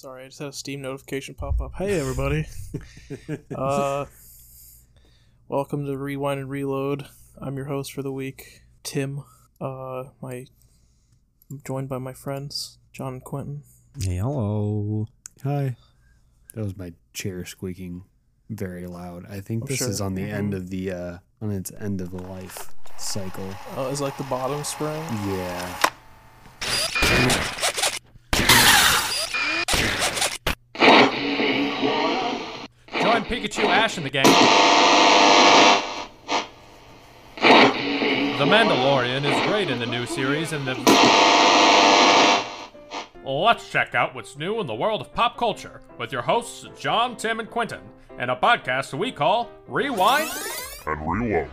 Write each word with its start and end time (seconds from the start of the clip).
Sorry, 0.00 0.24
I 0.24 0.28
just 0.28 0.38
had 0.38 0.48
a 0.48 0.52
Steam 0.52 0.80
notification 0.80 1.34
pop 1.34 1.60
up. 1.60 1.74
Hey, 1.74 2.00
everybody. 2.00 2.46
uh, 3.54 4.06
welcome 5.46 5.84
to 5.84 5.94
Rewind 5.98 6.40
and 6.40 6.48
Reload. 6.48 7.06
I'm 7.38 7.54
your 7.58 7.66
host 7.66 7.92
for 7.92 8.00
the 8.00 8.10
week, 8.10 8.62
Tim. 8.82 9.24
Uh, 9.60 10.04
my, 10.22 10.46
I'm 11.50 11.60
joined 11.66 11.90
by 11.90 11.98
my 11.98 12.14
friends, 12.14 12.78
John 12.94 13.12
and 13.12 13.22
Quentin. 13.24 13.62
Hey, 14.00 14.16
hello. 14.16 15.06
Hi. 15.44 15.76
That 16.54 16.64
was 16.64 16.78
my 16.78 16.94
chair 17.12 17.44
squeaking 17.44 18.04
very 18.48 18.86
loud. 18.86 19.26
I 19.28 19.40
think 19.40 19.64
Oh, 19.64 19.66
this 19.66 19.78
sure. 19.80 19.90
is 19.90 20.00
on 20.00 20.14
the 20.14 20.22
end 20.22 20.54
Mhm. 20.54 20.56
of 20.56 20.70
the 20.70 20.92
uh 20.92 21.18
on 21.42 21.50
its 21.50 21.70
end 21.78 22.00
of 22.00 22.10
the 22.10 22.22
life 22.22 22.74
cycle. 22.96 23.50
Oh, 23.76 23.86
Uh, 23.86 23.90
is 23.90 24.00
like 24.00 24.16
the 24.16 24.24
bottom 24.24 24.64
spring. 24.64 25.02
Yeah. 25.28 25.90
Pikachu 33.30 33.64
Ash 33.64 33.96
in 33.96 34.02
the 34.02 34.10
game. 34.10 34.24
The 38.38 38.44
Mandalorian 38.44 39.24
is 39.24 39.46
great 39.46 39.70
in 39.70 39.78
the 39.78 39.86
new 39.86 40.04
series, 40.04 40.50
and 40.52 40.66
the. 40.66 40.74
Let's 43.24 43.70
check 43.70 43.94
out 43.94 44.16
what's 44.16 44.36
new 44.36 44.58
in 44.58 44.66
the 44.66 44.74
world 44.74 45.00
of 45.00 45.14
pop 45.14 45.36
culture 45.36 45.80
with 45.96 46.10
your 46.10 46.22
hosts, 46.22 46.66
John, 46.76 47.16
Tim, 47.16 47.38
and 47.38 47.48
Quentin, 47.48 47.82
and 48.18 48.32
a 48.32 48.34
podcast 48.34 48.98
we 48.98 49.12
call 49.12 49.48
Rewind. 49.68 50.28
and 50.88 51.08
reload. 51.08 51.48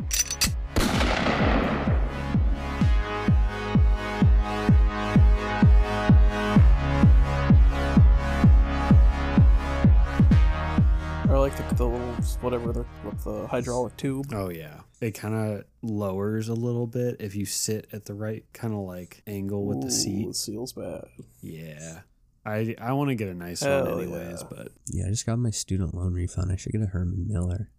Like 11.48 11.70
the, 11.70 11.76
the 11.76 11.86
little, 11.86 12.14
whatever, 12.42 12.74
the, 12.74 12.86
with 13.06 13.24
the 13.24 13.48
hydraulic 13.48 13.96
tube. 13.96 14.34
Oh 14.34 14.50
yeah. 14.50 14.82
It 15.00 15.12
kind 15.12 15.34
of 15.34 15.64
lowers 15.82 16.50
a 16.50 16.54
little 16.54 16.88
bit 16.88 17.18
if 17.22 17.36
you 17.36 17.46
sit 17.46 17.88
at 17.94 18.04
the 18.06 18.14
right 18.14 18.44
kind 18.54 18.74
of 18.74 18.82
like 18.82 19.22
angle 19.28 19.66
with 19.66 19.80
the 19.80 19.88
Ooh, 19.88 19.92
seat. 19.92 20.28
The 20.28 20.34
seal's 20.34 20.74
bad. 20.74 21.06
Yeah. 21.42 22.02
I 22.46 22.76
I 22.82 22.92
want 22.94 23.10
to 23.10 23.16
get 23.16 23.30
a 23.30 23.34
nice 23.34 23.62
one 23.62 23.88
anyways, 23.88 24.42
yeah. 24.42 24.48
but 24.50 24.72
Yeah, 24.88 25.06
I 25.06 25.10
just 25.10 25.26
got 25.26 25.40
my 25.40 25.52
student 25.52 25.94
loan 25.94 26.14
refund. 26.14 26.52
I 26.52 26.58
should 26.58 26.74
get 26.74 26.82
a 26.82 26.88
Herman 26.88 27.28
Miller. 27.30 27.70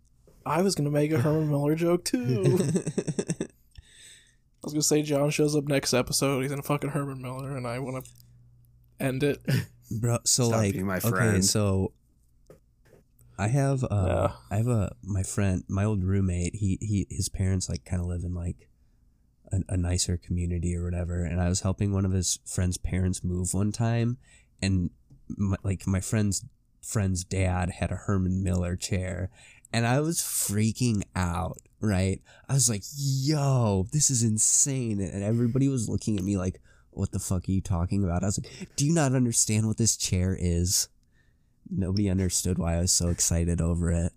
I 0.47 0.63
was 0.63 0.75
gonna 0.75 0.91
make 0.91 1.13
a 1.13 1.19
Herman 1.19 1.49
Miller 1.51 1.75
joke 1.75 2.05
too. 2.05 2.45
I 2.61 3.47
was 4.65 4.73
gonna 4.73 4.83
say 4.83 5.03
John 5.03 5.29
shows 5.29 5.55
up 5.55 5.65
next 5.65 5.93
episode. 5.93 6.41
He's 6.43 6.53
in 6.53 6.59
a 6.59 6.63
fucking 6.63 6.91
Herman 6.91 7.21
Miller, 7.21 7.55
and 7.55 7.67
I 7.67 7.81
want 7.81 8.05
to 8.05 8.11
end 8.99 9.23
it. 9.23 9.43
Bro, 9.91 10.19
so 10.25 10.49
Stop 10.49 10.59
like 10.59 10.73
being 10.73 10.87
my 10.87 10.99
okay, 10.99 11.09
friend. 11.09 11.45
so 11.45 11.93
I 13.39 13.49
have 13.49 13.85
uh 13.85 13.89
Yeah. 13.91 14.33
I 14.51 14.57
have 14.57 14.67
a 14.69 14.93
my 15.03 15.23
friend, 15.23 15.65
my 15.69 15.85
old 15.85 16.05
roommate, 16.05 16.57
he 16.57 16.79
he 16.81 17.07
his 17.11 17.29
parents 17.29 17.69
like 17.69 17.85
kind 17.85 18.03
of 18.03 18.09
live 18.09 18.25
in 18.25 18.35
like 18.35 18.69
a, 19.53 19.61
a 19.69 19.77
nicer 19.77 20.17
community 20.17 20.77
or 20.77 20.85
whatever, 20.85 21.25
and 21.25 21.41
I 21.41 21.49
was 21.49 21.61
helping 21.61 21.93
one 21.93 22.05
of 22.05 22.13
his 22.13 22.41
friend's 22.45 22.77
parents 22.79 23.23
move 23.25 23.55
one 23.55 23.73
time 23.73 24.19
and 24.61 24.91
my, 25.29 25.57
like 25.63 25.87
my 25.87 26.01
friend's 26.01 26.45
friend's 26.83 27.25
dad 27.25 27.71
had 27.71 27.91
a 27.91 27.97
Herman 27.97 28.43
Miller 28.43 28.75
chair 28.77 29.31
and 29.73 29.87
I 29.87 30.01
was 30.01 30.19
freaking 30.19 31.03
out, 31.15 31.59
right? 31.81 32.21
I 32.49 32.55
was 32.55 32.69
like, 32.69 32.83
"Yo, 32.97 33.87
this 33.93 34.11
is 34.11 34.23
insane." 34.23 35.01
And 35.01 35.23
everybody 35.23 35.69
was 35.69 35.89
looking 35.89 36.17
at 36.19 36.25
me 36.25 36.37
like, 36.39 36.61
"What 36.91 37.13
the 37.13 37.19
fuck 37.19 37.49
are 37.49 37.53
you 37.53 37.61
talking 37.61 38.03
about?" 38.03 38.23
I 38.23 38.27
was 38.27 38.39
like, 38.43 38.69
"Do 38.77 38.87
you 38.87 38.95
not 38.95 39.15
understand 39.15 39.67
what 39.67 39.77
this 39.77 39.97
chair 39.97 40.37
is?" 40.39 40.89
Nobody 41.71 42.09
understood 42.09 42.59
why 42.59 42.77
I 42.77 42.81
was 42.81 42.93
so 42.93 43.09
excited 43.09 43.61
over 43.61 43.91
it. 43.91 44.13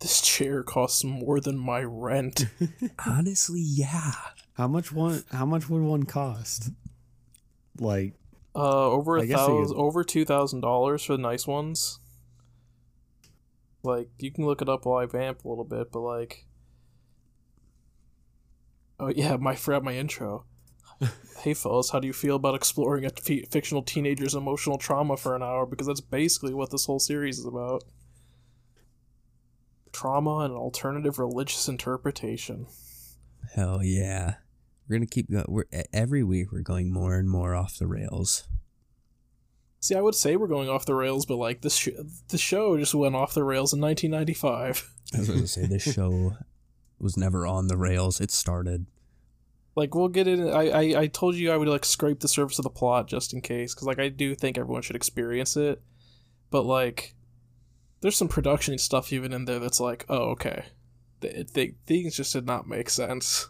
This 0.00 0.20
chair 0.20 0.62
costs 0.62 1.04
more 1.04 1.40
than 1.40 1.56
my 1.58 1.82
rent. 1.82 2.46
Honestly, 3.06 3.60
yeah. 3.60 4.12
how 4.54 4.68
much 4.68 4.92
one 4.92 5.24
how 5.32 5.46
much 5.46 5.68
would 5.70 5.82
one 5.82 6.02
cost? 6.04 6.70
Like 7.78 8.14
Uh, 8.54 8.90
over 8.90 9.16
a 9.16 9.22
I 9.22 9.26
guess 9.26 9.38
you 9.40 9.46
thousand, 9.46 9.76
could- 9.76 9.82
over 9.82 10.04
two 10.04 10.24
thousand 10.24 10.60
dollars 10.60 11.02
for 11.04 11.12
the 11.16 11.22
nice 11.22 11.46
ones. 11.46 11.98
Like 13.82 14.08
you 14.18 14.30
can 14.32 14.44
look 14.44 14.60
it 14.60 14.68
up 14.68 14.84
while 14.84 14.98
I 14.98 15.06
vamp 15.06 15.44
a 15.44 15.48
little 15.48 15.64
bit, 15.64 15.92
but 15.92 16.00
like, 16.00 16.44
oh 18.98 19.12
yeah, 19.14 19.36
my 19.36 19.54
forgot 19.54 19.84
my 19.84 19.94
intro. 19.94 20.44
Hey 21.42 21.54
fellas, 21.54 21.90
how 21.90 22.00
do 22.00 22.06
you 22.06 22.12
feel 22.12 22.36
about 22.36 22.54
exploring 22.54 23.04
a 23.04 23.10
fictional 23.10 23.82
teenager's 23.82 24.34
emotional 24.34 24.78
trauma 24.78 25.16
for 25.16 25.36
an 25.36 25.42
hour? 25.42 25.66
Because 25.66 25.86
that's 25.86 26.00
basically 26.00 26.54
what 26.54 26.70
this 26.70 26.86
whole 26.86 26.98
series 26.98 27.38
is 27.38 27.46
about. 27.46 27.84
Trauma 29.92 30.38
and 30.40 30.54
alternative 30.54 31.18
religious 31.18 31.68
interpretation. 31.68 32.66
Hell 33.54 33.82
yeah. 33.82 34.34
We're 34.88 34.96
gonna 34.96 35.06
keep 35.06 35.30
going. 35.30 35.46
We're 35.48 35.64
every 35.92 36.22
week 36.22 36.52
we're 36.52 36.60
going 36.60 36.92
more 36.92 37.16
and 37.16 37.28
more 37.28 37.54
off 37.54 37.78
the 37.78 37.86
rails. 37.86 38.46
See, 39.80 39.94
I 39.94 40.00
would 40.00 40.14
say 40.14 40.36
we're 40.36 40.46
going 40.46 40.68
off 40.68 40.86
the 40.86 40.94
rails, 40.94 41.26
but 41.26 41.36
like 41.36 41.60
this, 41.62 41.76
sh- 41.76 41.88
the 42.28 42.38
show 42.38 42.76
just 42.76 42.94
went 42.94 43.14
off 43.14 43.34
the 43.34 43.44
rails 43.44 43.72
in 43.72 43.80
1995. 43.80 44.90
I 45.14 45.18
was 45.18 45.28
gonna 45.28 45.46
say 45.46 45.66
this 45.66 45.82
show 45.94 46.36
was 46.98 47.16
never 47.16 47.46
on 47.46 47.68
the 47.68 47.76
rails. 47.76 48.20
It 48.20 48.30
started. 48.30 48.86
Like 49.76 49.94
we'll 49.94 50.08
get 50.08 50.26
in 50.26 50.48
I, 50.48 50.68
I 50.70 51.00
i 51.02 51.06
told 51.06 51.34
you 51.36 51.52
i 51.52 51.56
would 51.56 51.68
like 51.68 51.84
scrape 51.84 52.20
the 52.20 52.28
surface 52.28 52.58
of 52.58 52.64
the 52.64 52.70
plot 52.70 53.06
just 53.06 53.32
in 53.34 53.40
case 53.42 53.74
because 53.74 53.86
like 53.86 53.98
i 54.00 54.08
do 54.08 54.34
think 54.34 54.58
everyone 54.58 54.82
should 54.82 54.96
experience 54.96 55.56
it 55.56 55.80
but 56.50 56.64
like 56.64 57.14
there's 58.00 58.16
some 58.16 58.28
production 58.28 58.76
stuff 58.78 59.12
even 59.12 59.32
in 59.32 59.44
there 59.44 59.58
that's 59.58 59.80
like 59.80 60.04
oh 60.08 60.30
okay 60.30 60.64
Th- 61.20 61.46
th- 61.52 61.74
things 61.86 62.16
just 62.16 62.32
did 62.32 62.46
not 62.46 62.66
make 62.66 62.90
sense 62.90 63.48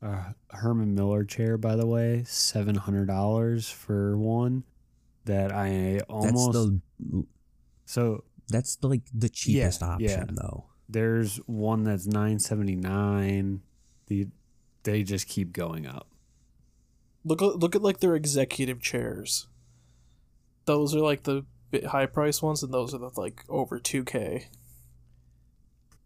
uh, 0.00 0.32
Herman 0.50 0.94
Miller 0.94 1.24
chair, 1.24 1.58
by 1.58 1.74
the 1.74 1.84
way, 1.86 2.22
seven 2.24 2.76
hundred 2.76 3.06
dollars 3.08 3.68
for 3.68 4.16
one. 4.16 4.62
That 5.24 5.52
I 5.52 5.98
almost 6.08 6.52
That's 6.52 6.66
the 7.00 7.24
so 7.84 8.24
that's 8.48 8.78
like 8.82 9.02
the 9.12 9.28
cheapest 9.28 9.80
Yeah, 9.82 9.88
option 9.88 10.08
yeah. 10.08 10.24
though. 10.30 10.66
there's 10.88 11.38
one 11.46 11.82
that's 11.82 12.06
nine 12.06 12.38
seventy 12.38 12.76
nine. 12.76 13.60
The 14.08 14.28
they 14.82 15.02
just 15.02 15.28
keep 15.28 15.52
going 15.52 15.86
up. 15.86 16.06
look 17.24 17.42
at- 17.42 17.58
look 17.58 17.74
at 17.76 17.82
like 17.82 18.00
their 18.00 18.14
executive 18.16 18.80
chairs 18.80 19.46
those 20.64 20.94
are 20.94 21.00
like 21.00 21.22
the 21.24 21.44
bit 21.70 21.86
high 21.86 22.06
price 22.06 22.40
ones 22.42 22.62
and 22.62 22.72
those 22.72 22.94
are 22.94 22.98
the 22.98 23.10
like 23.16 23.44
over 23.48 23.78
2k 23.78 24.44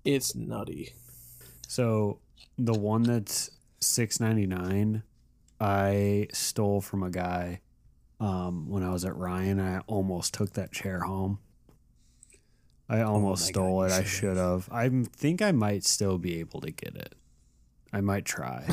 it's 0.04 0.34
nutty 0.34 0.94
So 1.68 2.18
the 2.58 2.74
one 2.74 3.02
that's 3.04 3.50
six 3.80 4.18
ninety 4.20 4.46
nine, 4.46 5.02
I 5.60 6.28
stole 6.32 6.80
from 6.80 7.02
a 7.02 7.10
guy 7.10 7.60
um, 8.20 8.68
when 8.68 8.82
I 8.82 8.90
was 8.90 9.04
at 9.04 9.16
Ryan. 9.16 9.58
I 9.60 9.78
almost 9.86 10.34
took 10.34 10.52
that 10.54 10.70
chair 10.72 11.00
home. 11.00 11.38
I 12.88 13.00
almost 13.02 13.42
my 13.46 13.52
God, 13.52 13.52
stole 13.52 13.78
you 13.80 13.86
it. 13.86 13.92
I 13.92 14.04
should 14.04 14.36
have. 14.36 14.68
I 14.72 14.88
think 15.16 15.40
I 15.40 15.52
might 15.52 15.84
still 15.84 16.18
be 16.18 16.40
able 16.40 16.60
to 16.60 16.70
get 16.70 16.94
it. 16.96 17.14
I 17.92 18.00
might 18.00 18.24
try. 18.24 18.66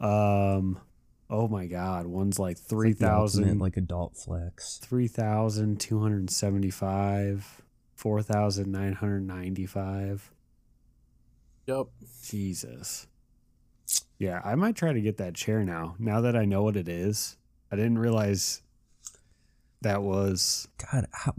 Um, 0.00 0.80
oh 1.28 1.46
my 1.48 1.66
God, 1.66 2.06
one's 2.06 2.38
like 2.38 2.56
three 2.58 2.92
thousand, 2.94 3.42
The 3.42 3.48
ultimate, 3.48 3.48
thousand, 3.50 3.58
like 3.60 3.76
adult 3.76 4.16
flex. 4.16 4.78
three 4.78 5.08
thousand 5.08 5.78
two 5.80 6.00
hundred 6.00 6.30
seventy 6.30 6.70
five, 6.70 7.60
four 7.94 8.22
thousand 8.22 8.72
nine 8.72 8.94
hundred 8.94 9.26
ninety 9.26 9.66
five. 9.66 10.30
yep 11.66 11.86
Jesus. 12.24 13.06
Yeah, 14.18 14.40
I 14.44 14.54
might 14.54 14.74
try 14.76 14.92
to 14.92 15.00
get 15.00 15.18
that 15.18 15.34
chair 15.34 15.64
now. 15.64 15.96
Now 15.98 16.20
that 16.22 16.34
I 16.36 16.44
know 16.44 16.62
what 16.62 16.76
it 16.76 16.88
is, 16.88 17.36
I 17.70 17.76
didn't 17.76 17.98
realize 17.98 18.62
that 19.82 20.02
was. 20.02 20.66
God, 20.90 21.06
how, 21.12 21.34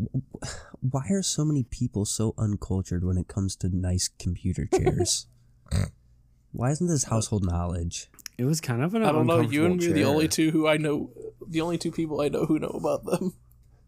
why 0.82 1.06
are 1.10 1.22
so 1.24 1.46
many 1.46 1.64
people 1.64 2.06
so 2.06 2.34
uncultured 2.38 3.04
when 3.04 3.18
it 3.18 3.28
comes 3.28 3.56
to 3.58 3.76
nice 3.76 4.08
computer 4.20 4.68
chairs? 4.72 5.28
why 6.52 6.72
isn't 6.72 6.88
this 6.88 7.06
household 7.06 7.46
knowledge? 7.46 8.08
It 8.38 8.46
was 8.46 8.60
kind 8.62 8.82
of 8.84 8.94
an. 8.96 9.04
I 9.04 9.12
don't 9.12 9.28
know. 9.28 9.42
You 9.42 9.66
and 9.66 9.78
me 9.78 9.88
are 9.88 9.94
the 9.94 10.04
only 10.06 10.28
two 10.28 10.52
who 10.52 10.68
I 10.68 10.78
know. 10.78 11.12
The 11.48 11.62
only 11.62 11.78
two 11.78 11.92
people 11.92 12.22
I 12.22 12.30
know 12.30 12.46
who 12.46 12.60
know 12.60 12.70
about 12.70 13.06
them. 13.06 13.34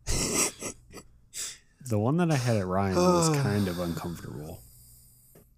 The 1.85 1.99
one 1.99 2.15
that 2.17 2.31
I 2.31 2.35
had 2.35 2.55
at 2.55 2.65
Ryan 2.65 2.95
was 2.95 3.29
kind 3.41 3.67
of 3.67 3.77
uncomfortable. 3.79 4.61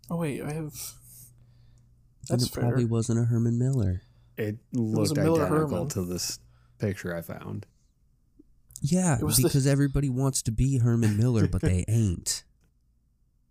Oh 0.09 0.17
wait, 0.17 0.41
I 0.41 0.51
have. 0.53 0.73
Then 0.73 2.39
That's 2.39 2.47
it 2.47 2.51
probably 2.51 2.85
wasn't 2.85 3.19
a 3.19 3.25
Herman 3.25 3.59
Miller. 3.59 4.01
It 4.35 4.57
looked 4.73 5.11
a 5.17 5.21
Miller 5.21 5.45
identical 5.45 5.69
Herman. 5.77 5.87
to 5.89 6.05
this 6.05 6.39
picture 6.79 7.15
I 7.15 7.21
found. 7.21 7.67
Yeah, 8.81 9.17
It 9.19 9.23
was 9.23 9.37
the- 9.37 9.43
because 9.43 9.67
everybody 9.67 10.09
wants 10.09 10.41
to 10.43 10.51
be 10.51 10.79
Herman 10.79 11.15
Miller, 11.15 11.47
but 11.47 11.61
they 11.61 11.85
ain't. 11.87 12.43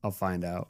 I'll 0.02 0.10
find 0.10 0.44
out. 0.44 0.68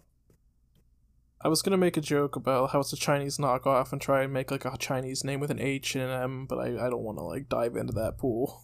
I 1.45 1.49
was 1.49 1.61
gonna 1.61 1.77
make 1.77 1.97
a 1.99 2.01
joke 2.01 2.37
about 2.37 2.71
how 2.71 2.81
it's 2.81 2.93
a 2.95 2.97
Chinese 2.97 3.37
knockoff 3.37 3.93
and 3.93 4.01
try 4.01 4.23
and 4.23 4.33
make 4.33 4.51
like 4.51 4.65
a 4.65 4.77
Chinese 4.79 5.25
name 5.25 5.41
with 5.41 5.51
an 5.51 5.61
H 5.61 5.95
and 5.95 6.05
an 6.05 6.23
M, 6.23 6.47
but 6.47 6.59
I, 6.59 6.87
I 6.87 6.89
don't 6.91 7.03
want 7.03 7.19
to 7.19 7.25
like 7.25 7.49
dive 7.51 7.77
into 7.77 7.93
that 7.95 8.17
pool. 8.17 8.63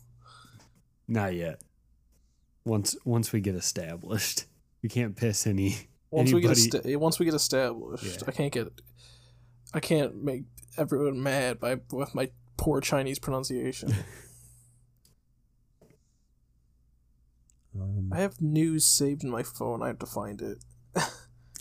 Not 1.06 1.34
yet. 1.34 1.60
Once 2.64 2.96
once 3.04 3.32
we 3.32 3.40
get 3.40 3.54
established, 3.54 4.46
we 4.82 4.88
can't 4.88 5.14
piss 5.16 5.46
any. 5.46 5.76
Once 6.10 6.32
we 6.32 6.40
get 6.40 6.52
Anybody- 6.52 6.78
esta- 6.90 6.98
once 6.98 7.18
we 7.18 7.24
get 7.26 7.34
established, 7.34 8.04
Yeah. 8.22 8.24
I 8.26 8.30
can't 8.32 8.52
get 8.52 8.68
I 9.74 9.80
can't 9.80 10.22
make 10.24 10.44
everyone 10.78 11.22
mad 11.22 11.60
by 11.60 11.76
with 11.92 12.14
my 12.14 12.30
poor 12.56 12.80
Chinese 12.80 13.18
pronunciation. 13.18 13.92
Um, 17.78 18.10
I 18.12 18.20
have 18.20 18.40
news 18.40 18.84
saved 18.86 19.22
in 19.22 19.30
my 19.30 19.42
phone. 19.42 19.82
I 19.82 19.88
have 19.88 19.98
to 20.00 20.06
find 20.06 20.40
it. 20.42 20.58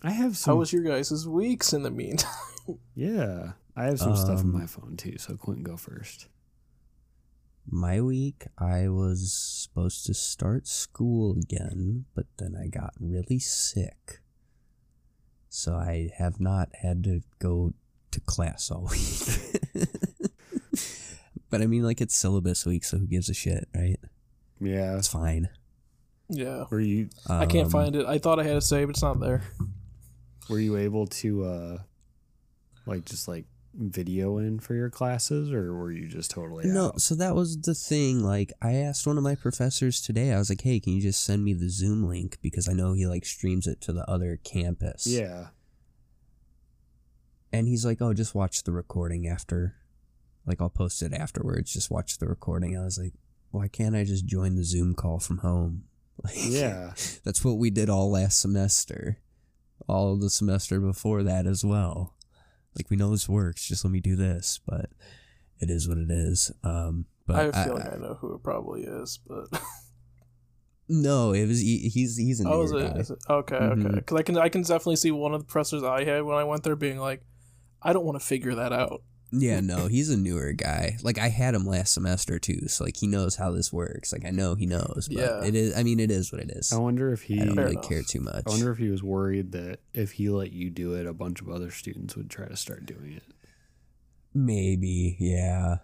I 0.03 0.11
have 0.11 0.37
some. 0.37 0.53
How 0.53 0.59
was 0.59 0.71
your 0.73 0.83
guys' 0.83 1.27
weeks 1.27 1.73
in 1.73 1.83
the 1.83 1.91
meantime? 1.91 2.31
yeah, 2.95 3.53
I 3.75 3.85
have 3.85 3.99
some 3.99 4.15
stuff 4.15 4.39
on 4.39 4.45
Um, 4.45 4.53
my 4.53 4.65
phone 4.65 4.95
too. 4.97 5.17
So 5.17 5.35
Quentin, 5.35 5.63
go 5.63 5.75
first. 5.77 6.27
my 7.69 7.99
week, 8.01 8.45
I 8.57 8.87
was 8.89 9.31
supposed 9.33 10.05
to 10.07 10.13
start 10.13 10.67
school 10.67 11.35
again, 11.37 12.05
but 12.15 12.25
then 12.37 12.55
I 12.55 12.67
got 12.67 12.93
really 12.99 13.39
sick. 13.39 14.21
So 15.49 15.75
I 15.75 16.11
have 16.17 16.39
not 16.39 16.69
had 16.81 17.03
to 17.05 17.21
go 17.39 17.73
to 18.11 18.19
class 18.21 18.71
all 18.71 18.87
week. 18.91 19.89
but 21.49 21.61
I 21.61 21.67
mean, 21.67 21.83
like, 21.83 22.01
it's 22.01 22.15
syllabus 22.17 22.65
week, 22.65 22.83
so 22.83 22.97
who 22.97 23.07
gives 23.07 23.29
a 23.29 23.33
shit, 23.33 23.67
right? 23.75 23.99
Yeah, 24.61 24.97
It's 24.97 25.07
fine. 25.07 25.49
yeah. 26.29 26.65
were 26.69 26.79
you 26.79 27.09
I 27.29 27.45
can't 27.45 27.65
Um, 27.65 27.71
find 27.71 27.95
it. 27.95 28.05
I 28.05 28.17
thought 28.19 28.39
I 28.39 28.43
had 28.43 28.57
it 28.57 28.61
saved, 28.61 28.87
but 28.87 28.95
it's 28.95 29.01
not 29.01 29.19
there. 29.19 29.41
Were 30.49 30.59
you 30.59 30.77
able 30.77 31.07
to 31.07 31.43
uh, 31.45 31.77
like 32.85 33.05
just 33.05 33.27
like 33.27 33.45
video 33.75 34.39
in 34.39 34.59
for 34.59 34.73
your 34.73 34.89
classes, 34.89 35.51
or 35.53 35.73
were 35.73 35.91
you 35.91 36.07
just 36.07 36.31
totally 36.31 36.65
No, 36.67 36.87
out? 36.87 37.01
so 37.01 37.13
that 37.15 37.35
was 37.35 37.61
the 37.61 37.75
thing. 37.75 38.23
Like, 38.23 38.51
I 38.61 38.73
asked 38.73 39.05
one 39.05 39.17
of 39.17 39.23
my 39.23 39.35
professors 39.35 40.01
today. 40.01 40.33
I 40.33 40.37
was 40.39 40.49
like, 40.49 40.61
"Hey, 40.61 40.79
can 40.79 40.93
you 40.93 41.01
just 41.01 41.23
send 41.23 41.43
me 41.45 41.53
the 41.53 41.69
Zoom 41.69 42.03
link 42.07 42.37
because 42.41 42.67
I 42.67 42.73
know 42.73 42.93
he 42.93 43.05
like 43.05 43.25
streams 43.25 43.67
it 43.67 43.79
to 43.81 43.93
the 43.93 44.09
other 44.09 44.37
campus." 44.43 45.05
Yeah, 45.05 45.49
And 47.51 47.67
he's 47.67 47.85
like, 47.85 48.01
"Oh, 48.01 48.13
just 48.13 48.35
watch 48.35 48.63
the 48.63 48.71
recording 48.71 49.27
after. 49.27 49.75
Like, 50.45 50.61
I'll 50.61 50.69
post 50.69 51.01
it 51.03 51.13
afterwards. 51.13 51.71
Just 51.73 51.91
watch 51.91 52.17
the 52.17 52.27
recording." 52.27 52.77
I 52.77 52.83
was 52.83 52.97
like, 52.97 53.13
"Why 53.51 53.67
can't 53.67 53.95
I 53.95 54.03
just 54.03 54.25
join 54.25 54.55
the 54.55 54.63
Zoom 54.63 54.93
call 54.95 55.19
from 55.19 55.39
home?" 55.39 55.83
Like, 56.23 56.35
yeah. 56.35 56.95
that's 57.23 57.45
what 57.45 57.59
we 57.59 57.69
did 57.69 57.89
all 57.89 58.11
last 58.11 58.41
semester, 58.41 59.19
all 59.89 60.15
the 60.15 60.29
semester 60.29 60.79
before 60.79 61.23
that 61.23 61.45
as 61.47 61.65
well. 61.65 62.15
Like, 62.75 62.89
we 62.89 62.97
know 62.97 63.11
this 63.11 63.27
works. 63.27 63.67
Just 63.67 63.83
let 63.83 63.91
me 63.91 63.99
do 63.99 64.15
this, 64.15 64.59
but 64.65 64.89
it 65.59 65.69
is 65.69 65.87
what 65.89 65.97
it 65.97 66.09
is. 66.11 66.51
Um, 66.63 67.05
but 67.25 67.35
I 67.35 67.41
have 67.43 67.53
a 67.55 67.57
I- 67.59 67.63
feeling 67.65 67.87
I, 67.91 67.95
know 67.97 68.13
who 68.21 68.35
it 68.35 68.43
probably 68.43 68.83
is, 68.83 69.19
but 69.27 69.47
No, 70.91 71.33
it 71.33 71.45
was 71.45 71.59
he, 71.61 71.89
he's 71.89 72.17
he's 72.17 72.43
a 72.43 72.49
oh, 72.49 72.63
is 72.63 72.71
it? 72.71 72.93
guy. 72.93 72.99
Is 72.99 73.11
it? 73.11 73.19
Okay, 73.29 73.55
Mhm. 73.57 73.85
okay. 73.85 73.95
Because 73.97 74.17
I 74.17 74.23
can 74.23 74.37
I 74.37 74.49
can 74.49 74.61
definitely 74.63 74.95
see 74.95 75.11
one 75.11 75.33
of 75.35 75.41
the 75.41 75.45
professors 75.45 75.83
I 75.83 76.03
had 76.03 76.23
when 76.23 76.35
I 76.37 76.43
went 76.43 76.63
there 76.63 76.75
being 76.75 76.97
like, 76.97 77.21
I 77.81 77.93
don't 77.93 78.05
want 78.05 78.19
to 78.19 78.25
figure 78.25 78.55
that 78.55 78.73
out. 78.73 79.03
Yeah, 79.31 79.59
no, 79.63 79.87
he's 79.87 80.09
a 80.09 80.17
newer 80.17 80.53
guy. 80.53 80.97
Like 81.03 81.17
I 81.17 81.29
had 81.29 81.55
him 81.55 81.65
last 81.65 81.93
semester 81.93 82.39
too, 82.39 82.67
so 82.67 82.83
like 82.83 82.97
he 82.97 83.07
knows 83.07 83.35
how 83.35 83.51
this 83.51 83.71
works. 83.71 84.11
Like 84.11 84.25
I 84.25 84.31
know 84.31 84.55
he 84.55 84.65
knows, 84.65 85.07
but 85.11 85.17
Yeah. 85.17 85.43
it 85.43 85.55
is. 85.55 85.77
I 85.77 85.83
mean, 85.83 85.99
it 85.99 86.11
is 86.11 86.31
what 86.31 86.41
it 86.41 86.51
is. 86.51 86.71
I 86.73 86.77
wonder 86.77 87.11
if 87.11 87.23
he. 87.23 87.41
I 87.41 87.45
don't 87.45 87.55
really 87.55 87.71
enough. 87.71 87.87
care 87.87 88.01
too 88.01 88.21
much. 88.21 88.43
I 88.47 88.49
wonder 88.49 88.71
if 88.71 88.77
he 88.77 88.89
was 88.89 89.03
worried 89.03 89.51
that 89.53 89.79
if 89.93 90.13
he 90.13 90.29
let 90.29 90.51
you 90.51 90.69
do 90.69 90.93
it, 90.93 91.05
a 91.05 91.13
bunch 91.13 91.41
of 91.41 91.49
other 91.49 91.71
students 91.71 92.15
would 92.15 92.29
try 92.29 92.47
to 92.47 92.57
start 92.57 92.85
doing 92.85 93.13
it. 93.13 93.23
Maybe, 94.33 95.17
yeah, 95.19 95.77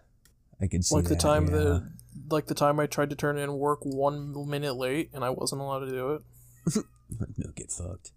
I 0.62 0.68
could 0.68 0.86
see 0.86 0.96
like 0.96 1.06
the 1.06 1.16
time 1.16 1.48
yeah. 1.48 1.52
that 1.52 1.92
like 2.30 2.46
the 2.46 2.56
time 2.56 2.80
I 2.80 2.86
tried 2.86 3.10
to 3.10 3.16
turn 3.16 3.38
in 3.38 3.54
work 3.54 3.80
one 3.84 4.34
minute 4.50 4.76
late 4.76 5.10
and 5.14 5.24
I 5.24 5.30
wasn't 5.30 5.62
allowed 5.62 5.80
to 5.80 5.90
do 5.90 6.14
it. 6.14 6.22
no 7.38 7.52
get 7.56 7.72
fucked. 7.72 8.12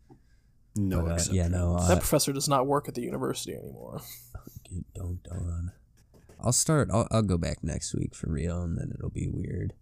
No, 0.76 1.02
But, 1.02 1.28
uh, 1.28 1.32
yeah, 1.32 1.48
no, 1.48 1.78
that 1.88 1.96
uh, 1.96 1.98
professor 1.98 2.32
does 2.32 2.48
not 2.48 2.66
work 2.66 2.88
at 2.88 2.94
the 2.94 3.02
university 3.02 3.54
anymore. 3.54 4.00
get 4.70 4.94
dunked 4.94 5.30
on. 5.30 5.72
I'll 6.40 6.52
start. 6.52 6.88
I'll 6.92 7.08
I'll 7.10 7.22
go 7.22 7.38
back 7.38 7.62
next 7.62 7.94
week 7.94 8.14
for 8.14 8.30
real, 8.30 8.62
and 8.62 8.78
then 8.78 8.92
it'll 8.94 9.10
be 9.10 9.28
weird. 9.28 9.74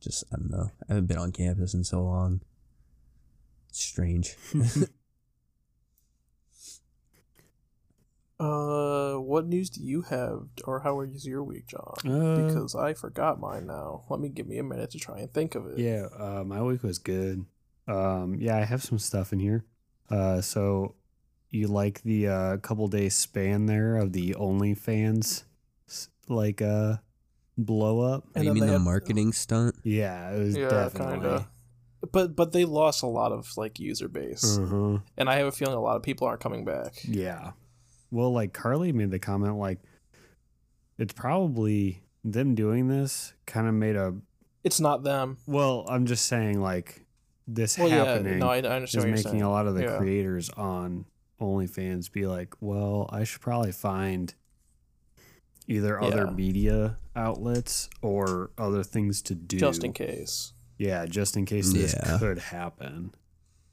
Just 0.00 0.24
I 0.32 0.36
don't 0.36 0.50
know. 0.50 0.70
I 0.82 0.94
haven't 0.94 1.06
been 1.06 1.18
on 1.18 1.32
campus 1.32 1.74
in 1.74 1.84
so 1.84 2.02
long. 2.02 2.40
It's 3.68 3.82
strange. 3.82 4.36
Uh, 8.40 9.16
what 9.16 9.46
news 9.46 9.68
do 9.68 9.82
you 9.84 10.00
have, 10.00 10.44
or 10.64 10.80
how 10.80 10.94
was 10.94 11.26
your 11.26 11.44
week, 11.44 11.66
John? 11.66 11.92
Uh, 12.06 12.46
because 12.46 12.74
I 12.74 12.94
forgot 12.94 13.38
mine 13.38 13.66
now. 13.66 14.04
Let 14.08 14.18
me 14.18 14.30
give 14.30 14.46
me 14.46 14.56
a 14.56 14.62
minute 14.62 14.90
to 14.92 14.98
try 14.98 15.18
and 15.18 15.30
think 15.30 15.54
of 15.54 15.66
it. 15.66 15.78
Yeah, 15.78 16.06
uh, 16.18 16.42
my 16.42 16.62
week 16.62 16.82
was 16.82 16.98
good. 16.98 17.44
Um, 17.86 18.36
yeah, 18.40 18.56
I 18.56 18.64
have 18.64 18.82
some 18.82 18.98
stuff 18.98 19.34
in 19.34 19.40
here. 19.40 19.66
Uh, 20.08 20.40
so 20.40 20.94
you 21.50 21.66
like 21.68 22.02
the 22.02 22.28
uh, 22.28 22.56
couple 22.58 22.86
days 22.88 23.14
span 23.16 23.66
there 23.66 23.96
of 23.96 24.12
the 24.12 24.34
OnlyFans 24.38 25.44
s- 25.88 26.08
like 26.28 26.62
uh 26.62 26.96
blow 27.58 28.00
up? 28.00 28.24
And 28.34 28.44
you 28.44 28.54
mean 28.54 28.66
the 28.66 28.72
had- 28.74 28.82
marketing 28.82 29.32
stunt? 29.32 29.76
Yeah, 29.84 30.30
it 30.32 30.38
was 30.38 30.56
Yeah, 30.56 30.68
definitely. 30.68 31.14
kinda. 31.14 31.48
But 32.12 32.34
but 32.34 32.52
they 32.52 32.64
lost 32.64 33.02
a 33.02 33.06
lot 33.06 33.30
of 33.32 33.50
like 33.56 33.78
user 33.78 34.08
base, 34.08 34.58
Uh-huh. 34.58 34.98
and 35.18 35.28
I 35.28 35.36
have 35.36 35.46
a 35.48 35.52
feeling 35.52 35.74
a 35.76 35.80
lot 35.82 35.96
of 35.96 36.02
people 36.02 36.26
aren't 36.26 36.40
coming 36.40 36.64
back. 36.64 36.94
Yeah. 37.04 37.52
Well, 38.10 38.32
like 38.32 38.52
Carly 38.52 38.92
made 38.92 39.10
the 39.10 39.18
comment, 39.18 39.56
like 39.56 39.80
it's 40.98 41.12
probably 41.12 42.02
them 42.24 42.54
doing 42.54 42.88
this 42.88 43.32
kind 43.46 43.66
of 43.68 43.74
made 43.74 43.96
a. 43.96 44.14
It's 44.64 44.80
not 44.80 45.02
them. 45.04 45.38
Well, 45.46 45.86
I'm 45.88 46.06
just 46.06 46.26
saying, 46.26 46.60
like 46.60 47.04
this 47.46 47.78
Well, 47.78 47.88
happening 47.88 48.34
yeah, 48.34 48.38
no, 48.38 48.48
I, 48.48 48.56
I 48.56 48.58
is 48.58 48.64
understand 48.66 49.02
what 49.02 49.08
you're 49.08 49.16
making 49.16 49.30
saying. 49.32 49.42
a 49.42 49.50
lot 49.50 49.66
of 49.66 49.74
the 49.74 49.82
Yeah. 49.82 49.98
creators 49.98 50.50
on 50.50 51.04
OnlyFans 51.40 52.10
be 52.12 52.26
like, 52.26 52.54
well, 52.60 53.08
I 53.12 53.24
should 53.24 53.40
probably 53.40 53.72
find 53.72 54.34
either 55.66 56.00
other 56.02 56.26
Yeah. 56.26 56.32
media 56.32 56.98
outlets 57.16 57.88
or 58.02 58.50
other 58.58 58.82
things 58.82 59.22
to 59.22 59.34
do. 59.34 59.58
just 59.58 59.84
in 59.84 59.92
case. 59.92 60.52
Yeah, 60.78 61.06
just 61.06 61.36
in 61.36 61.44
case 61.46 61.72
this 61.72 61.94
could 62.18 62.38
happen. 62.38 63.14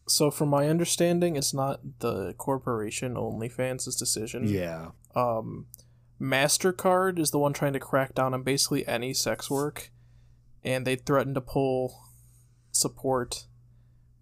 So, 0.10 0.30
from 0.31 0.50
my 0.50 0.68
understanding, 0.69 1.36
it's 1.36 1.54
not 1.54 2.00
the 2.00 2.34
corporation 2.34 3.16
OnlyFans' 3.16 3.98
decision. 3.98 4.48
Yeah. 4.48 4.92
Um, 5.16 5.68
Mastercard 6.22 7.19
is 7.19 7.31
the 7.31 7.40
one 7.40 7.54
trying 7.54 7.74
to 7.74 7.80
crack 7.80 8.14
down 8.16 8.34
on 8.34 8.44
basically 8.44 8.88
any 8.88 9.14
sex 9.14 9.50
work, 9.50 9.92
and 10.64 10.86
they 10.88 10.96
threatened 10.96 11.36
to 11.36 11.42
pull 11.42 12.02
support 12.71 13.47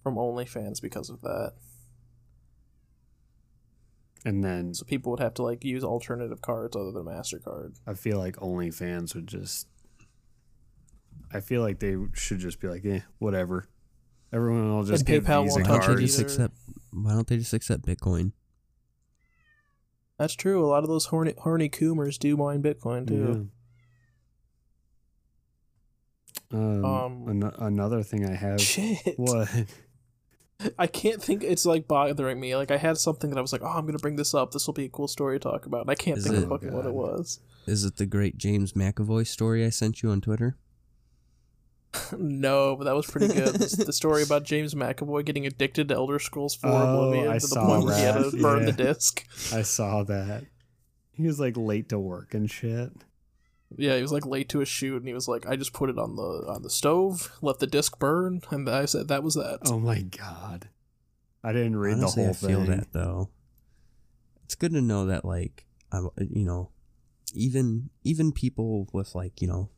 from 0.04 0.16
OnlyFans 0.16 0.82
because 0.82 1.10
of 1.10 1.22
that. 1.22 1.54
And 4.26 4.44
then 4.44 4.74
So 4.74 4.84
people 4.86 5.12
would 5.12 5.20
have 5.20 5.36
to 5.36 5.44
like 5.44 5.64
use 5.64 5.84
alternative 5.84 6.42
cards 6.42 6.76
other 6.76 6.92
than 6.92 7.04
Mastercard. 7.06 7.76
I 7.86 7.94
feel 7.94 8.18
like 8.18 8.36
OnlyFans 8.38 9.14
would 9.16 9.28
just. 9.28 9.68
I 11.32 11.40
feel 11.42 11.62
like 11.62 11.80
they 11.80 11.96
should 12.14 12.40
just 12.40 12.60
be 12.60 12.68
like, 12.68 12.84
eh, 12.86 13.02
whatever. 13.20 13.68
Everyone 14.34 14.70
will 14.70 14.84
just 14.84 15.08
And 15.08 15.24
get 15.24 15.24
PayPal 15.26 15.48
won't 15.48 15.62
Why 15.68 15.78
touch 15.78 15.86
don't 15.88 15.96
they 15.98 16.04
it 16.04 16.08
just 16.08 16.20
accept? 16.20 16.56
Why 16.92 17.12
don't 17.14 17.28
they 17.28 17.38
just 17.38 17.54
accept 17.54 17.86
Bitcoin? 17.86 18.32
That's 20.18 20.34
true. 20.34 20.66
A 20.66 20.68
lot 20.68 20.84
of 20.84 20.90
those 20.90 21.06
horny 21.08 21.34
horny 21.38 21.70
coomers 21.70 22.18
do 22.18 22.36
mine 22.36 22.64
Bitcoin 22.64 23.08
too. 23.08 23.50
Yeah. 26.52 26.58
Um, 26.58 26.86
Um, 26.86 27.28
an- 27.28 27.54
another 27.60 28.02
thing 28.04 28.26
I 28.26 28.34
have. 28.36 28.62
Shit. 28.62 28.98
What? 29.18 29.50
I 30.80 30.88
can't 30.88 31.22
think. 31.22 31.44
It's 31.44 31.66
like 31.66 31.88
bothering 31.88 32.40
me. 32.40 32.56
Like 32.56 32.72
I 32.72 32.78
had 32.78 32.98
something 32.98 33.30
that 33.30 33.38
I 33.38 33.42
was 33.42 33.52
like, 33.52 33.62
oh, 33.62 33.68
I'm 33.68 33.86
gonna 33.86 33.98
bring 34.00 34.16
this 34.16 34.34
up. 34.34 34.52
This 34.52 34.66
will 34.68 34.74
be 34.74 34.86
a 34.86 34.90
cool 34.90 35.08
story 35.08 35.38
to 35.40 35.44
talk 35.50 35.66
about. 35.66 35.82
And 35.82 35.90
I 35.90 35.96
can't 35.96 36.18
Is 36.18 36.26
think 36.26 36.38
it- 36.38 36.44
of 36.44 36.50
fucking 36.50 36.72
what 36.74 36.86
it 36.86 36.94
was. 36.94 37.40
Is 37.68 37.84
it 37.84 37.98
the 37.98 38.06
great 38.06 38.38
James 38.38 38.74
McAvoy 38.74 39.26
story 39.28 39.66
I 39.66 39.70
sent 39.70 40.02
you 40.04 40.12
on 40.12 40.22
Twitter? 40.22 40.56
no, 42.18 42.76
but 42.76 42.84
that 42.86 42.96
was 42.96 43.06
pretty 43.08 43.28
good. 43.34 43.56
the, 43.56 43.86
the 43.86 43.94
story 43.94 44.22
about 44.24 44.44
James 44.54 44.76
McAvoy 44.76 45.26
getting 45.26 45.46
addicted 45.48 45.88
to 45.90 45.96
Elder 45.96 46.20
Scrolls 46.20 46.56
4 46.56 46.70
Oh, 46.70 46.76
Oblivion 46.76 47.28
I 47.30 47.34
to 47.40 47.40
the 47.40 47.48
saw 47.48 47.66
point 47.66 47.86
where 47.86 47.96
he 47.98 48.04
had 48.04 48.16
to 48.16 48.30
that, 48.32 48.42
burn 48.42 48.66
the 48.66 48.72
disc. 48.72 49.26
I 49.54 49.62
saw 49.62 50.04
that. 50.04 50.44
He 51.14 51.24
was 51.26 51.40
like 51.40 51.56
late 51.58 51.90
to 51.90 52.00
work 52.00 52.34
and 52.34 52.52
shit. 52.52 52.92
Yeah, 53.78 53.96
he 53.96 54.02
was 54.02 54.12
like 54.12 54.26
late 54.26 54.50
to 54.50 54.62
a 54.62 54.66
shoot, 54.66 54.98
and 54.98 55.08
he 55.08 55.14
was 55.14 55.28
like, 55.28 55.46
"I 55.48 55.56
just 55.56 55.74
put 55.74 55.90
it 55.90 55.98
on 55.98 56.16
the 56.16 56.46
on 56.48 56.62
the 56.62 56.70
stove, 56.70 57.32
let 57.42 57.60
the 57.60 57.68
disc 57.68 57.98
burn," 58.00 58.42
and 58.52 58.70
I 58.70 58.86
said 58.86 59.08
that 59.08 59.24
was 59.24 59.34
that. 59.36 59.60
Oh 59.66 59.80
my 59.80 60.02
god. 60.02 60.70
I 61.44 61.52
didn't 61.54 61.76
read 61.76 61.98
Honestly, 61.98 62.24
the 62.26 62.34
whole 62.34 62.50
I 62.50 62.66
feel 62.66 62.66
that 62.76 62.94
though. 62.94 63.30
It's 64.46 64.56
good 64.56 64.72
to 64.74 64.82
know 64.82 65.06
that, 65.08 65.26
like, 65.26 65.66
I, 65.92 66.00
you 66.18 66.46
know, 66.46 66.70
even 67.34 67.90
even 68.04 68.32
people 68.32 68.88
with 68.94 69.14
like 69.16 69.42
you 69.42 69.48
know 69.48 69.70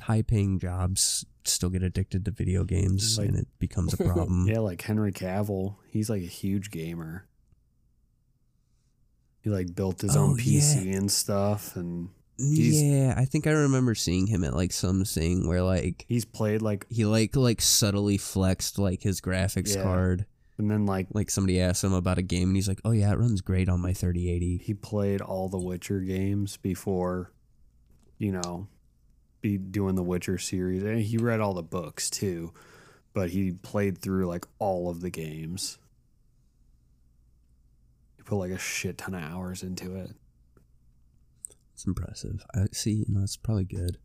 high 0.00 0.22
paying 0.22 0.58
jobs 0.58 1.24
still 1.44 1.70
get 1.70 1.82
addicted 1.82 2.24
to 2.24 2.30
video 2.30 2.62
games 2.64 3.18
Like- 3.18 3.28
and 3.28 3.36
it 3.38 3.48
becomes 3.58 3.94
a 3.94 3.96
problem. 4.04 4.46
Yeah, 4.48 4.58
like 4.58 4.82
Henry 4.82 5.12
Cavill, 5.12 5.76
he's 5.90 6.10
like 6.10 6.22
a 6.22 6.26
huge 6.26 6.70
gamer. 6.70 7.26
He 9.40 9.50
like 9.50 9.74
built 9.74 10.00
his 10.00 10.16
Oh, 10.16 10.20
own 10.24 10.36
PC 10.36 10.86
yeah. 10.86 10.96
and 10.98 11.10
stuff, 11.10 11.76
and 11.76 12.10
He's- 12.38 12.80
yeah, 12.82 13.14
I 13.16 13.24
think 13.24 13.46
I 13.46 13.50
remember 13.50 13.94
seeing 13.94 14.26
him 14.28 14.44
at 14.44 14.54
like 14.54 14.72
some 14.72 15.04
thing 15.04 15.48
where 15.48 15.62
like 15.62 16.04
he's 16.08 16.24
played 16.24 16.62
like, 16.62 16.86
he 16.88 17.04
like 17.04 17.34
like 17.36 17.60
subtly 17.60 18.16
flexed 18.16 18.78
like 18.78 19.02
his 19.02 19.20
graphics 19.20 19.74
Yeah. 19.74 19.82
card. 19.82 20.26
and 20.56 20.70
then 20.70 20.86
like 20.86 21.08
Like 21.12 21.30
somebody 21.30 21.60
asked 21.60 21.82
him 21.84 21.92
about 21.92 22.18
a 22.18 22.22
game 22.22 22.48
and 22.50 22.56
he's 22.56 22.68
like, 22.68 22.80
"Oh 22.84 22.90
yeah, 22.92 23.12
it 23.12 23.18
runs 23.18 23.40
great 23.40 23.68
on 23.68 23.80
my 23.80 23.92
3080." 23.92 24.58
he 24.58 24.74
played 24.74 25.20
all 25.20 25.48
the 25.48 25.58
Witcher 25.58 26.00
games 26.00 26.56
before, 26.56 27.32
you 28.18 28.32
know, 28.32 28.68
be 29.40 29.56
doing 29.58 29.94
the 29.94 30.02
Witcher 30.02 30.38
series. 30.38 30.82
And 30.82 31.00
he 31.00 31.16
read 31.16 31.40
all 31.40 31.54
the 31.54 31.62
books 31.62 32.08
too, 32.10 32.52
but 33.14 33.30
he 33.30 33.52
played 33.52 33.98
through 33.98 34.26
like 34.26 34.46
all 34.58 34.90
of 34.90 35.00
the 35.00 35.10
games. 35.10 35.78
He 38.16 38.22
put 38.22 38.36
like 38.36 38.50
a 38.52 38.58
shit 38.58 38.98
ton 38.98 39.14
of 39.14 39.22
hours 39.22 39.62
into 39.62 39.94
it. 39.96 40.10
It's 41.78 41.86
impressive. 41.86 42.44
I 42.52 42.66
see, 42.72 42.90
you 42.90 43.04
know, 43.08 43.22
it's 43.22 43.36
probably 43.36 43.62
good. 43.62 43.98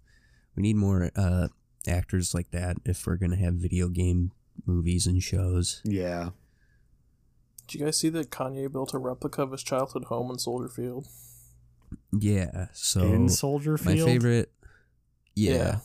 We 0.56 0.62
need 0.62 0.76
more 0.76 1.10
uh 1.16 1.48
actors 1.88 2.36
like 2.36 2.52
that 2.52 2.78
if 2.86 3.08
we're 3.08 3.16
going 3.16 3.32
to 3.32 3.38
have 3.38 3.56
video 3.56 3.90
game 3.90 4.32
movies 4.68 5.08
and 5.08 5.24
shows. 5.24 5.82
Yeah. 5.84 6.30
Did 7.66 7.80
you 7.80 7.86
guys 7.88 7.98
see 7.98 8.10
that 8.10 8.30
Kanye 8.30 8.72
built 8.72 8.94
a 8.94 9.00
replica 9.00 9.42
of 9.42 9.52
his 9.54 9.64
childhood 9.64 10.04
home 10.04 10.30
in 10.30 10.38
Soldier 10.38 10.70
Field? 10.70 11.08
Yeah, 12.12 12.68
so 12.74 13.02
In 13.02 13.28
Soldier 13.28 13.76
Field, 13.80 13.88
my 13.88 13.96
Field. 13.96 14.08
favorite 14.08 14.52
yeah, 15.34 15.54
Yeah. 15.56 15.78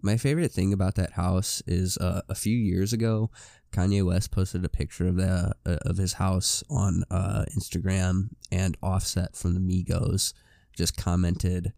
My 0.00 0.16
favorite 0.16 0.50
thing 0.50 0.72
about 0.72 0.94
that 0.94 1.12
house 1.12 1.62
is 1.66 1.98
uh, 1.98 2.22
a 2.26 2.34
few 2.34 2.56
years 2.56 2.94
ago, 2.94 3.30
Kanye 3.70 4.02
West 4.02 4.30
posted 4.30 4.64
a 4.64 4.70
picture 4.70 5.08
of 5.08 5.16
the 5.16 5.52
uh, 5.66 5.76
of 5.82 5.98
his 5.98 6.14
house 6.14 6.64
on 6.70 7.04
uh, 7.10 7.44
Instagram, 7.54 8.30
and 8.50 8.78
Offset 8.82 9.36
from 9.36 9.52
the 9.52 9.60
Migos 9.60 10.32
just 10.76 10.96
commented 10.96 11.72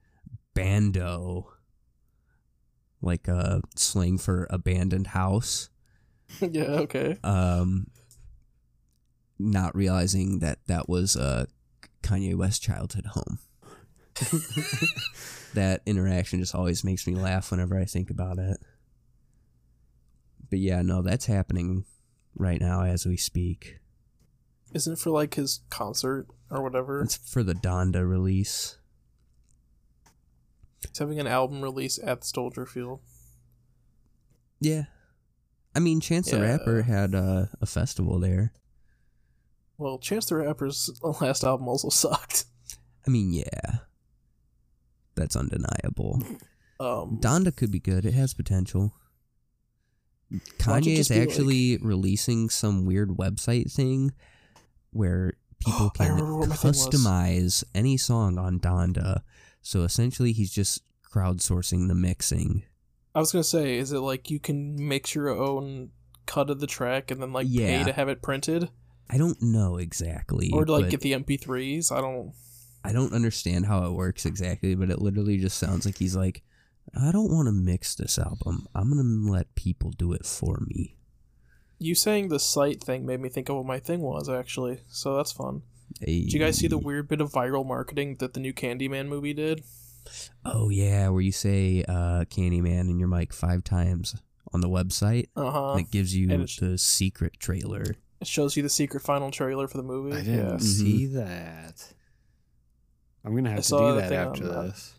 "bando," 0.55 1.53
like 3.01 3.29
a 3.29 3.61
slang 3.77 4.19
for 4.19 4.47
abandoned 4.51 5.09
house. 5.09 5.71
yeah, 6.41 6.65
okay. 6.65 7.19
Um, 7.23 7.89
not 9.39 9.75
realizing 9.75 10.41
that 10.41 10.59
that 10.67 10.89
was 10.89 11.17
uh, 11.17 11.47
Kanye 12.03 12.35
west 12.35 12.63
childhood 12.63 13.07
home. 13.07 13.39
that 15.55 15.83
interaction 15.85 16.41
just 16.41 16.55
always 16.55 16.83
makes 16.85 17.07
me 17.07 17.15
laugh 17.15 17.51
whenever 17.51 17.79
I 17.79 17.85
think 17.85 18.11
about 18.11 18.39
it. 18.39 18.59
But 20.49 20.59
yeah, 20.61 20.83
no, 20.83 21.03
that's 21.03 21.27
happening 21.27 21.85
right 22.35 22.61
now 22.61 22.83
as 22.83 23.05
we 23.05 23.17
speak. 23.17 23.79
Isn't 24.73 24.95
it 24.95 24.99
for 24.99 25.11
like 25.11 25.35
his 25.35 25.61
concert 25.71 26.27
or 26.51 26.63
whatever? 26.63 27.03
It's 27.03 27.17
for 27.17 27.43
the 27.43 27.55
Donda 27.55 28.09
release. 28.09 28.79
He's 30.89 30.99
having 30.99 31.19
an 31.21 31.27
album 31.27 31.63
release 31.63 31.99
at 32.03 32.21
the 32.23 32.27
Soldier 32.27 32.67
Field. 32.67 33.01
Yeah. 34.61 34.85
I 35.75 35.79
mean, 35.81 36.01
Chance 36.01 36.31
the 36.31 36.41
Rapper 36.41 36.83
had 36.83 37.15
uh, 37.15 37.47
a 37.61 37.67
festival 37.67 38.19
there. 38.19 38.53
Well, 39.79 39.99
Chance 39.99 40.27
the 40.27 40.37
Rapper's 40.37 40.89
last 41.21 41.45
album 41.45 41.69
also 41.69 41.91
sucked. 41.91 42.45
I 43.07 43.11
mean, 43.11 43.33
yeah. 43.33 43.79
That's 45.15 45.37
undeniable. 45.37 46.23
Um, 46.79 47.19
Donda 47.23 47.57
could 47.57 47.71
be 47.71 47.81
good. 47.81 48.05
It 48.05 48.13
has 48.13 48.35
potential. 48.35 48.93
Why 50.29 50.39
don't 50.67 50.85
you 50.85 50.93
Kanye 50.93 50.99
is 50.99 51.09
be 51.09 51.19
like- 51.19 51.29
actually 51.31 51.77
releasing 51.79 52.51
some 52.51 52.85
weird 52.85 53.09
website 53.17 53.73
thing 53.73 54.13
where 54.91 55.33
people 55.59 55.89
can 55.95 56.11
remember 56.11 56.37
what 56.37 56.49
my 56.51 56.55
thing 56.57 56.69
was. 56.69 56.87
customize 56.87 57.65
any 57.75 57.97
song 57.97 58.37
on 58.37 58.61
Donda. 58.61 59.23
So 59.67 59.83
essentially, 59.83 60.31
he's 60.31 60.53
just 60.53 60.85
crowdsourcing 61.13 61.89
the 61.89 61.95
mixing. 61.97 62.63
I 63.17 63.19
was 63.19 63.33
gonna 63.33 63.43
say, 63.43 63.79
is 63.79 63.91
it 63.91 63.99
like 63.99 64.31
you 64.31 64.39
can 64.39 64.77
mix 64.89 65.13
your 65.13 65.29
own 65.29 65.91
cut 66.25 66.51
of 66.51 66.61
the 66.61 66.69
track 66.69 67.11
and 67.11 67.21
then 67.21 67.33
like 67.33 67.53
pay 67.53 67.83
to 67.83 67.93
have 67.93 68.09
it 68.09 68.23
printed, 68.23 68.71
I 69.11 69.19
don't 69.19 69.43
know 69.43 69.77
exactly, 69.79 70.53
or 70.53 70.65
to 70.65 70.71
like 70.71 70.91
get 70.91 71.01
the 71.01 71.15
MP3s? 71.15 71.91
I 71.91 72.01
don't. 72.01 72.33
I 72.85 72.93
don't 72.93 73.13
understand 73.13 73.67
how 73.67 73.85
it 73.87 73.95
works 73.95 74.25
exactly, 74.25 74.77
but 74.77 74.89
it 74.89 75.03
literally 75.03 75.37
just 75.37 75.59
sounds 75.59 75.85
like 75.85 75.99
he's 75.99 76.15
like, 76.15 76.45
I 76.95 77.11
don't 77.11 77.33
want 77.33 77.49
to 77.49 77.53
mix 77.53 77.97
this 77.97 78.21
album. 78.21 78.69
I'm 78.73 78.91
gonna 78.91 79.33
let 79.33 79.57
people 79.57 79.91
do 79.91 80.13
it 80.13 80.25
for 80.25 80.63
me. 80.65 80.97
You 81.81 81.97
saying 81.97 82.29
the 82.29 82.39
site 82.39 82.85
thing 82.85 83.05
made 83.05 83.21
me 83.21 83.31
think 83.31 83.49
of 83.49 83.57
what 83.57 83.67
my 83.67 83.81
thing 83.81 84.01
was 84.01 84.29
actually, 84.29 84.83
so 84.87 85.17
that's 85.17 85.33
fun. 85.33 85.63
Did 86.01 86.33
you 86.33 86.39
guys 86.39 86.57
see 86.59 86.67
the 86.69 86.79
weird 86.79 87.09
bit 87.09 87.21
of 87.21 87.33
viral 87.33 87.67
marketing 87.67 88.17
that 88.21 88.35
the 88.35 88.41
new 88.41 88.53
Candyman 88.53 89.09
movie 89.09 89.33
did? 89.35 89.63
Oh 90.45 90.69
yeah, 90.69 91.09
where 91.09 91.21
you 91.23 91.33
say 91.33 91.85
uh, 91.89 92.25
Candyman 92.31 92.89
in 92.91 92.99
your 92.99 93.09
mic 93.09 93.33
five 93.33 93.65
times 93.65 94.15
on 94.53 94.61
the 94.61 94.69
website, 94.69 95.29
Uh 95.37 95.51
huh. 95.51 95.73
and 95.73 95.81
it 95.81 95.91
gives 95.91 96.15
you 96.15 96.25
and 96.31 96.43
it's- 96.43 96.57
the 96.61 96.77
secret 96.79 97.35
trailer. 97.41 97.97
It 98.21 98.27
shows 98.27 98.57
you 98.57 98.63
the 98.63 98.69
secret 98.71 99.03
final 99.03 99.31
trailer 99.31 99.69
for 99.69 99.77
the 99.77 99.83
movie. 99.83 100.17
I 100.17 100.23
didn't 100.23 100.49
Yeah. 100.53 100.57
see 100.59 101.07
that. 101.07 101.93
I'm 103.25 103.35
gonna 103.35 103.51
I 103.51 103.55
have 103.55 103.65
to 103.65 103.71
do 103.71 103.95
that 103.97 104.13
after 104.13 104.45
on, 104.57 104.67
this. 104.69 104.95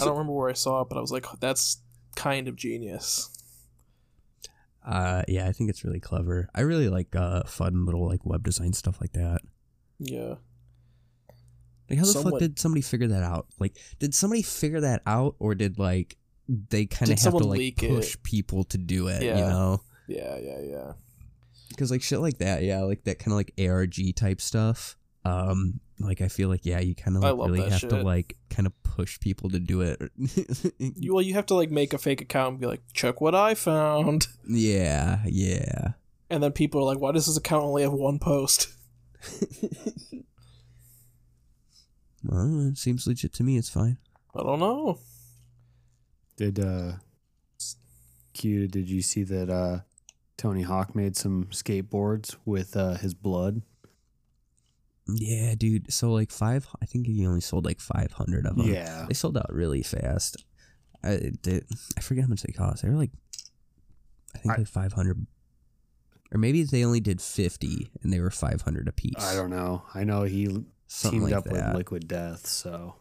I 0.00 0.04
don't 0.04 0.12
remember 0.12 0.34
where 0.34 0.50
I 0.50 0.52
saw 0.52 0.82
it, 0.82 0.88
but 0.90 0.98
I 0.98 1.00
was 1.00 1.10
like, 1.10 1.24
that's 1.40 1.78
kind 2.14 2.46
of 2.48 2.56
genius. 2.56 3.30
Uh, 4.84 5.22
yeah, 5.26 5.48
I 5.48 5.52
think 5.52 5.68
it's 5.70 5.84
really 5.84 5.98
clever. 5.98 6.48
I 6.54 6.60
really 6.60 6.88
like 6.88 7.16
uh, 7.16 7.42
fun 7.44 7.86
little 7.86 8.06
like 8.06 8.24
web 8.24 8.44
design 8.44 8.72
stuff 8.72 9.00
like 9.00 9.12
that. 9.14 9.40
Yeah. 9.98 10.34
Like, 11.88 11.98
how 12.00 12.04
the 12.04 12.12
Somewhat- 12.12 12.30
fuck 12.32 12.40
did 12.40 12.58
somebody 12.58 12.82
figure 12.82 13.06
that 13.08 13.22
out? 13.22 13.46
Like, 13.60 13.76
did 13.98 14.14
somebody 14.14 14.42
figure 14.42 14.80
that 14.80 15.02
out, 15.06 15.36
or 15.38 15.54
did 15.54 15.78
like 15.78 16.16
they 16.48 16.86
kind 16.86 17.10
of 17.12 17.18
have 17.20 17.32
to 17.32 17.38
like 17.46 17.76
push 17.76 18.14
it? 18.14 18.22
people 18.22 18.64
to 18.64 18.78
do 18.78 19.08
it? 19.08 19.22
You 19.22 19.28
Yeah. 19.28 19.48
know, 19.48 19.80
Yeah, 20.08 20.36
yeah, 20.38 20.60
yeah. 20.62 20.92
because 21.68 21.90
like 21.90 22.02
shit 22.02 22.20
like 22.20 22.38
that, 22.38 22.62
yeah, 22.64 22.80
like 22.82 23.04
that 23.04 23.18
kind 23.18 23.32
of 23.32 23.36
like 23.36 23.52
ARG 23.58 24.14
type 24.16 24.40
stuff. 24.40 24.96
Um, 25.24 25.80
like 25.98 26.20
I 26.20 26.28
feel 26.28 26.48
like 26.48 26.64
yeah, 26.66 26.78
you 26.80 26.94
kind 26.94 27.16
of 27.16 27.22
like 27.22 27.36
really 27.50 27.68
have 27.70 27.80
to 27.88 28.02
like 28.02 28.36
kind 28.50 28.66
of 28.66 28.72
push 28.82 29.18
people 29.20 29.48
to 29.50 29.58
do 29.60 29.80
it. 29.82 30.00
You, 30.78 31.14
well, 31.14 31.22
you 31.22 31.34
have 31.34 31.46
to 31.46 31.54
like 31.54 31.70
make 31.70 31.92
a 31.92 31.98
fake 31.98 32.20
account 32.20 32.50
and 32.52 32.60
be 32.60 32.66
like, 32.66 32.82
check 32.94 33.20
what 33.20 33.34
I 33.34 33.54
found, 33.54 34.26
yeah, 34.48 35.20
yeah. 35.26 35.92
and 36.30 36.42
then 36.42 36.52
people 36.52 36.80
are 36.80 36.84
like, 36.84 36.98
why 36.98 37.12
does 37.12 37.26
this 37.26 37.36
account 37.36 37.64
only 37.64 37.82
have 37.82 37.92
one 37.92 38.18
post? 38.18 38.68
Well, 42.24 42.68
it 42.68 42.78
seems 42.78 43.06
legit 43.06 43.32
to 43.34 43.44
me. 43.44 43.56
It's 43.56 43.68
fine. 43.68 43.98
I 44.34 44.42
don't 44.42 44.58
know. 44.58 44.98
Did 46.36 46.58
uh, 46.58 46.92
Q? 48.34 48.66
Did 48.68 48.88
you 48.90 49.00
see 49.02 49.22
that 49.24 49.48
uh, 49.48 49.80
Tony 50.36 50.62
Hawk 50.62 50.94
made 50.94 51.16
some 51.16 51.44
skateboards 51.46 52.36
with 52.44 52.76
uh, 52.76 52.94
his 52.94 53.14
blood? 53.14 53.62
Yeah, 55.08 55.54
dude. 55.56 55.92
So 55.92 56.10
like 56.12 56.32
five, 56.32 56.66
I 56.82 56.86
think 56.86 57.06
he 57.06 57.26
only 57.26 57.40
sold 57.40 57.64
like 57.64 57.80
five 57.80 58.12
hundred 58.12 58.44
of 58.44 58.56
them. 58.56 58.66
Yeah, 58.66 59.04
they 59.06 59.14
sold 59.14 59.36
out 59.36 59.52
really 59.52 59.82
fast. 59.82 60.44
I 61.04 61.30
did. 61.42 61.64
I 61.96 62.00
forget 62.00 62.24
how 62.24 62.28
much 62.28 62.42
they 62.42 62.52
cost. 62.52 62.82
They 62.82 62.88
were 62.88 62.96
like, 62.96 63.12
I 64.34 64.38
think 64.38 64.54
I- 64.54 64.58
like 64.58 64.68
five 64.68 64.92
hundred, 64.92 65.24
or 66.32 66.38
maybe 66.38 66.62
they 66.64 66.84
only 66.84 67.00
did 67.00 67.20
fifty 67.20 67.90
and 68.02 68.12
they 68.12 68.20
were 68.20 68.30
five 68.30 68.62
hundred 68.62 68.88
apiece. 68.88 69.14
I 69.18 69.34
don't 69.34 69.50
know. 69.50 69.82
I 69.94 70.04
know 70.04 70.22
he 70.24 70.46
Something 70.88 71.20
teamed 71.20 71.32
like 71.32 71.38
up 71.38 71.44
that. 71.44 71.52
with 71.52 71.76
Liquid 71.76 72.06
Death, 72.08 72.46
so 72.46 72.94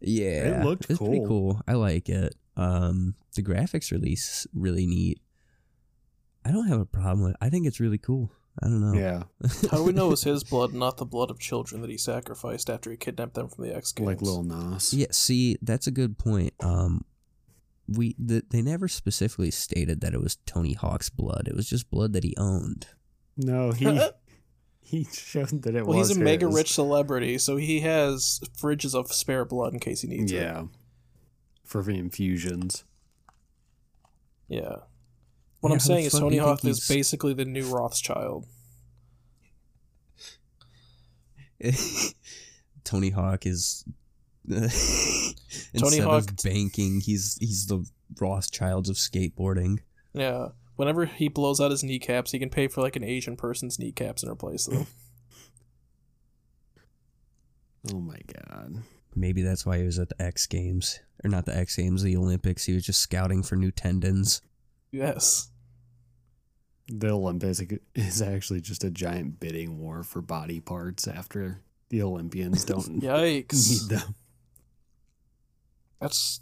Yeah, 0.00 0.60
It 0.60 0.64
looked 0.64 0.86
it's 0.90 0.98
pretty 0.98 1.18
cool. 1.18 1.26
cool. 1.28 1.60
I 1.68 1.74
like 1.74 2.08
it. 2.08 2.34
Um, 2.56 3.14
the 3.34 3.42
graphics 3.42 3.90
release 3.92 4.46
really 4.54 4.86
neat. 4.86 5.20
I 6.44 6.50
don't 6.52 6.68
have 6.68 6.80
a 6.80 6.86
problem 6.86 7.22
with. 7.24 7.36
I 7.40 7.48
think 7.50 7.66
it's 7.66 7.80
really 7.80 7.98
cool. 7.98 8.30
I 8.62 8.66
don't 8.66 8.80
know. 8.82 8.98
yeah, 8.98 9.22
How 9.70 9.78
do 9.78 9.84
we 9.84 9.92
know 9.92 10.08
it 10.08 10.10
was 10.10 10.24
his 10.24 10.44
blood, 10.44 10.74
not 10.74 10.98
the 10.98 11.06
blood 11.06 11.30
of 11.30 11.38
children 11.38 11.80
that 11.80 11.88
he 11.88 11.96
sacrificed 11.96 12.68
after 12.68 12.90
he 12.90 12.98
kidnapped 12.98 13.32
them 13.34 13.48
from 13.48 13.64
the 13.64 13.74
X 13.74 13.92
Games? 13.92 14.06
like 14.06 14.20
Lil 14.20 14.42
Nas. 14.42 14.92
Yeah, 14.92 15.06
see, 15.10 15.56
that's 15.62 15.86
a 15.86 15.90
good 15.90 16.18
point. 16.18 16.52
Um, 16.60 17.04
we 17.88 18.14
the, 18.18 18.42
they 18.50 18.62
never 18.62 18.88
specifically 18.88 19.50
stated 19.50 20.00
that 20.00 20.14
it 20.14 20.20
was 20.20 20.36
Tony 20.46 20.74
Hawk's 20.74 21.10
blood. 21.10 21.48
It 21.48 21.54
was 21.56 21.68
just 21.68 21.90
blood 21.90 22.12
that 22.12 22.24
he 22.24 22.34
owned. 22.38 22.86
No, 23.36 23.72
he 23.72 24.00
he 24.80 25.04
showed 25.04 25.62
that 25.62 25.74
it 25.74 25.86
Well, 25.86 25.98
was. 25.98 26.08
he's 26.08 26.16
a 26.16 26.20
mega 26.20 26.46
rich 26.48 26.72
celebrity, 26.72 27.38
so 27.38 27.56
he 27.56 27.80
has 27.80 28.40
fridges 28.60 28.94
of 28.94 29.12
spare 29.12 29.44
blood 29.44 29.72
in 29.72 29.80
case 29.80 30.02
he 30.02 30.08
needs 30.08 30.30
it. 30.32 30.36
Yeah, 30.36 30.64
for 31.64 31.82
the 31.82 31.92
infusions. 31.98 32.84
Yeah. 34.48 34.76
What 35.60 35.70
Yeah, 35.70 35.74
I'm 35.74 35.80
saying 35.80 36.04
is 36.06 36.12
Tony 36.12 36.38
Hawk 36.38 36.64
is 36.64 36.86
basically 36.88 37.34
the 37.34 37.44
new 37.44 37.64
Rothschild. 37.66 38.46
Tony 42.84 43.10
Hawk 43.10 43.46
is 43.46 43.84
Tony 44.48 44.66
Instead 45.74 46.04
Hawk- 46.04 46.30
of 46.30 46.36
banking, 46.42 47.00
he's 47.00 47.36
he's 47.40 47.66
the 47.66 47.84
Rothschilds 48.20 48.88
of 48.88 48.96
skateboarding. 48.96 49.78
Yeah. 50.14 50.48
Whenever 50.76 51.04
he 51.06 51.28
blows 51.28 51.60
out 51.60 51.70
his 51.70 51.84
kneecaps, 51.84 52.32
he 52.32 52.38
can 52.38 52.50
pay 52.50 52.66
for 52.66 52.80
like 52.80 52.96
an 52.96 53.04
Asian 53.04 53.36
person's 53.36 53.78
kneecaps 53.78 54.22
and 54.22 54.32
replace 54.32 54.66
them. 54.66 54.86
Oh 57.92 58.00
my 58.00 58.18
god. 58.48 58.76
Maybe 59.14 59.42
that's 59.42 59.66
why 59.66 59.78
he 59.78 59.84
was 59.84 59.98
at 59.98 60.08
the 60.08 60.22
X 60.22 60.46
Games. 60.46 61.00
Or 61.24 61.28
not 61.30 61.46
the 61.46 61.56
X 61.56 61.76
Games, 61.76 62.02
the 62.02 62.16
Olympics. 62.16 62.64
He 62.64 62.72
was 62.74 62.84
just 62.86 63.00
scouting 63.00 63.42
for 63.42 63.56
new 63.56 63.70
tendons. 63.70 64.40
yes. 64.90 65.48
The 66.88 67.10
Olympics 67.10 67.62
is 67.94 68.20
actually 68.20 68.60
just 68.60 68.84
a 68.84 68.90
giant 68.90 69.40
bidding 69.40 69.78
war 69.78 70.02
for 70.02 70.20
body 70.20 70.60
parts 70.60 71.06
after 71.08 71.60
the 71.90 72.02
Olympians 72.02 72.64
don't 72.64 73.00
Yikes. 73.02 73.70
need 73.90 73.98
them. 73.98 74.14
That's 76.02 76.40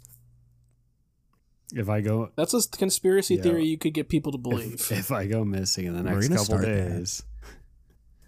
If 1.73 1.87
I 1.89 2.01
go 2.01 2.31
that's 2.35 2.53
a 2.53 2.61
conspiracy 2.77 3.35
Yeah. 3.35 3.43
theory 3.43 3.65
you 3.65 3.77
could 3.77 3.93
get 3.93 4.09
people 4.09 4.31
to 4.33 4.37
believe. 4.37 4.73
if, 4.73 4.91
if 4.91 5.11
I 5.11 5.27
go 5.27 5.45
missing 5.45 5.85
in 5.85 5.95
the 5.95 6.03
We're 6.03 6.19
next 6.21 6.27
couple 6.29 6.45
start 6.45 6.61
that. 6.63 6.89
days, 6.89 7.23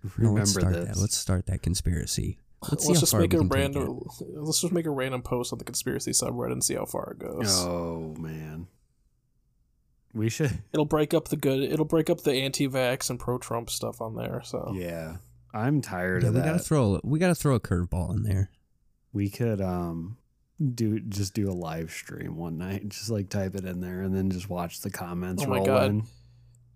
No, 0.04 0.30
remember 0.30 0.40
let's 0.40 0.52
start 0.52 0.74
this. 0.74 0.88
that. 0.88 0.98
Let's 0.98 1.18
start 1.18 1.46
that 1.48 1.62
conspiracy. 1.62 2.38
Let's, 2.72 2.86
let's 2.88 3.00
just 3.02 3.14
make 3.16 3.34
a 3.34 3.42
random 3.42 4.00
let's 4.36 4.62
just 4.62 4.72
make 4.72 4.86
a 4.86 4.90
random 4.90 5.22
post 5.22 5.52
on 5.52 5.60
the 5.60 5.66
conspiracy 5.66 6.12
subreddit 6.12 6.54
and 6.54 6.64
see 6.64 6.76
how 6.76 6.86
far 6.86 7.12
it 7.12 7.20
goes. 7.20 7.46
oh 7.66 8.16
man, 8.18 8.68
we 10.14 10.30
should. 10.30 10.60
It'll 10.74 10.86
break 10.86 11.14
up 11.14 11.28
the 11.28 11.36
good 11.36 11.60
it'll 11.64 11.84
break 11.84 12.10
up 12.10 12.22
the 12.22 12.32
anti 12.34 12.70
vax 12.70 13.10
and 13.10 13.20
pro 13.20 13.38
Trump 13.38 13.70
stuff 13.70 14.00
on 14.00 14.16
there, 14.16 14.42
so 14.46 14.74
Yeah, 14.78 15.18
I'm 15.54 15.82
tired 15.82 16.24
Yeah, 16.24 16.30
of 16.30 16.36
we 16.36 16.40
that. 16.40 16.46
gotta 16.48 16.60
throw 16.60 17.02
we 17.04 17.20
gotta 17.20 17.36
throw 17.36 17.56
a 17.56 17.60
curveball 17.60 18.16
in 18.16 18.24
there. 18.24 18.50
we 19.12 19.30
could 19.30 19.60
um 19.60 20.16
do 20.72 21.00
just 21.00 21.34
do 21.34 21.50
a 21.50 21.54
live 21.54 21.92
stream 21.92 22.36
one 22.38 22.58
night, 22.58 22.88
just 22.90 23.10
like 23.10 23.30
type 23.30 23.56
it 23.56 23.66
in 23.66 23.80
there, 23.82 24.02
and 24.02 24.16
then 24.16 24.30
just 24.30 24.50
watch 24.50 24.82
the 24.82 24.90
comments 24.90 25.44
Oh 25.44 25.48
my 25.48 25.58
roll 25.58 25.66
God. 25.66 25.90
in. 25.90 26.04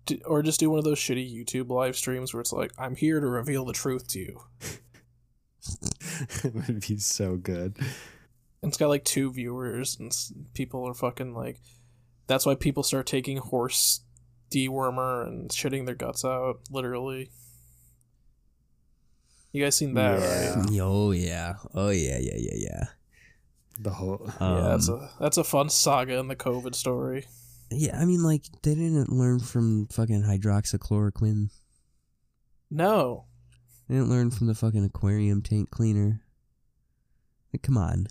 D- 0.06 0.22
or 0.24 0.42
just 0.42 0.60
do 0.60 0.70
one 0.70 0.78
of 0.78 0.84
those 0.84 0.98
shitty 0.98 1.30
YouTube 1.34 1.68
live 1.70 1.94
streams 1.96 2.32
where 2.32 2.40
it's 2.40 2.52
like, 2.52 2.72
I'm 2.78 2.96
here 2.96 3.20
to 3.20 3.26
reveal 3.26 3.64
the 3.66 3.72
truth 3.74 4.08
to 4.08 4.18
you. 4.20 4.40
it 6.44 6.54
would 6.66 6.80
be 6.86 6.98
so 6.98 7.36
good. 7.36 7.76
And 8.62 8.70
it's 8.70 8.76
got 8.78 8.88
like 8.88 9.04
two 9.04 9.30
viewers, 9.32 9.96
and 10.00 10.10
people 10.54 10.86
are 10.88 10.94
fucking 10.94 11.34
like. 11.34 11.60
That's 12.26 12.44
why 12.44 12.54
people 12.56 12.82
start 12.82 13.06
taking 13.06 13.36
horse 13.38 14.00
dewormer 14.50 15.26
and 15.26 15.48
shitting 15.50 15.86
their 15.86 15.94
guts 15.94 16.24
out, 16.24 16.60
literally. 16.70 17.30
You 19.52 19.64
guys 19.64 19.76
seen 19.76 19.94
that, 19.94 20.20
Yeah. 20.20 20.54
right? 20.60 20.68
Oh 20.80 21.10
yeah. 21.12 21.54
Oh 21.74 21.88
yeah, 21.90 22.18
yeah, 22.18 22.36
yeah, 22.36 22.54
yeah. 22.56 22.84
The 23.78 23.90
whole 23.90 24.20
yeah, 24.40 24.60
that's 24.70 24.88
Um, 24.88 25.00
a 25.00 25.10
that's 25.20 25.36
a 25.36 25.44
fun 25.44 25.68
saga 25.70 26.18
in 26.18 26.26
the 26.28 26.36
COVID 26.36 26.74
story. 26.74 27.26
Yeah, 27.70 27.98
I 28.00 28.04
mean 28.06 28.22
like 28.22 28.42
they 28.62 28.74
didn't 28.74 29.12
learn 29.12 29.38
from 29.40 29.86
fucking 29.86 30.22
hydroxychloroquine. 30.22 31.50
No, 32.70 33.24
They 33.88 33.94
didn't 33.94 34.10
learn 34.10 34.30
from 34.30 34.46
the 34.48 34.54
fucking 34.54 34.84
aquarium 34.84 35.40
tank 35.42 35.70
cleaner. 35.70 36.20
Like, 37.52 37.62
come 37.62 37.78
on. 37.78 38.08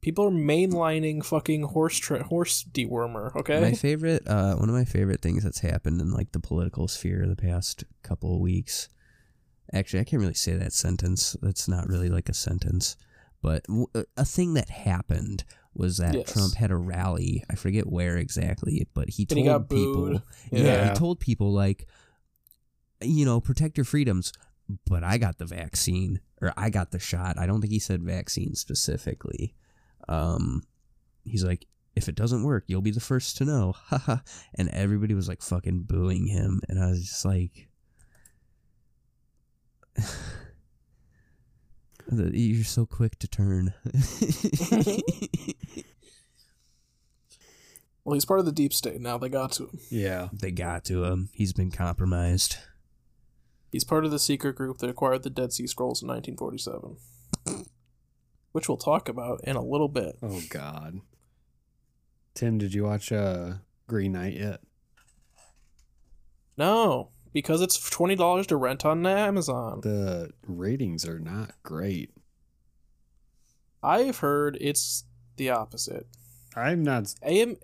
people 0.00 0.26
are 0.26 0.30
mainlining 0.30 1.24
fucking 1.24 1.62
horse 1.62 1.96
tra- 1.96 2.22
horse 2.24 2.62
dewormer. 2.62 3.34
Okay, 3.36 3.60
My 3.60 3.72
favorite, 3.72 4.22
uh, 4.28 4.54
one 4.56 4.68
of 4.68 4.74
my 4.74 4.84
favorite 4.84 5.22
things 5.22 5.42
that's 5.42 5.60
happened 5.60 6.00
in 6.00 6.12
like 6.12 6.32
the 6.32 6.40
political 6.40 6.86
sphere 6.88 7.26
the 7.26 7.34
past 7.36 7.84
couple 8.02 8.34
of 8.34 8.40
weeks. 8.40 8.88
Actually, 9.74 10.00
I 10.00 10.04
can't 10.04 10.22
really 10.22 10.34
say 10.34 10.52
that 10.56 10.72
sentence. 10.72 11.36
That's 11.42 11.68
not 11.68 11.88
really 11.88 12.08
like 12.08 12.28
a 12.28 12.34
sentence, 12.34 12.96
but 13.42 13.66
a 14.16 14.24
thing 14.24 14.54
that 14.54 14.70
happened 14.70 15.44
was 15.74 15.96
that 15.98 16.14
Yes. 16.14 16.32
Trump 16.32 16.54
had 16.54 16.70
a 16.70 16.76
rally. 16.76 17.42
I 17.50 17.56
forget 17.56 17.86
where 17.88 18.16
exactly, 18.16 18.86
but 18.94 19.10
he 19.10 19.26
told 19.26 19.38
he 19.38 19.44
got 19.44 19.68
people, 19.68 20.12
yeah. 20.52 20.62
Yeah. 20.62 20.88
he 20.90 20.94
told 20.94 21.18
people 21.18 21.52
like, 21.52 21.88
you 23.02 23.24
know, 23.24 23.40
protect 23.40 23.76
your 23.76 23.84
freedoms. 23.84 24.32
But 24.86 25.04
I 25.04 25.18
got 25.18 25.36
the 25.38 25.44
vaccine, 25.44 26.20
or 26.40 26.54
I 26.56 26.70
got 26.70 26.90
the 26.90 26.98
shot. 26.98 27.36
I 27.38 27.44
don't 27.44 27.60
think 27.60 27.72
he 27.72 27.78
said 27.78 28.02
vaccine 28.02 28.54
specifically. 28.54 29.54
Um, 30.08 30.62
he's 31.24 31.44
like, 31.44 31.66
if 31.96 32.08
it 32.08 32.14
doesn't 32.14 32.44
work, 32.44 32.64
you'll 32.66 32.80
be 32.80 32.90
the 32.90 33.00
first 33.00 33.36
to 33.38 33.44
know. 33.44 33.74
And 34.54 34.68
everybody 34.70 35.12
was 35.14 35.28
like 35.28 35.42
fucking 35.42 35.82
booing 35.82 36.26
him. 36.28 36.60
And 36.68 36.82
I 36.82 36.86
was 36.90 37.00
just 37.08 37.24
like, 37.26 37.68
you're 42.12 42.64
so 42.64 42.86
quick 42.86 43.18
to 43.18 43.28
turn. 43.28 43.74
well, 48.04 48.14
he's 48.14 48.24
part 48.24 48.40
of 48.40 48.46
the 48.46 48.52
deep 48.52 48.72
state 48.72 49.00
now. 49.00 49.18
They 49.18 49.28
got 49.28 49.52
to 49.52 49.64
him. 49.64 49.78
yeah. 49.90 50.28
they 50.32 50.50
got 50.50 50.84
to 50.86 51.04
him. 51.04 51.30
He's 51.32 51.52
been 51.52 51.70
compromised. 51.70 52.56
He's 53.70 53.84
part 53.84 54.04
of 54.04 54.10
the 54.10 54.18
secret 54.18 54.54
group 54.54 54.78
that 54.78 54.90
acquired 54.90 55.24
the 55.24 55.30
Dead 55.30 55.52
Sea 55.52 55.66
Scrolls 55.66 56.00
in 56.00 56.08
1947, 56.08 56.96
which 58.52 58.68
we'll 58.68 58.78
talk 58.78 59.08
about 59.08 59.40
in 59.42 59.56
a 59.56 59.64
little 59.64 59.88
bit. 59.88 60.16
Oh 60.22 60.40
God. 60.48 61.00
Tim, 62.34 62.58
did 62.58 62.72
you 62.72 62.84
watch 62.84 63.10
uh 63.10 63.54
Green 63.88 64.12
Knight 64.12 64.34
yet? 64.34 64.60
No, 66.56 67.10
because 67.34 67.60
it's 67.60 67.90
twenty 67.90 68.14
dollars 68.16 68.46
to 68.46 68.56
rent 68.56 68.86
on 68.86 69.04
Amazon. 69.06 69.82
The 69.82 70.30
ratings 70.46 71.06
are 71.06 71.18
not 71.18 71.50
great. 71.62 72.10
I've 73.82 74.18
heard 74.20 74.56
it's 74.60 75.04
the 75.36 75.50
opposite. 75.50 76.06
I'm 76.56 76.82
not. 76.82 77.14
AM 77.22 77.56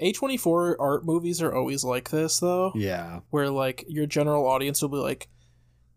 A 0.00 0.12
twenty 0.12 0.36
four 0.36 0.76
art 0.80 1.04
movies 1.04 1.40
are 1.40 1.54
always 1.54 1.84
like 1.84 2.10
this 2.10 2.40
though, 2.40 2.72
Yeah. 2.74 3.20
where 3.30 3.50
like 3.50 3.84
your 3.86 4.06
general 4.06 4.48
audience 4.48 4.82
will 4.82 4.88
be 4.88 4.96
like 4.96 5.28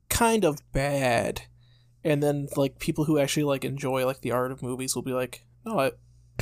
kind 0.10 0.46
of 0.46 0.60
bad, 0.72 1.42
and 2.04 2.22
then 2.22 2.48
like 2.56 2.78
people 2.80 3.06
who 3.06 3.18
actually 3.18 3.46
like 3.46 3.66
enjoy 3.66 4.06
like 4.06 4.22
the 4.22 4.32
art 4.32 4.52
of 4.52 4.62
movies 4.62 4.94
will 4.96 5.02
be 5.04 5.14
like, 5.14 5.46
no, 5.66 5.80
I, 5.80 5.92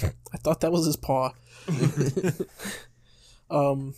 I 0.01 0.37
thought 0.37 0.59
that 0.61 0.71
was 0.71 0.85
his 0.85 0.97
paw. 0.97 1.31
um, 3.49 3.93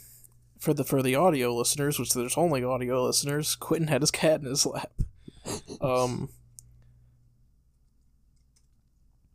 for 0.60 0.74
the 0.74 0.84
for 0.84 1.02
the 1.02 1.16
audio 1.16 1.54
listeners, 1.56 2.00
which 2.00 2.14
there's 2.14 2.38
only 2.38 2.64
audio 2.64 3.04
listeners, 3.06 3.56
Quentin 3.56 3.88
had 3.88 4.02
his 4.02 4.12
cat 4.12 4.42
in 4.42 4.48
his 4.48 4.66
lap. 4.66 4.92
Um. 5.82 6.30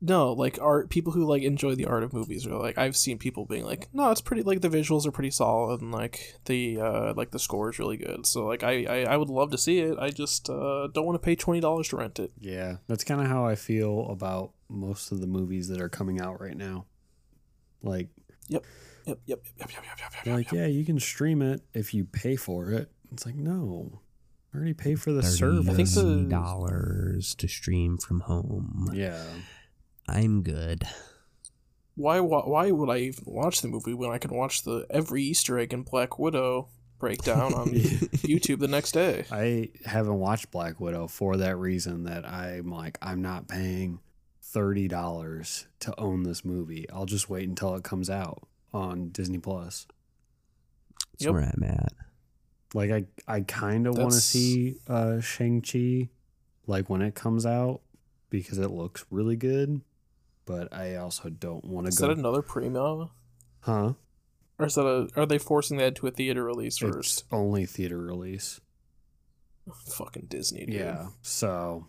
No, 0.04 0.32
like 0.32 0.58
art 0.60 0.90
people 0.90 1.12
who 1.12 1.24
like 1.24 1.44
enjoy 1.44 1.76
the 1.76 1.84
art 1.86 2.02
of 2.02 2.12
movies 2.12 2.44
are 2.44 2.58
like 2.58 2.76
I've 2.76 2.96
seen 2.96 3.18
people 3.18 3.46
being 3.46 3.64
like, 3.64 3.88
no, 3.92 4.10
it's 4.10 4.20
pretty 4.20 4.42
like 4.42 4.60
the 4.60 4.68
visuals 4.68 5.06
are 5.06 5.12
pretty 5.12 5.30
solid 5.30 5.80
and 5.80 5.92
like 5.92 6.34
the 6.46 6.80
uh 6.80 7.14
like 7.16 7.30
the 7.30 7.38
score 7.38 7.70
is 7.70 7.78
really 7.78 7.98
good. 7.98 8.26
So 8.26 8.44
like 8.44 8.64
I 8.64 8.84
I, 8.84 9.12
I 9.12 9.16
would 9.16 9.30
love 9.30 9.52
to 9.52 9.58
see 9.58 9.78
it. 9.78 9.96
I 10.00 10.10
just 10.10 10.50
uh 10.50 10.88
don't 10.88 11.06
want 11.06 11.14
to 11.14 11.24
pay 11.24 11.36
twenty 11.36 11.60
dollars 11.60 11.88
to 11.90 11.98
rent 11.98 12.18
it. 12.18 12.32
Yeah. 12.40 12.78
That's 12.88 13.04
kind 13.04 13.20
of 13.20 13.28
how 13.28 13.46
I 13.46 13.54
feel 13.54 14.08
about 14.10 14.50
most 14.68 15.12
of 15.12 15.20
the 15.20 15.28
movies 15.28 15.68
that 15.68 15.80
are 15.80 15.88
coming 15.88 16.20
out 16.20 16.40
right 16.40 16.56
now. 16.56 16.86
Like, 17.80 18.08
Yep, 18.48 18.64
yep, 19.06 19.18
yep, 19.26 19.26
yep, 19.26 19.42
yep, 19.58 19.70
yep, 19.70 19.70
yep, 19.84 19.98
yep, 19.98 20.12
they're 20.24 20.34
yep, 20.34 20.46
like, 20.46 20.52
yep. 20.52 20.60
yeah, 20.62 20.66
you 20.66 20.84
can 20.84 20.98
stream 21.00 21.42
it 21.42 21.62
if 21.74 21.94
you 21.94 22.04
pay 22.04 22.36
for 22.36 22.70
it. 22.70 22.90
It's 23.12 23.26
like, 23.26 23.34
no, 23.34 24.00
I 24.52 24.56
already 24.56 24.74
pay 24.74 24.94
for 24.94 25.12
the 25.12 25.20
I 25.20 25.74
think 25.74 25.88
the- 25.90 26.26
dollars 26.28 27.34
to 27.36 27.48
stream 27.48 27.98
from 27.98 28.20
home. 28.20 28.90
Yeah. 28.92 29.22
I'm 30.08 30.42
good. 30.42 30.84
Why, 31.94 32.20
why 32.20 32.40
why 32.40 32.70
would 32.70 32.88
I 32.88 32.98
even 32.98 33.24
watch 33.26 33.60
the 33.60 33.68
movie 33.68 33.94
when 33.94 34.10
I 34.10 34.18
can 34.18 34.34
watch 34.34 34.62
the 34.62 34.86
every 34.90 35.22
Easter 35.22 35.58
egg 35.58 35.74
in 35.74 35.82
Black 35.82 36.18
Widow 36.18 36.68
breakdown 36.98 37.52
on 37.52 37.68
YouTube 37.72 38.60
the 38.60 38.68
next 38.68 38.92
day? 38.92 39.26
I 39.30 39.70
haven't 39.84 40.18
watched 40.18 40.50
Black 40.50 40.80
Widow 40.80 41.06
for 41.06 41.36
that 41.36 41.56
reason 41.56 42.04
that 42.04 42.26
I'm 42.26 42.70
like, 42.70 42.98
I'm 43.02 43.20
not 43.20 43.46
paying 43.46 44.00
$30 44.54 45.66
to 45.80 46.00
own 46.00 46.22
this 46.22 46.44
movie. 46.44 46.86
I'll 46.90 47.06
just 47.06 47.28
wait 47.28 47.48
until 47.48 47.74
it 47.74 47.84
comes 47.84 48.10
out 48.10 48.46
on 48.72 49.08
Disney 49.10 49.38
Plus. 49.38 49.86
That's 51.12 51.24
Yep. 51.26 51.32
where 51.34 51.42
I'm 51.54 51.62
at. 51.64 51.92
Like 52.74 52.90
I 52.90 53.04
I 53.28 53.40
kind 53.42 53.86
of 53.86 53.98
want 53.98 54.12
to 54.12 54.20
see 54.20 54.76
uh 54.88 55.20
Shang-Chi 55.20 56.08
like 56.66 56.88
when 56.88 57.02
it 57.02 57.14
comes 57.14 57.44
out 57.44 57.80
because 58.30 58.58
it 58.58 58.70
looks 58.70 59.04
really 59.10 59.36
good, 59.36 59.82
but 60.46 60.72
I 60.72 60.96
also 60.96 61.28
don't 61.28 61.64
want 61.64 61.86
to 61.86 61.90
go. 61.90 61.94
Is 61.94 61.98
that 61.98 62.10
another 62.10 62.40
primo? 62.42 63.10
Huh? 63.60 63.92
Or 64.58 64.66
is 64.66 64.74
that 64.76 64.86
a 64.86 65.08
are 65.16 65.26
they 65.26 65.38
forcing 65.38 65.76
that 65.78 65.94
to 65.96 66.06
a 66.06 66.10
theater 66.10 66.44
release 66.44 66.80
It's 66.80 66.94
first? 66.94 67.24
only 67.30 67.66
theater 67.66 67.98
release. 67.98 68.60
Fucking 69.86 70.26
Disney, 70.28 70.64
dude. 70.66 70.74
Yeah. 70.74 71.08
So 71.20 71.86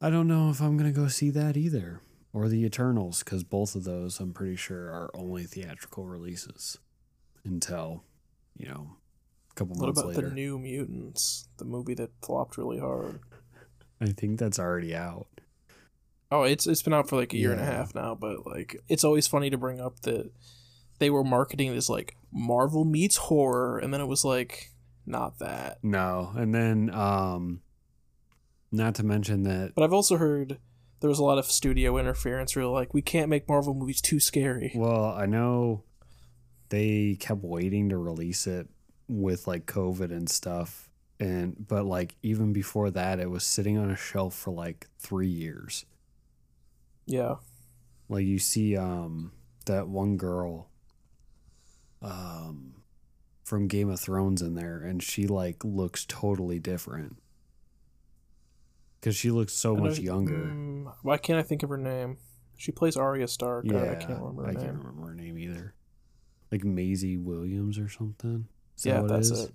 I 0.00 0.08
don't 0.10 0.28
know 0.28 0.50
if 0.50 0.60
I'm 0.60 0.76
going 0.76 0.92
to 0.92 0.98
go 0.98 1.08
see 1.08 1.30
that 1.30 1.56
either 1.56 2.00
or 2.32 2.48
the 2.48 2.64
Eternals 2.64 3.22
cuz 3.22 3.42
both 3.44 3.74
of 3.74 3.84
those 3.84 4.20
I'm 4.20 4.32
pretty 4.32 4.56
sure 4.56 4.90
are 4.90 5.10
only 5.14 5.44
theatrical 5.44 6.06
releases 6.06 6.78
until, 7.44 8.04
you 8.56 8.68
know, 8.68 8.96
a 9.50 9.54
couple 9.54 9.76
What 9.76 9.86
months 9.86 10.00
about 10.00 10.14
later. 10.16 10.28
the 10.28 10.34
New 10.34 10.58
Mutants, 10.58 11.48
the 11.58 11.64
movie 11.64 11.94
that 11.94 12.10
flopped 12.22 12.56
really 12.56 12.78
hard? 12.78 13.20
I 14.00 14.06
think 14.06 14.38
that's 14.38 14.58
already 14.58 14.94
out. 14.94 15.26
Oh, 16.30 16.44
it's 16.44 16.66
it's 16.66 16.82
been 16.82 16.94
out 16.94 17.08
for 17.08 17.16
like 17.16 17.34
a 17.34 17.36
year 17.36 17.52
and 17.52 17.60
a 17.60 17.64
half 17.64 17.94
now, 17.94 18.14
but 18.14 18.46
like 18.46 18.80
it's 18.88 19.04
always 19.04 19.26
funny 19.26 19.50
to 19.50 19.58
bring 19.58 19.80
up 19.80 20.00
that 20.00 20.30
they 20.98 21.10
were 21.10 21.22
marketing 21.24 21.74
this 21.74 21.90
like 21.90 22.16
Marvel 22.32 22.84
meets 22.84 23.16
horror, 23.16 23.78
and 23.78 23.92
then 23.92 24.00
it 24.00 24.06
was 24.06 24.24
like 24.24 24.70
not 25.04 25.38
that. 25.40 25.78
No, 25.82 26.32
and 26.34 26.54
then 26.54 26.88
um, 26.94 27.60
not 28.70 28.94
to 28.94 29.02
mention 29.02 29.42
that. 29.42 29.72
But 29.74 29.84
I've 29.84 29.92
also 29.92 30.16
heard 30.16 30.58
there 31.02 31.08
was 31.08 31.18
a 31.18 31.24
lot 31.24 31.36
of 31.36 31.46
studio 31.46 31.98
interference 31.98 32.54
where 32.54 32.64
like 32.66 32.94
we 32.94 33.02
can't 33.02 33.28
make 33.28 33.48
Marvel 33.48 33.74
movies 33.74 34.00
too 34.00 34.20
scary. 34.20 34.70
Well, 34.72 35.06
I 35.06 35.26
know 35.26 35.82
they 36.68 37.16
kept 37.18 37.42
waiting 37.42 37.88
to 37.88 37.98
release 37.98 38.46
it 38.46 38.68
with 39.08 39.48
like 39.48 39.66
COVID 39.66 40.12
and 40.12 40.30
stuff, 40.30 40.88
and 41.18 41.56
but 41.58 41.84
like 41.84 42.14
even 42.22 42.52
before 42.52 42.88
that, 42.92 43.18
it 43.18 43.28
was 43.28 43.42
sitting 43.42 43.76
on 43.78 43.90
a 43.90 43.96
shelf 43.96 44.34
for 44.34 44.52
like 44.52 44.86
three 45.00 45.26
years. 45.26 45.84
Yeah. 47.04 47.34
Like 48.08 48.24
you 48.24 48.38
see, 48.38 48.76
um, 48.76 49.32
that 49.66 49.88
one 49.88 50.16
girl, 50.16 50.68
um, 52.00 52.74
from 53.42 53.66
Game 53.66 53.90
of 53.90 53.98
Thrones 53.98 54.40
in 54.40 54.54
there, 54.54 54.78
and 54.78 55.02
she 55.02 55.26
like 55.26 55.64
looks 55.64 56.04
totally 56.04 56.60
different 56.60 57.16
because 59.02 59.16
she 59.16 59.32
looks 59.32 59.52
so 59.52 59.74
I 59.74 59.76
know- 59.76 59.82
much 59.88 59.98
younger. 59.98 60.36
Mm, 60.46 60.94
why 61.02 61.18
can't 61.18 61.38
I 61.38 61.42
think 61.42 61.64
of 61.64 61.68
her 61.70 61.76
name? 61.76 62.18
She 62.56 62.70
plays 62.70 62.96
Arya 62.96 63.26
Stark. 63.26 63.66
I- 63.68 63.74
yeah, 63.74 63.90
I 63.90 63.94
can't 63.96 64.20
remember 64.20 64.44
her 64.44 64.48
I 64.50 64.52
name. 64.52 64.62
can't 64.62 64.78
remember 64.78 65.08
her 65.08 65.14
name 65.14 65.36
either. 65.38 65.74
Like 66.52 66.62
Maisie 66.64 67.16
Williams 67.16 67.78
or 67.78 67.88
something. 67.88 68.46
Is 68.76 68.84
that 68.84 68.88
yeah, 68.90 69.00
what 69.00 69.08
that's 69.08 69.30
it 69.30 69.34
is? 69.34 69.40
it. 69.46 69.52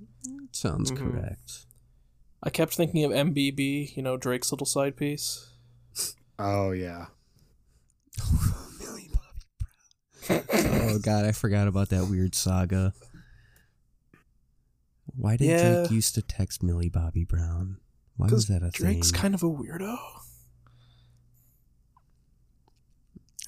Sounds 0.51 0.91
Mhm. 0.91 0.97
correct. 0.97 1.65
I 2.43 2.49
kept 2.49 2.75
thinking 2.75 3.03
of 3.05 3.11
MBB, 3.11 3.93
you 3.95 4.03
know, 4.03 4.17
Drake's 4.17 4.51
little 4.51 4.67
side 4.67 4.97
piece. 4.97 5.53
Oh 6.37 6.71
yeah. 6.71 7.07
Millie 8.79 9.09
Bobby 9.13 10.43
Brown. 10.49 10.91
oh 10.91 10.99
god, 11.03 11.25
I 11.25 11.31
forgot 11.31 11.67
about 11.67 11.89
that 11.89 12.07
weird 12.09 12.35
saga. 12.35 12.93
Why 15.15 15.37
did 15.37 15.47
Yeah. 15.47 15.73
Drake 15.79 15.91
used 15.91 16.15
to 16.15 16.21
text 16.21 16.61
Millie 16.61 16.89
Bobby 16.89 17.23
Brown? 17.23 17.77
Why 18.17 18.27
was 18.27 18.47
that 18.47 18.63
a 18.63 18.69
Drake's 18.71 19.11
thing? 19.11 19.19
kind 19.21 19.33
of 19.35 19.43
a 19.43 19.49
weirdo. 19.49 19.97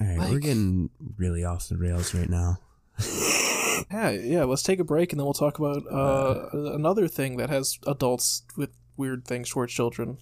All 0.01 0.07
right, 0.07 0.29
we're 0.31 0.39
getting 0.39 0.89
really 1.17 1.43
off 1.43 1.67
the 1.67 1.77
rails 1.77 2.13
right 2.13 2.29
now. 2.29 2.57
Yeah, 3.91 4.09
yeah. 4.11 4.43
Let's 4.43 4.61
take 4.61 4.79
a 4.79 4.83
break 4.83 5.13
and 5.13 5.19
then 5.19 5.25
we'll 5.25 5.33
talk 5.33 5.57
about 5.57 5.83
uh, 5.89 6.49
another 6.73 7.07
thing 7.07 7.37
that 7.37 7.49
has 7.49 7.79
adults 7.87 8.43
with 8.57 8.69
weird 8.97 9.25
things 9.25 9.49
towards 9.49 9.73
children. 9.73 10.17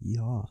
Yeah. 0.00 0.42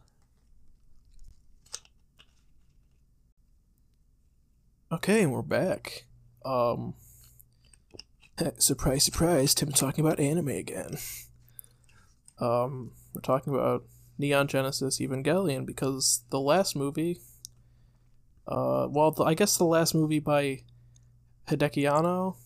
Okay, 4.91 5.23
and 5.23 5.31
we're 5.31 5.41
back. 5.41 6.05
Um, 6.45 6.93
surprise, 8.57 9.03
surprise! 9.03 9.55
Tim 9.55 9.71
talking 9.71 10.05
about 10.05 10.19
anime 10.19 10.49
again. 10.49 10.97
Um, 12.39 12.91
we're 13.13 13.21
talking 13.21 13.53
about 13.53 13.83
Neon 14.17 14.47
Genesis 14.47 14.99
Evangelion 14.99 15.65
because 15.65 16.23
the 16.29 16.39
last 16.39 16.75
movie, 16.75 17.19
uh, 18.47 18.87
well, 18.89 19.11
the, 19.11 19.23
I 19.23 19.33
guess 19.33 19.57
the 19.57 19.65
last 19.65 19.93
movie 19.93 20.19
by 20.19 20.63
Hideaki 21.47 21.91
Anno 21.91 22.37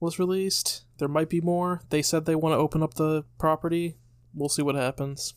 was 0.00 0.18
released. 0.18 0.84
There 0.98 1.08
might 1.08 1.28
be 1.28 1.40
more. 1.40 1.82
They 1.90 2.02
said 2.02 2.24
they 2.24 2.34
want 2.34 2.52
to 2.52 2.58
open 2.58 2.82
up 2.82 2.94
the 2.94 3.24
property. 3.38 3.96
We'll 4.34 4.48
see 4.48 4.62
what 4.62 4.74
happens. 4.74 5.34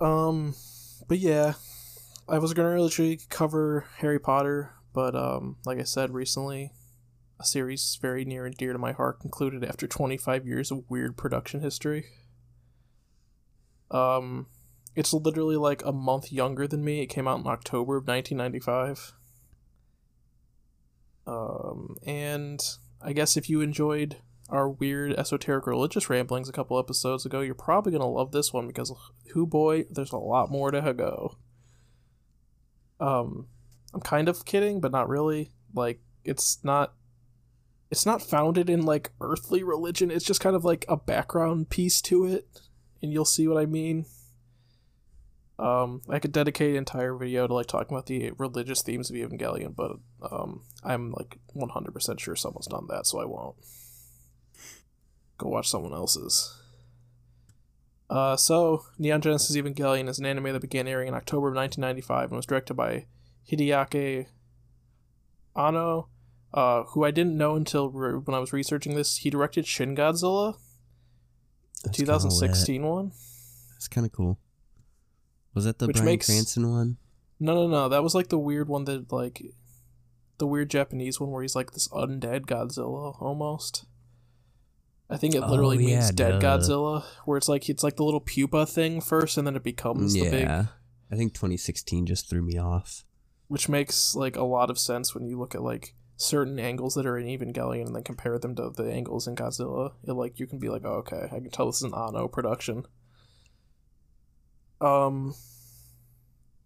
Um, 0.00 0.54
but 1.08 1.18
yeah, 1.18 1.54
I 2.28 2.38
was 2.38 2.54
gonna 2.54 2.70
really 2.70 3.18
cover 3.28 3.86
Harry 3.96 4.20
Potter, 4.20 4.74
but 4.92 5.16
um, 5.16 5.56
like 5.64 5.78
I 5.78 5.84
said 5.84 6.12
recently, 6.12 6.72
a 7.40 7.44
series 7.44 7.98
very 8.00 8.24
near 8.24 8.46
and 8.46 8.56
dear 8.56 8.72
to 8.72 8.78
my 8.78 8.92
heart 8.92 9.20
concluded 9.20 9.64
after 9.64 9.86
25 9.86 10.46
years 10.46 10.70
of 10.70 10.88
weird 10.88 11.16
production 11.16 11.60
history. 11.60 12.06
Um, 13.90 14.46
it's 14.94 15.12
literally 15.12 15.56
like 15.56 15.84
a 15.84 15.92
month 15.92 16.32
younger 16.32 16.66
than 16.66 16.84
me. 16.84 17.00
It 17.00 17.06
came 17.06 17.28
out 17.28 17.40
in 17.40 17.46
October 17.46 17.96
of 17.96 18.06
1995. 18.06 19.14
Um, 21.26 21.96
and 22.04 22.60
I 23.00 23.12
guess 23.12 23.36
if 23.36 23.48
you 23.48 23.60
enjoyed 23.60 24.16
our 24.48 24.68
weird 24.68 25.12
esoteric 25.12 25.66
religious 25.66 26.08
ramblings 26.08 26.48
a 26.48 26.52
couple 26.52 26.78
episodes 26.78 27.26
ago, 27.26 27.40
you're 27.40 27.54
probably 27.54 27.92
gonna 27.92 28.08
love 28.08 28.32
this 28.32 28.52
one 28.52 28.66
because, 28.66 28.92
who 29.32 29.46
boy, 29.46 29.84
there's 29.90 30.12
a 30.12 30.16
lot 30.16 30.50
more 30.50 30.70
to 30.70 30.94
go. 30.94 31.36
Um, 32.98 33.46
I'm 33.94 34.00
kind 34.00 34.28
of 34.28 34.44
kidding, 34.44 34.80
but 34.80 34.90
not 34.90 35.08
really. 35.08 35.50
Like, 35.74 36.00
it's 36.24 36.64
not. 36.64 36.94
It's 37.90 38.04
not 38.04 38.22
founded 38.22 38.68
in 38.68 38.82
like 38.82 39.12
earthly 39.20 39.62
religion. 39.62 40.10
It's 40.10 40.24
just 40.24 40.40
kind 40.40 40.54
of 40.54 40.64
like 40.64 40.84
a 40.88 40.96
background 40.96 41.70
piece 41.70 42.02
to 42.02 42.26
it, 42.26 42.46
and 43.02 43.12
you'll 43.12 43.24
see 43.24 43.48
what 43.48 43.60
I 43.60 43.66
mean. 43.66 44.06
Um, 45.58 46.02
I 46.08 46.20
could 46.20 46.32
dedicate 46.32 46.70
an 46.70 46.76
entire 46.76 47.16
video 47.16 47.46
to 47.46 47.54
like 47.54 47.66
talking 47.66 47.96
about 47.96 48.06
the 48.06 48.30
religious 48.38 48.82
themes 48.82 49.10
of 49.10 49.16
Evangelion, 49.16 49.74
but 49.74 49.96
um, 50.30 50.62
I'm 50.84 51.12
like 51.12 51.38
100% 51.56 52.20
sure 52.20 52.36
someone's 52.36 52.68
done 52.68 52.86
that, 52.90 53.06
so 53.06 53.20
I 53.20 53.24
won't. 53.24 53.56
Go 55.36 55.48
watch 55.48 55.68
someone 55.68 55.92
else's. 55.92 56.56
Uh, 58.08 58.36
so, 58.36 58.84
Neon 58.98 59.20
Genesis 59.20 59.56
Evangelion 59.56 60.08
is 60.08 60.18
an 60.18 60.26
anime 60.26 60.52
that 60.52 60.60
began 60.60 60.88
airing 60.88 61.08
in 61.08 61.14
October 61.14 61.48
of 61.48 61.56
1995 61.56 62.30
and 62.30 62.36
was 62.36 62.46
directed 62.46 62.74
by 62.74 63.06
Hideaki 63.50 64.26
Anno, 65.56 66.08
uh, 66.54 66.84
who 66.84 67.04
I 67.04 67.10
didn't 67.10 67.36
know 67.36 67.56
until 67.56 67.90
re- 67.90 68.18
when 68.18 68.34
I 68.34 68.38
was 68.38 68.52
researching 68.52 68.94
this. 68.94 69.18
He 69.18 69.30
directed 69.30 69.66
Shin 69.66 69.94
Godzilla, 69.96 70.54
the 71.82 71.88
That's 71.90 71.96
kinda 71.98 72.12
2016 72.12 72.82
one. 72.86 73.12
That's 73.72 73.88
kind 73.88 74.06
of 74.06 74.12
cool. 74.12 74.38
Was 75.54 75.64
that 75.64 75.78
the 75.78 75.86
Which 75.86 75.96
Bryan 75.96 76.06
makes- 76.06 76.26
Cranston 76.26 76.70
one? 76.70 76.96
No, 77.40 77.54
no, 77.54 77.68
no. 77.68 77.88
That 77.88 78.02
was 78.02 78.14
like 78.14 78.28
the 78.28 78.38
weird 78.38 78.68
one 78.68 78.84
that 78.84 79.12
like 79.12 79.42
the 80.38 80.46
weird 80.46 80.70
Japanese 80.70 81.20
one 81.20 81.30
where 81.30 81.42
he's 81.42 81.54
like 81.56 81.72
this 81.72 81.88
undead 81.88 82.46
Godzilla 82.46 83.20
almost. 83.20 83.84
I 85.10 85.16
think 85.16 85.34
it 85.34 85.42
Oh, 85.42 85.50
literally 85.50 85.78
means 85.78 86.10
dead 86.10 86.40
duh. 86.40 86.58
Godzilla, 86.58 87.04
where 87.24 87.38
it's 87.38 87.48
like 87.48 87.68
it's 87.68 87.82
like 87.82 87.96
the 87.96 88.04
little 88.04 88.20
pupa 88.20 88.66
thing 88.66 89.00
first, 89.00 89.38
and 89.38 89.46
then 89.46 89.56
it 89.56 89.62
becomes 89.62 90.12
the 90.12 90.22
big, 90.30 90.42
Yeah. 90.42 90.66
I 91.10 91.16
think 91.16 91.32
2016 91.32 92.04
just 92.06 92.28
threw 92.28 92.42
me 92.42 92.58
off. 92.58 93.04
which 93.46 93.66
makes 93.68 94.14
like 94.14 94.36
a 94.36 94.42
lot 94.44 94.68
of 94.68 94.78
sense 94.78 95.14
when 95.14 95.26
you 95.26 95.38
look 95.38 95.54
at 95.54 95.62
like 95.62 95.94
certain 96.18 96.58
angles 96.58 96.94
that 96.94 97.06
are 97.06 97.16
in 97.16 97.26
Evangelion 97.26 97.86
and 97.86 97.94
then 97.94 98.02
compare 98.02 98.38
them 98.38 98.56
to 98.56 98.70
the 98.70 98.92
angles 98.92 99.28
in 99.28 99.36
Godzilla. 99.36 99.92
It 100.06 100.12
like 100.12 100.38
you 100.38 100.46
can 100.46 100.58
be 100.58 100.68
like, 100.68 100.82
oh, 100.84 101.04
okay, 101.06 101.28
I 101.32 101.38
can 101.38 101.50
tell 101.50 101.66
this 101.66 101.76
is 101.76 101.84
an 101.84 101.94
Anno 101.94 102.26
production. 102.26 102.84
Um, 104.80 105.34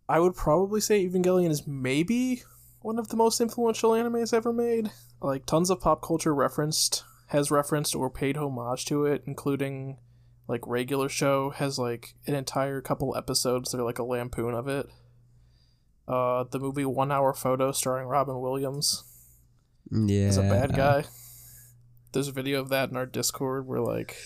I 0.09 0.21
would 0.21 0.35
probably 0.35 0.81
say 0.81 1.07
Evangelion 1.07 1.51
is 1.51 1.67
maybe 1.67 2.43
one 2.81 2.99
of 2.99 3.09
the 3.09 3.17
most 3.17 3.41
influential 3.41 3.91
animes 3.91 4.33
ever 4.33 4.55
made. 4.55 4.91
Like 5.21 5.45
tons 5.45 5.69
of 5.69 5.81
pop 5.81 6.03
culture 6.03 6.35
referenced 6.35 7.05
has 7.29 7.51
referenced 7.51 7.95
or 7.95 8.11
paid 8.11 8.39
homage 8.39 8.87
to 8.87 9.05
it, 9.05 9.23
including 9.27 9.99
like 10.49 10.67
regular 10.67 11.11
show 11.11 11.51
has 11.51 11.79
like 11.79 12.15
an 12.27 12.35
entire 12.35 12.81
couple 12.81 13.15
episodes 13.17 13.71
that 13.71 13.79
are 13.79 13.85
like 13.85 13.99
a 13.99 14.03
lampoon 14.03 14.55
of 14.55 14.67
it. 14.67 14.87
Uh, 16.09 16.45
the 16.51 16.59
movie 16.59 16.87
One 16.87 17.13
Hour 17.13 17.35
Photo 17.35 17.71
starring 17.71 18.09
Robin 18.09 18.41
Williams 18.41 19.05
Yeah. 19.93 20.29
is 20.29 20.39
a 20.39 20.43
bad 20.43 20.75
guy. 20.75 21.05
There's 22.13 22.29
a 22.29 22.33
video 22.33 22.61
of 22.61 22.69
that 22.71 22.91
in 22.91 22.97
our 22.97 23.07
Discord 23.07 23.67
where 23.67 23.81
like 23.81 24.17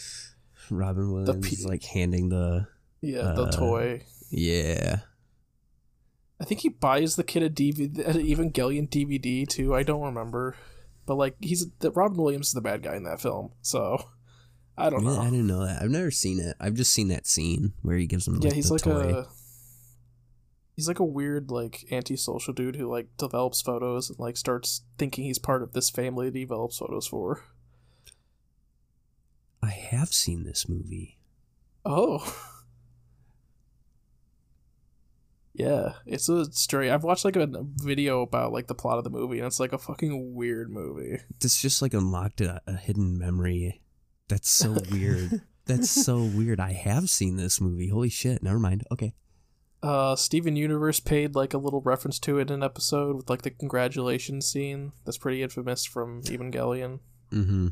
Robin 0.71 1.13
Williams 1.13 1.47
pe- 1.47 1.53
is 1.55 1.65
like 1.67 1.85
handing 1.85 2.29
the 2.29 2.69
yeah 3.01 3.33
the 3.35 3.45
Uh, 3.45 3.51
toy. 3.51 4.03
yeah. 4.31 5.01
I 6.41 6.45
think 6.45 6.61
he 6.61 6.69
buys 6.69 7.17
the 7.17 7.25
kid 7.25 7.43
a 7.43 7.49
DVD, 7.51 8.07
an 8.07 8.17
Evangelion 8.17 8.89
DVD 8.91 9.47
too. 9.49 9.75
I 9.75 9.83
don't 9.83 10.03
remember, 10.03 10.55
but 11.07 11.15
like 11.17 11.37
he's 11.41 11.67
the 11.79 11.91
Robin 11.93 12.19
Williams 12.23 12.49
is 12.49 12.53
the 12.53 12.61
bad 12.61 12.83
guy 12.83 12.97
in 12.97 13.05
that 13.05 13.21
film. 13.21 13.53
So 13.63 14.05
I 14.77 14.91
don't 14.91 15.03
know. 15.05 15.19
I 15.19 15.25
know. 15.25 15.31
didn't 15.31 15.47
know 15.47 15.65
that. 15.65 15.81
I've 15.83 15.91
never 15.91 16.11
seen 16.11 16.39
it. 16.41 16.55
I've 16.61 16.75
just 16.75 16.93
seen 16.93 17.09
that 17.09 17.27
scene 17.27 17.73
where 17.83 17.97
he 17.97 18.07
gives 18.07 18.29
him 18.29 18.35
like, 18.35 18.45
Yeah, 18.45 18.53
he's 18.55 18.67
the 18.69 18.75
like 18.75 18.83
toy. 18.83 19.15
a 19.15 19.27
he's 20.77 20.87
like 20.87 21.01
a 21.01 21.05
weird 21.05 21.51
like 21.51 21.87
antisocial 21.91 22.53
dude 22.53 22.77
who 22.77 22.89
like 22.89 23.09
develops 23.17 23.63
photos 23.63 24.11
and 24.11 24.19
like 24.19 24.37
starts 24.37 24.83
thinking 24.99 25.25
he's 25.25 25.39
part 25.39 25.63
of 25.63 25.73
this 25.73 25.91
family 25.91 26.29
that 26.31 26.39
he 26.39 26.45
develops 26.45 26.79
photos 26.79 27.07
for. 27.07 27.43
I 29.63 29.71
have 29.71 30.13
seen 30.13 30.45
this 30.45 30.69
movie. 30.69 31.19
Oh. 31.85 32.53
Yeah, 35.59 35.95
it's 36.05 36.29
a 36.29 36.45
story. 36.53 36.91
I've 36.91 37.03
watched 37.03 37.25
like 37.25 37.37
a 37.37 37.49
video 37.77 38.21
about 38.21 38.53
like 38.53 38.67
the 38.67 38.75
plot 38.75 38.99
of 38.99 39.05
the 39.05 39.11
movie, 39.11 39.39
and 39.39 39.47
it's 39.47 39.59
like 39.59 39.73
a 39.73 39.79
fucking 39.79 40.35
weird 40.35 40.71
movie. 40.71 41.21
This 41.41 41.61
just 41.63 41.81
like 41.81 41.95
unlocked 41.95 42.43
a, 42.43 42.61
a 42.67 42.77
hidden 42.77 43.19
memory. 43.19 43.81
That's 44.29 44.51
so 44.51 44.77
weird. 44.91 45.41
That's 45.65 45.89
so 45.89 46.19
weird. 46.19 46.61
I 46.61 46.73
have 46.73 47.09
seen 47.09 47.37
this 47.37 47.59
movie. 47.59 47.89
Holy 47.89 48.11
shit. 48.11 48.43
Never 48.43 48.59
mind. 48.59 48.85
Okay. 48.93 49.15
Uh, 49.83 50.17
Steven 50.17 50.57
Universe 50.57 51.01
paid 51.01 51.35
like 51.35 51.55
a 51.55 51.59
little 51.59 51.81
reference 51.81 52.19
to 52.21 52.39
it 52.39 52.51
in 52.51 52.55
an 52.57 52.63
episode 52.63 53.17
with 53.17 53.31
like 53.31 53.43
the 53.43 53.51
congratulations 53.51 54.47
scene. 54.47 54.93
That's 55.05 55.19
pretty 55.19 55.43
infamous 55.43 55.85
from 55.85 56.23
Evangelion. 56.23 57.01
Mm-hmm. 57.31 57.69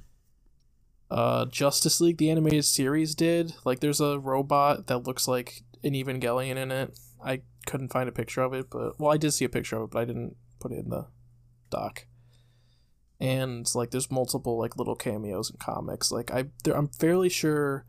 Uh, 1.10 1.46
Justice 1.46 2.00
League, 2.00 2.18
the 2.18 2.30
animated 2.30 2.64
series, 2.64 3.14
did 3.14 3.54
like 3.64 3.80
there's 3.80 4.00
a 4.00 4.18
robot 4.18 4.86
that 4.86 5.04
looks 5.04 5.26
like 5.26 5.62
an 5.82 5.94
Evangelion 5.94 6.56
in 6.56 6.70
it. 6.70 6.98
I 7.24 7.42
couldn't 7.66 7.92
find 7.92 8.08
a 8.08 8.12
picture 8.12 8.42
of 8.42 8.52
it, 8.52 8.68
but 8.70 8.98
well, 9.00 9.12
I 9.12 9.16
did 9.16 9.32
see 9.32 9.44
a 9.44 9.50
picture 9.50 9.76
of 9.76 9.84
it, 9.84 9.90
but 9.90 10.00
I 10.00 10.04
didn't 10.04 10.36
put 10.60 10.72
it 10.72 10.78
in 10.78 10.90
the 10.90 11.06
doc. 11.70 12.06
And 13.20 13.66
like, 13.74 13.90
there's 13.90 14.10
multiple 14.10 14.58
like 14.58 14.76
little 14.76 14.96
cameos 14.96 15.50
in 15.50 15.56
comics. 15.56 16.10
Like 16.10 16.30
I, 16.30 16.46
there, 16.64 16.76
I'm 16.76 16.88
fairly 16.88 17.28
sure 17.28 17.86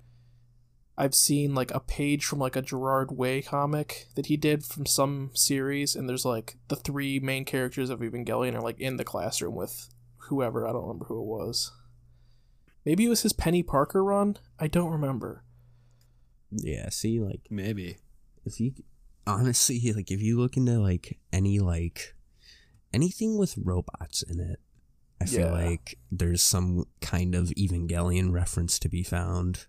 I've 0.97 1.13
seen 1.15 1.53
like 1.53 1.71
a 1.71 1.79
page 1.81 2.23
from 2.25 2.39
like 2.39 2.55
a 2.55 2.61
Gerard 2.61 3.11
Way 3.17 3.41
comic 3.41 4.07
that 4.15 4.27
he 4.27 4.37
did 4.37 4.63
from 4.65 4.85
some 4.85 5.31
series, 5.33 5.95
and 5.95 6.07
there's 6.07 6.25
like 6.25 6.55
the 6.69 6.75
three 6.77 7.19
main 7.19 7.43
characters 7.45 7.89
of 7.89 7.99
Evangelion 7.99 8.55
are 8.55 8.61
like 8.61 8.79
in 8.79 8.97
the 8.97 9.03
classroom 9.03 9.55
with 9.55 9.89
whoever. 10.29 10.65
I 10.67 10.71
don't 10.71 10.83
remember 10.83 11.05
who 11.05 11.19
it 11.19 11.25
was. 11.25 11.71
Maybe 12.85 13.05
it 13.05 13.09
was 13.09 13.23
his 13.23 13.33
Penny 13.33 13.63
Parker 13.63 14.03
run. 14.03 14.37
I 14.59 14.67
don't 14.67 14.91
remember. 14.91 15.43
Yeah. 16.51 16.89
See, 16.89 17.19
like 17.19 17.41
Maybe. 17.49 17.97
if 18.45 18.59
you 18.59 18.73
honestly 19.27 19.91
like 19.95 20.11
if 20.11 20.21
you 20.21 20.37
look 20.39 20.55
into 20.55 20.79
like 20.79 21.17
any 21.33 21.57
like 21.59 22.13
anything 22.93 23.37
with 23.39 23.55
robots 23.57 24.21
in 24.21 24.39
it 24.39 24.59
i 25.19 25.25
feel 25.25 25.47
Yeah. 25.47 25.51
like 25.51 25.97
there's 26.11 26.43
some 26.43 26.85
kind 27.01 27.33
of 27.33 27.47
evangelion 27.57 28.31
reference 28.31 28.77
to 28.77 28.87
be 28.87 29.01
found 29.01 29.65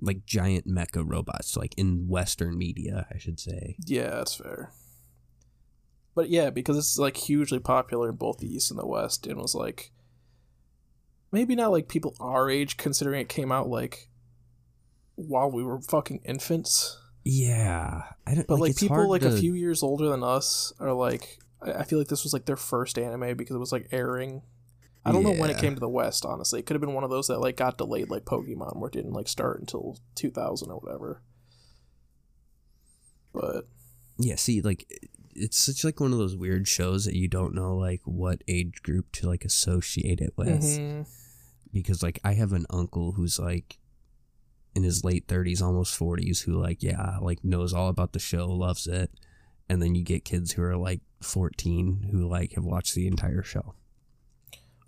like 0.00 0.24
giant 0.24 0.66
mecha 0.66 1.02
robots 1.04 1.56
like 1.56 1.74
in 1.76 2.06
western 2.08 2.56
media 2.56 3.06
i 3.14 3.18
should 3.18 3.38
say 3.38 3.76
Yeah, 3.86 4.10
that's 4.10 4.34
fair. 4.34 4.72
But 6.14 6.28
yeah, 6.28 6.50
because 6.50 6.76
it's 6.76 6.98
like 6.98 7.16
hugely 7.16 7.60
popular 7.60 8.08
in 8.10 8.16
both 8.16 8.38
the 8.38 8.52
East 8.52 8.70
and 8.70 8.80
the 8.80 8.86
West, 8.86 9.26
and 9.26 9.38
was 9.38 9.54
like 9.54 9.92
maybe 11.30 11.54
not 11.54 11.70
like 11.70 11.88
people 11.88 12.16
our 12.18 12.50
age, 12.50 12.76
considering 12.76 13.20
it 13.20 13.28
came 13.28 13.52
out 13.52 13.68
like 13.68 14.08
while 15.14 15.50
we 15.50 15.62
were 15.62 15.80
fucking 15.80 16.20
infants. 16.24 16.98
yeah 17.24 18.02
i 18.26 18.34
don't 18.34 18.46
But 18.46 18.58
like, 18.58 18.70
it's 18.70 18.80
people 18.80 19.08
like 19.08 19.22
a 19.22 19.36
few 19.36 19.54
years 19.54 19.82
older 19.82 20.08
than 20.08 20.24
us 20.24 20.72
are 20.80 20.92
like 20.92 21.38
I 21.62 21.84
feel 21.84 21.98
like 21.98 22.08
this 22.08 22.24
was 22.24 22.32
like 22.32 22.46
their 22.46 22.56
first 22.56 22.98
anime 22.98 23.36
because 23.36 23.54
it 23.54 23.58
was 23.60 23.70
like 23.72 23.88
airing. 23.92 24.42
I 25.04 25.12
don't 25.12 25.22
know 25.22 25.32
when 25.32 25.50
it 25.50 25.58
came 25.58 25.74
to 25.74 25.80
the 25.80 25.88
West, 25.88 26.26
honestly. 26.26 26.60
It 26.60 26.66
could 26.66 26.74
have 26.74 26.82
been 26.82 26.92
one 26.92 27.04
of 27.04 27.10
those 27.10 27.28
that 27.28 27.40
like 27.40 27.56
got 27.56 27.78
delayed 27.78 28.10
like 28.10 28.24
Pokemon 28.24 28.76
where 28.76 28.88
it 28.88 28.92
didn't 28.92 29.12
like 29.12 29.28
start 29.28 29.60
until 29.60 29.98
two 30.14 30.30
thousand 30.30 30.70
or 30.70 30.78
whatever. 30.78 31.22
But 33.32 33.66
yeah 34.20 34.36
see 34.36 34.60
like 34.60 34.86
it's 35.34 35.56
such 35.56 35.84
like 35.84 36.00
one 36.00 36.12
of 36.12 36.18
those 36.18 36.36
weird 36.36 36.68
shows 36.68 37.04
that 37.04 37.14
you 37.14 37.28
don't 37.28 37.54
know 37.54 37.76
like 37.76 38.00
what 38.04 38.42
age 38.48 38.82
group 38.82 39.10
to 39.12 39.26
like 39.26 39.44
associate 39.44 40.20
it 40.20 40.32
with 40.36 40.62
mhm. 40.62 41.06
because 41.72 42.02
like 42.02 42.20
I 42.22 42.34
have 42.34 42.52
an 42.52 42.66
uncle 42.68 43.12
who's 43.12 43.38
like 43.38 43.78
in 44.74 44.82
his 44.82 45.04
late 45.04 45.26
30s 45.26 45.62
almost 45.62 45.98
40s 45.98 46.44
who 46.44 46.60
like 46.60 46.82
yeah 46.82 47.18
like 47.20 47.42
knows 47.44 47.72
all 47.72 47.88
about 47.88 48.12
the 48.12 48.18
show 48.18 48.46
loves 48.48 48.86
it 48.86 49.10
and 49.68 49.80
then 49.80 49.94
you 49.94 50.04
get 50.04 50.24
kids 50.24 50.52
who 50.52 50.62
are 50.62 50.76
like 50.76 51.00
14 51.22 52.08
who 52.10 52.28
like 52.28 52.52
have 52.52 52.64
watched 52.64 52.94
the 52.94 53.06
entire 53.06 53.42
show 53.42 53.74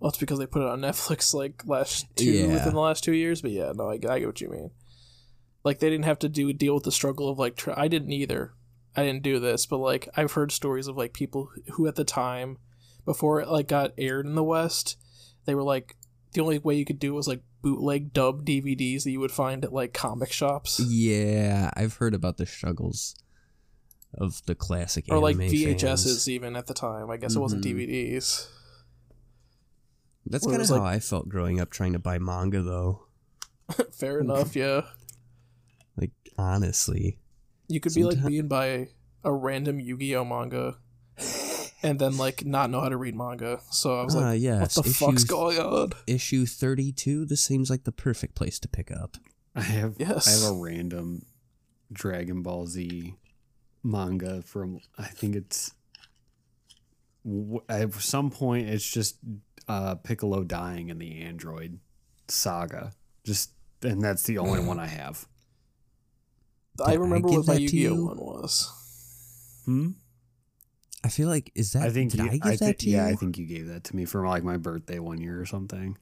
Well, 0.03 0.09
it's 0.09 0.19
because 0.19 0.41
they 0.41 0.47
put 0.47 0.63
it 0.63 0.69
on 0.69 0.81
Netflix 0.81 1.33
like 1.33 1.63
last 1.67 2.07
two 2.17 2.25
Yeah. 2.33 2.53
within 2.55 2.75
the 2.75 2.81
last 2.81 3.05
two 3.05 3.13
years. 3.15 3.41
But 3.41 3.53
yeah, 3.53 3.73
no, 3.75 3.89
I, 3.89 3.93
I 3.95 4.19
get 4.19 4.27
what 4.27 4.41
you 4.41 4.51
mean. 4.51 4.71
Like 5.65 5.79
they 5.79 5.89
didn't 5.89 6.07
have 6.07 6.19
to 6.21 6.29
do 6.29 6.53
deal 6.53 6.75
with 6.75 6.83
the 6.85 6.91
struggle 6.93 7.29
of 7.29 7.39
like 7.39 7.63
I 7.69 7.87
didn't 7.87 8.11
either. 8.13 8.53
I 8.97 9.05
didn't 9.05 9.23
do 9.23 9.39
this, 9.39 9.65
but 9.65 9.79
like 9.79 10.09
I've 10.17 10.33
heard 10.33 10.51
stories 10.53 10.89
of 10.89 10.97
like 10.97 11.13
people 11.13 11.51
who 11.75 11.87
at 11.87 11.95
the 11.95 12.05
time 12.05 12.59
before 13.05 13.41
it 13.41 13.49
like 13.49 13.69
got 13.69 13.93
aired 13.97 14.27
in 14.27 14.35
the 14.35 14.43
West, 14.45 14.99
they 15.45 15.55
were 15.55 15.63
like 15.63 15.97
the 16.33 16.41
only 16.41 16.59
way 16.59 16.75
you 16.75 16.85
could 16.85 16.99
do 16.99 17.13
it 17.13 17.17
was 17.17 17.29
like 17.29 17.43
bootleg 17.63 18.13
dub 18.13 18.45
DVDs 18.45 19.05
that 19.05 19.13
you 19.13 19.21
would 19.21 19.31
find 19.31 19.65
at 19.65 19.73
like 19.73 19.93
comic 19.93 20.33
shops 20.33 20.81
yeah 20.89 21.71
i've 21.77 21.95
heard 21.99 22.13
about 22.13 22.37
the 22.37 22.45
struggles 22.47 23.15
of 24.19 24.45
the 24.47 24.55
classic 24.57 25.05
or 25.09 25.21
like 25.21 25.37
VHSs 25.37 25.81
fans. 26.05 26.29
even 26.29 26.57
at 26.57 26.67
the 26.67 26.75
time. 26.75 27.09
I 27.11 27.17
guess 27.19 27.37
it 27.37 27.39
wasn't 27.39 27.65
Mhm. 27.65 27.77
DVDs. 27.89 28.49
That's 30.27 30.47
kind 30.47 30.61
of 30.63 30.69
how 30.69 30.77
like- 30.77 30.95
i 30.97 30.99
felt 31.01 31.29
growing 31.29 31.61
up 31.61 31.71
trying 31.71 31.93
to 31.93 31.99
buy 31.99 32.19
manga 32.19 32.63
though 32.63 33.07
Fair 33.93 34.21
enough, 34.21 34.55
yeah. 34.57 34.83
like 35.97 36.11
honestly 36.37 37.19
You 37.69 37.81
could 37.81 37.95
be 37.95 38.05
like 38.05 38.15
Sometime- 38.15 38.31
being 38.31 38.49
by 38.49 38.89
a 39.25 39.33
random 39.33 39.79
Yu-Gi-Oh 39.81 40.25
manga, 40.25 40.77
and 41.83 41.99
then 41.99 42.17
like 42.19 42.45
not 42.45 42.71
know 42.71 42.81
how 42.81 42.89
to 42.89 42.97
read 42.97 43.15
manga. 43.15 43.61
So 43.71 43.99
I 44.01 44.03
was 44.05 44.17
Ah, 44.17 44.31
like, 44.31 44.41
yes 44.43 44.77
"What 44.77 44.85
the 44.87 44.93
fuck's 44.93 45.25
going 45.25 45.59
on?" 45.59 45.93
issue 46.07 46.45
32 46.45 47.25
this 47.25 47.41
seems 47.43 47.71
like 47.71 47.85
the 47.85 47.93
perfect 47.93 48.35
place 48.35 48.59
to 48.59 48.69
pick 48.69 48.91
up 48.91 49.17
I 49.55 49.63
have 49.63 49.95
Yes. 49.99 50.27
I 50.29 50.45
have 50.47 50.57
a 50.57 50.61
random 50.61 51.25
Dragon 51.93 52.43
Ball 52.43 52.67
Z 52.67 53.15
manga 53.85 54.43
from 54.43 54.81
I 54.99 55.05
think 55.07 55.37
it's 55.37 55.73
w- 57.25 57.63
at 57.69 57.93
some 57.95 58.31
point 58.31 58.69
it's 58.69 58.91
just 58.91 59.17
uh, 59.69 59.95
Piccolo 59.97 60.45
dying 60.45 60.89
in 60.89 60.99
the 60.99 61.21
android 61.23 61.79
saga. 62.29 62.93
Just 63.25 63.51
and 63.83 64.01
that's 64.03 64.23
the 64.25 64.39
only 64.39 64.61
one 64.61 64.79
I 64.79 64.87
have. 64.87 65.27
I 66.81 66.91
Did 66.91 66.93
I 66.93 66.95
remember 67.03 67.29
give 67.29 67.39
what 67.39 67.47
my 67.49 67.53
that 67.55 67.59
to 67.59 67.65
Yu-Gi-Oh 67.77 67.95
you? 67.95 68.07
one 68.07 68.17
was. 68.19 68.73
Hmm? 69.65 69.91
I 71.05 71.09
feel 71.09 71.29
like 71.29 71.51
is 71.55 71.73
that 71.73 71.83
I 71.83 71.91
think 71.91 72.13
did 72.13 72.21
you, 72.21 72.27
I 72.27 72.29
give 72.39 72.43
I 72.45 72.51
that 72.57 72.59
thi- 72.59 72.73
to 72.75 72.91
you? 72.91 72.97
yeah, 72.97 73.07
I 73.07 73.15
think 73.15 73.37
you 73.39 73.47
gave 73.47 73.67
that 73.69 73.85
to 73.85 73.97
me 73.97 74.05
for 74.05 74.27
like 74.27 74.45
my 74.45 74.57
birthday 74.57 74.99
one 75.01 75.21
year 75.21 75.41
or 75.41 75.47
something. 75.47 75.97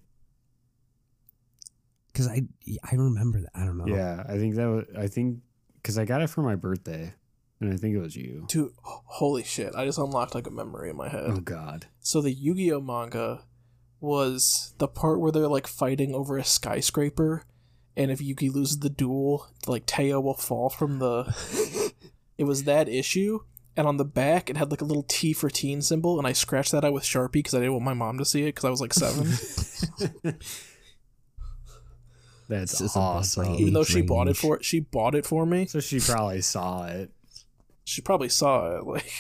Because 2.13 2.29
I 2.29 2.43
I 2.91 2.95
remember 2.97 3.41
that. 3.41 3.51
I 3.55 3.65
don't 3.65 3.79
know. 3.79 3.87
Yeah, 3.87 4.25
I 4.29 4.37
think 4.39 4.57
that 4.57 4.67
was 4.67 4.85
I 4.99 5.07
think 5.07 5.39
because 5.77 5.97
I 5.97 6.05
got 6.05 6.23
it 6.23 6.29
for 6.29 6.43
my 6.43 6.55
birthday, 6.57 7.15
and 7.61 7.73
I 7.73 7.77
think 7.77 7.95
it 7.97 8.01
was 8.01 8.17
you. 8.17 8.45
Dude, 8.49 8.73
holy 8.83 9.43
shit! 9.45 9.75
I 9.75 9.85
just 9.87 9.99
unlocked 9.99 10.35
like 10.35 10.47
a 10.47 10.51
memory 10.51 10.91
in 10.91 10.97
my 10.97 11.09
head. 11.09 11.25
Oh 11.29 11.41
God. 11.41 11.87
So 12.01 12.21
the 12.21 12.33
Yu-Gi-Oh 12.33 12.81
manga 12.81 13.45
was 14.01 14.75
the 14.79 14.89
part 14.89 15.21
where 15.21 15.31
they're 15.33 15.47
like 15.49 15.67
fighting 15.67 16.15
over 16.15 16.37
a 16.39 16.45
skyscraper, 16.45 17.45
and 17.97 18.11
if 18.11 18.21
Yugi 18.21 18.53
loses 18.53 18.79
the 18.81 18.91
duel, 18.91 19.49
like 19.67 19.87
Téa 19.87 20.23
will 20.23 20.35
fall 20.35 20.71
from 20.71 20.99
the. 20.99 21.93
it 22.39 22.45
was 22.45 22.65
that 22.65 22.89
issue, 22.89 23.41
and 23.77 23.87
on 23.87 23.97
the 23.99 24.05
back 24.05 24.49
it 24.51 24.57
had 24.57 24.71
like 24.71 24.81
a 24.81 24.85
little 24.87 25.05
T 25.09 25.33
for 25.33 25.51
teen 25.51 25.83
symbol, 25.83 26.19
and 26.19 26.27
I 26.27 26.33
scratched 26.33 26.73
that 26.73 26.85
out 26.85 26.93
with 26.93 27.05
Sharpie 27.05 27.33
because 27.35 27.55
I 27.55 27.59
didn't 27.59 27.73
want 27.75 27.85
my 27.85 27.95
mom 27.95 28.19
to 28.19 28.25
see 28.25 28.43
it 28.43 28.55
because 28.55 28.65
I 28.65 28.71
was 28.71 28.81
like 28.81 28.95
seven. 28.95 29.27
That's 32.49 32.73
This 32.73 32.81
is 32.81 32.97
above 32.97 33.05
my 33.15 33.19
awesome. 33.19 33.55
Even 33.55 33.75
though 33.75 33.85
she 33.85 34.03
bought 34.03 34.27
it 34.27 34.31
range. 34.31 34.39
for 34.39 34.63
she 34.63 34.81
bought 34.81 35.15
it 35.15 35.25
for 35.25 35.47
me, 35.47 35.67
So 35.67 35.79
she 35.81 36.01
probably 36.01 36.41
saw 36.41 36.87
it. 36.87 37.11
she 37.85 38.01
probably 38.03 38.29
saw 38.29 38.77
it. 38.77 38.85
Like 38.87 39.13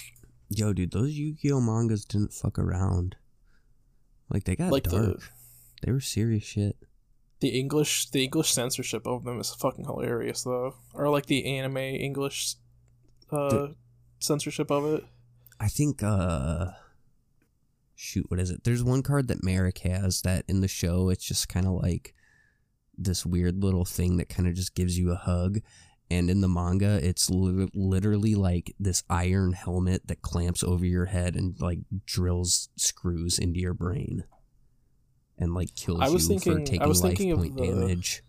Yo, 0.52 0.72
dude, 0.72 0.90
those 0.90 1.12
Yu-Gi-Oh 1.12 1.60
mangas 1.60 2.04
didn't 2.04 2.32
fuck 2.32 2.58
around. 2.58 3.14
Like 4.30 4.44
they 4.44 4.56
got 4.56 4.72
Like 4.72 4.84
the- 4.84 4.90
dark. 5.14 5.32
They 5.82 5.92
were 5.92 6.00
serious 6.00 6.44
shit. 6.44 6.76
the 7.40 7.48
English 7.58 8.10
the 8.10 8.22
English 8.24 8.52
censorship 8.52 9.06
of 9.06 9.24
them 9.24 9.40
is 9.40 9.50
fucking 9.54 9.86
hilarious 9.86 10.42
though, 10.44 10.74
or 10.94 11.08
like 11.08 11.26
the 11.26 11.46
anime 11.46 11.78
English 11.78 12.56
uh, 13.30 13.48
The- 13.48 13.74
censorship 14.18 14.70
of 14.70 14.84
it. 14.86 15.04
I 15.58 15.68
think 15.68 16.02
uh 16.02 16.72
shoot, 17.94 18.26
what 18.30 18.40
is 18.40 18.50
it? 18.50 18.64
There's 18.64 18.82
one 18.84 19.02
card 19.02 19.28
that 19.28 19.42
Marik 19.44 19.78
has 19.78 20.22
that 20.22 20.44
in 20.48 20.60
the 20.60 20.68
show 20.68 21.08
it's 21.10 21.24
just 21.24 21.48
kind 21.48 21.66
of 21.66 21.72
like 21.82 22.14
this 22.96 23.24
weird 23.24 23.62
little 23.62 23.84
thing 23.86 24.16
that 24.18 24.28
kind 24.28 24.46
of 24.48 24.54
just 24.54 24.74
gives 24.74 24.98
you 24.98 25.10
a 25.10 25.16
hug. 25.16 25.60
And 26.10 26.28
in 26.28 26.40
the 26.40 26.48
manga, 26.48 26.98
it's 27.02 27.30
li- 27.30 27.70
literally 27.72 28.34
like 28.34 28.74
this 28.80 29.04
iron 29.08 29.52
helmet 29.52 30.08
that 30.08 30.22
clamps 30.22 30.64
over 30.64 30.84
your 30.84 31.04
head 31.06 31.36
and 31.36 31.54
like 31.60 31.78
drills 32.04 32.68
screws 32.76 33.38
into 33.38 33.60
your 33.60 33.74
brain, 33.74 34.24
and 35.38 35.54
like 35.54 35.74
kills 35.76 36.00
I 36.00 36.08
was 36.08 36.24
you 36.28 36.38
thinking- 36.38 36.52
for 36.54 36.60
I 36.60 36.64
taking 36.64 36.88
was 36.88 37.02
life 37.04 37.10
thinking 37.10 37.30
of 37.32 37.38
point 37.38 37.56
the- 37.56 37.66
damage. 37.66 38.22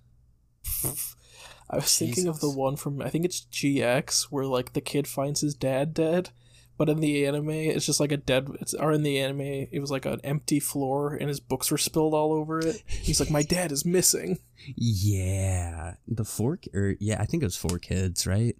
I 1.69 1.77
was 1.77 1.97
thinking 1.97 2.27
of 2.27 2.39
the 2.39 2.49
one 2.51 2.75
from 2.75 3.01
I 3.01 3.09
think 3.09 3.25
it's 3.25 3.45
GX 3.51 4.25
where 4.25 4.45
like 4.45 4.73
the 4.73 4.81
kid 4.81 5.07
finds 5.07 5.41
his 5.41 5.55
dad 5.55 5.93
dead, 5.93 6.29
but 6.81 6.89
in 6.89 6.99
the 6.99 7.27
anime 7.27 7.51
it's 7.51 7.85
just 7.85 7.99
like 7.99 8.11
a 8.11 8.17
dead. 8.17 8.49
It's 8.59 8.73
or 8.73 8.91
in 8.91 9.03
the 9.03 9.19
anime 9.19 9.67
it 9.71 9.79
was 9.79 9.91
like 9.91 10.07
an 10.07 10.19
empty 10.23 10.59
floor 10.59 11.13
and 11.13 11.29
his 11.29 11.39
books 11.39 11.69
were 11.69 11.77
spilled 11.77 12.15
all 12.15 12.33
over 12.33 12.57
it. 12.57 12.81
He's 12.87 13.19
like, 13.19 13.29
my 13.29 13.43
dad 13.43 13.71
is 13.71 13.85
missing. 13.85 14.39
Yeah, 14.75 15.93
the 16.07 16.25
four 16.25 16.57
or 16.73 16.95
yeah, 16.99 17.21
I 17.21 17.25
think 17.25 17.43
it 17.43 17.45
was 17.45 17.55
four 17.55 17.77
kids, 17.77 18.25
right? 18.25 18.55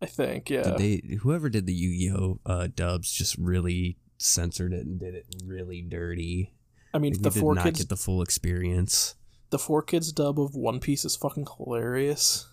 I 0.00 0.06
think 0.06 0.48
yeah. 0.48 0.62
Did 0.62 0.78
they 0.78 1.16
whoever 1.16 1.50
did 1.50 1.66
the 1.66 1.74
Yu-Gi-Oh 1.74 2.40
uh, 2.46 2.68
dubs 2.74 3.12
just 3.12 3.36
really 3.36 3.98
censored 4.16 4.72
it 4.72 4.86
and 4.86 4.98
did 4.98 5.14
it 5.14 5.26
really 5.44 5.82
dirty. 5.82 6.54
I 6.94 6.98
mean 6.98 7.12
Like, 7.12 7.22
the 7.24 7.30
four 7.30 7.54
not 7.54 7.64
kids 7.64 7.80
get 7.80 7.90
the 7.90 7.96
full 7.98 8.22
experience. 8.22 9.16
the 9.50 9.58
four 9.58 9.82
kids 9.82 10.12
dub 10.12 10.40
of 10.40 10.54
One 10.54 10.80
Piece 10.80 11.04
is 11.04 11.14
fucking 11.14 11.46
hilarious. 11.58 12.48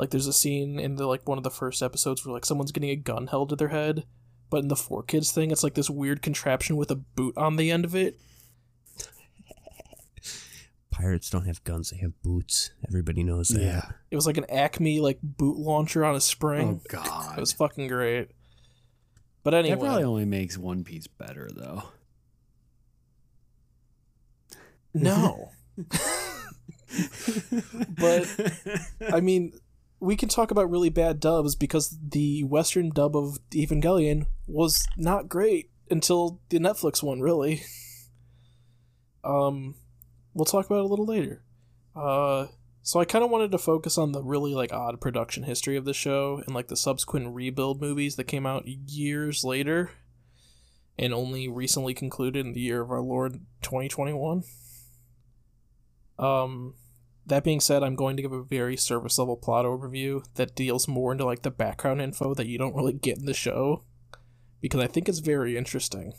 Like 0.00 0.10
there's 0.10 0.26
a 0.26 0.32
scene 0.32 0.80
in 0.80 0.96
the 0.96 1.06
like 1.06 1.28
one 1.28 1.36
of 1.36 1.44
the 1.44 1.50
first 1.50 1.82
episodes 1.82 2.24
where 2.24 2.32
like 2.32 2.46
someone's 2.46 2.72
getting 2.72 2.88
a 2.88 2.96
gun 2.96 3.26
held 3.26 3.50
to 3.50 3.56
their 3.56 3.68
head, 3.68 4.06
but 4.48 4.62
in 4.62 4.68
the 4.68 4.76
four 4.76 5.02
kids 5.02 5.30
thing, 5.30 5.50
it's 5.50 5.62
like 5.62 5.74
this 5.74 5.90
weird 5.90 6.22
contraption 6.22 6.78
with 6.78 6.90
a 6.90 6.96
boot 6.96 7.36
on 7.36 7.56
the 7.56 7.70
end 7.70 7.84
of 7.84 7.94
it. 7.94 8.18
Pirates 10.90 11.28
don't 11.28 11.44
have 11.44 11.62
guns; 11.64 11.90
they 11.90 11.98
have 11.98 12.20
boots. 12.22 12.70
Everybody 12.88 13.22
knows 13.22 13.48
that. 13.48 13.60
Yeah. 13.60 13.90
It 14.10 14.16
was 14.16 14.26
like 14.26 14.38
an 14.38 14.46
Acme 14.48 15.00
like 15.00 15.18
boot 15.22 15.58
launcher 15.58 16.02
on 16.02 16.16
a 16.16 16.20
spring. 16.20 16.80
Oh 16.82 16.86
God. 16.88 17.36
It 17.36 17.40
was 17.40 17.52
fucking 17.52 17.88
great. 17.88 18.30
But 19.42 19.52
anyway, 19.52 19.68
that 19.68 19.74
anyway, 19.74 19.86
probably 19.86 20.04
only 20.04 20.24
makes 20.24 20.56
One 20.56 20.82
Piece 20.82 21.08
better, 21.08 21.50
though. 21.54 21.82
no. 24.94 25.50
but 27.98 28.26
I 29.12 29.20
mean, 29.20 29.52
we 30.00 30.16
can 30.16 30.28
talk 30.28 30.50
about 30.50 30.70
really 30.70 30.88
bad 30.88 31.20
dubs 31.20 31.54
because 31.54 31.96
the 32.02 32.42
Western 32.44 32.90
dub 32.90 33.14
of 33.14 33.38
Evangelion 33.50 34.26
was 34.46 34.86
not 34.96 35.28
great 35.28 35.70
until 35.90 36.40
the 36.48 36.58
Netflix 36.58 37.02
one, 37.02 37.20
really. 37.20 37.62
Um, 39.22 39.74
we'll 40.32 40.46
talk 40.46 40.66
about 40.66 40.78
it 40.78 40.84
a 40.84 40.88
little 40.88 41.04
later. 41.04 41.42
Uh, 41.94 42.46
so 42.82 43.00
I 43.00 43.04
kind 43.04 43.24
of 43.24 43.30
wanted 43.30 43.52
to 43.52 43.58
focus 43.58 43.98
on 43.98 44.12
the 44.12 44.22
really 44.22 44.54
like 44.54 44.72
odd 44.72 45.00
production 45.00 45.42
history 45.42 45.76
of 45.76 45.84
the 45.84 45.92
show 45.92 46.42
and 46.46 46.54
like 46.54 46.68
the 46.68 46.76
subsequent 46.76 47.34
rebuild 47.34 47.80
movies 47.80 48.16
that 48.16 48.24
came 48.24 48.46
out 48.46 48.66
years 48.66 49.44
later, 49.44 49.90
and 50.98 51.12
only 51.12 51.48
recently 51.48 51.94
concluded 51.94 52.46
in 52.46 52.52
the 52.52 52.60
year 52.60 52.80
of 52.80 52.90
our 52.90 53.02
Lord 53.02 53.40
2021. 53.62 54.44
Um, 56.18 56.74
that 57.30 57.44
being 57.44 57.60
said, 57.60 57.82
I'm 57.82 57.94
going 57.94 58.16
to 58.16 58.22
give 58.22 58.32
a 58.32 58.42
very 58.42 58.76
service 58.76 59.18
level 59.18 59.36
plot 59.36 59.64
overview 59.64 60.22
that 60.34 60.54
deals 60.54 60.86
more 60.86 61.12
into 61.12 61.24
like 61.24 61.42
the 61.42 61.50
background 61.50 62.02
info 62.02 62.34
that 62.34 62.46
you 62.46 62.58
don't 62.58 62.74
really 62.74 62.92
get 62.92 63.18
in 63.18 63.24
the 63.24 63.34
show, 63.34 63.84
because 64.60 64.80
I 64.80 64.86
think 64.86 65.08
it's 65.08 65.20
very 65.20 65.56
interesting. 65.56 66.12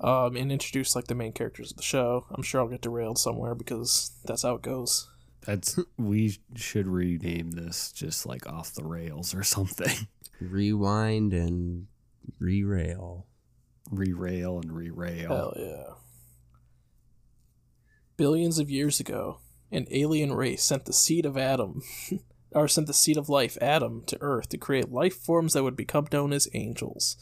Um, 0.00 0.36
and 0.36 0.52
introduce 0.52 0.94
like 0.94 1.06
the 1.06 1.14
main 1.14 1.32
characters 1.32 1.70
of 1.70 1.78
the 1.78 1.82
show. 1.82 2.26
I'm 2.30 2.42
sure 2.42 2.60
I'll 2.60 2.68
get 2.68 2.82
derailed 2.82 3.18
somewhere 3.18 3.54
because 3.54 4.12
that's 4.24 4.42
how 4.42 4.54
it 4.56 4.62
goes. 4.62 5.08
That's 5.46 5.78
we 5.96 6.38
should 6.54 6.86
rename 6.86 7.52
this 7.52 7.92
just 7.92 8.26
like 8.26 8.46
off 8.46 8.74
the 8.74 8.84
rails 8.84 9.34
or 9.34 9.42
something. 9.42 10.08
Rewind 10.40 11.32
and 11.32 11.86
re-rail. 12.38 13.26
Re-rail 13.90 14.58
and 14.58 14.72
re-rail. 14.72 15.28
Hell 15.28 15.54
yeah. 15.56 15.94
Billions 18.16 18.58
of 18.58 18.70
years 18.70 19.00
ago, 19.00 19.38
an 19.70 19.86
alien 19.90 20.32
race 20.32 20.62
sent 20.62 20.84
the 20.84 20.92
seed 20.92 21.26
of 21.26 21.36
Adam, 21.36 21.82
or 22.52 22.68
sent 22.68 22.86
the 22.86 22.94
seed 22.94 23.16
of 23.16 23.28
life, 23.28 23.58
Adam, 23.60 24.02
to 24.06 24.18
Earth 24.20 24.48
to 24.50 24.58
create 24.58 24.92
life 24.92 25.16
forms 25.16 25.52
that 25.52 25.62
would 25.62 25.76
become 25.76 26.06
known 26.12 26.32
as 26.32 26.48
angels. 26.54 27.16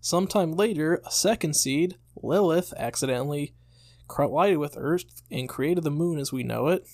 Sometime 0.00 0.52
later, 0.52 1.02
a 1.04 1.10
second 1.10 1.54
seed, 1.54 1.96
Lilith, 2.22 2.72
accidentally 2.76 3.54
collided 4.08 4.58
with 4.58 4.76
Earth 4.78 5.22
and 5.30 5.48
created 5.48 5.84
the 5.84 5.90
moon 5.90 6.18
as 6.18 6.32
we 6.32 6.42
know 6.42 6.68
it. 6.68 6.86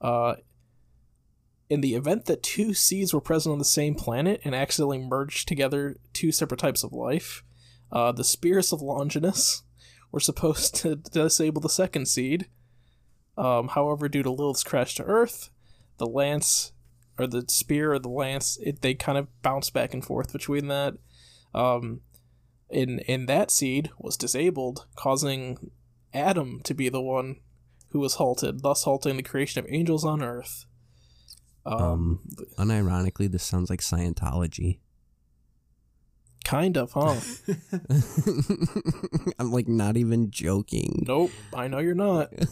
Uh, 0.00 0.36
in 1.68 1.80
the 1.80 1.94
event 1.94 2.26
that 2.26 2.42
two 2.42 2.74
seeds 2.74 3.14
were 3.14 3.20
present 3.20 3.52
on 3.52 3.58
the 3.58 3.64
same 3.64 3.94
planet 3.94 4.40
and 4.44 4.54
accidentally 4.54 4.98
merged 4.98 5.46
together 5.46 5.96
two 6.12 6.32
separate 6.32 6.58
types 6.58 6.82
of 6.82 6.92
life, 6.92 7.44
uh, 7.92 8.12
the 8.12 8.24
spirits 8.24 8.72
of 8.72 8.82
Longinus 8.82 9.62
were 10.10 10.20
supposed 10.20 10.74
to 10.76 10.96
disable 10.96 11.60
the 11.60 11.68
second 11.68 12.06
seed. 12.06 12.48
Um, 13.40 13.68
however, 13.68 14.06
due 14.08 14.22
to 14.22 14.30
Lilith's 14.30 14.62
crash 14.62 14.94
to 14.96 15.02
Earth, 15.04 15.48
the 15.96 16.06
lance 16.06 16.72
or 17.18 17.26
the 17.26 17.46
spear 17.48 17.94
or 17.94 17.98
the 17.98 18.10
lance, 18.10 18.58
it, 18.62 18.82
they 18.82 18.92
kind 18.94 19.16
of 19.16 19.28
bounce 19.40 19.70
back 19.70 19.94
and 19.94 20.04
forth 20.04 20.30
between 20.30 20.68
that. 20.68 20.94
Um, 21.54 22.02
in 22.68 22.98
in 23.00 23.24
that 23.26 23.50
seed 23.50 23.90
was 23.98 24.18
disabled, 24.18 24.86
causing 24.94 25.70
Adam 26.12 26.60
to 26.64 26.74
be 26.74 26.90
the 26.90 27.00
one 27.00 27.36
who 27.92 28.00
was 28.00 28.14
halted, 28.14 28.62
thus 28.62 28.84
halting 28.84 29.16
the 29.16 29.22
creation 29.22 29.64
of 29.64 29.70
angels 29.72 30.04
on 30.04 30.22
Earth. 30.22 30.66
Um, 31.64 32.20
Unironically, 32.58 33.30
this 33.30 33.42
sounds 33.42 33.70
like 33.70 33.80
Scientology. 33.80 34.80
Kind 36.44 36.76
of, 36.76 36.92
huh? 36.92 37.20
I'm 39.38 39.50
like 39.52 39.68
not 39.68 39.96
even 39.96 40.30
joking. 40.30 41.04
nope, 41.06 41.30
I 41.54 41.68
know 41.68 41.78
you're 41.78 41.94
not. 41.94 42.32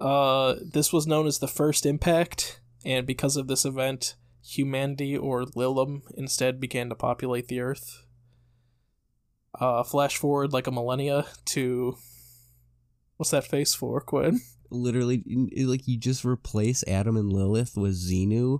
Uh, 0.00 0.56
this 0.62 0.92
was 0.92 1.06
known 1.06 1.26
as 1.26 1.38
the 1.38 1.48
first 1.48 1.86
impact, 1.86 2.60
and 2.84 3.06
because 3.06 3.38
of 3.38 3.46
this 3.48 3.64
event, 3.64 4.16
humanity 4.44 5.16
or 5.16 5.44
Lilim 5.44 6.02
instead 6.14 6.60
began 6.60 6.90
to 6.90 6.94
populate 6.94 7.48
the 7.48 7.60
Earth. 7.60 8.04
Uh, 9.58 9.82
flash 9.82 10.18
forward 10.18 10.52
like 10.52 10.66
a 10.66 10.70
millennia 10.70 11.24
to 11.46 11.96
what's 13.16 13.30
that 13.30 13.46
face 13.46 13.72
for, 13.72 13.98
Quinn? 14.02 14.40
Literally, 14.68 15.22
like 15.64 15.88
you 15.88 15.96
just 15.96 16.22
replace 16.22 16.84
Adam 16.86 17.16
and 17.16 17.32
Lilith 17.32 17.74
with 17.74 17.94
Xenu, 17.94 18.58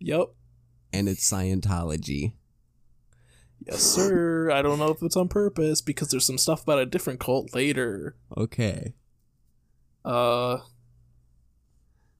Yep. 0.00 0.30
and 0.92 1.08
it's 1.08 1.30
Scientology. 1.30 2.32
Yes, 3.66 3.82
sir. 3.82 4.50
I 4.50 4.62
don't 4.62 4.78
know 4.78 4.90
if 4.90 5.02
it's 5.02 5.16
on 5.16 5.28
purpose 5.28 5.80
because 5.80 6.08
there's 6.08 6.26
some 6.26 6.38
stuff 6.38 6.62
about 6.62 6.78
a 6.78 6.86
different 6.86 7.20
cult 7.20 7.54
later. 7.54 8.16
Okay. 8.36 8.94
Uh, 10.04 10.58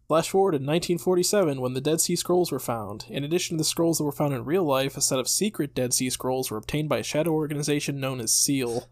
flash 0.06 0.28
forward 0.28 0.54
in 0.54 0.62
1947 0.62 1.60
when 1.60 1.72
the 1.72 1.80
Dead 1.80 2.00
Sea 2.00 2.16
Scrolls 2.16 2.52
were 2.52 2.58
found. 2.58 3.06
In 3.08 3.24
addition 3.24 3.56
to 3.56 3.60
the 3.62 3.64
scrolls 3.64 3.98
that 3.98 4.04
were 4.04 4.12
found 4.12 4.34
in 4.34 4.44
real 4.44 4.64
life, 4.64 4.96
a 4.96 5.00
set 5.00 5.18
of 5.18 5.28
secret 5.28 5.74
Dead 5.74 5.94
Sea 5.94 6.10
Scrolls 6.10 6.50
were 6.50 6.58
obtained 6.58 6.88
by 6.88 6.98
a 6.98 7.02
shadow 7.02 7.32
organization 7.32 8.00
known 8.00 8.20
as 8.20 8.34
SEAL. 8.34 8.88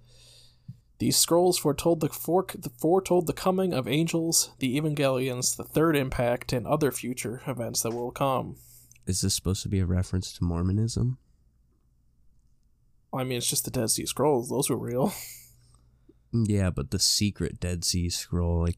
These 0.99 1.17
scrolls 1.17 1.59
foretold 1.59 2.01
the, 2.01 2.09
fork, 2.09 2.57
foretold 2.81 3.27
the 3.27 3.33
coming 3.33 3.73
of 3.73 3.87
angels, 3.87 4.51
the 4.59 4.77
Evangelions, 4.77 5.57
the 5.57 5.63
Third 5.63 5.97
Impact, 5.97 6.53
and 6.53 6.67
other 6.67 6.91
future 6.91 7.43
events 7.47 7.83
that 7.83 7.93
will 7.93 8.11
come. 8.11 8.57
Is 9.07 9.21
this 9.21 9.35
supposed 9.35 9.63
to 9.63 9.69
be 9.69 9.79
a 9.79 9.87
reference 9.87 10.33
to 10.35 10.45
Mormonism? 10.45 11.19
I 13.13 13.25
mean, 13.25 13.39
it's 13.39 13.49
just 13.49 13.65
the 13.65 13.71
Dead 13.71 13.91
Sea 13.91 14.07
Scrolls; 14.07 14.49
those 14.49 14.69
were 14.71 14.77
real. 14.79 15.13
Yeah, 16.31 16.69
but 16.69 16.91
the 16.91 16.99
secret 16.99 17.59
Dead 17.59 17.85
Sea 17.87 18.11
Scroll, 18.11 18.61
like 18.65 18.77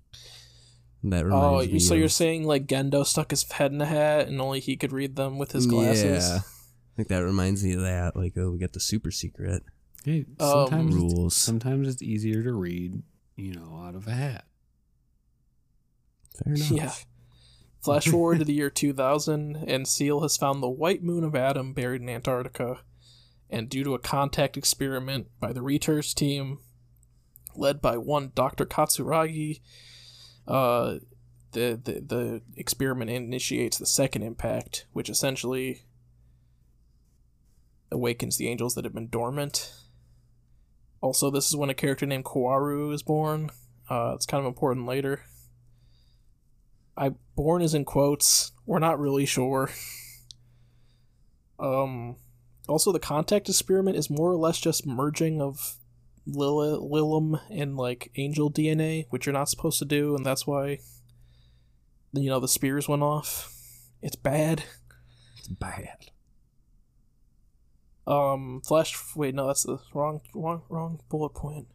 that 1.03 1.25
Oh, 1.25 1.55
reminds 1.57 1.67
me. 1.67 1.73
you 1.75 1.81
so 1.81 1.95
you're 1.95 2.09
saying 2.09 2.45
like 2.45 2.69
Gendo 2.69 3.05
stuck 3.05 3.31
his 3.33 3.43
head 3.51 3.73
in 3.73 3.81
a 3.81 3.87
hat 3.87 4.29
and 4.29 4.41
only 4.41 4.61
he 4.61 4.77
could 4.77 4.93
read 4.93 5.17
them 5.17 5.37
with 5.37 5.51
his 5.51 5.67
glasses? 5.67 6.29
Yeah, 6.31 6.39
like 6.99 7.09
that 7.09 7.25
reminds 7.25 7.65
me 7.65 7.73
of 7.73 7.81
that. 7.81 8.15
Like, 8.15 8.35
oh, 8.37 8.53
we 8.53 8.59
got 8.59 8.73
the 8.73 8.79
super 8.79 9.11
secret 9.11 9.65
Hey, 10.05 10.27
Um, 10.39 10.47
sometimes 10.69 10.95
it's, 10.95 11.03
rules. 11.03 11.35
sometimes 11.37 11.89
it's 11.89 12.03
easier 12.03 12.45
to 12.45 12.53
read, 12.53 13.03
you 13.35 13.53
know, 13.55 13.83
out 13.85 13.97
of 13.97 14.07
a 14.07 14.13
hat. 14.13 14.45
Fair 16.45 16.55
enough. 16.55 16.71
Yeah. 16.71 16.93
Flash 17.83 18.07
forward 18.07 18.39
to 18.39 18.45
the 18.45 18.53
year 18.53 18.71
2000, 18.71 19.57
and 19.67 19.89
SEAL 19.89 20.21
has 20.21 20.37
found 20.37 20.63
the 20.63 20.69
white 20.69 21.03
moon 21.03 21.25
of 21.25 21.35
Adam 21.35 21.73
buried 21.73 22.03
in 22.03 22.09
Antarctica. 22.09 22.81
And 23.51 23.69
due 23.69 23.85
to 23.85 23.95
a 23.95 23.99
contact 23.99 24.57
experiment 24.57 25.27
by 25.41 25.53
the 25.53 25.63
research 25.63 26.15
team, 26.15 26.59
led 27.57 27.81
by 27.81 27.97
one 27.97 28.33
Dr. 28.35 28.65
Katsuragi, 28.65 29.61
uh, 30.47 30.97
the, 31.53 31.81
the, 31.83 32.01
the 32.01 32.43
experiment 32.57 33.11
initiates 33.11 33.77
the 33.79 33.87
second 33.87 34.23
impact, 34.23 34.87
which 34.93 35.11
essentially 35.11 35.83
awakens 37.91 38.37
the 38.37 38.49
angels 38.49 38.75
that 38.75 38.85
have 38.85 38.95
been 38.95 39.09
dormant. 39.09 39.73
Also, 41.01 41.31
this 41.31 41.49
is 41.49 41.57
when 41.57 41.71
a 41.71 41.75
character 41.75 42.07
named 42.07 42.25
Kaworu 42.25 42.93
is 42.93 43.03
born. 43.03 43.51
Uh, 43.89 44.13
it's 44.15 44.27
kind 44.27 44.41
of 44.41 44.47
important 44.47 44.87
later. 44.87 45.23
I 46.97 47.13
born 47.35 47.63
is 47.63 47.75
in 47.75 47.85
quotes. 47.85 48.53
We're 48.67 48.79
not 48.79 49.01
really 49.01 49.27
sure. 49.27 49.71
Um, 51.59 52.17
also, 52.71 52.93
the 52.93 52.99
contact 52.99 53.49
experiment 53.49 53.97
is 53.97 54.09
more 54.09 54.31
or 54.31 54.37
less 54.37 54.61
just 54.61 54.87
merging 54.87 55.41
of 55.43 55.77
Lil- 56.27 56.89
Lilum 56.89 57.41
and 57.51 57.77
like 57.77 58.13
angel 58.17 58.51
DNA, 58.51 59.07
which 59.11 59.27
you're 59.27 59.33
not 59.33 59.49
supposed 59.49 59.79
to 59.81 59.85
do, 59.85 60.15
and 60.15 60.25
that's 60.25 60.47
why 60.47 60.79
you 62.13 62.29
know 62.29 62.41
the 62.41 62.49
spears 62.49 62.89
went 62.89 63.03
off. 63.03 63.53
It's 64.03 64.17
bad. 64.17 64.65
It's 65.39 65.49
bad. 65.49 65.97
Um, 68.07 68.63
flash. 68.65 68.97
Wait, 69.15 69.35
no, 69.35 69.47
that's 69.47 69.65
the 69.65 69.79
wrong, 69.93 70.21
wrong, 70.35 70.63
wrong 70.69 71.01
bullet 71.09 71.35
point. 71.35 71.69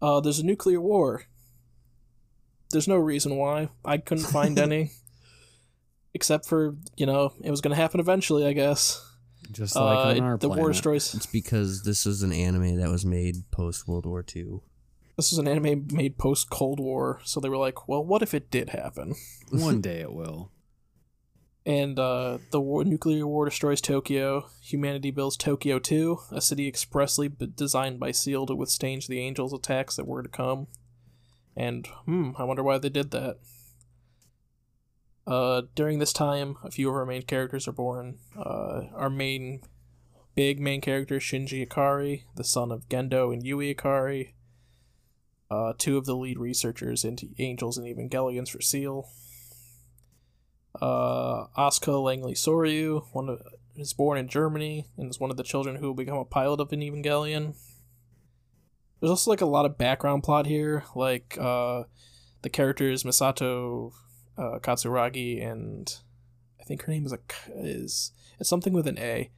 Uh, 0.00 0.20
there's 0.20 0.38
a 0.38 0.46
nuclear 0.46 0.80
war. 0.80 1.24
There's 2.70 2.88
no 2.88 2.96
reason 2.96 3.36
why. 3.36 3.70
I 3.84 3.98
couldn't 3.98 4.26
find 4.26 4.58
any, 4.58 4.90
except 6.14 6.46
for 6.46 6.76
you 6.96 7.06
know 7.06 7.32
it 7.42 7.50
was 7.50 7.60
gonna 7.60 7.74
happen 7.74 8.00
eventually. 8.00 8.46
I 8.46 8.52
guess. 8.52 9.04
Just 9.50 9.74
like 9.76 9.98
Uh, 9.98 10.08
on 10.10 10.20
our 10.20 10.36
the 10.38 10.48
war 10.48 10.56
planet. 10.56 10.72
destroys. 10.74 11.14
It's 11.14 11.26
because 11.26 11.82
this 11.84 12.06
is 12.06 12.22
an 12.22 12.32
anime 12.32 12.76
that 12.76 12.90
was 12.90 13.04
made 13.06 13.50
post 13.50 13.88
World 13.88 14.04
War 14.06 14.24
II. 14.34 14.60
This 15.16 15.32
is 15.32 15.38
an 15.38 15.48
anime 15.48 15.88
made 15.90 16.16
post 16.18 16.48
Cold 16.50 16.78
War, 16.78 17.20
so 17.24 17.40
they 17.40 17.48
were 17.48 17.56
like, 17.56 17.88
well, 17.88 18.04
what 18.04 18.22
if 18.22 18.34
it 18.34 18.50
did 18.50 18.70
happen? 18.70 19.14
One 19.50 19.80
day 19.80 20.00
it 20.00 20.12
will. 20.12 20.52
And 21.66 21.98
uh, 21.98 22.38
the 22.50 22.60
war, 22.60 22.84
nuclear 22.84 23.26
war 23.26 23.44
destroys 23.44 23.80
Tokyo. 23.82 24.48
Humanity 24.62 25.10
builds 25.10 25.36
Tokyo 25.36 25.78
2, 25.78 26.18
a 26.30 26.40
city 26.40 26.66
expressly 26.66 27.28
b- 27.28 27.46
designed 27.54 28.00
by 28.00 28.10
Seal 28.10 28.46
to 28.46 28.54
withstand 28.54 29.02
the 29.08 29.20
Angels' 29.20 29.52
attacks 29.52 29.96
that 29.96 30.06
were 30.06 30.22
to 30.22 30.28
come. 30.30 30.68
And, 31.56 31.86
hmm, 32.06 32.30
I 32.38 32.44
wonder 32.44 32.62
why 32.62 32.78
they 32.78 32.88
did 32.88 33.10
that. 33.10 33.38
Uh, 35.28 35.62
during 35.74 35.98
this 35.98 36.12
time, 36.12 36.56
a 36.64 36.70
few 36.70 36.88
of 36.88 36.94
our 36.94 37.04
main 37.04 37.22
characters 37.22 37.68
are 37.68 37.72
born. 37.72 38.18
Uh, 38.36 38.84
our 38.94 39.10
main, 39.10 39.60
big 40.34 40.58
main 40.58 40.80
character, 40.80 41.18
Shinji 41.18 41.66
Ikari, 41.66 42.22
the 42.34 42.44
son 42.44 42.72
of 42.72 42.88
Gendo 42.88 43.32
and 43.32 43.44
Yui 43.44 43.74
Ikari. 43.74 44.32
Uh, 45.50 45.74
two 45.76 45.98
of 45.98 46.06
the 46.06 46.16
lead 46.16 46.38
researchers 46.38 47.04
into 47.04 47.28
Angels 47.38 47.76
and 47.76 47.86
Evangelions 47.86 48.48
for 48.48 48.60
Seal 48.60 49.08
uh, 50.80 51.46
Asuka 51.56 52.02
Langley 52.02 52.34
Soryu, 52.34 53.04
one 53.12 53.28
of, 53.28 53.42
is 53.76 53.92
born 53.92 54.18
in 54.18 54.28
Germany 54.28 54.86
and 54.96 55.10
is 55.10 55.20
one 55.20 55.30
of 55.30 55.36
the 55.36 55.42
children 55.42 55.76
who 55.76 55.86
will 55.86 55.94
become 55.94 56.18
a 56.18 56.24
pilot 56.24 56.60
of 56.60 56.72
an 56.72 56.80
Evangelion. 56.80 57.54
There's 59.00 59.10
also 59.10 59.30
like 59.30 59.40
a 59.40 59.46
lot 59.46 59.64
of 59.64 59.78
background 59.78 60.24
plot 60.24 60.46
here, 60.46 60.84
like 60.94 61.36
uh, 61.40 61.84
the 62.42 62.50
characters 62.50 63.04
Misato 63.04 63.92
uh, 64.38 64.58
Katsuragi 64.60 65.44
and 65.44 65.94
I 66.60 66.64
think 66.64 66.82
her 66.82 66.92
name 66.92 67.04
is 67.04 67.12
a 67.12 67.18
is 67.54 68.12
it's 68.38 68.48
something 68.48 68.72
with 68.72 68.86
an 68.86 68.98
A. 68.98 69.30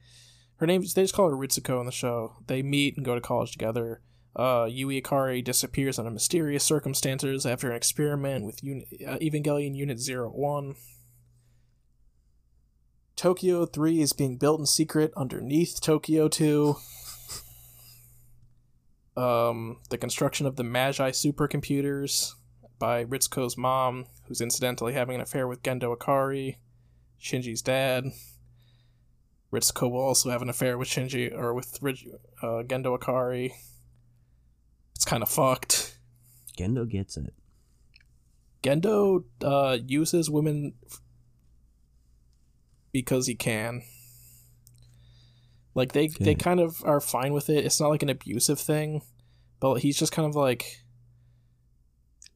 Her 0.57 0.67
name 0.67 0.81
they 0.81 1.03
just 1.03 1.13
call 1.15 1.29
her 1.29 1.35
Ritsuko 1.35 1.79
in 1.79 1.85
the 1.85 1.91
show. 1.91 2.37
They 2.47 2.61
meet 2.61 2.95
and 2.95 3.05
go 3.05 3.15
to 3.15 3.21
college 3.21 3.51
together. 3.51 4.01
Uh, 4.35 4.67
Yui 4.69 5.01
Ikari 5.01 5.43
disappears 5.43 5.99
under 5.99 6.11
mysterious 6.11 6.63
circumstances 6.63 7.45
after 7.45 7.69
an 7.69 7.75
experiment 7.75 8.45
with 8.45 8.59
uh, 8.63 9.17
Evangelion 9.17 9.75
Unit 9.75 9.99
01. 9.99 10.75
Tokyo 13.17 13.65
3 13.65 14.01
is 14.01 14.13
being 14.13 14.37
built 14.37 14.59
in 14.59 14.65
secret 14.65 15.11
underneath 15.17 15.81
Tokyo 15.81 16.27
2. 16.29 16.75
Um, 19.17 19.79
the 19.89 19.97
construction 19.97 20.45
of 20.45 20.55
the 20.55 20.63
Magi 20.63 21.11
supercomputers 21.11 22.33
by 22.81 23.05
Ritsuko's 23.05 23.55
mom, 23.57 24.07
who's 24.27 24.41
incidentally 24.41 24.93
having 24.93 25.15
an 25.15 25.21
affair 25.21 25.47
with 25.47 25.61
Gendo 25.61 25.95
Akari, 25.95 26.55
Shinji's 27.21 27.61
dad. 27.61 28.05
Ritsuko 29.53 29.91
will 29.91 30.01
also 30.01 30.31
have 30.31 30.41
an 30.41 30.49
affair 30.49 30.77
with 30.77 30.87
Shinji 30.87 31.31
or 31.31 31.53
with 31.53 31.77
uh, 31.83 32.63
Gendo 32.63 32.97
Akari. 32.97 33.51
It's 34.95 35.05
kind 35.05 35.21
of 35.21 35.29
fucked. 35.29 35.97
Gendo 36.57 36.89
gets 36.89 37.17
it. 37.17 37.33
Gendo 38.63 39.25
uh, 39.43 39.77
uses 39.85 40.29
women 40.29 40.73
because 42.91 43.27
he 43.27 43.35
can. 43.35 43.83
Like 45.75 45.91
they 45.93 46.05
Okay. 46.05 46.23
they 46.25 46.35
kind 46.35 46.59
of 46.59 46.83
are 46.83 46.99
fine 46.99 47.33
with 47.33 47.49
it. 47.49 47.63
It's 47.65 47.79
not 47.79 47.89
like 47.89 48.03
an 48.03 48.09
abusive 48.09 48.59
thing, 48.59 49.03
but 49.59 49.75
he's 49.75 49.97
just 49.97 50.11
kind 50.11 50.27
of 50.27 50.35
like 50.35 50.83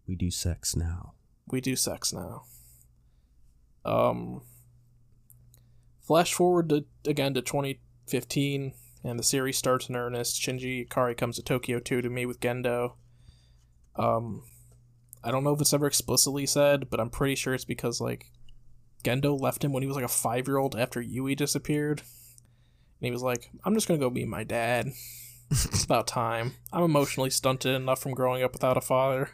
We 0.07 0.15
do 0.15 0.29
sex 0.31 0.75
now. 0.75 1.13
we 1.47 1.61
do 1.61 1.75
sex 1.75 2.13
now. 2.13 2.43
Um 3.83 4.41
flash 6.01 6.33
forward 6.33 6.69
to 6.69 6.85
again 7.05 7.33
to 7.33 7.41
2015 7.41 8.73
and 9.03 9.19
the 9.19 9.23
series 9.23 9.57
starts 9.57 9.89
in 9.89 9.95
earnest. 9.95 10.41
Shinji 10.41 10.87
Ikari 10.87 11.15
comes 11.17 11.35
to 11.35 11.43
Tokyo 11.43 11.79
2 11.79 12.01
to 12.01 12.09
meet 12.09 12.25
with 12.25 12.39
Gendo. 12.39 12.93
Um 13.95 14.43
I 15.23 15.31
don't 15.31 15.43
know 15.43 15.53
if 15.53 15.61
it's 15.61 15.73
ever 15.73 15.87
explicitly 15.87 16.45
said, 16.45 16.89
but 16.89 16.99
I'm 16.99 17.09
pretty 17.09 17.35
sure 17.35 17.53
it's 17.53 17.65
because 17.65 17.99
like 17.99 18.31
Gendo 19.03 19.39
left 19.39 19.63
him 19.63 19.73
when 19.73 19.81
he 19.83 19.87
was 19.87 19.95
like 19.95 20.05
a 20.05 20.07
5-year-old 20.07 20.75
after 20.75 21.01
Yui 21.01 21.35
disappeared. 21.35 21.99
And 21.99 23.07
he 23.07 23.11
was 23.11 23.23
like, 23.23 23.49
"I'm 23.63 23.73
just 23.73 23.87
going 23.87 23.99
to 23.99 24.05
go 24.05 24.09
meet 24.09 24.27
my 24.27 24.43
dad. 24.43 24.87
it's 25.51 25.83
about 25.83 26.07
time. 26.07 26.53
I'm 26.71 26.83
emotionally 26.83 27.29
stunted 27.29 27.75
enough 27.75 28.01
from 28.01 28.13
growing 28.13 28.41
up 28.41 28.53
without 28.53 28.77
a 28.77 28.81
father 28.81 29.31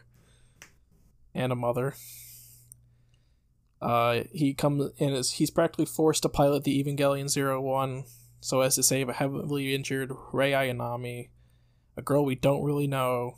and 1.34 1.52
a 1.52 1.56
mother." 1.56 1.96
Uh, 3.82 4.24
he 4.32 4.54
comes 4.54 4.92
and 5.00 5.16
is 5.16 5.32
he's 5.34 5.50
practically 5.50 5.86
forced 5.86 6.22
to 6.24 6.30
pilot 6.30 6.64
the 6.64 6.84
Evangelion 6.84 7.28
Zero 7.28 7.60
One 7.60 8.04
so 8.40 8.62
as 8.62 8.76
to 8.76 8.84
save 8.84 9.10
a 9.10 9.14
heavily 9.14 9.74
injured 9.74 10.12
Rei 10.32 10.52
Ayanami, 10.52 11.30
a 11.98 12.02
girl 12.02 12.24
we 12.26 12.36
don't 12.36 12.64
really 12.64 12.88
know 12.88 13.38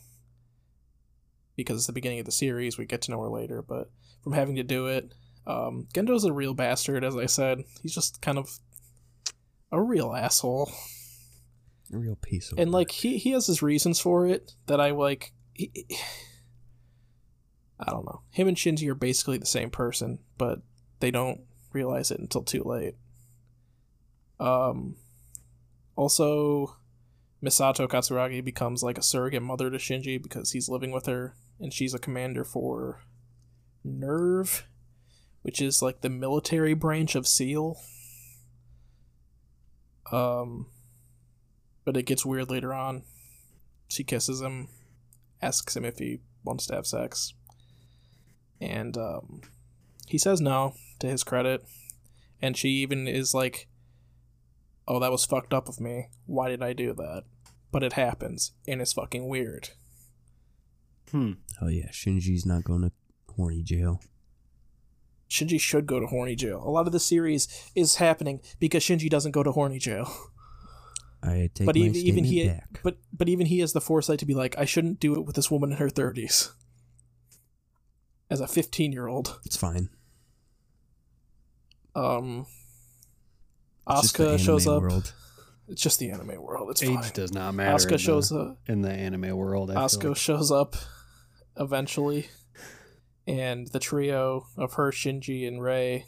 because 1.56 1.78
it's 1.78 1.88
the 1.88 1.94
beginning 1.94 2.20
of 2.20 2.26
the 2.26 2.32
series. 2.32 2.78
We 2.78 2.86
get 2.86 3.02
to 3.04 3.12
know 3.12 3.22
her 3.22 3.30
later, 3.30 3.62
but 3.62 3.90
from 4.24 4.34
having 4.34 4.56
to 4.56 4.64
do 4.64 4.88
it, 4.88 5.14
um, 5.46 5.88
Gendo's 5.94 6.24
a 6.26 6.34
real 6.34 6.54
bastard. 6.54 7.04
As 7.04 7.16
I 7.16 7.26
said, 7.26 7.64
he's 7.82 7.94
just 7.94 8.22
kind 8.22 8.38
of 8.38 8.60
a 9.72 9.82
real 9.82 10.14
asshole 10.14 10.72
A 11.94 11.98
real 11.98 12.16
piece 12.16 12.52
of 12.52 12.60
and 12.60 12.70
work. 12.70 12.74
like 12.74 12.92
he 12.92 13.18
he 13.18 13.32
has 13.32 13.48
his 13.48 13.62
reasons 13.62 14.00
for 14.00 14.28
it 14.28 14.54
that 14.68 14.82
I 14.82 14.92
like. 14.92 15.32
He, 15.54 15.86
I 17.80 17.92
don't 17.92 18.06
know. 18.06 18.22
Him 18.32 18.48
and 18.48 18.58
Shinji 18.58 18.88
are 18.90 18.96
basically 18.96 19.38
the 19.38 19.46
same 19.46 19.70
person, 19.70 20.20
but 20.38 20.62
they 21.00 21.12
don't 21.12 21.42
realize 21.72 22.12
it 22.12 22.20
until 22.20 22.44
too 22.44 22.64
late. 22.64 22.96
Um, 24.40 24.96
also, 25.96 26.78
Misato 27.44 27.88
Katsuragi 27.88 28.44
becomes 28.44 28.84
like 28.84 28.98
a 28.98 29.04
surrogate 29.04 29.44
mother 29.44 29.70
to 29.70 29.78
Shinji 29.78 30.22
because 30.22 30.52
he's 30.52 30.70
living 30.70 30.92
with 30.92 31.08
her, 31.08 31.36
and 31.60 31.74
she's 31.74 31.94
a 31.94 32.00
commander 32.00 32.44
for 32.44 33.02
NERV, 33.86 34.64
which 35.42 35.62
is 35.62 35.82
like 35.82 36.02
the 36.02 36.10
military 36.10 36.74
branch 36.74 37.16
of 37.16 37.28
SEAL. 37.28 37.78
Um, 40.12 40.68
but 41.86 41.98
it 41.98 42.04
gets 42.04 42.26
weird 42.26 42.50
later 42.50 42.74
on. 42.74 43.04
She 43.88 44.04
kisses 44.04 44.42
him, 44.42 44.70
asks 45.42 45.76
him 45.76 45.86
if 45.86 45.98
he 46.00 46.20
wants 46.44 46.68
to 46.68 46.76
have 46.76 46.88
sex, 46.88 47.34
and 48.64 48.98
um, 48.98 49.42
he 50.08 50.18
says 50.18 50.42
no 50.42 50.74
to 51.00 51.08
his 51.08 51.24
credit. 51.24 51.64
And 52.42 52.58
she 52.58 52.70
even 52.70 53.08
is 53.08 53.34
like, 53.34 53.68
"Oh, 54.88 55.00
that 55.00 55.12
was 55.12 55.26
fucked 55.26 55.54
up 55.54 55.70
of 55.70 55.80
me. 55.80 56.08
Why 56.26 56.50
did 56.50 56.62
I 56.62 56.74
do 56.74 56.94
that?" 56.94 57.24
But 57.72 57.84
it 57.84 57.94
happens, 57.94 58.52
and 58.68 58.82
it's 58.82 58.94
fucking 58.94 59.28
weird. 59.28 59.70
Hmm. 61.12 61.34
oh 61.62 61.68
yeah, 61.68 61.90
Shinji's 61.90 62.46
not 62.46 62.64
going 62.64 62.82
to 62.82 62.92
horny 63.36 63.62
jail. 63.62 64.02
Shinji 65.30 65.60
should 65.60 65.86
go 65.86 66.00
to 66.00 66.08
horny 66.08 66.36
jail. 66.36 66.62
A 66.66 66.70
lot 66.70 66.86
of 66.86 66.92
the 66.92 67.00
series 67.00 67.48
is 67.76 67.96
happening 67.96 68.42
because 68.60 68.84
Shinji 68.84 69.10
doesn't 69.10 69.32
go 69.32 69.44
to 69.44 69.52
horny 69.52 69.80
jail. 69.80 70.12
I 71.24 71.50
take 71.54 71.66
but 71.66 71.76
my 71.76 71.84
even 71.84 71.96
even 71.96 72.24
he 72.26 72.48
back. 72.48 72.82
but 72.84 72.98
but 73.14 73.30
even 73.30 73.48
he 73.48 73.60
has 73.60 73.74
the 73.74 73.82
foresight 73.82 74.20
to 74.20 74.26
be 74.26 74.34
like 74.34 74.58
I 74.58 74.66
shouldn't 74.66 75.00
do 75.00 75.16
it 75.16 75.26
with 75.26 75.36
this 75.36 75.50
woman 75.50 75.72
in 75.72 75.78
her 75.78 75.88
30s. 75.88 76.52
As 78.34 78.42
a 78.42 78.46
15-year-old. 78.46 79.40
It's 79.46 79.56
fine. 79.56 79.90
Um 81.96 82.48
It's 83.88 84.12
Asuka 84.12 84.40
shows 84.40 84.66
up. 84.66 84.82
World. 84.82 85.14
It's 85.68 85.84
just 85.84 86.00
the 86.00 86.10
anime 86.10 86.42
world. 86.42 86.72
It's 86.72 86.82
Age 86.82 86.96
fine. 86.96 87.12
does 87.14 87.32
not 87.32 87.54
matter. 87.54 87.78
Asuka 87.78 88.00
shows 88.00 88.30
the, 88.30 88.40
up. 88.40 88.58
in 88.68 88.82
the 88.82 88.90
anime 88.92 89.38
world. 89.38 89.70
I 89.70 89.76
Asuka 89.76 90.10
like. 90.10 90.18
shows 90.18 90.50
up 90.50 90.76
eventually, 91.60 92.30
and 93.28 93.68
the 93.68 93.78
trio 93.78 94.48
of 94.58 94.74
her, 94.74 94.92
Shinji, 94.92 95.48
and 95.48 95.62
Rei. 95.62 96.06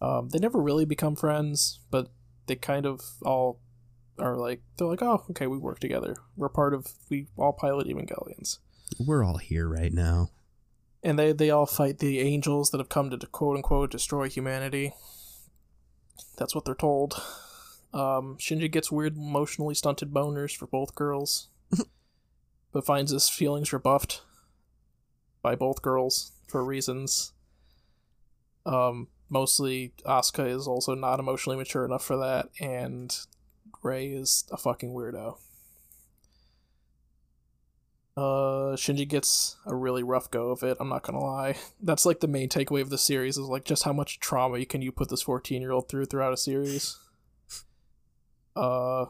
Um, 0.00 0.28
they 0.28 0.38
never 0.38 0.62
really 0.62 0.84
become 0.84 1.16
friends, 1.16 1.80
but 1.90 2.12
they 2.46 2.54
kind 2.54 2.86
of 2.86 3.00
all 3.22 3.58
are 4.20 4.36
like 4.36 4.62
they're 4.76 4.86
like, 4.86 5.02
oh, 5.02 5.24
okay, 5.30 5.48
we 5.48 5.58
work 5.58 5.80
together. 5.80 6.14
We're 6.36 6.48
part 6.48 6.74
of 6.74 6.92
we 7.10 7.26
all 7.36 7.52
pilot 7.54 7.88
Evangelions, 7.88 8.58
We're 9.00 9.24
all 9.24 9.38
here 9.38 9.68
right 9.68 9.92
now. 9.92 10.30
And 11.02 11.18
they 11.18 11.32
they 11.32 11.50
all 11.50 11.66
fight 11.66 11.98
the 11.98 12.20
angels 12.20 12.70
that 12.70 12.78
have 12.78 12.88
come 12.88 13.10
to 13.10 13.26
quote 13.26 13.56
unquote 13.56 13.90
destroy 13.90 14.28
humanity. 14.28 14.92
That's 16.36 16.54
what 16.54 16.64
they're 16.64 16.74
told. 16.74 17.14
Um, 17.92 18.36
Shinji 18.38 18.70
gets 18.70 18.92
weird, 18.92 19.16
emotionally 19.16 19.74
stunted 19.74 20.12
boners 20.12 20.54
for 20.54 20.66
both 20.66 20.94
girls, 20.94 21.48
but 22.72 22.84
finds 22.84 23.12
his 23.12 23.28
feelings 23.28 23.72
rebuffed 23.72 24.22
by 25.42 25.54
both 25.54 25.82
girls 25.82 26.32
for 26.46 26.64
reasons. 26.64 27.32
Um, 28.66 29.08
mostly 29.30 29.92
Asuka 30.04 30.48
is 30.48 30.66
also 30.66 30.94
not 30.94 31.20
emotionally 31.20 31.56
mature 31.56 31.84
enough 31.84 32.04
for 32.04 32.16
that, 32.18 32.48
and 32.60 33.16
Rei 33.82 34.08
is 34.08 34.44
a 34.52 34.56
fucking 34.56 34.90
weirdo. 34.92 35.38
Uh, 38.18 38.74
Shinji 38.74 39.06
gets 39.06 39.58
a 39.64 39.76
really 39.76 40.02
rough 40.02 40.28
go 40.28 40.50
of 40.50 40.64
it. 40.64 40.76
I'm 40.80 40.88
not 40.88 41.04
gonna 41.04 41.20
lie. 41.20 41.54
That's 41.80 42.04
like 42.04 42.18
the 42.18 42.26
main 42.26 42.48
takeaway 42.48 42.80
of 42.80 42.90
the 42.90 42.98
series 42.98 43.38
is 43.38 43.46
like 43.46 43.64
just 43.64 43.84
how 43.84 43.92
much 43.92 44.18
trauma 44.18 44.64
can 44.64 44.82
you 44.82 44.90
put 44.90 45.08
this 45.08 45.22
14 45.22 45.62
year 45.62 45.70
old 45.70 45.88
through 45.88 46.06
throughout 46.06 46.32
a 46.32 46.36
series. 46.36 46.98
Uh, 48.56 49.06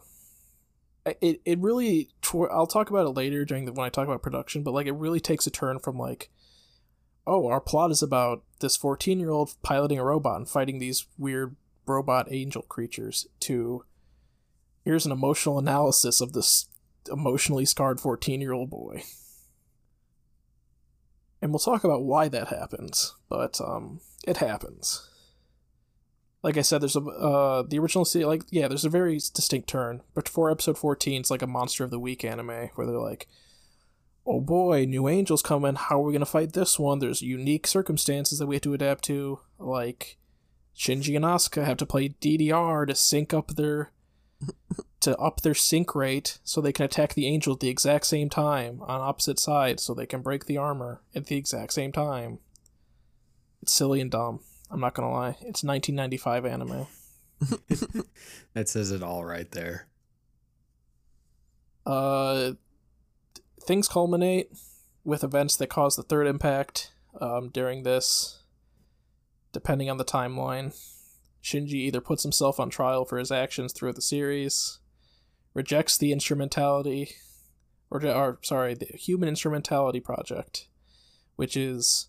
it 1.22 1.40
it 1.46 1.58
really. 1.58 2.10
tw- 2.20 2.52
I'll 2.52 2.66
talk 2.66 2.90
about 2.90 3.06
it 3.06 3.16
later 3.16 3.46
during 3.46 3.64
the 3.64 3.72
when 3.72 3.86
I 3.86 3.88
talk 3.88 4.06
about 4.06 4.20
production, 4.20 4.62
but 4.62 4.74
like 4.74 4.86
it 4.86 4.92
really 4.92 5.20
takes 5.20 5.46
a 5.46 5.50
turn 5.50 5.78
from 5.78 5.96
like, 5.96 6.28
oh, 7.26 7.46
our 7.46 7.62
plot 7.62 7.90
is 7.90 8.02
about 8.02 8.42
this 8.60 8.76
14 8.76 9.18
year 9.18 9.30
old 9.30 9.54
piloting 9.62 9.98
a 9.98 10.04
robot 10.04 10.36
and 10.36 10.46
fighting 10.46 10.80
these 10.80 11.06
weird 11.16 11.56
robot 11.86 12.30
angel 12.30 12.60
creatures, 12.60 13.26
to 13.40 13.86
here's 14.84 15.06
an 15.06 15.12
emotional 15.12 15.58
analysis 15.58 16.20
of 16.20 16.34
this 16.34 16.68
emotionally 17.10 17.64
scarred 17.64 18.00
14 18.00 18.40
year 18.40 18.52
old 18.52 18.70
boy. 18.70 19.02
And 21.40 21.52
we'll 21.52 21.60
talk 21.60 21.84
about 21.84 22.04
why 22.04 22.28
that 22.28 22.48
happens, 22.48 23.14
but 23.28 23.60
um, 23.60 24.00
it 24.26 24.38
happens. 24.38 25.08
Like 26.42 26.56
I 26.56 26.62
said, 26.62 26.80
there's 26.80 26.96
a 26.96 27.00
uh, 27.00 27.62
the 27.62 27.78
original 27.78 28.04
se- 28.04 28.24
like 28.24 28.42
yeah, 28.50 28.68
there's 28.68 28.84
a 28.84 28.90
very 28.90 29.14
distinct 29.14 29.68
turn. 29.68 30.02
But 30.14 30.24
before 30.24 30.50
episode 30.50 30.78
14, 30.78 31.20
it's 31.20 31.30
like 31.30 31.42
a 31.42 31.46
monster 31.46 31.84
of 31.84 31.90
the 31.90 31.98
week 31.98 32.24
anime 32.24 32.70
where 32.74 32.86
they're 32.86 32.98
like, 32.98 33.28
oh 34.26 34.40
boy, 34.40 34.84
new 34.84 35.08
angels 35.08 35.42
coming. 35.42 35.74
How 35.74 36.00
are 36.00 36.04
we 36.04 36.12
gonna 36.12 36.26
fight 36.26 36.52
this 36.52 36.78
one? 36.78 36.98
There's 36.98 37.22
unique 37.22 37.66
circumstances 37.66 38.38
that 38.38 38.46
we 38.46 38.56
have 38.56 38.62
to 38.62 38.74
adapt 38.74 39.04
to. 39.04 39.40
Like 39.58 40.18
Shinji 40.76 41.16
and 41.16 41.24
Asuka 41.24 41.64
have 41.64 41.76
to 41.78 41.86
play 41.86 42.10
DDR 42.10 42.86
to 42.86 42.94
sync 42.94 43.34
up 43.34 43.48
their 43.48 43.92
to 45.00 45.16
up 45.18 45.40
their 45.40 45.54
sync 45.54 45.94
rate 45.94 46.38
so 46.44 46.60
they 46.60 46.72
can 46.72 46.84
attack 46.84 47.14
the 47.14 47.26
angel 47.26 47.54
at 47.54 47.60
the 47.60 47.68
exact 47.68 48.06
same 48.06 48.28
time 48.28 48.80
on 48.82 49.00
opposite 49.00 49.38
sides 49.38 49.82
so 49.82 49.94
they 49.94 50.06
can 50.06 50.22
break 50.22 50.46
the 50.46 50.56
armor 50.56 51.00
at 51.14 51.26
the 51.26 51.36
exact 51.36 51.72
same 51.72 51.92
time. 51.92 52.38
It's 53.62 53.72
silly 53.72 54.00
and 54.00 54.10
dumb. 54.10 54.40
I'm 54.70 54.80
not 54.80 54.94
gonna 54.94 55.10
lie. 55.10 55.36
It's 55.40 55.64
1995 55.64 56.44
anime. 56.46 56.86
That 58.54 58.68
says 58.68 58.90
it 58.90 59.04
all 59.04 59.24
right 59.24 59.48
there. 59.52 59.86
Uh, 61.86 62.52
things 63.62 63.86
culminate 63.86 64.50
with 65.04 65.22
events 65.22 65.56
that 65.56 65.68
cause 65.68 65.94
the 65.94 66.02
third 66.02 66.26
impact 66.26 66.92
um, 67.20 67.50
during 67.50 67.84
this, 67.84 68.42
depending 69.52 69.88
on 69.88 69.96
the 69.96 70.04
timeline. 70.04 70.76
Shinji 71.42 71.74
either 71.74 72.00
puts 72.00 72.22
himself 72.22 72.58
on 72.58 72.70
trial 72.70 73.04
for 73.04 73.18
his 73.18 73.30
actions 73.30 73.72
throughout 73.72 73.94
the 73.94 74.02
series, 74.02 74.78
rejects 75.54 75.96
the 75.96 76.12
instrumentality, 76.12 77.10
or, 77.90 78.04
or 78.06 78.38
sorry, 78.42 78.74
the 78.74 78.86
human 78.86 79.28
instrumentality 79.28 80.00
project, 80.00 80.68
which 81.36 81.56
is 81.56 82.08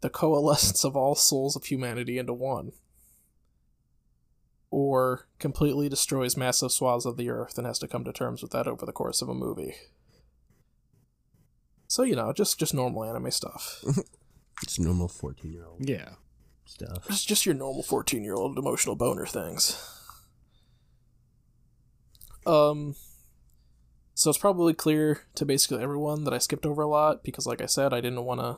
the 0.00 0.10
coalescence 0.10 0.84
of 0.84 0.96
all 0.96 1.14
souls 1.14 1.56
of 1.56 1.64
humanity 1.64 2.18
into 2.18 2.32
one, 2.32 2.72
or 4.70 5.26
completely 5.38 5.88
destroys 5.88 6.36
massive 6.36 6.72
swaths 6.72 7.04
of 7.04 7.16
the 7.16 7.28
earth 7.30 7.58
and 7.58 7.66
has 7.66 7.78
to 7.78 7.88
come 7.88 8.04
to 8.04 8.12
terms 8.12 8.42
with 8.42 8.52
that 8.52 8.66
over 8.66 8.86
the 8.86 8.92
course 8.92 9.20
of 9.20 9.28
a 9.28 9.34
movie. 9.34 9.74
So 11.88 12.04
you 12.04 12.14
know, 12.14 12.32
just 12.32 12.58
just 12.58 12.72
normal 12.72 13.04
anime 13.04 13.30
stuff. 13.30 13.82
It's 14.62 14.78
normal 14.78 15.08
14 15.08 15.52
year 15.52 15.64
old 15.64 15.88
Yeah. 15.88 16.10
Stuff. 16.70 17.06
It's 17.08 17.24
just 17.24 17.46
your 17.46 17.54
normal 17.54 17.82
14 17.82 18.22
year 18.22 18.34
old 18.34 18.58
emotional 18.58 18.96
boner 18.96 19.26
things. 19.26 19.76
Um, 22.46 22.94
so 24.14 24.30
it's 24.30 24.38
probably 24.38 24.74
clear 24.74 25.22
to 25.34 25.44
basically 25.44 25.82
everyone 25.82 26.24
that 26.24 26.34
I 26.34 26.38
skipped 26.38 26.66
over 26.66 26.82
a 26.82 26.88
lot 26.88 27.22
because, 27.22 27.46
like 27.46 27.60
I 27.60 27.66
said, 27.66 27.92
I 27.92 28.00
didn't 28.00 28.24
want 28.24 28.40
to 28.40 28.56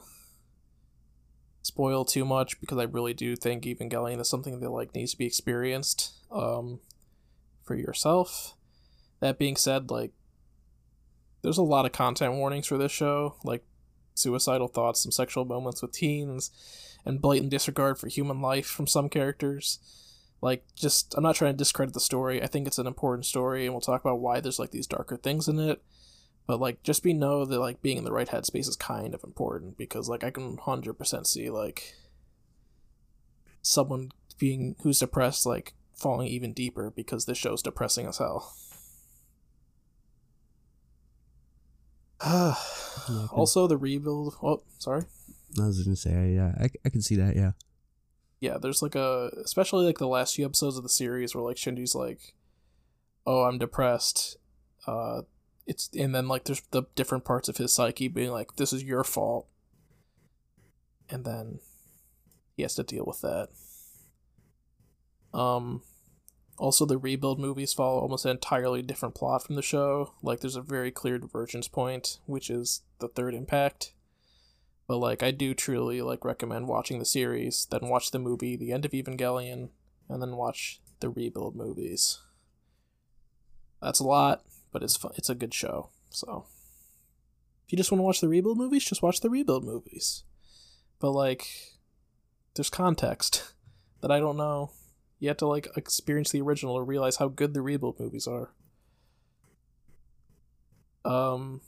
spoil 1.63 2.05
too 2.05 2.25
much 2.25 2.61
because 2.61 2.79
I 2.79 2.85
really 2.85 3.15
do 3.15 3.37
think 3.37 3.65
Evangelion 3.65 4.21
is 4.21 4.29
something 4.29 4.61
that 4.61 4.71
like 4.71 4.95
needs 4.95 5.13
to 5.13 5.19
be 5.19 5.27
experienced 5.27 6.13
um, 6.31 6.81
for 7.63 7.75
yourself. 7.75 8.55
That 9.21 9.39
being 9.39 9.57
said, 9.57 9.91
like 9.91 10.13
there's 11.43 11.59
a 11.59 11.63
lot 11.63 11.87
of 11.87 11.93
content 11.93 12.35
warnings 12.35 12.67
for 12.67 12.79
this 12.79 12.93
show, 12.93 13.37
like 13.45 13.65
suicidal 14.15 14.69
thoughts, 14.69 15.03
some 15.03 15.13
sexual 15.13 15.45
moments 15.45 15.83
with 15.83 15.93
teens, 15.93 16.51
and 17.05 17.20
blatant 17.20 17.50
disregard 17.50 17.98
for 17.98 18.09
human 18.09 18.40
life 18.40 18.66
from 18.66 18.86
some 18.86 19.09
characters. 19.09 19.78
Like, 20.40 20.64
just, 20.74 21.14
I'm 21.16 21.22
not 21.22 21.36
trying 21.36 21.53
to 21.53 21.59
discredit 21.59 21.94
the 21.94 22.00
story. 22.00 22.42
I 22.42 22.46
think 22.46 22.66
it's 22.66 22.78
an 22.78 22.86
important 22.86 23.26
story, 23.26 23.64
and 23.64 23.74
we'll 23.74 23.80
talk 23.80 24.00
about 24.00 24.20
why 24.20 24.40
there's, 24.40 24.59
like, 24.59 24.70
these 24.70 24.88
darker 24.88 25.16
things 25.16 25.46
in 25.48 25.59
it. 25.59 25.82
But, 26.46 26.61
like, 26.61 26.82
just 26.82 27.05
be 27.05 27.12
know 27.12 27.44
that, 27.44 27.61
like, 27.61 27.80
being 27.80 27.98
in 27.98 28.05
the 28.05 28.12
right 28.12 28.28
headspace 28.28 28.68
is 28.68 28.76
kind 28.76 29.14
of 29.14 29.22
important, 29.22 29.78
because, 29.78 30.09
like, 30.09 30.24
I 30.24 30.30
can 30.30 30.57
100% 30.57 31.26
see, 31.26 31.48
like, 31.48 31.94
someone 33.62 34.11
being, 34.38 34.74
who's 34.82 34.98
depressed, 34.98 35.46
like, 35.46 35.74
falling 35.94 36.26
even 36.26 36.53
deeper 36.53 36.90
because 36.90 37.26
this 37.26 37.38
show's 37.38 37.62
depressing 37.62 38.07
as 38.07 38.18
hell. 38.18 38.55
also, 43.32 43.66
the 43.66 43.76
rebuild. 43.76 44.36
Oh, 44.42 44.62
sorry. 44.78 45.05
I 45.61 45.66
was 45.66 45.82
gonna 45.82 45.96
say, 45.96 46.34
yeah, 46.34 46.53
I, 46.59 46.70
I 46.84 46.88
can 46.88 47.03
see 47.03 47.16
that, 47.16 47.36
yeah. 47.36 47.53
yeah, 48.40 48.59
there's 48.59 48.82
like 48.82 48.94
a 48.94 49.30
especially 49.44 49.86
like 49.86 49.98
the 49.98 50.09
last 50.09 50.36
few 50.36 50.44
episodes 50.44 50.76
of 50.76 50.82
the 50.82 50.88
series 50.88 51.34
where 51.34 51.44
like 51.44 51.57
Shinji's 51.57 51.94
like, 51.94 52.34
"Oh, 53.26 53.44
I'm 53.44 53.59
depressed." 53.59 54.36
Uh, 54.86 55.22
it's 55.66 55.88
and 55.96 56.14
then 56.14 56.28
like 56.28 56.44
there's 56.44 56.62
the 56.70 56.84
different 56.94 57.24
parts 57.24 57.48
of 57.48 57.57
his 57.59 57.74
psyche 57.74 58.09
being 58.09 58.30
like, 58.30 58.57
"This 58.57 58.72
is 58.72 58.82
your 58.82 59.05
fault," 59.05 59.46
and 61.09 61.24
then 61.24 61.61
he 62.57 62.62
has 62.62 62.74
to 62.76 62.82
deal 62.82 63.05
with 63.07 63.20
that. 63.20 63.48
Um, 65.32 65.82
also 66.59 66.84
the 66.84 66.98
rebuild 66.98 67.38
movies 67.38 67.72
follow 67.72 68.00
almost 68.00 68.24
an 68.24 68.32
entirely 68.32 68.82
different 68.82 69.14
plot 69.14 69.44
from 69.44 69.57
the 69.57 69.62
show. 69.62 70.14
Like 70.22 70.40
there's 70.40 70.57
a 70.57 70.62
very 70.62 70.90
clear 70.90 71.18
divergence 71.18 71.68
point, 71.68 72.18
which 72.26 72.50
is 72.50 72.82
the 72.98 73.09
third 73.09 73.34
impact 73.34 73.94
but 74.93 74.99
like 74.99 75.22
I 75.22 75.30
do 75.30 75.55
truly 75.55 76.03
like 76.03 76.22
recommend 76.22 76.68
watching 76.68 76.99
the 76.99 77.07
series, 77.07 77.66
then 77.70 77.88
watch 77.88 78.11
the 78.11 78.18
movie 78.18 78.57
The 78.57 78.72
End 78.72 78.84
of 78.84 78.90
Evangelion, 78.90 79.70
and 80.07 80.20
then 80.20 80.36
watch 80.36 80.82
the 81.01 81.09
rebuild 81.09 81.57
movies. 81.57 82.18
That's 83.80 84.01
a 84.01 84.05
lot, 84.05 84.43
but 84.70 84.82
it's 84.82 84.99
fun. 84.99 85.12
It's 85.16 85.30
a 85.30 85.34
good 85.34 85.55
show. 85.55 85.88
So 86.11 86.45
if 87.64 87.72
you 87.72 87.78
just 87.78 87.90
want 87.90 88.01
to 88.01 88.05
watch 88.05 88.20
the 88.20 88.28
rebuild 88.28 88.59
movies, 88.59 88.84
just 88.84 89.01
watch 89.01 89.22
the 89.22 89.30
rebuild 89.30 89.64
movies. 89.64 90.24
But 91.01 91.12
like 91.12 91.49
there's 92.55 92.68
context 92.68 93.55
that 94.03 94.11
I 94.11 94.20
don't 94.20 94.36
know. 94.36 94.72
You 95.20 95.28
have 95.28 95.38
to 95.38 95.47
like 95.47 95.68
experience 95.74 96.32
the 96.32 96.43
original 96.43 96.76
to 96.76 96.82
realize 96.82 97.16
how 97.16 97.28
good 97.28 97.55
the 97.55 97.62
rebuild 97.62 97.99
movies 97.99 98.26
are. 98.26 98.53
Um 101.07 101.62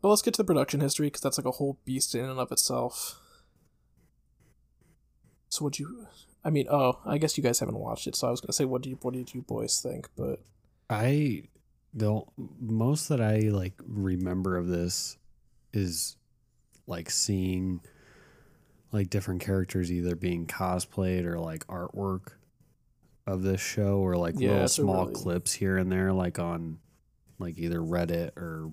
but 0.00 0.08
let's 0.08 0.22
get 0.22 0.34
to 0.34 0.38
the 0.42 0.46
production 0.46 0.80
history 0.80 1.06
because 1.06 1.20
that's 1.20 1.38
like 1.38 1.46
a 1.46 1.50
whole 1.52 1.78
beast 1.84 2.14
in 2.14 2.24
and 2.24 2.38
of 2.38 2.50
itself. 2.52 3.20
So 5.48 5.64
what 5.64 5.78
you? 5.78 6.06
I 6.44 6.50
mean, 6.50 6.66
oh, 6.70 7.00
I 7.04 7.18
guess 7.18 7.36
you 7.36 7.42
guys 7.42 7.60
haven't 7.60 7.78
watched 7.78 8.06
it, 8.06 8.16
so 8.16 8.28
I 8.28 8.30
was 8.30 8.40
gonna 8.40 8.52
say, 8.52 8.64
what 8.64 8.82
do 8.82 8.90
you, 8.90 8.98
what 9.02 9.14
did 9.14 9.34
you 9.34 9.42
boys 9.42 9.80
think? 9.80 10.08
But 10.16 10.40
I 10.88 11.44
the 11.92 12.22
most 12.60 13.08
that 13.08 13.20
I 13.20 13.40
like 13.50 13.74
remember 13.86 14.56
of 14.56 14.68
this 14.68 15.18
is 15.72 16.16
like 16.86 17.10
seeing 17.10 17.80
like 18.92 19.10
different 19.10 19.40
characters 19.40 19.92
either 19.92 20.14
being 20.16 20.46
cosplayed 20.46 21.24
or 21.24 21.38
like 21.38 21.66
artwork 21.66 22.32
of 23.26 23.42
this 23.42 23.60
show 23.60 23.98
or 23.98 24.16
like 24.16 24.34
Yeah, 24.38 24.50
little 24.52 24.68
small 24.68 25.02
really- 25.06 25.14
clips 25.14 25.52
here 25.52 25.76
and 25.76 25.90
there 25.90 26.12
like 26.12 26.38
on 26.38 26.78
like 27.38 27.58
either 27.58 27.78
Reddit 27.80 28.36
or 28.36 28.72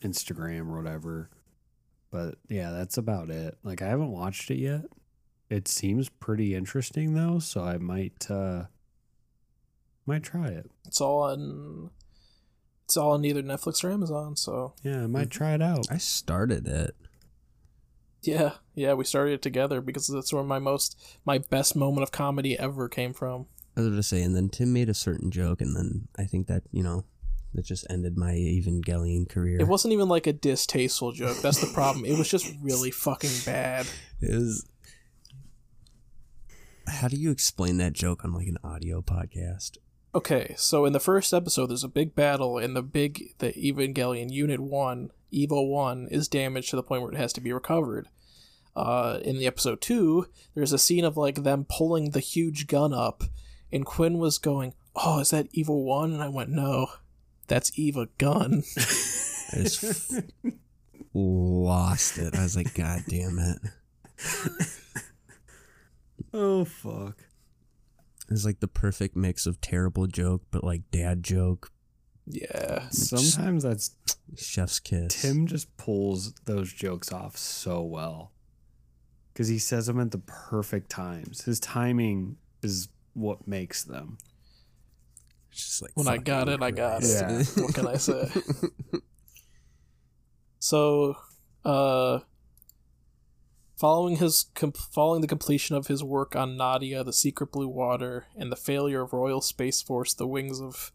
Instagram 0.00 0.70
or 0.70 0.76
whatever. 0.76 1.30
But 2.10 2.36
yeah, 2.48 2.70
that's 2.70 2.96
about 2.96 3.30
it. 3.30 3.58
Like 3.62 3.82
I 3.82 3.86
haven't 3.88 4.12
watched 4.12 4.50
it 4.50 4.58
yet. 4.58 4.82
It 5.50 5.68
seems 5.68 6.08
pretty 6.08 6.54
interesting 6.54 7.14
though, 7.14 7.38
so 7.38 7.62
I 7.62 7.78
might 7.78 8.30
uh 8.30 8.64
might 10.06 10.22
try 10.22 10.48
it. 10.48 10.70
it's 10.86 11.00
all 11.00 11.22
on. 11.24 11.90
It's 12.84 12.96
all 12.96 13.12
on 13.12 13.24
either 13.26 13.42
Netflix 13.42 13.84
or 13.84 13.90
Amazon. 13.90 14.36
So 14.36 14.72
Yeah, 14.82 15.02
I 15.02 15.06
might 15.06 15.28
try 15.30 15.52
it 15.52 15.60
out. 15.60 15.86
I 15.90 15.98
started 15.98 16.66
it. 16.66 16.96
yeah, 18.22 18.52
yeah, 18.74 18.94
we 18.94 19.04
started 19.04 19.34
it 19.34 19.42
together 19.42 19.82
because 19.82 20.06
that's 20.06 20.32
where 20.32 20.42
my 20.42 20.58
most, 20.58 20.98
my 21.26 21.36
best 21.36 21.76
moment 21.76 22.02
of 22.02 22.10
comedy 22.12 22.58
ever 22.58 22.88
came 22.88 23.12
from. 23.12 23.46
I 23.76 23.80
was 23.80 23.90
gonna 23.90 24.02
say, 24.02 24.22
and 24.22 24.34
then 24.34 24.48
Tim 24.48 24.72
made 24.72 24.88
a 24.88 24.94
certain 24.94 25.30
joke, 25.30 25.60
and 25.60 25.76
then 25.76 26.08
I 26.18 26.24
think 26.24 26.46
that 26.46 26.62
you 26.72 26.82
know 26.82 27.04
that 27.54 27.64
just 27.64 27.86
ended 27.88 28.16
my 28.16 28.32
Evangelion 28.32 29.28
career. 29.28 29.58
It 29.60 29.68
wasn't 29.68 29.94
even 29.94 30.08
like 30.08 30.26
a 30.26 30.32
distasteful 30.32 31.12
joke. 31.12 31.38
That's 31.38 31.60
the 31.60 31.72
problem. 31.72 32.04
It 32.04 32.18
was 32.18 32.28
just 32.28 32.52
really 32.62 32.90
fucking 32.90 33.30
bad. 33.44 33.86
It 34.20 34.34
was. 34.34 34.66
How 36.88 37.06
do 37.06 37.16
you 37.16 37.30
explain 37.30 37.76
that 37.76 37.92
joke 37.92 38.24
on 38.24 38.32
like 38.32 38.48
an 38.48 38.58
audio 38.64 39.00
podcast? 39.00 39.76
Okay, 40.12 40.56
so 40.58 40.86
in 40.86 40.92
the 40.92 40.98
first 40.98 41.32
episode, 41.32 41.66
there's 41.66 41.84
a 41.84 41.88
big 41.88 42.16
battle, 42.16 42.58
and 42.58 42.74
the 42.74 42.82
big 42.82 43.34
the 43.38 43.52
Evangelion 43.52 44.32
Unit 44.32 44.58
One, 44.58 45.10
Eva 45.30 45.62
One, 45.62 46.08
is 46.10 46.26
damaged 46.26 46.70
to 46.70 46.76
the 46.76 46.82
point 46.82 47.02
where 47.02 47.12
it 47.12 47.18
has 47.18 47.32
to 47.34 47.40
be 47.40 47.52
recovered. 47.52 48.08
Uh, 48.74 49.20
in 49.22 49.38
the 49.38 49.46
episode 49.46 49.80
two, 49.80 50.26
there's 50.56 50.72
a 50.72 50.78
scene 50.78 51.04
of 51.04 51.16
like 51.16 51.44
them 51.44 51.64
pulling 51.68 52.10
the 52.10 52.20
huge 52.20 52.66
gun 52.66 52.92
up, 52.92 53.22
and 53.70 53.86
Quinn 53.86 54.18
was 54.18 54.38
going, 54.38 54.74
"Oh, 54.96 55.20
is 55.20 55.30
that 55.30 55.46
Eva 55.52 55.72
One?" 55.72 56.12
And 56.12 56.22
I 56.22 56.28
went, 56.28 56.50
"No, 56.50 56.88
that's 57.48 57.76
Eva 57.78 58.08
Gun." 58.18 58.62
I 59.52 59.56
just 59.62 60.12
f- 60.12 60.52
lost 61.14 62.18
it. 62.18 62.34
I 62.36 62.42
was 62.42 62.54
like, 62.56 62.74
God 62.74 63.02
damn 63.08 63.38
it! 63.38 63.58
oh 66.32 66.64
fuck. 66.64 67.16
It's 68.30 68.44
like 68.44 68.60
the 68.60 68.68
perfect 68.68 69.16
mix 69.16 69.46
of 69.46 69.60
terrible 69.60 70.06
joke, 70.06 70.42
but 70.50 70.62
like 70.62 70.82
dad 70.90 71.22
joke, 71.22 71.70
Yeah. 72.26 72.88
Sometimes 72.90 73.62
that's 73.62 73.96
chef's 74.36 74.80
kiss. 74.80 75.22
Tim 75.22 75.46
just 75.46 75.74
pulls 75.78 76.34
those 76.44 76.72
jokes 76.72 77.10
off 77.10 77.38
so 77.38 77.80
well. 77.82 78.32
Cuz 79.34 79.48
he 79.48 79.58
says 79.58 79.86
them 79.86 79.98
at 79.98 80.10
the 80.10 80.18
perfect 80.18 80.90
times. 80.90 81.42
His 81.42 81.58
timing 81.58 82.36
is 82.62 82.88
what 83.14 83.48
makes 83.48 83.82
them. 83.82 84.18
It's 85.58 85.66
just 85.66 85.82
like 85.82 85.90
When 85.96 86.06
I 86.06 86.18
got 86.18 86.46
you, 86.46 86.54
it, 86.54 86.62
I 86.62 86.70
got 86.70 86.98
Chris. 87.00 87.56
it. 87.56 87.62
What 87.62 87.74
can 87.74 87.86
I 87.88 87.96
say? 87.96 88.30
So, 90.60 91.16
uh, 91.64 92.20
following 93.76 94.16
his 94.16 94.46
com- 94.54 94.72
following 94.72 95.20
the 95.20 95.28
completion 95.28 95.76
of 95.76 95.86
his 95.86 96.02
work 96.02 96.34
on 96.34 96.56
Nadia, 96.56 97.04
the 97.04 97.12
Secret 97.12 97.52
Blue 97.52 97.68
Water, 97.68 98.26
and 98.36 98.50
the 98.50 98.56
failure 98.56 99.02
of 99.02 99.12
Royal 99.12 99.40
Space 99.40 99.80
Force, 99.82 100.14
the 100.14 100.26
Wings 100.26 100.60
of 100.60 100.92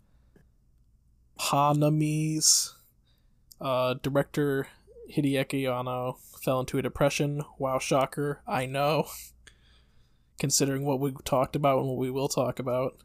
Honneamise, 1.39 2.71
uh, 3.61 3.95
director 4.03 4.67
Hideaki 5.15 5.65
Anno 5.65 6.17
fell 6.41 6.59
into 6.59 6.77
a 6.77 6.81
depression. 6.81 7.43
Wow, 7.57 7.79
shocker! 7.79 8.41
I 8.45 8.65
know. 8.65 9.07
Considering 10.39 10.83
what 10.83 10.99
we 10.99 11.13
talked 11.23 11.55
about 11.55 11.79
and 11.79 11.87
what 11.87 11.97
we 11.97 12.11
will 12.11 12.27
talk 12.27 12.59
about. 12.59 12.97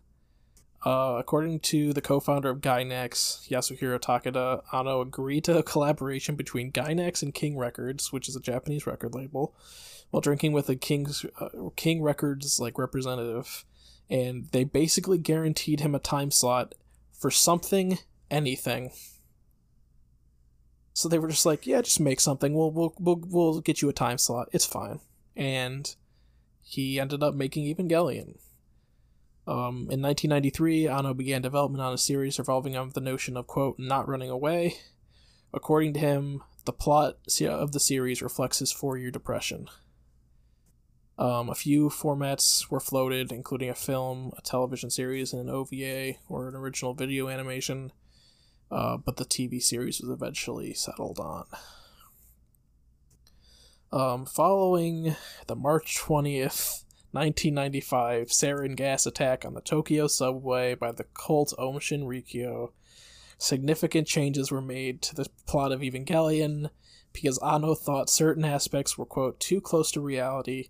Uh, 0.84 1.16
according 1.18 1.58
to 1.58 1.92
the 1.92 2.00
co-founder 2.00 2.50
of 2.50 2.60
Gainax, 2.60 3.48
Yasuhiro 3.48 3.98
Takeda, 3.98 4.62
Anno 4.72 5.00
agreed 5.00 5.44
to 5.44 5.58
a 5.58 5.62
collaboration 5.62 6.36
between 6.36 6.70
Gainax 6.70 7.20
and 7.20 7.34
King 7.34 7.58
Records, 7.58 8.12
which 8.12 8.28
is 8.28 8.36
a 8.36 8.40
Japanese 8.40 8.86
record 8.86 9.12
label, 9.14 9.56
while 10.10 10.20
drinking 10.20 10.52
with 10.52 10.68
a 10.68 10.76
King's 10.76 11.26
uh, 11.40 11.48
King 11.74 12.00
Records 12.00 12.60
like 12.60 12.78
representative, 12.78 13.64
and 14.08 14.48
they 14.52 14.62
basically 14.62 15.18
guaranteed 15.18 15.80
him 15.80 15.96
a 15.96 16.00
time 16.00 16.30
slot 16.30 16.76
for 17.12 17.30
something, 17.30 17.98
anything. 18.30 18.92
So 20.94 21.08
they 21.08 21.18
were 21.18 21.28
just 21.28 21.46
like, 21.46 21.66
"Yeah, 21.66 21.82
just 21.82 22.00
make 22.00 22.20
something. 22.20 22.54
We'll 22.54 22.70
we'll 22.70 22.94
we'll, 23.00 23.20
we'll 23.26 23.60
get 23.60 23.82
you 23.82 23.88
a 23.88 23.92
time 23.92 24.18
slot. 24.18 24.48
It's 24.52 24.64
fine." 24.64 25.00
And 25.36 25.92
he 26.60 27.00
ended 27.00 27.22
up 27.22 27.34
making 27.34 27.64
Evangelion. 27.64 28.38
Um, 29.48 29.88
in 29.90 30.02
1993, 30.02 30.88
Anno 30.88 31.14
began 31.14 31.40
development 31.40 31.80
on 31.80 31.94
a 31.94 31.98
series 31.98 32.38
revolving 32.38 32.76
around 32.76 32.92
the 32.92 33.00
notion 33.00 33.34
of, 33.34 33.46
quote, 33.46 33.78
not 33.78 34.06
running 34.06 34.28
away. 34.28 34.76
According 35.54 35.94
to 35.94 36.00
him, 36.00 36.42
the 36.66 36.72
plot 36.74 37.16
of 37.40 37.72
the 37.72 37.80
series 37.80 38.20
reflects 38.20 38.58
his 38.58 38.70
four 38.70 38.98
year 38.98 39.10
depression. 39.10 39.68
Um, 41.16 41.48
a 41.48 41.54
few 41.54 41.88
formats 41.88 42.70
were 42.70 42.78
floated, 42.78 43.32
including 43.32 43.70
a 43.70 43.74
film, 43.74 44.32
a 44.36 44.42
television 44.42 44.90
series, 44.90 45.32
and 45.32 45.40
an 45.40 45.48
OVA, 45.48 46.16
or 46.28 46.48
an 46.48 46.54
original 46.54 46.92
video 46.92 47.30
animation, 47.30 47.90
uh, 48.70 48.98
but 48.98 49.16
the 49.16 49.24
TV 49.24 49.62
series 49.62 50.02
was 50.02 50.10
eventually 50.10 50.74
settled 50.74 51.18
on. 51.18 51.46
Um, 53.90 54.26
following 54.26 55.16
the 55.46 55.56
March 55.56 55.96
20th 55.96 56.84
1995 57.12 58.28
sarin 58.28 58.76
gas 58.76 59.06
attack 59.06 59.44
on 59.44 59.54
the 59.54 59.60
Tokyo 59.60 60.06
subway 60.06 60.74
by 60.74 60.92
the 60.92 61.04
cult 61.04 61.54
Aum 61.58 61.76
Shinrikyo. 61.76 62.72
Significant 63.38 64.06
changes 64.06 64.50
were 64.50 64.60
made 64.60 65.00
to 65.02 65.14
the 65.14 65.26
plot 65.46 65.72
of 65.72 65.80
Evangelion 65.80 66.70
because 67.12 67.38
Anno 67.38 67.74
thought 67.74 68.10
certain 68.10 68.44
aspects 68.44 68.98
were, 68.98 69.06
quote, 69.06 69.40
too 69.40 69.60
close 69.60 69.90
to 69.92 70.00
reality, 70.00 70.68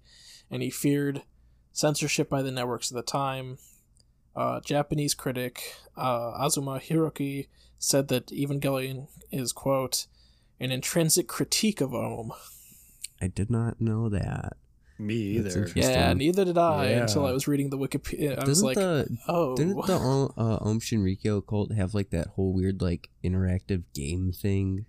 and 0.51 0.63
he 0.63 0.71
feared 0.71 1.23
censorship 1.73 2.29
by 2.29 2.43
the 2.43 2.53
networks 2.53 2.91
at 2.91 2.97
the 2.97 3.03
time. 3.03 3.59
Uh, 4.37 4.61
Japanese 4.61 5.15
critic 5.15 5.75
uh, 5.97 6.33
Azuma 6.39 6.79
Hiroki 6.79 7.49
said 7.79 8.09
that 8.09 8.29
Evangelion 8.29 9.09
is, 9.33 9.53
quote, 9.53 10.07
an 10.61 10.71
intrinsic 10.71 11.27
critique 11.27 11.81
of 11.81 11.95
Aum. 11.95 12.33
I 13.21 13.27
did 13.27 13.51
not 13.51 13.81
know 13.81 14.09
that. 14.09 14.57
Me 15.01 15.15
either. 15.15 15.71
Yeah, 15.77 16.13
neither 16.13 16.45
did 16.45 16.59
I 16.59 16.91
Yeah. 16.91 17.03
until 17.03 17.25
I 17.25 17.31
was 17.33 17.47
reading 17.47 17.71
the 17.71 17.79
Wikipedia. 17.79 18.41
I 18.41 18.45
Doesn't 18.45 18.67
like, 18.67 18.77
the 18.77 19.07
oh. 19.29 19.57
didn't 19.57 19.87
the 19.87 19.93
Aum- 19.95 20.33
uh, 20.37 20.59
Aum 20.61 20.81
Shinrikyo 20.81 21.47
cult 21.47 21.73
have 21.73 21.95
like 21.95 22.11
that 22.11 22.29
whole 22.29 22.53
weird 22.53 22.83
like 22.83 23.09
interactive 23.25 23.85
game 23.95 24.33
thing? 24.33 24.87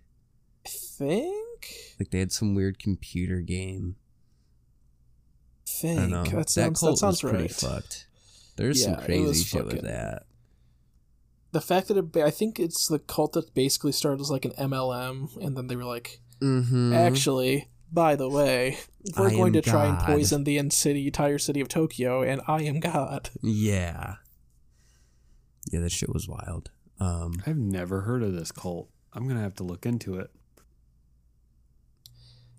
I 0.65 0.69
think? 0.69 1.67
Like 1.99 2.09
they 2.09 2.19
had 2.19 2.31
some 2.31 2.55
weird 2.55 2.79
computer 2.79 3.41
game. 3.41 3.97
think. 5.67 5.99
I 5.99 6.01
don't 6.03 6.11
know. 6.11 6.23
That 6.23 6.49
sounds, 6.49 6.79
that 6.79 6.85
cult 6.87 6.99
sounds 6.99 7.23
was 7.23 7.31
pretty 7.31 7.47
fucked. 7.47 8.07
There's 8.55 8.81
Yeah, 8.81 8.95
some 8.95 9.05
crazy 9.05 9.43
shit 9.43 9.61
fucking- 9.63 9.77
with 9.77 9.85
that. 9.85 10.23
The 11.51 11.61
fact 11.61 11.87
that 11.87 11.97
it, 11.97 12.17
I 12.21 12.29
think 12.29 12.59
it's 12.59 12.87
the 12.87 12.99
cult 12.99 13.33
that 13.33 13.53
basically 13.55 13.91
started 13.91 14.21
as 14.21 14.29
like 14.29 14.45
an 14.45 14.51
MLM, 14.51 15.35
and 15.43 15.55
then 15.57 15.67
they 15.67 15.75
were 15.75 15.85
like, 15.85 16.19
Mm-hmm. 16.41 16.93
actually, 16.93 17.67
by 17.91 18.15
the 18.15 18.29
way, 18.29 18.77
we're 19.17 19.27
I 19.27 19.31
going 19.31 19.55
am 19.55 19.61
to 19.61 19.69
try 19.69 19.85
and 19.87 19.97
poison 19.99 20.43
the 20.43 20.69
city, 20.69 21.07
entire 21.07 21.37
city 21.37 21.61
of 21.61 21.67
Tokyo, 21.67 22.21
and 22.21 22.41
I 22.47 22.63
am 22.63 22.79
God. 22.79 23.29
Yeah. 23.41 24.15
Yeah, 25.71 25.81
that 25.81 25.91
shit 25.91 26.13
was 26.13 26.27
wild. 26.27 26.71
Um, 26.99 27.41
I've 27.45 27.57
never 27.57 28.01
heard 28.01 28.23
of 28.23 28.33
this 28.33 28.51
cult. 28.51 28.89
I'm 29.13 29.27
gonna 29.27 29.41
have 29.41 29.55
to 29.55 29.63
look 29.63 29.85
into 29.85 30.15
it. 30.19 30.29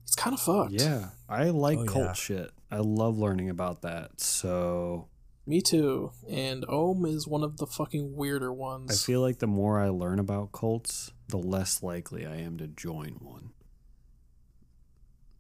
It's 0.03 0.14
kind 0.16 0.35
of 0.35 0.41
fucked. 0.41 0.72
Yeah, 0.72 1.11
I 1.28 1.51
like 1.51 1.78
Oh, 1.78 1.85
cult 1.85 2.05
yeah. 2.07 2.12
shit. 2.14 2.51
I 2.70 2.78
love 2.78 3.18
learning 3.18 3.49
about 3.51 3.83
that. 3.83 4.20
So 4.20 5.09
Me 5.47 5.61
too. 5.61 6.12
And 6.28 6.64
Aum 6.68 7.05
is 7.07 7.26
one 7.26 7.43
of 7.43 7.57
the 7.59 7.66
fucking 7.66 8.14
weirder 8.16 8.53
ones. 8.53 8.91
I 8.91 8.95
feel 9.07 9.20
like 9.20 9.39
the 9.39 9.47
more 9.47 9.81
I 9.81 9.89
learn 9.89 10.18
about 10.18 10.53
cults, 10.53 11.12
the 11.28 11.39
less 11.39 11.83
likely 11.83 12.26
I 12.26 12.37
am 12.37 12.59
to 12.59 12.66
join 12.68 13.16
one. 13.20 13.51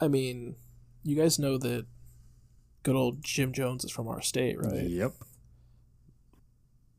I 0.00 0.08
mean, 0.08 0.56
you 1.02 1.14
guys 1.16 1.38
know 1.38 1.58
that 1.58 1.86
good 2.82 2.96
old 2.96 3.22
Jim 3.22 3.52
Jones 3.52 3.84
is 3.84 3.90
from 3.90 4.08
our 4.08 4.22
state, 4.22 4.58
right? 4.58 4.82
Yep. 4.84 5.12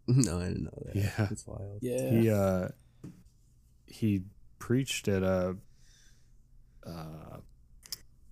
no, 0.07 0.39
I 0.39 0.43
didn't 0.47 0.63
know 0.65 0.83
that. 0.85 0.95
Yeah. 0.95 1.27
It's 1.31 1.45
wild. 1.47 1.79
Yeah. 1.81 2.09
He 2.11 2.29
uh 2.29 2.67
he 3.87 4.21
preached 4.59 5.07
at 5.07 5.23
a 5.23 5.55
uh 6.85 7.37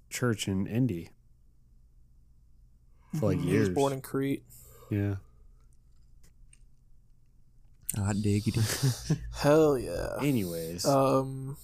church 0.09 0.47
in 0.47 0.67
Indy 0.67 1.09
for 3.19 3.27
like 3.33 3.39
He 3.39 3.49
years. 3.49 3.69
was 3.69 3.75
born 3.75 3.93
in 3.93 4.01
Crete. 4.01 4.43
yeah. 4.89 5.15
Hot 7.97 8.21
diggity. 8.21 8.61
Hell 9.33 9.77
yeah. 9.77 10.17
Anyways, 10.21 10.85
Um. 10.85 11.57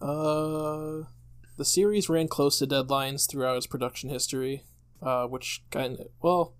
Uh, 0.00 1.04
the 1.56 1.64
series 1.64 2.08
ran 2.08 2.28
close 2.28 2.58
to 2.58 2.66
deadlines 2.66 3.28
throughout 3.28 3.56
its 3.56 3.66
production 3.66 4.08
history, 4.10 4.64
uh, 5.02 5.26
which 5.26 5.62
kind 5.70 5.98
of 6.00 6.06
well, 6.22 6.54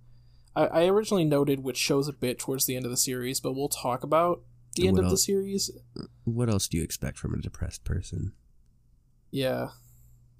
I, 0.55 0.66
I 0.66 0.84
originally 0.86 1.24
noted 1.24 1.61
which 1.62 1.78
shows 1.78 2.09
a 2.09 2.12
bit 2.12 2.38
towards 2.38 2.66
the 2.66 2.76
end 2.76 2.84
of 2.84 2.91
the 2.91 2.97
series, 2.97 3.41
but 3.41 3.55
we'll 3.55 3.68
talk 3.68 4.03
about 4.03 4.43
the 4.74 4.88
end 4.88 4.97
What 4.97 5.05
of 5.05 5.11
the 5.11 5.14
else? 5.14 5.24
series. 5.26 5.70
what 6.24 6.51
else 6.51 6.68
do 6.68 6.76
you 6.76 6.82
expect 6.84 7.18
from 7.18 7.34
a 7.34 7.38
depressed 7.38 7.84
person? 7.84 8.32
Yeah, 9.30 9.68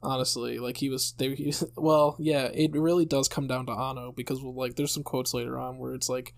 honestly, 0.03 0.59
like 0.59 0.79
he 0.79 0.89
was 0.89 1.13
they. 1.17 1.35
He, 1.35 1.55
well, 1.77 2.17
yeah, 2.19 2.45
it 2.53 2.73
really 2.73 3.07
does 3.07 3.29
come 3.29 3.47
down 3.47 3.67
to 3.67 3.73
Anno 3.73 4.13
because 4.13 4.43
like 4.43 4.77
there's 4.77 4.93
some 4.93 5.05
quotes 5.05 5.33
later 5.33 5.59
on 5.59 5.79
where 5.79 5.95
it's 5.95 6.09
like 6.09 6.35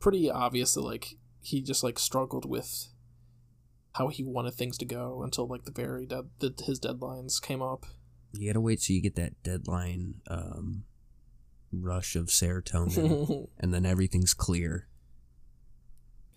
pretty 0.00 0.30
obvious 0.30 0.74
that 0.74 0.82
like 0.82 1.16
he 1.40 1.60
just 1.60 1.82
like 1.84 1.98
struggled 1.98 2.44
with 2.44 2.88
how 3.96 4.08
he 4.08 4.22
wanted 4.22 4.54
things 4.54 4.76
to 4.78 4.84
go 4.84 5.22
until 5.22 5.46
like 5.46 5.64
the 5.64 5.70
very 5.70 6.06
dead 6.06 6.28
the, 6.40 6.54
his 6.64 6.78
deadlines 6.80 7.40
came 7.40 7.62
up. 7.62 7.86
You 8.32 8.50
gotta 8.50 8.60
wait 8.60 8.80
till 8.80 8.94
you 8.94 9.02
get 9.02 9.14
that 9.16 9.42
deadline 9.42 10.16
um, 10.28 10.84
rush 11.72 12.16
of 12.16 12.26
serotonin, 12.26 13.48
and 13.58 13.72
then 13.72 13.86
everything's 13.86 14.34
clear. 14.34 14.88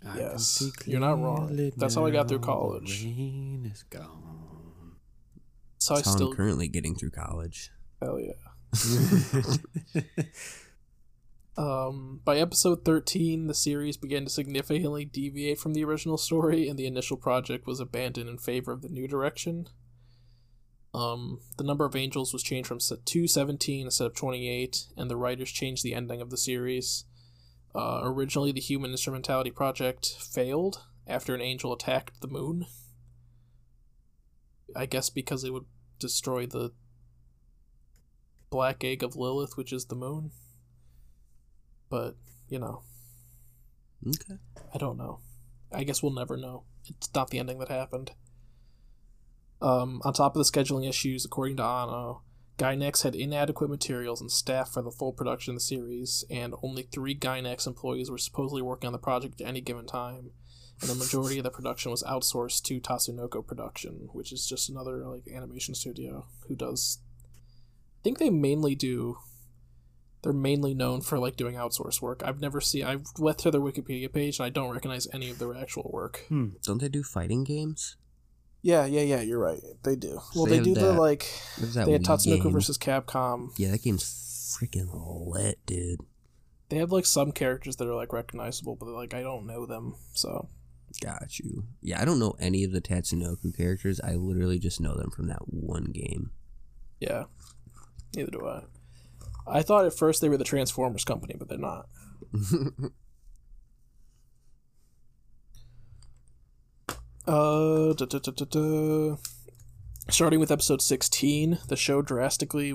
I 0.08 0.18
yes, 0.18 0.64
you're 0.86 1.02
not 1.02 1.20
wrong. 1.20 1.72
That's 1.76 1.96
how 1.96 2.06
I 2.06 2.12
got 2.12 2.30
through 2.30 2.38
now, 2.38 2.42
the 2.42 2.48
college. 2.48 3.04
rain 3.04 3.70
is 3.72 3.84
gone. 3.84 4.96
so 5.78 5.96
I 5.96 5.98
That's 5.98 6.08
how 6.08 6.16
still 6.16 6.30
I'm 6.30 6.36
currently 6.36 6.70
getting 6.70 6.96
through 6.96 7.12
college. 7.12 7.72
hell 8.02 8.20
yeah. 8.20 8.34
Um, 11.60 12.22
by 12.24 12.38
episode 12.38 12.86
13, 12.86 13.48
the 13.48 13.54
series 13.54 13.98
began 13.98 14.24
to 14.24 14.30
significantly 14.30 15.04
deviate 15.04 15.60
from 15.60 15.74
the 15.74 15.84
original 15.84 16.18
story, 16.18 16.70
and 16.70 16.80
the 16.80 16.88
initial 16.88 17.18
project 17.18 17.68
was 17.68 17.82
abandoned 17.82 18.30
in 18.30 18.38
favor 18.38 18.72
of 18.72 18.82
the 18.82 18.88
new 18.88 19.10
direction. 19.10 19.68
Um, 20.94 21.42
the 21.58 21.66
number 21.66 21.84
of 21.84 21.98
angels 21.98 22.32
was 22.32 22.44
changed 22.44 22.70
from 22.70 22.80
to 22.80 23.28
17 23.28 23.86
instead 23.86 24.08
of 24.08 24.16
28, 24.16 24.86
and 24.96 25.12
the 25.12 25.18
writers 25.18 25.52
changed 25.52 25.84
the 25.84 25.94
ending 25.94 26.22
of 26.22 26.30
the 26.30 26.38
series. 26.38 27.04
Uh, 27.76 28.00
originally, 28.04 28.54
the 28.54 28.62
Human 28.62 28.92
Instrumentality 28.92 29.52
Project 29.52 30.16
failed 30.18 30.86
after 31.06 31.36
an 31.36 31.42
angel 31.42 31.74
attacked 31.74 32.22
the 32.22 32.30
moon. 32.30 32.68
I 34.74 34.86
guess 34.86 35.10
because 35.10 35.44
it 35.44 35.52
would 35.52 35.66
destroy 36.00 36.46
the 36.46 36.72
black 38.50 38.82
egg 38.86 39.04
of 39.04 39.18
Lilith, 39.18 39.58
which 39.58 39.74
is 39.74 39.88
the 39.88 39.96
moon. 39.96 40.32
But, 41.90 42.16
you 42.48 42.60
know, 42.60 42.84
Okay. 44.08 44.36
I 44.74 44.78
don't 44.78 44.98
know. 44.98 45.20
I 45.72 45.84
guess 45.84 46.02
we'll 46.02 46.14
never 46.14 46.38
know. 46.38 46.64
It's 46.88 47.14
not 47.14 47.30
the 47.30 47.40
ending 47.40 47.60
that 47.60 47.70
happened. 47.70 48.12
Um, 49.62 50.02
on 50.06 50.14
top 50.14 50.36
of 50.36 50.40
the 50.44 50.50
scheduling 50.50 50.88
issues, 50.88 51.26
according 51.26 51.58
to 51.58 51.64
Anno, 51.64 52.22
Gainax 52.58 53.04
had 53.04 53.16
inadequate 53.16 53.70
materials 53.70 54.22
and 54.22 54.32
staff 54.32 54.72
for 54.72 54.82
the 54.82 54.92
full 54.92 55.12
production 55.12 55.52
of 55.52 55.58
the 55.58 55.66
series, 55.66 56.24
and 56.30 56.56
only 56.64 56.84
three 56.84 57.16
Gainax 57.16 57.68
employees 57.68 58.10
were 58.10 58.18
supposedly 58.18 58.62
working 58.62 58.88
on 58.88 58.94
the 58.94 59.00
project 59.00 59.42
at 59.42 59.48
any 59.48 59.62
given 59.62 59.86
time. 59.86 60.32
And 60.82 60.90
the 60.90 60.96
majority 60.96 61.38
of 61.38 61.44
the 61.44 61.52
production 61.52 61.92
was 61.92 62.04
outsourced 62.04 62.64
to 62.64 62.80
Tatsunoko 62.80 63.46
Production, 63.46 64.08
which 64.14 64.32
is 64.32 64.48
just 64.48 64.70
another 64.70 65.06
like 65.06 65.28
animation 65.28 65.76
studio 65.76 66.28
who 66.48 66.56
does. 66.56 67.00
I 68.00 68.02
think 68.02 68.18
they 68.18 68.30
mainly 68.30 68.76
do 68.76 69.18
they're 70.22 70.34
mainly 70.34 70.74
known 70.74 71.02
for 71.02 71.18
like 71.18 71.36
doing 71.36 71.56
outsource 71.56 72.02
work. 72.02 72.22
I've 72.26 72.42
never 72.42 72.60
seen. 72.62 72.84
I've 72.86 73.04
went 73.18 73.38
to 73.40 73.52
their 73.52 73.62
Wikipedia 73.62 74.12
page 74.12 74.40
and 74.40 74.46
I 74.46 74.50
don't 74.50 74.72
recognize 74.72 75.08
any 75.14 75.30
of 75.30 75.40
their 75.40 75.56
actual 75.56 75.90
work. 75.94 76.26
Hmm. 76.28 76.50
Don't 76.64 76.80
they 76.82 76.90
do 76.90 77.04
fighting 77.04 77.44
games? 77.44 77.96
Yeah, 78.62 78.86
yeah, 78.86 79.02
yeah. 79.02 79.22
You're 79.22 79.40
right. 79.40 79.62
They 79.84 79.96
do. 79.96 80.20
Well, 80.36 80.46
they 80.46 80.52
they, 80.52 80.56
have 80.58 80.66
do 80.66 80.74
the 80.76 80.94
like. 80.94 81.26
There's 81.58 81.76
that 81.76 81.86
They 81.86 81.94
had 81.94 82.04
Tatsunoko 82.04 82.44
game. 82.44 82.52
versus 82.52 82.78
Capcom. 82.78 83.52
Yeah, 83.58 83.72
that 83.72 83.84
game's 83.84 84.58
freaking 84.60 84.90
lit, 84.92 85.60
dude. 85.66 86.02
They 86.68 86.78
have 86.78 86.92
like 86.92 87.06
some 87.06 87.32
characters 87.32 87.78
that 87.78 87.88
are 87.88 87.96
like 87.96 88.12
recognizable, 88.12 88.76
but 88.76 88.90
like 88.90 89.14
I 89.14 89.22
don't 89.22 89.48
know 89.48 89.66
them. 89.66 89.96
So 90.14 90.50
Got 91.02 91.40
you. 91.40 91.66
Yeah, 91.82 92.02
I 92.02 92.06
don't 92.06 92.20
know 92.20 92.36
any 92.40 92.64
of 92.64 92.72
the 92.72 92.82
Tatsunoko 92.82 93.56
characters. 93.56 94.02
I 94.02 94.16
literally 94.16 94.60
just 94.60 94.82
know 94.82 94.96
them 94.96 95.12
from 95.12 95.28
that 95.28 95.44
one 95.48 95.86
game. 95.94 96.32
yeah, 97.00 97.26
neither 98.16 98.32
do 98.32 98.48
I. 98.48 98.64
I 99.48 99.62
thought 99.62 99.86
at 99.86 99.98
first 99.98 100.22
they 100.22 100.30
were 100.30 100.38
the 100.38 100.44
Transformers 100.44 101.06
company, 101.06 101.36
but 101.38 101.50
they're 101.50 101.58
not. 101.58 101.88
Uh, 107.28 107.94
da, 107.94 108.06
da, 108.08 108.18
da, 108.18 109.16
starting 110.10 110.40
with 110.40 110.50
episode 110.50 110.82
16, 110.82 111.60
the 111.68 111.76
show 111.76 112.02
drastically 112.02 112.74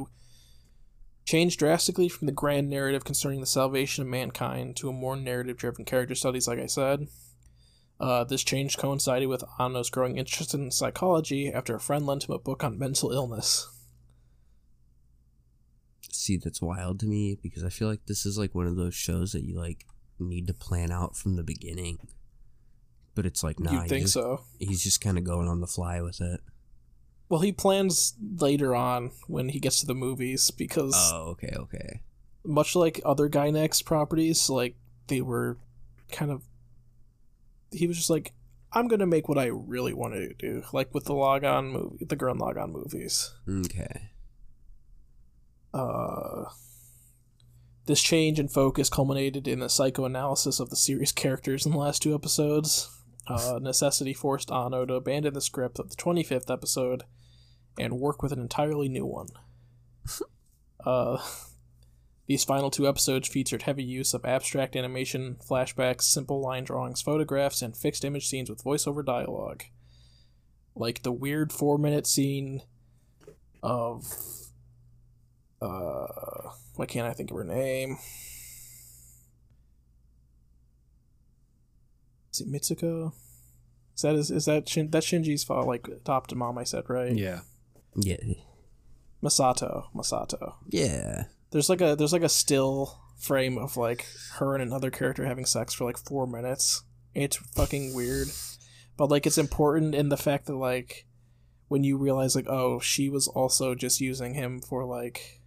changed 1.24 1.58
drastically 1.58 2.08
from 2.08 2.26
the 2.26 2.32
grand 2.32 2.70
narrative 2.70 3.04
concerning 3.04 3.40
the 3.40 3.46
salvation 3.46 4.02
of 4.02 4.08
mankind 4.08 4.76
to 4.76 4.88
a 4.88 4.92
more 4.92 5.16
narrative 5.16 5.56
driven 5.56 5.84
character 5.84 6.14
studies, 6.14 6.46
like 6.46 6.60
I 6.60 6.66
said. 6.66 7.08
Uh, 7.98 8.22
this 8.22 8.44
change 8.44 8.78
coincided 8.78 9.26
with 9.26 9.42
Anno's 9.58 9.90
growing 9.90 10.18
interest 10.18 10.54
in 10.54 10.70
psychology 10.70 11.52
after 11.52 11.74
a 11.74 11.80
friend 11.80 12.06
lent 12.06 12.28
him 12.28 12.34
a 12.34 12.38
book 12.38 12.62
on 12.62 12.78
mental 12.78 13.10
illness. 13.10 13.68
See, 16.14 16.36
that's 16.36 16.62
wild 16.62 17.00
to 17.00 17.06
me 17.06 17.36
because 17.42 17.64
I 17.64 17.68
feel 17.70 17.88
like 17.88 18.06
this 18.06 18.24
is 18.24 18.38
like 18.38 18.54
one 18.54 18.66
of 18.66 18.76
those 18.76 18.94
shows 18.94 19.32
that 19.32 19.42
you 19.44 19.56
like 19.58 19.84
need 20.18 20.46
to 20.46 20.54
plan 20.54 20.90
out 20.92 21.16
from 21.16 21.36
the 21.36 21.42
beginning. 21.42 21.98
But 23.14 23.26
it's 23.26 23.42
like, 23.42 23.58
nah, 23.60 23.72
You'd 23.82 23.88
think 23.88 24.02
just- 24.02 24.14
so. 24.14 24.42
he's 24.58 24.82
just 24.82 25.00
kind 25.00 25.18
of 25.18 25.24
going 25.24 25.48
on 25.48 25.60
the 25.60 25.66
fly 25.66 26.00
with 26.00 26.20
it. 26.20 26.40
Well, 27.28 27.40
he 27.40 27.52
plans 27.52 28.14
later 28.38 28.74
on 28.74 29.10
when 29.26 29.48
he 29.48 29.58
gets 29.58 29.80
to 29.80 29.86
the 29.86 29.94
movies 29.94 30.50
because 30.50 30.94
Oh, 31.12 31.30
okay, 31.30 31.52
okay. 31.56 32.00
much 32.44 32.76
like 32.76 33.00
other 33.04 33.28
Gainax 33.28 33.84
properties, 33.84 34.48
like 34.50 34.76
they 35.08 35.20
were 35.20 35.56
kind 36.12 36.30
of. 36.30 36.42
He 37.72 37.86
was 37.88 37.96
just 37.96 38.10
like, 38.10 38.32
I'm 38.72 38.86
gonna 38.88 39.06
make 39.06 39.28
what 39.28 39.38
I 39.38 39.46
really 39.46 39.94
wanted 39.94 40.28
to 40.28 40.34
do, 40.34 40.62
like 40.72 40.94
with 40.94 41.06
the 41.06 41.14
Lagann 41.14 41.72
movie, 41.72 42.04
the 42.04 42.16
Gurren 42.16 42.38
Lagann 42.38 42.70
movies. 42.72 43.32
Okay. 43.48 44.10
Uh, 45.74 46.44
this 47.86 48.00
change 48.00 48.38
in 48.38 48.48
focus 48.48 48.88
culminated 48.88 49.48
in 49.48 49.60
a 49.60 49.68
psychoanalysis 49.68 50.60
of 50.60 50.70
the 50.70 50.76
series 50.76 51.12
characters 51.12 51.66
in 51.66 51.72
the 51.72 51.78
last 51.78 52.00
two 52.00 52.14
episodes. 52.14 52.88
Uh, 53.26 53.58
necessity 53.62 54.14
forced 54.14 54.50
Anno 54.50 54.86
to 54.86 54.94
abandon 54.94 55.34
the 55.34 55.40
script 55.40 55.78
of 55.78 55.90
the 55.90 55.96
25th 55.96 56.50
episode 56.50 57.02
and 57.78 57.98
work 57.98 58.22
with 58.22 58.32
an 58.32 58.40
entirely 58.40 58.88
new 58.88 59.04
one. 59.04 59.28
uh, 60.86 61.18
these 62.26 62.44
final 62.44 62.70
two 62.70 62.88
episodes 62.88 63.28
featured 63.28 63.62
heavy 63.62 63.84
use 63.84 64.14
of 64.14 64.24
abstract 64.24 64.76
animation, 64.76 65.36
flashbacks, 65.46 66.02
simple 66.02 66.40
line 66.40 66.64
drawings, 66.64 67.02
photographs, 67.02 67.60
and 67.60 67.76
fixed 67.76 68.04
image 68.04 68.28
scenes 68.28 68.48
with 68.48 68.64
voiceover 68.64 69.04
dialogue. 69.04 69.64
Like 70.76 71.02
the 71.02 71.12
weird 71.12 71.52
four 71.52 71.78
minute 71.78 72.06
scene 72.06 72.62
of 73.62 74.04
uh 75.64 76.50
why 76.76 76.86
can't 76.86 77.06
I 77.06 77.12
think 77.12 77.30
of 77.30 77.36
her 77.36 77.44
name? 77.44 77.98
Is 82.32 82.40
it 82.40 82.50
Mitsuko? 82.50 83.12
Is 83.94 84.02
that 84.02 84.14
is, 84.16 84.30
is 84.30 84.44
that 84.46 84.68
Shin, 84.68 84.90
that 84.90 85.04
Shinji's 85.04 85.44
fa- 85.44 85.54
like 85.60 85.86
adopted 85.86 86.36
mom? 86.36 86.58
I 86.58 86.64
said 86.64 86.84
right. 86.88 87.12
Yeah. 87.12 87.40
Yeah. 87.94 88.16
Masato. 89.22 89.84
Masato. 89.94 90.54
Yeah. 90.68 91.24
There's 91.52 91.68
like 91.68 91.80
a 91.80 91.94
there's 91.94 92.12
like 92.12 92.22
a 92.22 92.28
still 92.28 92.98
frame 93.16 93.56
of 93.56 93.76
like 93.76 94.06
her 94.34 94.54
and 94.54 94.62
another 94.62 94.90
character 94.90 95.24
having 95.24 95.44
sex 95.44 95.72
for 95.72 95.84
like 95.84 95.98
four 95.98 96.26
minutes. 96.26 96.82
It's 97.14 97.36
fucking 97.36 97.94
weird, 97.94 98.28
but 98.96 99.10
like 99.10 99.26
it's 99.26 99.38
important 99.38 99.94
in 99.94 100.08
the 100.08 100.16
fact 100.16 100.46
that 100.46 100.56
like 100.56 101.06
when 101.68 101.84
you 101.84 101.96
realize 101.96 102.34
like 102.34 102.48
oh 102.48 102.80
she 102.80 103.08
was 103.08 103.28
also 103.28 103.76
just 103.76 104.00
using 104.00 104.34
him 104.34 104.60
for 104.60 104.84
like 104.84 105.40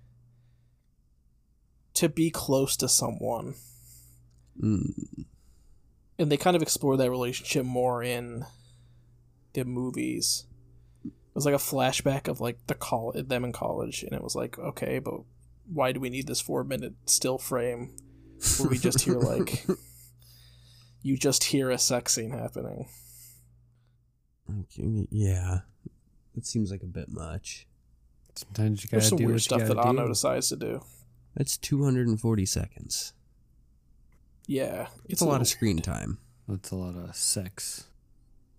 to 1.98 2.10
be 2.10 2.30
close 2.32 2.76
to 2.78 2.88
someone 2.90 3.56
Mm. 4.60 5.26
and 6.18 6.32
they 6.32 6.38
kind 6.38 6.56
of 6.56 6.64
explore 6.64 6.98
that 6.98 7.12
relationship 7.12 7.64
more 7.64 8.02
in 8.02 8.44
the 9.54 9.64
movies. 9.66 10.46
It 11.06 11.12
was 11.36 11.46
like 11.46 11.54
a 11.54 11.60
flashback 11.60 12.28
of 12.28 12.42
like 12.42 12.58
the 12.66 12.74
call 12.74 13.12
them 13.14 13.44
in 13.46 13.52
college, 13.52 14.02
and 14.02 14.14
it 14.14 14.24
was 14.24 14.36
like, 14.36 14.58
okay, 14.58 14.98
but 14.98 15.22
why 15.72 15.92
do 15.92 16.00
we 16.00 16.10
need 16.10 16.26
this 16.28 16.42
four 16.42 16.64
minute 16.64 16.94
still 17.06 17.38
frame 17.38 17.96
where 18.58 18.70
we 18.70 18.80
just 18.80 19.02
hear 19.02 19.20
like 19.20 19.66
you 21.04 21.18
just 21.18 21.44
hear 21.44 21.70
a 21.70 21.78
sex 21.78 22.14
scene 22.16 22.32
happening? 22.32 22.88
Yeah. 25.12 25.60
It 26.36 26.46
seems 26.46 26.72
like 26.72 26.84
a 26.84 26.88
bit 26.88 27.10
much. 27.10 27.68
Sometimes 28.36 28.84
you 28.84 28.88
gotta 28.90 29.02
There's 29.02 29.10
some 29.10 29.18
do 29.18 29.26
weird 29.26 29.36
what 29.36 29.42
stuff 29.42 29.62
that 29.68 29.76
gotta 29.76 29.88
Anno 29.90 30.04
do. 30.04 30.10
decides 30.10 30.50
to 30.50 30.56
do. 30.56 30.82
That's 31.38 31.56
240 31.58 32.46
seconds. 32.46 33.14
Yeah, 34.48 34.88
It's 35.08 35.22
a 35.22 35.26
lot 35.26 35.42
of 35.42 35.48
screen 35.48 35.78
time. 35.80 36.18
That's 36.48 36.72
a 36.72 36.76
lot 36.76 36.96
of 36.96 37.16
sex. 37.16 37.88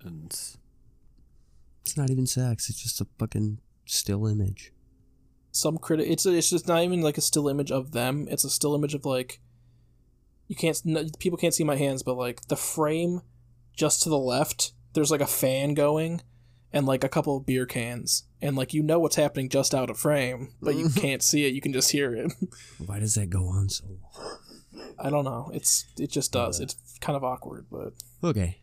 And 0.05 0.26
It's 1.83 1.97
not 1.97 2.11
even 2.11 2.26
sex. 2.26 2.70
It's 2.70 2.81
just 2.83 3.01
a 3.01 3.07
fucking 3.18 3.59
still 3.87 4.26
image. 4.26 4.72
some 5.51 5.79
critic 5.79 6.07
it's 6.09 6.26
it's 6.26 6.51
just 6.51 6.68
not 6.68 6.83
even 6.85 7.01
like 7.01 7.16
a 7.18 7.22
still 7.22 7.49
image 7.49 7.72
of 7.72 7.93
them 7.93 8.29
it's 8.31 8.45
a 8.45 8.51
still 8.51 8.74
image 8.74 8.95
of 8.95 9.07
like 9.07 9.41
you 10.47 10.55
can't 10.55 10.81
n- 10.87 11.09
people 11.18 11.39
can't 11.39 11.55
see 11.55 11.64
my 11.64 11.74
hands 11.74 12.03
but 12.03 12.16
like 12.18 12.47
the 12.49 12.55
frame 12.55 13.22
just 13.74 14.03
to 14.03 14.11
the 14.11 14.18
left 14.18 14.72
there's 14.93 15.11
like 15.11 15.22
a 15.22 15.26
fan 15.26 15.72
going 15.72 16.20
and 16.70 16.85
like 16.87 17.03
a 17.03 17.09
couple 17.09 17.35
of 17.39 17.47
beer 17.47 17.64
cans 17.64 18.24
and 18.43 18.57
like 18.57 18.72
you 18.74 18.82
know 18.82 18.99
what's 18.99 19.16
happening 19.16 19.49
just 19.49 19.74
out 19.74 19.91
of 19.91 19.99
frame 19.99 20.53
but 20.62 20.74
you 20.76 20.89
can't 20.91 21.22
see 21.22 21.47
it 21.47 21.55
you 21.55 21.61
can 21.61 21.72
just 21.72 21.91
hear 21.93 22.14
it 22.14 22.32
Why 22.86 22.99
does 23.01 23.14
that 23.14 23.30
go 23.30 23.47
on 23.47 23.68
so 23.68 23.84
long? 23.86 24.93
i 24.99 25.11
don't 25.11 25.24
know 25.24 25.51
it's 25.55 25.86
it 25.99 26.11
just 26.11 26.32
does 26.32 26.59
Yeah. 26.61 26.64
it's 26.64 26.99
kind 27.01 27.16
of 27.16 27.24
awkward 27.24 27.66
but 27.70 27.93
Okay. 28.22 28.59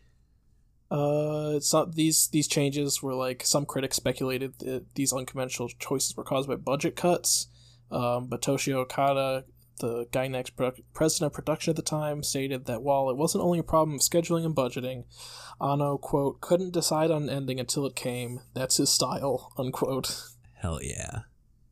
Uh, 0.90 1.54
it's 1.56 1.72
not 1.72 1.94
these 1.96 2.28
these 2.28 2.46
changes 2.46 3.02
were 3.02 3.14
like 3.14 3.44
some 3.44 3.66
critics 3.66 3.96
speculated 3.96 4.56
that 4.60 4.84
these 4.94 5.12
unconventional 5.12 5.68
choices 5.80 6.16
were 6.16 6.22
caused 6.22 6.48
by 6.48 6.54
budget 6.54 6.94
cuts. 6.94 7.48
Um, 7.90 8.26
but 8.28 8.40
Toshio 8.40 8.76
Okada, 8.76 9.44
the 9.78 10.06
Gainax 10.06 10.54
pro- 10.54 10.72
president 10.94 11.32
of 11.32 11.34
production 11.34 11.70
at 11.70 11.76
the 11.76 11.82
time, 11.82 12.22
stated 12.22 12.66
that 12.66 12.82
while 12.82 13.10
it 13.10 13.16
wasn't 13.16 13.44
only 13.44 13.58
a 13.58 13.64
problem 13.64 13.96
of 13.96 14.00
scheduling 14.00 14.44
and 14.44 14.54
budgeting, 14.54 15.04
Anno 15.60 15.98
quote 15.98 16.40
couldn't 16.40 16.72
decide 16.72 17.10
on 17.10 17.24
an 17.24 17.30
ending 17.30 17.60
until 17.60 17.86
it 17.86 17.96
came. 17.96 18.40
That's 18.54 18.76
his 18.76 18.90
style 18.90 19.52
unquote. 19.56 20.22
Hell 20.54 20.80
yeah. 20.82 21.20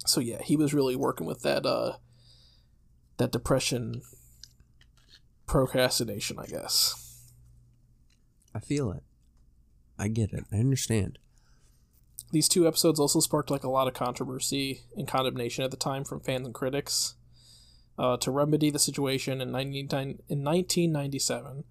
So 0.06 0.20
yeah, 0.20 0.42
he 0.42 0.56
was 0.56 0.74
really 0.74 0.96
working 0.96 1.26
with 1.26 1.42
that 1.42 1.64
uh 1.64 1.96
that 3.16 3.32
depression 3.32 4.02
procrastination, 5.46 6.38
I 6.38 6.46
guess. 6.46 7.22
I 8.54 8.60
feel 8.60 8.90
it. 8.92 9.02
I 9.98 10.08
get 10.08 10.32
it. 10.32 10.44
I 10.52 10.56
understand. 10.56 11.18
These 12.32 12.48
two 12.48 12.66
episodes 12.66 12.98
also 12.98 13.20
sparked 13.20 13.50
like 13.50 13.64
a 13.64 13.70
lot 13.70 13.86
of 13.86 13.94
controversy 13.94 14.82
and 14.96 15.06
condemnation 15.06 15.64
at 15.64 15.70
the 15.70 15.76
time 15.76 16.04
from 16.04 16.20
fans 16.20 16.46
and 16.46 16.54
critics. 16.54 17.14
Uh, 17.96 18.16
to 18.16 18.30
remedy 18.30 18.70
the 18.70 18.78
situation, 18.78 19.40
in, 19.40 19.52
99 19.52 20.18
in 20.28 20.42
1997, 20.42 21.64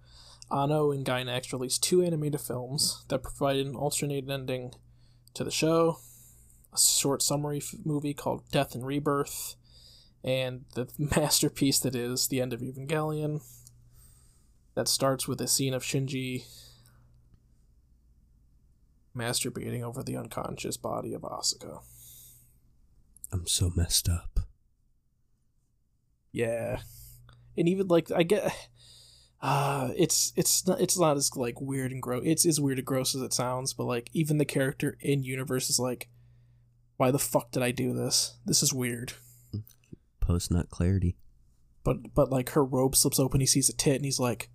Anno 0.50 0.90
and 0.90 1.04
Gainax 1.04 1.52
released 1.52 1.82
two 1.82 2.02
animated 2.02 2.40
films 2.40 3.04
that 3.08 3.22
provided 3.22 3.66
an 3.66 3.74
alternate 3.74 4.28
ending 4.28 4.72
to 5.34 5.44
the 5.44 5.50
show. 5.50 5.98
a 6.72 6.78
short 6.78 7.22
summary 7.22 7.58
f- 7.58 7.74
movie 7.84 8.14
called 8.14 8.48
Death 8.50 8.74
and 8.74 8.86
Rebirth, 8.86 9.56
and 10.22 10.64
the 10.74 10.88
masterpiece 10.98 11.78
that 11.80 11.94
is 11.94 12.28
the 12.28 12.40
end 12.40 12.52
of 12.52 12.60
Evangelion. 12.60 13.42
That 14.74 14.88
starts 14.88 15.28
with 15.28 15.40
a 15.40 15.46
scene 15.46 15.72
of 15.72 15.84
Shinji 15.84 16.46
masturbating 19.16 19.82
over 19.82 20.02
the 20.02 20.16
unconscious 20.16 20.76
body 20.76 21.14
of 21.14 21.22
Asuka. 21.22 21.80
I'm 23.32 23.46
so 23.46 23.70
messed 23.76 24.08
up. 24.08 24.40
Yeah, 26.34 26.80
and 27.56 27.68
even 27.68 27.86
like 27.86 28.10
I 28.10 28.24
get, 28.24 28.52
uh, 29.40 29.90
it's 29.96 30.32
it's 30.34 30.66
not 30.66 30.80
it's 30.80 30.98
not 30.98 31.16
as 31.16 31.30
like 31.36 31.60
weird 31.60 31.92
and 31.92 32.02
gross. 32.02 32.24
It's 32.26 32.44
as 32.44 32.60
weird 32.60 32.78
and 32.78 32.86
gross 32.86 33.14
as 33.14 33.22
it 33.22 33.32
sounds, 33.32 33.72
but 33.72 33.84
like 33.84 34.10
even 34.12 34.38
the 34.38 34.44
character 34.44 34.98
in 35.00 35.22
universe 35.22 35.70
is 35.70 35.78
like, 35.78 36.08
why 36.96 37.12
the 37.12 37.20
fuck 37.20 37.52
did 37.52 37.62
I 37.62 37.70
do 37.70 37.92
this? 37.92 38.36
This 38.44 38.64
is 38.64 38.74
weird. 38.74 39.12
Post 40.20 40.50
nut 40.50 40.70
clarity. 40.70 41.16
But 41.84 42.12
but 42.14 42.30
like 42.30 42.50
her 42.50 42.64
robe 42.64 42.96
slips 42.96 43.20
open, 43.20 43.38
he 43.38 43.46
sees 43.46 43.68
a 43.68 43.72
tit, 43.72 43.94
and 43.96 44.04
he's 44.04 44.18
like, 44.18 44.50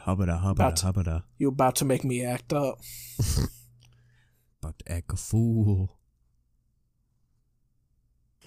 Hubba 0.00 0.24
About 0.24 0.40
hubba 0.42 0.70
to- 0.74 0.84
hubba. 0.84 1.24
"You 1.38 1.48
about 1.48 1.76
to 1.76 1.86
make 1.86 2.04
me 2.04 2.22
act 2.22 2.52
up?" 2.52 2.80
About 4.62 4.78
to 4.80 4.92
act 4.92 5.12
a 5.12 5.16
fool. 5.16 5.98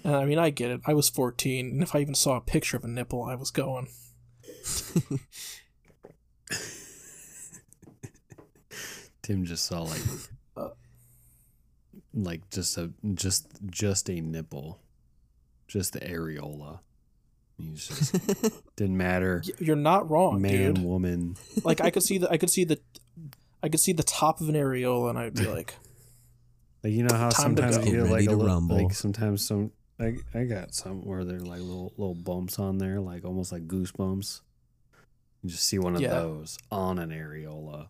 And 0.08 0.16
I 0.16 0.24
mean, 0.24 0.40
I 0.40 0.52
get 0.52 0.72
it. 0.72 0.80
I 0.88 0.94
was 0.94 1.10
fourteen, 1.10 1.68
and 1.72 1.84
if 1.84 1.94
I 1.94 2.00
even 2.00 2.16
saw 2.16 2.38
a 2.38 2.42
picture 2.42 2.78
of 2.78 2.86
a 2.86 2.88
nipple, 2.88 3.24
I 3.24 3.36
was 3.36 3.52
going. 3.52 3.90
Tim 9.22 9.44
just 9.46 9.66
saw 9.66 9.82
like 9.84 10.02
Uh. 10.56 10.70
like 12.14 12.50
just 12.50 12.78
a 12.78 12.92
just 13.14 13.48
just 13.70 14.10
a 14.10 14.22
nipple. 14.22 14.80
Just 15.68 15.94
the 15.94 16.00
areola. 16.00 16.80
He's 17.58 17.88
just 17.88 18.16
didn't 18.78 18.98
matter. 18.98 19.44
You're 19.60 19.76
not 19.76 20.10
wrong, 20.10 20.42
Man, 20.42 20.76
dude. 20.76 20.84
woman. 20.86 21.36
Like 21.64 21.82
I 21.82 21.90
could 21.90 22.04
see 22.10 22.18
the 22.18 22.32
I 22.32 22.38
could 22.38 22.50
see 22.50 22.64
the 22.64 22.80
I 23.62 23.70
could 23.70 23.80
see 23.82 23.92
the 23.92 24.04
top 24.04 24.40
of 24.40 24.48
an 24.48 24.56
areola, 24.56 25.10
and 25.10 25.20
I'd 25.20 25.34
be 25.34 25.48
like, 25.48 25.74
Like 26.84 26.94
you 26.94 27.04
know 27.04 27.16
how 27.16 27.30
Time 27.30 27.58
sometimes 27.58 27.78
go. 27.78 27.84
you 27.84 27.92
Get 27.92 28.04
get 28.04 28.12
like 28.12 28.28
a 28.28 28.32
little, 28.32 28.46
rumble. 28.46 28.78
like 28.78 28.94
sometimes 28.96 29.46
some 29.46 29.72
I 30.00 30.18
I 30.34 30.44
got 30.44 30.74
some 30.76 31.04
where 31.06 31.24
they're 31.24 31.40
like 31.40 31.60
little 31.62 31.94
little 31.98 32.16
bumps 32.16 32.60
on 32.60 32.78
there, 32.78 33.00
like 33.00 33.26
almost 33.26 33.52
like 33.52 33.68
goosebumps. 33.68 34.42
You 35.44 35.50
just 35.50 35.64
see 35.64 35.80
one 35.80 35.96
of 35.96 36.02
Yeah. 36.02 36.10
those 36.10 36.58
on 36.72 37.00
an 37.00 37.10
areola. 37.10 37.88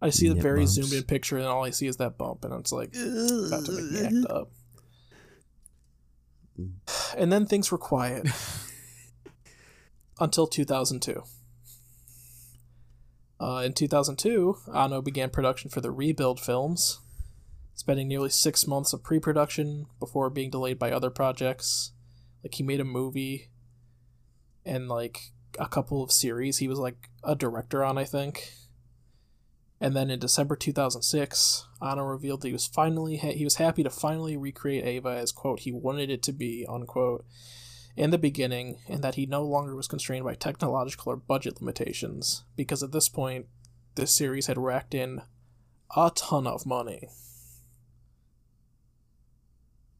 I 0.00 0.10
see 0.10 0.28
the 0.28 0.34
very 0.34 0.60
bumps. 0.60 0.72
zoomed 0.72 0.92
in 0.92 1.02
picture, 1.04 1.36
and 1.38 1.46
all 1.46 1.64
I 1.64 1.70
see 1.70 1.86
is 1.86 1.96
that 1.98 2.18
bump, 2.18 2.44
and 2.44 2.52
it's 2.54 2.72
like 2.72 2.94
about 2.94 3.64
to 3.66 3.72
make 3.72 3.90
me 3.92 4.20
act 4.20 4.30
up. 4.30 4.50
And 7.18 7.30
then 7.32 7.46
things 7.46 7.70
were 7.70 7.78
quiet 7.78 8.26
until 10.20 10.46
2002. 10.46 11.22
Uh, 13.38 13.62
in 13.64 13.72
2002, 13.74 14.56
Anno 14.74 15.00
began 15.02 15.30
production 15.30 15.70
for 15.70 15.80
the 15.82 15.90
Rebuild 15.90 16.40
films, 16.40 17.00
spending 17.76 18.08
nearly 18.08 18.30
six 18.30 18.66
months 18.66 18.92
of 18.92 19.04
pre 19.04 19.20
production 19.20 19.86
before 20.00 20.28
being 20.30 20.50
delayed 20.50 20.80
by 20.80 20.90
other 20.90 21.10
projects. 21.10 21.92
Like, 22.42 22.54
he 22.54 22.64
made 22.64 22.80
a 22.80 22.84
movie 22.84 23.50
and, 24.64 24.88
like, 24.88 25.30
a 25.60 25.68
couple 25.68 26.02
of 26.02 26.10
series 26.10 26.58
he 26.58 26.66
was, 26.66 26.80
like, 26.80 27.10
a 27.22 27.36
director 27.36 27.84
on, 27.84 27.96
I 27.96 28.04
think. 28.04 28.52
And 29.80 29.94
then 29.94 30.10
in 30.10 30.18
December 30.18 30.56
2006, 30.56 31.66
Anno 31.82 32.02
revealed 32.02 32.40
that 32.40 32.48
he 32.48 32.52
was 32.52 32.66
finally 32.66 33.18
ha- 33.18 33.32
he 33.32 33.44
was 33.44 33.56
happy 33.56 33.82
to 33.82 33.90
finally 33.90 34.36
recreate 34.36 34.86
Ava 34.86 35.10
as 35.10 35.32
quote 35.32 35.60
he 35.60 35.72
wanted 35.72 36.08
it 36.10 36.22
to 36.24 36.32
be 36.32 36.64
unquote 36.66 37.26
in 37.94 38.10
the 38.10 38.18
beginning, 38.18 38.78
and 38.88 39.02
that 39.02 39.14
he 39.14 39.26
no 39.26 39.42
longer 39.42 39.74
was 39.74 39.88
constrained 39.88 40.24
by 40.24 40.34
technological 40.34 41.12
or 41.12 41.16
budget 41.16 41.60
limitations 41.60 42.44
because 42.54 42.82
at 42.82 42.92
this 42.92 43.08
point, 43.08 43.46
this 43.94 44.14
series 44.14 44.46
had 44.46 44.58
racked 44.58 44.94
in 44.94 45.22
a 45.94 46.10
ton 46.14 46.46
of 46.46 46.66
money. 46.66 47.08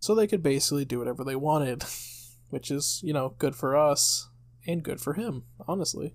So 0.06 0.14
they 0.14 0.28
could 0.28 0.40
basically 0.40 0.84
do 0.84 1.00
whatever 1.00 1.24
they 1.24 1.34
wanted, 1.34 1.82
which 2.50 2.70
is 2.70 3.00
you 3.02 3.12
know 3.12 3.34
good 3.38 3.56
for 3.56 3.76
us 3.76 4.28
and 4.64 4.80
good 4.80 5.00
for 5.00 5.14
him, 5.14 5.42
honestly. 5.66 6.14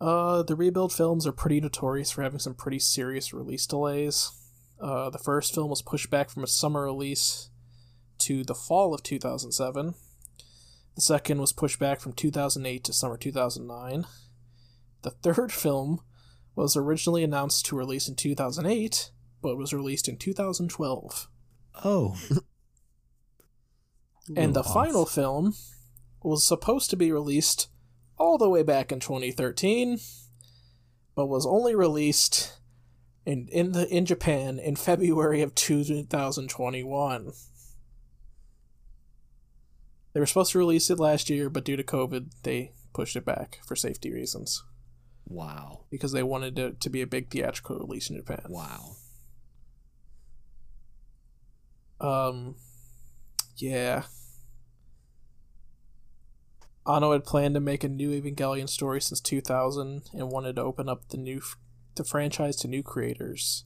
Uh, 0.00 0.42
the 0.42 0.56
rebuild 0.56 0.94
films 0.94 1.26
are 1.26 1.32
pretty 1.32 1.60
notorious 1.60 2.10
for 2.10 2.22
having 2.22 2.38
some 2.38 2.54
pretty 2.54 2.78
serious 2.78 3.34
release 3.34 3.66
delays. 3.66 4.30
Uh, 4.80 5.10
the 5.10 5.18
first 5.18 5.54
film 5.54 5.68
was 5.68 5.82
pushed 5.82 6.08
back 6.08 6.30
from 6.30 6.42
a 6.42 6.46
summer 6.46 6.84
release 6.84 7.50
to 8.16 8.44
the 8.44 8.54
fall 8.54 8.94
of 8.94 9.02
2007. 9.02 9.92
The 10.94 11.02
second 11.02 11.38
was 11.38 11.52
pushed 11.52 11.78
back 11.78 12.00
from 12.00 12.14
2008 12.14 12.82
to 12.82 12.94
summer 12.94 13.18
2009. 13.18 14.06
The 15.02 15.10
third 15.10 15.52
film 15.64 16.00
was 16.56 16.78
originally 16.78 17.24
announced 17.24 17.66
to 17.66 17.76
release 17.76 18.08
in 18.08 18.14
2008, 18.14 19.10
but 19.42 19.58
was 19.58 19.74
released 19.74 20.08
in 20.08 20.16
2012. 20.16 21.28
Oh, 21.82 22.16
And 24.36 24.54
the 24.54 24.60
off. 24.60 24.72
final 24.72 25.04
film 25.06 25.54
was 26.22 26.46
supposed 26.46 26.88
to 26.90 26.96
be 26.96 27.12
released 27.12 27.68
all 28.16 28.38
the 28.38 28.48
way 28.48 28.62
back 28.62 28.90
in 28.90 29.00
2013, 29.00 29.98
but 31.14 31.26
was 31.26 31.44
only 31.44 31.74
released 31.74 32.58
in 33.26 33.48
in 33.48 33.72
the 33.72 33.86
in 33.88 34.06
Japan 34.06 34.58
in 34.58 34.76
February 34.76 35.42
of 35.42 35.54
2021. 35.54 37.32
They 40.12 40.20
were 40.20 40.26
supposed 40.26 40.52
to 40.52 40.58
release 40.58 40.90
it 40.90 40.98
last 40.98 41.28
year, 41.28 41.50
but 41.50 41.64
due 41.64 41.76
to 41.76 41.82
COVID, 41.82 42.30
they 42.44 42.72
pushed 42.94 43.16
it 43.16 43.24
back 43.24 43.60
for 43.66 43.74
safety 43.76 44.12
reasons 44.12 44.62
wow, 45.26 45.80
because 45.90 46.12
they 46.12 46.22
wanted 46.22 46.58
it 46.58 46.80
to 46.80 46.90
be 46.90 47.02
a 47.02 47.06
big 47.06 47.30
theatrical 47.30 47.78
release 47.78 48.08
in 48.10 48.16
Japan. 48.16 48.44
wow. 48.48 48.96
Um, 52.00 52.56
yeah. 53.56 54.04
Anno 56.86 57.12
had 57.12 57.24
planned 57.24 57.54
to 57.54 57.60
make 57.60 57.82
a 57.82 57.88
new 57.88 58.10
Evangelion 58.10 58.68
story 58.68 59.00
since 59.00 59.20
2000 59.20 60.02
and 60.12 60.30
wanted 60.30 60.56
to 60.56 60.62
open 60.62 60.88
up 60.88 61.08
the 61.08 61.16
new 61.16 61.40
the 61.94 62.04
franchise 62.04 62.56
to 62.56 62.68
new 62.68 62.82
creators. 62.82 63.64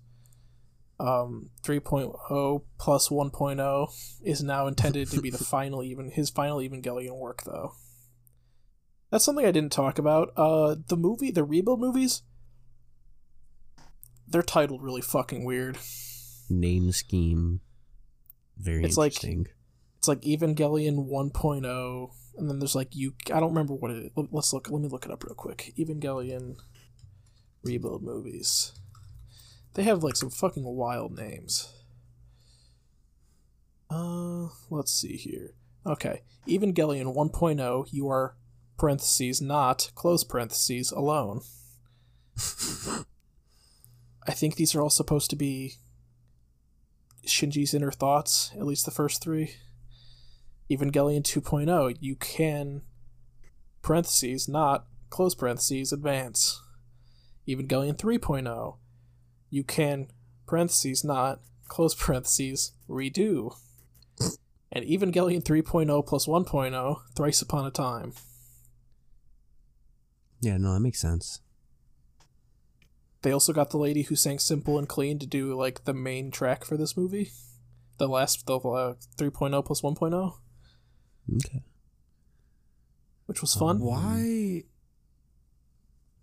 Um, 1.01 1.51
3.0 1.63 2.63
plus 2.79 3.09
1.0 3.09 4.19
is 4.23 4.43
now 4.43 4.67
intended 4.67 5.11
to 5.11 5.21
be 5.21 5.31
the 5.31 5.39
final 5.45 5.83
even 5.83 6.11
his 6.11 6.29
final 6.31 6.59
Evangelion 6.59 7.19
work 7.19 7.43
though. 7.45 7.73
That's 9.11 9.25
something 9.25 9.47
I 9.47 9.53
didn't 9.53 9.73
talk 9.73 9.99
about. 9.99 10.33
Uh, 10.37 10.77
the 10.89 10.97
movie, 10.97 11.31
the 11.31 11.45
rebuild 11.45 11.81
movies, 11.81 12.23
they're 14.27 14.43
titled 14.43 14.83
really 14.83 15.01
fucking 15.01 15.45
weird. 15.45 15.79
Name 16.51 16.93
scheme. 16.93 17.61
Very 18.59 18.85
It's 18.85 18.97
like- 18.97 19.23
it's 19.99 20.09
like 20.09 20.21
Evangelion 20.23 21.09
1.0 21.09 22.11
and 22.37 22.49
then 22.49 22.59
there's 22.61 22.75
like 22.77 22.95
you 22.95 23.15
I 23.33 23.41
don't 23.41 23.51
remember 23.51 23.75
what 23.75 23.91
it 23.91 24.05
is. 24.05 24.11
Let's 24.31 24.53
look 24.53 24.71
let 24.71 24.81
me 24.81 24.89
look 24.89 25.05
it 25.05 25.11
up 25.11 25.25
real 25.25 25.35
quick. 25.35 25.73
Evangelion 25.77 26.57
rebuild 27.65 28.03
movies. 28.03 28.73
They 29.75 29.83
have 29.83 30.03
like 30.05 30.17
some 30.17 30.31
fucking 30.31 30.65
wild 30.65 31.17
names. 31.17 31.73
Uh 33.91 34.49
let's 34.71 34.93
see 34.93 35.17
here. 35.17 35.55
Okay. 35.87 36.23
Evangelion 36.47 37.15
1.0 37.15 37.87
you 37.91 38.09
are 38.09 38.37
parentheses 38.77 39.41
not 39.43 39.91
close 39.97 40.23
parentheses 40.23 40.93
alone. 40.93 41.41
I 44.27 44.33
think 44.33 44.55
these 44.57 44.75
are 44.75 44.83
all 44.83 44.91
supposed 44.91 45.31
to 45.31 45.37
be 45.37 45.75
Shinji's 47.29 47.75
inner 47.75 47.91
thoughts, 47.91 48.53
at 48.55 48.67
least 48.67 48.85
the 48.85 48.91
first 48.91 49.23
three. 49.23 49.55
Evangelion 50.71 51.23
2.0, 51.23 51.97
you 52.01 52.17
can, 52.17 52.83
parentheses, 53.83 54.49
not, 54.49 54.87
close 55.09 55.35
parentheses, 55.35 55.93
advance. 55.93 56.63
Evangelion 57.49 57.97
3.0, 57.97 58.77
you 59.49 59.65
can, 59.65 60.09
parentheses, 60.47 61.03
not, 61.05 61.41
close 61.69 61.95
parentheses, 61.95 62.73
redo. 62.89 63.57
And 64.71 64.85
Evangelion 64.85 65.43
3.0 65.43 66.07
plus 66.07 66.27
1.0, 66.27 66.97
thrice 67.17 67.41
upon 67.41 67.67
a 67.67 67.71
time. 67.71 68.13
Yeah, 70.41 70.59
no, 70.59 70.75
that 70.75 70.81
makes 70.81 71.01
sense. 71.01 71.41
They 73.23 73.33
also 73.33 73.53
got 73.53 73.71
the 73.71 73.79
lady 73.79 74.03
who 74.03 74.15
sang 74.17 74.39
Simple 74.39 74.79
and 74.79 74.89
Clean 74.89 75.19
to 75.19 75.27
do, 75.27 75.57
like, 75.57 75.85
the 75.85 75.95
main 75.95 76.31
track 76.31 76.65
for 76.65 76.77
this 76.77 76.97
movie. 76.97 77.33
The 77.99 78.07
last, 78.09 78.47
the 78.47 78.57
uh, 78.59 78.95
3.0 79.17 79.65
plus 79.65 79.81
1.0, 79.81 80.35
Okay. 81.35 81.63
which 83.27 83.41
was 83.41 83.55
fun. 83.55 83.81
Why 83.81 84.63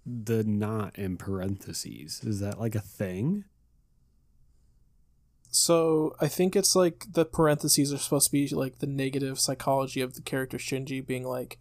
the 0.05 0.43
not 0.43 0.97
in 0.97 1.17
parentheses? 1.17 2.21
Is 2.23 2.39
that 2.39 2.59
like 2.59 2.75
a 2.75 2.79
thing? 2.79 3.43
So 5.49 6.15
I 6.21 6.27
think 6.27 6.55
it's 6.55 6.75
like 6.75 7.05
the 7.11 7.25
parentheses 7.25 7.91
are 7.93 7.97
supposed 7.97 8.27
to 8.27 8.31
be 8.31 8.47
like 8.49 8.79
the 8.79 8.87
negative 8.87 9.39
psychology 9.39 10.01
of 10.01 10.13
the 10.15 10.21
character 10.21 10.57
Shinji 10.57 11.05
being 11.05 11.23
like, 11.23 11.57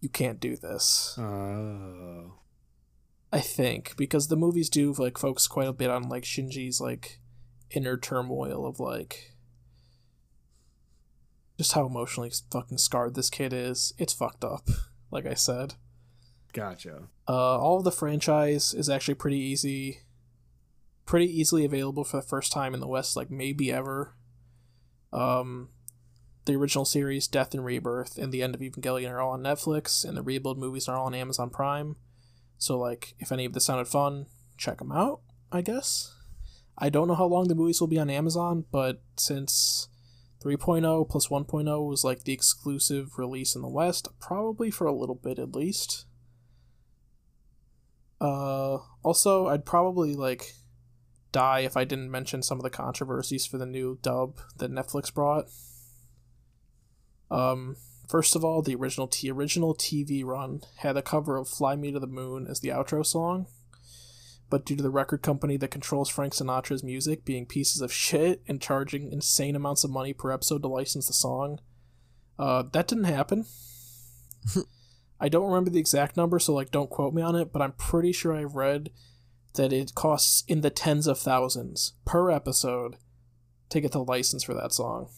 you 0.00 0.08
can't 0.08 0.40
do 0.40 0.56
this. 0.56 1.16
Oh. 1.18 2.32
I 3.34 3.40
think 3.40 3.96
because 3.96 4.28
the 4.28 4.36
movies 4.36 4.70
do 4.70 4.92
like 4.92 5.18
focus 5.18 5.48
quite 5.48 5.66
a 5.66 5.72
bit 5.72 5.90
on 5.90 6.08
like 6.08 6.22
Shinji's 6.22 6.80
like 6.80 7.18
inner 7.72 7.96
turmoil 7.96 8.64
of 8.64 8.78
like 8.78 9.32
just 11.58 11.72
how 11.72 11.84
emotionally 11.84 12.30
fucking 12.52 12.78
scarred 12.78 13.16
this 13.16 13.30
kid 13.30 13.52
is. 13.52 13.92
It's 13.98 14.12
fucked 14.12 14.44
up, 14.44 14.68
like 15.10 15.26
I 15.26 15.34
said. 15.34 15.74
Gotcha. 16.52 17.08
Uh, 17.26 17.58
all 17.58 17.78
of 17.78 17.82
the 17.82 17.90
franchise 17.90 18.72
is 18.72 18.88
actually 18.88 19.14
pretty 19.14 19.40
easy, 19.40 20.02
pretty 21.04 21.26
easily 21.26 21.64
available 21.64 22.04
for 22.04 22.18
the 22.18 22.26
first 22.26 22.52
time 22.52 22.72
in 22.72 22.78
the 22.78 22.86
West, 22.86 23.16
like 23.16 23.32
maybe 23.32 23.72
ever. 23.72 24.14
Um, 25.12 25.70
the 26.44 26.54
original 26.54 26.84
series, 26.84 27.26
Death 27.26 27.52
and 27.52 27.64
Rebirth, 27.64 28.16
and 28.16 28.30
the 28.30 28.44
end 28.44 28.54
of 28.54 28.60
Evangelion 28.60 29.10
are 29.10 29.20
all 29.20 29.32
on 29.32 29.42
Netflix, 29.42 30.04
and 30.04 30.16
the 30.16 30.22
rebuild 30.22 30.56
movies 30.56 30.88
are 30.88 30.96
all 30.96 31.06
on 31.06 31.16
Amazon 31.16 31.50
Prime. 31.50 31.96
So, 32.58 32.78
like, 32.78 33.14
if 33.18 33.32
any 33.32 33.44
of 33.44 33.52
this 33.52 33.66
sounded 33.66 33.88
fun, 33.88 34.26
check 34.56 34.78
them 34.78 34.92
out, 34.92 35.20
I 35.52 35.60
guess. 35.60 36.14
I 36.76 36.88
don't 36.88 37.08
know 37.08 37.14
how 37.14 37.26
long 37.26 37.48
the 37.48 37.54
movies 37.54 37.80
will 37.80 37.88
be 37.88 37.98
on 37.98 38.10
Amazon, 38.10 38.64
but 38.70 39.02
since 39.16 39.88
3.0 40.42 41.08
plus 41.08 41.28
1.0 41.28 41.88
was 41.88 42.04
like 42.04 42.24
the 42.24 42.32
exclusive 42.32 43.18
release 43.18 43.54
in 43.54 43.62
the 43.62 43.68
West, 43.68 44.08
probably 44.20 44.70
for 44.70 44.86
a 44.86 44.92
little 44.92 45.14
bit 45.14 45.38
at 45.38 45.54
least. 45.54 46.06
Uh, 48.20 48.78
also, 49.02 49.48
I'd 49.48 49.64
probably 49.64 50.14
like 50.14 50.54
die 51.32 51.60
if 51.60 51.76
I 51.76 51.84
didn't 51.84 52.10
mention 52.10 52.42
some 52.42 52.58
of 52.58 52.62
the 52.62 52.70
controversies 52.70 53.46
for 53.46 53.58
the 53.58 53.66
new 53.66 53.98
dub 54.02 54.38
that 54.58 54.70
Netflix 54.70 55.12
brought. 55.12 55.46
Um, 57.30 57.76
first 58.08 58.36
of 58.36 58.44
all, 58.44 58.62
the 58.62 58.74
original 58.74 59.06
T 59.06 59.30
original 59.30 59.74
TV 59.74 60.24
run 60.24 60.62
had 60.78 60.96
a 60.96 61.02
cover 61.02 61.36
of 61.36 61.48
"Fly 61.48 61.76
Me 61.76 61.92
to 61.92 62.00
the 62.00 62.06
Moon" 62.06 62.46
as 62.48 62.60
the 62.60 62.68
outro 62.68 63.04
song, 63.04 63.46
but 64.50 64.64
due 64.64 64.76
to 64.76 64.82
the 64.82 64.90
record 64.90 65.22
company 65.22 65.56
that 65.56 65.70
controls 65.70 66.08
Frank 66.08 66.34
Sinatra's 66.34 66.82
music 66.82 67.24
being 67.24 67.46
pieces 67.46 67.80
of 67.80 67.92
shit 67.92 68.42
and 68.46 68.60
charging 68.60 69.12
insane 69.12 69.56
amounts 69.56 69.84
of 69.84 69.90
money 69.90 70.12
per 70.12 70.30
episode 70.30 70.62
to 70.62 70.68
license 70.68 71.06
the 71.06 71.12
song, 71.12 71.60
uh, 72.38 72.62
that 72.72 72.88
didn't 72.88 73.04
happen. 73.04 73.46
I 75.20 75.28
don't 75.28 75.48
remember 75.48 75.70
the 75.70 75.80
exact 75.80 76.16
number, 76.16 76.38
so 76.38 76.52
like 76.52 76.70
don't 76.70 76.90
quote 76.90 77.14
me 77.14 77.22
on 77.22 77.36
it, 77.36 77.52
but 77.52 77.62
I'm 77.62 77.72
pretty 77.72 78.12
sure 78.12 78.34
I've 78.34 78.54
read 78.56 78.90
that 79.54 79.72
it 79.72 79.94
costs 79.94 80.44
in 80.48 80.60
the 80.60 80.70
tens 80.70 81.06
of 81.06 81.18
thousands 81.18 81.94
per 82.04 82.30
episode 82.30 82.96
to 83.70 83.80
get 83.80 83.92
the 83.92 84.02
license 84.04 84.42
for 84.42 84.54
that 84.54 84.72
song. 84.72 85.08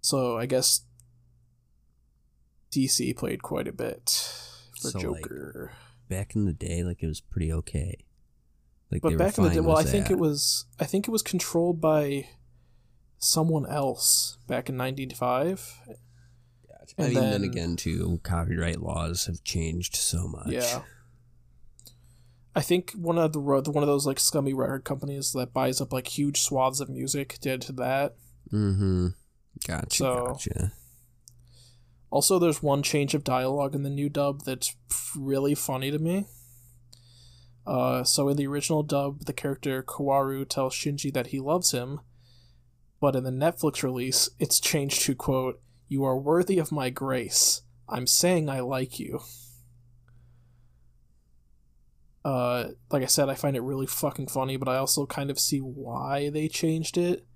So 0.00 0.38
I 0.38 0.46
guess 0.46 0.82
DC 2.72 3.16
played 3.16 3.42
quite 3.42 3.68
a 3.68 3.72
bit 3.72 4.08
for 4.80 4.90
So, 4.90 4.98
like, 4.98 5.22
Joker. 5.22 5.72
Back 6.08 6.34
in 6.34 6.44
the 6.44 6.52
day, 6.52 6.82
like 6.82 7.02
it 7.02 7.06
was 7.06 7.20
pretty 7.20 7.52
okay. 7.52 7.96
Like, 8.90 9.02
but 9.02 9.16
back 9.16 9.38
in 9.38 9.44
the 9.44 9.50
day, 9.50 9.60
well, 9.60 9.76
I 9.76 9.84
think 9.84 10.06
that. 10.06 10.14
it 10.14 10.18
was 10.18 10.66
I 10.80 10.84
think 10.84 11.06
it 11.06 11.12
was 11.12 11.22
controlled 11.22 11.80
by 11.80 12.26
someone 13.18 13.66
else 13.66 14.38
back 14.48 14.68
in 14.68 14.76
'95. 14.76 15.78
I 16.98 17.04
and 17.04 17.14
mean, 17.14 17.22
then, 17.22 17.30
then- 17.30 17.44
again, 17.44 17.76
too, 17.76 18.18
copyright 18.24 18.80
laws 18.80 19.26
have 19.26 19.44
changed 19.44 19.94
so 19.94 20.26
much. 20.26 20.48
Yeah. 20.48 20.82
I 22.54 22.62
think 22.62 22.90
one 22.92 23.16
of 23.16 23.32
the 23.32 23.38
one 23.38 23.82
of 23.82 23.86
those 23.86 24.06
like 24.06 24.18
scummy 24.18 24.52
record 24.52 24.84
companies 24.84 25.32
that 25.32 25.52
buys 25.52 25.80
up 25.80 25.92
like 25.92 26.08
huge 26.08 26.40
swaths 26.40 26.80
of 26.80 26.88
music 26.88 27.38
did 27.40 27.60
to 27.62 27.72
that. 27.74 28.16
Mm-hmm. 28.52 29.08
Gotcha. 29.66 29.96
So- 29.96 30.26
gotcha. 30.26 30.72
Also, 32.10 32.40
there's 32.40 32.60
one 32.62 32.82
change 32.82 33.14
of 33.14 33.22
dialogue 33.22 33.74
in 33.74 33.84
the 33.84 33.90
new 33.90 34.08
dub 34.08 34.42
that's 34.44 34.74
really 35.16 35.54
funny 35.54 35.92
to 35.92 35.98
me. 36.00 36.26
Uh, 37.64 38.02
so 38.02 38.28
in 38.28 38.36
the 38.36 38.48
original 38.48 38.82
dub, 38.82 39.26
the 39.26 39.32
character 39.32 39.80
Kaworu 39.80 40.48
tells 40.48 40.74
Shinji 40.74 41.12
that 41.14 41.28
he 41.28 41.38
loves 41.38 41.70
him, 41.70 42.00
but 43.00 43.14
in 43.14 43.22
the 43.22 43.30
Netflix 43.30 43.84
release, 43.84 44.28
it's 44.40 44.58
changed 44.58 45.02
to 45.02 45.14
quote, 45.14 45.60
"You 45.86 46.02
are 46.04 46.18
worthy 46.18 46.58
of 46.58 46.72
my 46.72 46.90
grace. 46.90 47.62
I'm 47.88 48.08
saying 48.08 48.48
I 48.48 48.58
like 48.58 48.98
you." 48.98 49.20
Uh, 52.24 52.70
like 52.90 53.02
I 53.02 53.06
said, 53.06 53.28
I 53.28 53.34
find 53.34 53.56
it 53.56 53.62
really 53.62 53.86
fucking 53.86 54.26
funny, 54.28 54.56
but 54.56 54.68
I 54.68 54.76
also 54.76 55.06
kind 55.06 55.30
of 55.30 55.38
see 55.38 55.58
why 55.58 56.28
they 56.28 56.48
changed 56.48 56.98
it. 56.98 57.26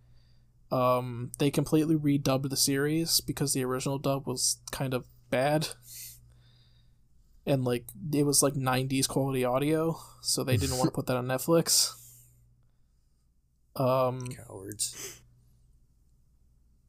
Um, 0.71 1.31
they 1.39 1.51
completely 1.51 1.95
redubbed 1.95 2.51
the 2.51 2.57
series 2.57 3.21
because 3.21 3.53
the 3.53 3.65
original 3.65 3.99
dub 3.99 4.27
was 4.27 4.59
kind 4.73 4.95
of 4.95 5.07
bad. 5.31 5.69
And 7.47 7.65
like 7.65 7.85
it 8.13 8.25
was 8.25 8.43
like 8.43 8.55
90s 8.55 9.07
quality 9.07 9.45
audio, 9.45 9.99
so 10.23 10.43
they 10.43 10.57
didn't 10.57 10.79
want 10.79 10.89
to 10.89 10.95
put 10.95 11.07
that 11.07 11.17
on 11.17 11.27
Netflix. 11.27 11.93
Um, 13.77 14.27
Cowards. 14.29 15.21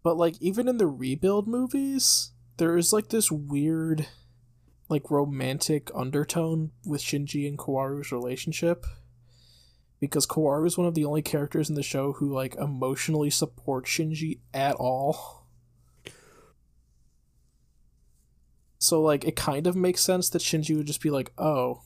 but 0.03 0.17
like 0.17 0.35
even 0.39 0.67
in 0.67 0.77
the 0.77 0.87
rebuild 0.87 1.47
movies, 1.47 2.31
there 2.57 2.77
is 2.77 2.93
like 2.93 3.09
this 3.09 3.31
weird 3.31 4.07
like 4.87 5.09
romantic 5.09 5.89
undertone 5.95 6.71
with 6.85 7.01
Shinji 7.01 7.47
and 7.47 7.57
Kaworu's 7.57 8.11
relationship. 8.11 8.85
Because 10.05 10.27
Kaworu 10.27 10.65
is 10.65 10.77
one 10.77 10.87
of 10.87 10.95
the 10.95 11.05
only 11.05 11.21
characters 11.21 11.69
in 11.69 11.75
the 11.75 11.83
show 11.83 12.13
who 12.13 12.33
like 12.33 12.55
emotionally 12.55 13.29
supports 13.29 13.89
Shinji 13.89 14.39
at 14.53 14.75
all. 14.75 15.45
So 18.77 19.01
like 19.01 19.25
it 19.25 19.35
kind 19.35 19.65
of 19.65 19.75
makes 19.75 20.01
sense 20.01 20.29
that 20.29 20.41
Shinji 20.41 20.77
would 20.77 20.85
just 20.85 21.01
be 21.01 21.09
like, 21.09 21.31
"Oh, 21.37 21.81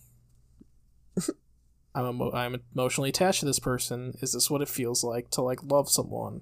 I'm 1.95 2.05
emo- 2.07 2.33
I'm 2.33 2.61
emotionally 2.75 3.09
attached 3.09 3.39
to 3.39 3.45
this 3.45 3.59
person. 3.59 4.15
Is 4.21 4.33
this 4.33 4.49
what 4.49 4.61
it 4.61 4.67
feels 4.67 5.03
like 5.03 5.29
to 5.31 5.41
like 5.41 5.63
love 5.63 5.89
someone?" 5.89 6.41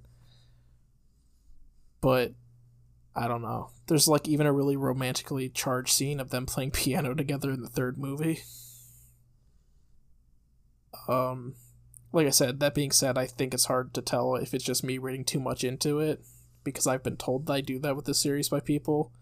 But 2.01 2.34
I 3.15 3.28
don't 3.28 3.41
know. 3.41 3.69
There's 3.88 4.07
like 4.07 4.28
even 4.28 4.47
a 4.47 4.53
really 4.53 4.78
romantically 4.78 5.49
charged 5.49 5.93
scene 5.93 6.19
of 6.19 6.30
them 6.30 6.45
playing 6.45 6.71
piano 6.71 7.13
together 7.13 7.51
in 7.51 7.61
the 7.61 7.69
third 7.69 7.97
movie. 7.97 8.41
Um 11.07 11.55
like 12.18 12.28
I 12.28 12.32
said, 12.32 12.59
that 12.59 12.74
being 12.76 12.91
said, 12.91 13.18
I 13.18 13.28
think 13.28 13.53
it's 13.53 13.65
hard 13.65 13.93
to 13.93 14.01
tell 14.01 14.36
if 14.36 14.53
it's 14.53 14.63
just 14.63 14.84
me 14.84 14.97
reading 14.97 15.24
too 15.24 15.39
much 15.39 15.63
into 15.63 15.99
it 15.99 16.20
because 16.63 16.88
I've 16.88 17.03
been 17.03 17.15
told 17.15 17.45
that 17.45 17.53
I 17.53 17.61
do 17.61 17.80
that 17.80 17.95
with 17.95 18.05
this 18.05 18.20
series 18.20 18.49
by 18.49 18.59
people. 18.59 19.13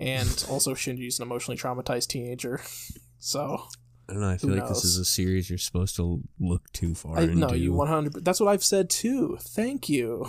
And 0.00 0.44
also 0.50 0.74
Shinji's 0.74 1.18
an 1.20 1.26
emotionally 1.26 1.56
traumatized 1.56 2.08
teenager. 2.08 2.60
So 3.24 3.66
I 4.08 4.14
don't 4.14 4.22
know. 4.22 4.30
I 4.30 4.36
feel 4.36 4.50
like 4.50 4.66
this 4.66 4.84
is 4.84 4.98
a 4.98 5.04
series 5.04 5.48
you're 5.48 5.56
supposed 5.56 5.94
to 5.94 6.24
look 6.40 6.72
too 6.72 6.92
far 6.92 7.16
I 7.16 7.22
into. 7.22 7.36
know 7.36 7.52
you 7.52 7.72
100 7.72 8.24
That's 8.24 8.40
what 8.40 8.48
I've 8.48 8.64
said 8.64 8.90
too. 8.90 9.38
Thank 9.40 9.88
you. 9.88 10.26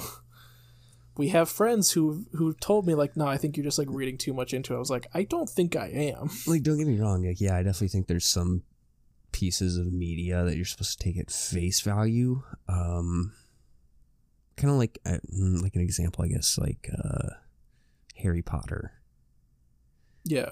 We 1.18 1.30
have 1.30 1.50
friends 1.50 1.94
who 1.94 2.28
who 2.34 2.54
told 2.54 2.86
me 2.86 2.94
like, 2.94 3.18
"No, 3.18 3.26
I 3.26 3.38
think 3.38 3.58
you're 3.58 3.64
just 3.64 3.80
like 3.80 3.88
reading 3.90 4.20
too 4.20 4.32
much 4.32 4.54
into 4.54 4.74
it." 4.74 4.76
I 4.76 4.80
was 4.80 4.92
like, 4.92 5.08
"I 5.16 5.24
don't 5.24 5.50
think 5.50 5.76
I 5.76 5.88
am." 5.88 6.30
like 6.46 6.62
don't 6.62 6.78
get 6.78 6.86
me 6.86 7.00
wrong 7.00 7.26
like 7.26 7.42
yeah 7.42 7.56
i 7.56 7.64
definitely 7.64 7.88
think 7.88 8.06
there's 8.06 8.28
some 8.28 8.62
pieces 9.34 9.78
of 9.78 9.92
media 9.92 10.44
that 10.46 10.56
you're 10.56 10.64
supposed 10.64 10.98
to 10.98 11.04
take 11.04 11.18
at 11.18 11.30
face 11.30 11.82
value 11.82 12.42
um 12.70 13.34
kind 14.56 14.72
of 14.72 14.78
like 14.78 15.00
uh, 15.06 15.18
mm, 15.36 15.62
like 15.62 15.76
an 15.76 15.82
example 15.82 16.24
i 16.24 16.28
guess 16.30 16.58
like 16.58 16.90
uh 17.04 17.30
harry 18.16 18.42
potter 18.42 18.92
Yeah. 20.24 20.52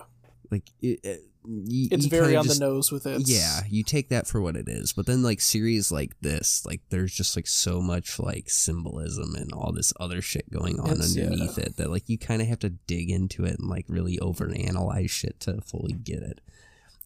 like 0.49 0.69
it, 0.81 0.99
it 1.03 1.21
you, 1.43 1.87
It's 1.91 2.03
you 2.03 2.09
very 2.11 2.35
on 2.35 2.43
just- 2.45 2.59
the 2.59 2.65
nose 2.67 2.91
with 2.91 3.07
it. 3.07 3.23
yeah 3.25 3.61
you 3.67 3.83
take 3.83 4.09
that 4.09 4.27
for 4.27 4.39
what 4.41 4.55
it 4.55 4.67
is 4.69 4.93
but 4.93 5.05
then 5.07 5.23
like 5.23 5.41
series 5.41 5.91
like 5.91 6.11
this 6.21 6.63
like 6.67 6.81
there's 6.89 7.13
just 7.13 7.35
like 7.35 7.47
so 7.47 7.81
much 7.81 8.19
like 8.19 8.47
symbolism 8.49 9.33
and 9.35 9.51
all 9.51 9.71
this 9.71 9.91
other 9.99 10.21
shit 10.21 10.51
going 10.51 10.79
on 10.79 10.91
It's- 10.91 11.15
yeah. 11.15 11.23
underneath 11.25 11.57
it 11.57 11.77
that 11.77 11.89
like 11.89 12.09
you 12.09 12.17
kind 12.19 12.41
of 12.43 12.47
have 12.47 12.59
to 12.59 12.69
dig 12.69 13.09
into 13.09 13.43
it 13.45 13.57
and 13.59 13.69
like 13.69 13.85
really 13.87 14.17
overanalyze 14.19 15.09
shit 15.09 15.39
to 15.41 15.61
fully 15.61 15.93
get 15.93 16.21
it 16.21 16.41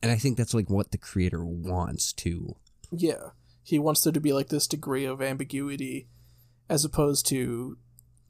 and 0.02 0.12
i 0.12 0.16
think 0.16 0.38
that's 0.38 0.54
like 0.54 0.70
what 0.70 0.92
the 0.92 0.98
creator 0.98 1.44
wants 1.46 2.14
to 2.14 2.56
Yeah. 2.92 3.30
He 3.64 3.80
wants 3.80 4.02
there 4.04 4.14
to 4.14 4.20
be 4.22 4.32
like 4.32 4.50
this 4.50 4.68
degree 4.68 5.06
of 5.06 5.24
ambiguity 5.24 6.08
as 6.70 6.86
opposed 6.86 7.26
to 7.28 7.78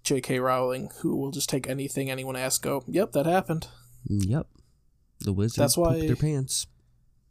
J.K. 0.03 0.39
Rowling, 0.39 0.91
who 1.01 1.17
will 1.17 1.31
just 1.31 1.49
take 1.49 1.67
anything 1.67 2.09
anyone 2.09 2.35
asks, 2.37 2.59
go, 2.59 2.83
yep, 2.87 3.11
that 3.11 3.25
happened. 3.25 3.67
yep 4.07 4.47
the 5.19 5.33
wizard. 5.33 5.61
That's 5.61 5.77
why- 5.77 5.99
their 6.07 6.15
pants 6.15 6.67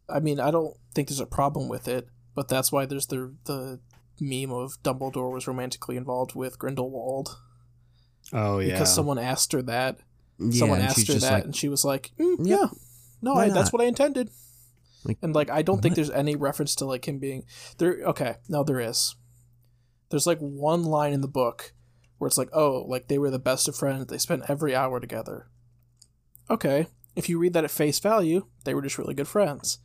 I 0.07 0.21
mean, 0.21 0.39
I 0.39 0.51
don't 0.51 0.77
think 0.95 1.09
there's 1.09 1.19
a 1.21 1.25
problem 1.27 1.67
with 1.71 1.89
it, 1.89 2.09
but 2.35 2.49
that's 2.49 2.71
why 2.71 2.85
there's 2.85 3.07
the 3.07 3.35
the 3.47 3.81
meme 4.21 4.53
of 4.53 4.73
Dumbledore 4.83 5.33
was 5.33 5.47
romantically 5.49 5.97
involved 5.97 6.35
with 6.35 6.59
Grindelwald 6.59 7.39
Oh 8.35 8.59
yeah. 8.59 8.73
because 8.73 8.95
someone 8.95 9.19
asked 9.19 9.53
her 9.53 9.63
that. 9.63 9.99
yeah 10.39 10.59
someone 10.59 10.81
asked 10.83 11.09
her 11.09 11.15
that, 11.15 11.33
like 11.33 11.45
and 11.45 11.57
she 11.57 11.69
was 11.71 11.85
like, 11.87 12.11
mm, 12.21 12.37
Yep. 12.39 12.47
"Yeah, 12.61 12.67
no, 13.25 13.35
I, 13.35 13.49
that's 13.49 13.73
what 13.73 13.83
I 13.83 13.87
intended." 13.87 14.31
and 15.23 15.35
like 15.35 15.51
I 15.51 15.63
don't 15.63 15.83
think 15.83 15.95
there's 15.95 16.11
any 16.11 16.37
reference 16.37 16.75
to 16.77 16.85
like 16.85 17.07
him 17.07 17.19
being 17.19 17.45
there. 17.79 17.99
Okay, 18.07 18.37
no, 18.49 18.65
there 18.65 18.81
is. 18.81 19.17
There's 20.11 20.27
like 20.27 20.39
one 20.39 20.85
line 20.85 21.13
in 21.13 21.21
the 21.21 21.29
book 21.29 21.73
where 22.19 22.29
it's 22.29 22.39
like, 22.39 22.51
oh, 22.53 22.85
like 22.89 23.09
they 23.09 23.19
were 23.19 23.31
the 23.31 23.39
best 23.39 23.69
of 23.69 23.77
friends. 23.77 24.07
They 24.07 24.19
spent 24.19 24.45
every 24.49 24.75
hour 24.75 25.01
together. 25.01 25.49
Okay, 26.49 26.87
if 27.17 27.29
you 27.29 27.39
read 27.39 27.53
that 27.55 27.65
at 27.65 27.71
face 27.71 27.99
value, 27.99 28.47
they 28.65 28.75
were 28.75 28.83
just 28.83 28.99
really 28.99 29.15
good 29.15 29.29
friends. 29.29 29.79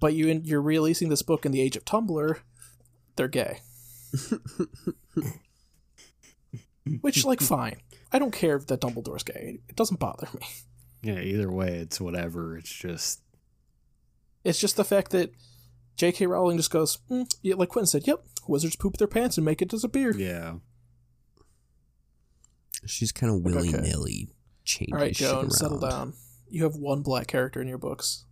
But 0.00 0.14
you 0.14 0.40
you're 0.44 0.62
releasing 0.62 1.08
this 1.08 1.22
book 1.22 1.46
in 1.46 1.52
the 1.52 1.60
age 1.60 1.76
of 1.76 1.84
Tumblr, 1.84 2.38
they're 3.16 3.28
gay. 3.28 3.60
Which 7.00 7.24
like 7.24 7.40
fine. 7.40 7.76
I 8.12 8.18
don't 8.18 8.32
care 8.32 8.58
that 8.58 8.80
Dumbledore's 8.80 9.24
gay. 9.24 9.60
It 9.68 9.76
doesn't 9.76 9.98
bother 9.98 10.28
me. 10.34 10.46
Yeah, 11.04 11.20
either 11.20 11.50
way, 11.52 11.76
it's 11.76 12.00
whatever. 12.00 12.56
It's 12.56 12.72
just 12.72 13.20
It's 14.42 14.58
just 14.58 14.76
the 14.76 14.84
fact 14.84 15.10
that 15.12 15.32
J.K. 15.96 16.26
Rowling 16.26 16.56
just 16.56 16.70
goes, 16.70 16.98
mm, 17.10 17.30
yeah, 17.42 17.54
like 17.56 17.68
Quentin 17.68 17.86
said, 17.86 18.06
yep, 18.06 18.24
wizards 18.48 18.74
poop 18.76 18.96
their 18.96 19.06
pants 19.06 19.36
and 19.36 19.44
make 19.44 19.60
it 19.62 19.68
disappear. 19.68 20.12
yeah. 20.16 20.54
She's 22.86 23.12
kind 23.12 23.32
of 23.32 23.42
Like, 23.44 23.54
okay. 23.54 23.70
willy 23.72 23.88
nilly 23.88 24.28
changing 24.64 24.94
All 24.94 25.00
right, 25.00 25.16
shit 25.16 25.28
Joan, 25.28 25.50
settle 25.50 25.78
down. 25.78 26.14
You 26.48 26.64
have 26.64 26.76
one 26.76 27.02
black 27.02 27.26
character 27.26 27.60
in 27.62 27.68
your 27.68 27.78
books. 27.78 28.24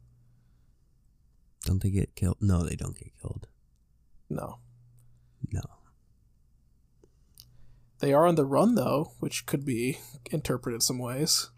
Don't 1.65 1.83
they 1.83 1.91
get 1.91 2.15
killed? 2.15 2.37
No, 2.41 2.63
they 2.63 2.75
don't 2.77 2.97
get 2.99 3.13
killed. 3.21 3.47
No. 4.29 4.59
No. 5.51 5.63
They 8.01 8.13
are 8.13 8.27
on 8.27 8.35
the 8.35 8.45
run 8.45 8.75
though, 8.75 9.13
which 9.21 9.47
could 9.47 9.65
be 9.65 9.99
interpreted 10.31 10.83
some 10.83 10.99
ways. 10.99 11.51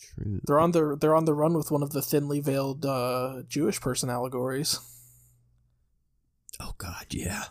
True. 0.00 0.40
They're 0.46 0.60
on 0.60 0.72
the 0.72 0.96
they're 1.00 1.16
on 1.16 1.24
the 1.24 1.34
run 1.34 1.54
with 1.54 1.70
one 1.70 1.82
of 1.82 1.90
the 1.90 2.02
thinly 2.02 2.40
veiled 2.40 2.84
uh, 2.84 3.42
Jewish 3.48 3.80
person 3.80 4.10
allegories. 4.10 4.78
Oh 6.60 6.74
God, 6.78 7.06
yeah, 7.10 7.44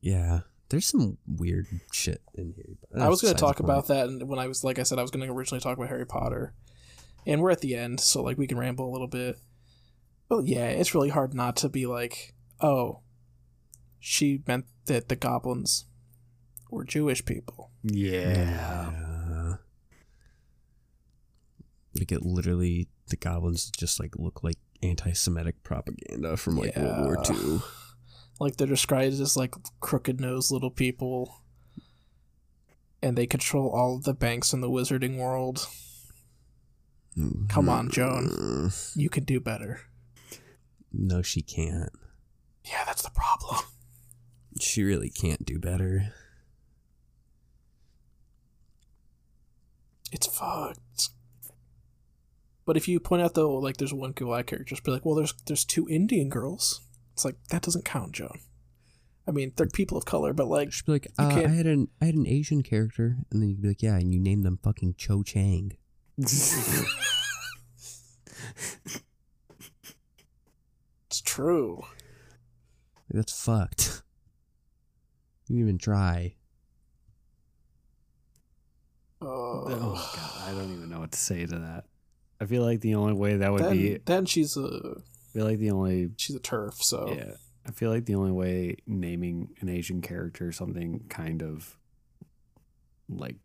yeah. 0.00 0.40
There's 0.68 0.86
some 0.86 1.18
weird 1.26 1.66
shit 1.92 2.22
in 2.34 2.54
here. 2.54 2.76
I 2.96 3.08
was 3.08 3.20
going 3.20 3.34
to 3.34 3.40
talk 3.40 3.56
besides 3.56 3.64
about 3.64 3.86
that, 3.88 4.08
and 4.08 4.28
when 4.28 4.38
I 4.38 4.46
was 4.46 4.62
like 4.62 4.78
I 4.78 4.84
said, 4.84 4.98
I 4.98 5.02
was 5.02 5.10
going 5.10 5.26
to 5.26 5.32
originally 5.32 5.60
talk 5.60 5.76
about 5.76 5.88
Harry 5.88 6.06
Potter, 6.06 6.54
and 7.26 7.40
we're 7.40 7.50
at 7.50 7.60
the 7.60 7.74
end, 7.74 7.98
so 7.98 8.22
like 8.22 8.38
we 8.38 8.46
can 8.46 8.58
ramble 8.58 8.88
a 8.88 8.92
little 8.92 9.08
bit. 9.08 9.38
Well, 10.28 10.42
yeah, 10.42 10.68
it's 10.68 10.94
really 10.94 11.08
hard 11.08 11.34
not 11.34 11.56
to 11.56 11.68
be 11.68 11.86
like, 11.86 12.34
oh, 12.60 13.00
she 13.98 14.42
meant 14.46 14.66
that 14.86 15.08
the 15.08 15.16
goblins 15.16 15.86
were 16.70 16.84
Jewish 16.84 17.24
people. 17.24 17.72
Yeah. 17.82 18.32
Yeah. 18.32 19.09
Like 22.00 22.10
it 22.12 22.24
literally, 22.24 22.88
the 23.08 23.16
goblins 23.16 23.70
just 23.70 24.00
like 24.00 24.16
look 24.16 24.42
like 24.42 24.56
anti-Semitic 24.82 25.62
propaganda 25.62 26.36
from 26.36 26.56
like 26.56 26.74
World 26.76 27.04
War 27.04 27.16
Yeah. 27.28 27.36
II. 27.36 27.58
Like 28.40 28.56
they're 28.56 28.66
described 28.66 29.20
as 29.20 29.36
like 29.36 29.54
crooked 29.80 30.18
nosed 30.18 30.50
little 30.50 30.70
people, 30.70 31.42
and 33.02 33.14
they 33.14 33.26
control 33.26 33.68
all 33.68 33.96
of 33.96 34.04
the 34.04 34.14
banks 34.14 34.54
in 34.54 34.62
the 34.62 34.70
wizarding 34.70 35.18
world. 35.18 35.66
Come 37.50 37.68
on, 37.68 37.90
Joan. 37.90 38.28
Mm, 38.30 38.96
You 38.96 39.10
can 39.10 39.24
do 39.24 39.40
better. 39.40 39.80
No, 40.90 41.20
she 41.20 41.42
can't. 41.42 41.90
Yeah, 42.64 42.82
that's 42.86 43.02
the 43.02 43.10
problem. 43.10 43.60
She 44.58 44.82
really 44.84 45.10
can't 45.10 45.44
do 45.44 45.58
better. 45.58 46.14
It's 50.12 50.26
fucked. 50.26 51.10
But 52.70 52.76
if 52.76 52.86
you 52.86 53.00
point 53.00 53.20
out 53.20 53.34
though, 53.34 53.56
like 53.56 53.78
there's 53.78 53.92
one 53.92 54.12
black 54.12 54.46
character, 54.46 54.62
just 54.62 54.84
be 54.84 54.92
like, 54.92 55.04
well, 55.04 55.16
there's 55.16 55.34
there's 55.46 55.64
two 55.64 55.88
Indian 55.88 56.28
girls. 56.28 56.82
It's 57.14 57.24
like 57.24 57.34
that 57.48 57.62
doesn't 57.62 57.84
count, 57.84 58.12
Joan. 58.12 58.38
I 59.26 59.32
mean, 59.32 59.52
they're 59.56 59.66
people 59.66 59.98
of 59.98 60.04
color, 60.04 60.32
but 60.32 60.46
like, 60.46 60.72
She'd 60.72 60.86
be 60.86 60.92
like, 60.92 61.08
uh, 61.18 61.26
I 61.26 61.48
had 61.48 61.66
an 61.66 61.88
I 62.00 62.04
had 62.04 62.14
an 62.14 62.28
Asian 62.28 62.62
character, 62.62 63.16
and 63.28 63.42
then 63.42 63.48
you'd 63.48 63.60
be 63.60 63.66
like, 63.66 63.82
yeah, 63.82 63.96
and 63.96 64.14
you 64.14 64.20
named 64.20 64.44
them 64.46 64.60
fucking 64.62 64.94
Cho 64.96 65.24
Chang. 65.24 65.72
it's 66.16 66.84
true. 71.24 71.82
That's 73.10 73.44
fucked. 73.44 74.04
You 75.48 75.56
didn't 75.56 75.68
even 75.70 75.78
try. 75.78 76.36
Oh, 79.20 79.64
oh 79.66 80.12
god, 80.14 80.48
I 80.48 80.52
don't 80.56 80.72
even 80.72 80.88
know 80.88 81.00
what 81.00 81.10
to 81.10 81.18
say 81.18 81.46
to 81.46 81.58
that. 81.58 81.89
I 82.40 82.46
feel 82.46 82.62
like 82.64 82.80
the 82.80 82.94
only 82.94 83.12
way 83.12 83.36
that 83.36 83.52
would 83.52 83.62
then, 83.62 83.72
be. 83.76 83.98
Then 84.04 84.24
she's 84.26 84.56
a 84.56 84.96
feel 85.32 85.44
like 85.44 85.58
the 85.58 85.70
only. 85.70 86.10
she's 86.16 86.36
a 86.36 86.40
turf. 86.40 86.74
So 86.82 87.12
Yeah, 87.14 87.32
I 87.66 87.70
feel 87.72 87.90
like 87.90 88.06
the 88.06 88.14
only 88.14 88.32
way 88.32 88.76
naming 88.86 89.50
an 89.60 89.68
Asian 89.68 90.00
character 90.00 90.50
something 90.52 91.04
kind 91.08 91.42
of 91.42 91.76
like 93.08 93.36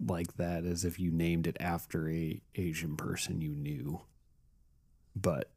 like 0.00 0.36
that 0.36 0.64
is 0.64 0.84
if 0.84 0.98
you 0.98 1.10
named 1.10 1.46
it 1.46 1.56
after 1.60 2.08
a 2.08 2.40
Asian 2.54 2.96
person 2.96 3.40
you 3.40 3.50
knew. 3.54 4.00
But 5.14 5.50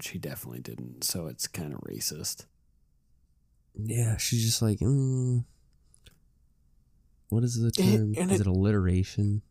she 0.00 0.18
definitely 0.18 0.60
didn't, 0.60 1.04
so 1.04 1.26
it's 1.26 1.46
kind 1.48 1.72
of 1.72 1.80
racist. 1.80 2.44
Yeah, 3.74 4.18
she's 4.18 4.44
just 4.44 4.60
like, 4.60 4.78
mm, 4.80 5.44
what 7.30 7.42
is 7.44 7.58
the 7.58 7.68
It- 7.68 7.74
term? 7.74 8.14
and 8.18 8.30
is 8.30 8.40
it- 8.40 8.46
it 8.46 8.50
alliteration? 8.50 9.42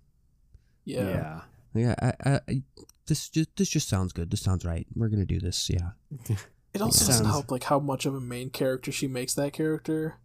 yeah. 0.86 1.10
Yeah, 1.10 1.42
I, 1.76 1.96
I, 2.02 2.40
I, 2.48 2.62
this 3.08 3.30
just 3.30 3.56
this 3.56 3.70
just 3.70 3.88
sounds 3.90 4.14
good. 4.14 4.30
This 4.32 4.42
sounds 4.42 4.66
right. 4.66 4.86
We're 4.96 5.10
gonna 5.10 5.26
do 5.26 5.40
this. 5.40 5.70
Yeah. 5.70 5.92
It 6.74 6.82
also 6.82 7.06
doesn't 7.06 7.26
Sounds- 7.26 7.36
help 7.36 7.52
like 7.52 7.64
how 7.66 7.80
much 7.80 8.06
of 8.06 8.16
a 8.16 8.22
main 8.22 8.50
character 8.50 8.94
she 8.94 9.06
makes 9.06 9.34
that 9.34 9.52
character. 9.52 10.16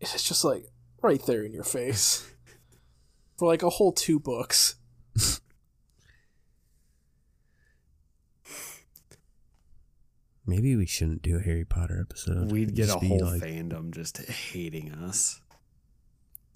It's 0.00 0.22
just 0.22 0.44
like 0.44 0.66
right 1.02 1.20
there 1.26 1.42
in 1.42 1.52
your 1.52 1.64
face. 1.64 2.24
For 3.36 3.48
like 3.48 3.64
a 3.64 3.68
whole 3.70 3.90
two 3.90 4.20
books. 4.20 4.76
Maybe 10.46 10.74
we 10.74 10.86
shouldn't 10.86 11.22
do 11.22 11.36
a 11.36 11.40
Harry 11.40 11.64
Potter 11.64 12.00
episode. 12.00 12.50
We'd 12.50 12.74
get 12.74 12.84
a 12.84 12.86
just 12.88 13.00
be 13.00 13.08
whole 13.08 13.20
like- 13.24 13.42
fandom 13.42 13.92
just 13.92 14.18
hating 14.18 14.92
us. 14.92 15.40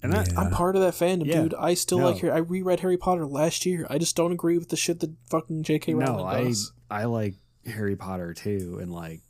And 0.03 0.13
I, 0.13 0.23
Yeah. 0.25 0.39
I'm 0.39 0.51
part 0.51 0.75
of 0.75 0.81
that 0.81 0.93
fandom, 0.93 1.25
Yeah. 1.25 1.41
dude. 1.43 1.53
I 1.55 1.73
still 1.73 1.99
No. 1.99 2.11
like 2.11 2.17
Harry. 2.21 2.31
I 2.33 2.37
reread 2.37 2.81
Harry 2.81 2.97
Potter 2.97 3.25
last 3.25 3.65
year. 3.65 3.87
I 3.89 3.97
just 3.97 4.15
don't 4.15 4.31
agree 4.31 4.57
with 4.57 4.69
the 4.69 4.75
shit 4.77 4.99
that 4.99 5.13
fucking 5.29 5.63
J.K. 5.63 5.93
Rowling 5.95 6.17
no, 6.17 6.23
I 6.25 6.43
does. 6.45 6.71
I 6.89 7.05
like 7.05 7.35
Harry 7.65 7.95
Potter 7.95 8.33
too, 8.33 8.77
and 8.81 8.91
like 8.91 9.21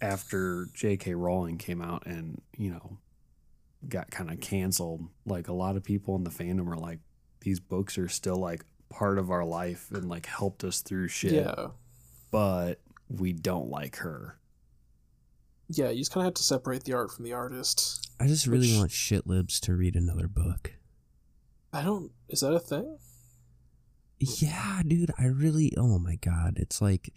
after 0.00 0.66
J.K. 0.74 1.14
Rowling 1.14 1.58
came 1.58 1.80
out 1.80 2.06
and 2.06 2.42
you 2.56 2.70
know 2.70 2.98
got 3.88 4.10
kind 4.10 4.30
of 4.30 4.40
canceled, 4.40 5.02
like 5.24 5.46
a 5.48 5.52
lot 5.52 5.76
of 5.76 5.84
people 5.84 6.16
in 6.16 6.24
the 6.24 6.30
fandom 6.30 6.66
are 6.66 6.76
like, 6.78 6.98
these 7.40 7.60
books 7.60 7.96
are 7.98 8.08
still 8.08 8.36
like 8.36 8.64
part 8.90 9.18
of 9.18 9.30
our 9.30 9.44
life 9.44 9.90
and 9.92 10.08
like 10.08 10.26
helped 10.26 10.64
us 10.64 10.80
through 10.80 11.06
shit, 11.08 11.32
Yeah, 11.32 11.68
but 12.32 12.80
we 13.08 13.32
don't 13.32 13.68
like 13.70 13.96
her. 13.96 14.38
Yeah. 15.68 15.90
You 15.90 15.98
just 15.98 16.12
kind 16.12 16.22
of 16.22 16.28
have 16.28 16.34
to 16.34 16.42
separate 16.42 16.84
the 16.84 16.92
art 16.94 17.10
from 17.12 17.24
the 17.24 17.32
artist. 17.32 18.10
I 18.20 18.26
just 18.26 18.46
really 18.46 18.68
Which- 18.70 18.78
want 18.78 18.90
shit 18.92 19.26
libs 19.26 19.60
to 19.60 19.74
read 19.74 19.94
another 19.96 20.28
book. 20.28 20.72
I 21.72 21.82
don't. 21.82 22.12
Is 22.28 22.40
that 22.40 22.54
a 22.54 22.60
thing? 22.60 22.98
Yeah, 24.18 24.80
dude, 24.86 25.10
I 25.18 25.26
really 25.26 25.74
oh 25.76 25.98
my 25.98 26.16
god, 26.16 26.54
it's 26.56 26.80
like 26.80 27.12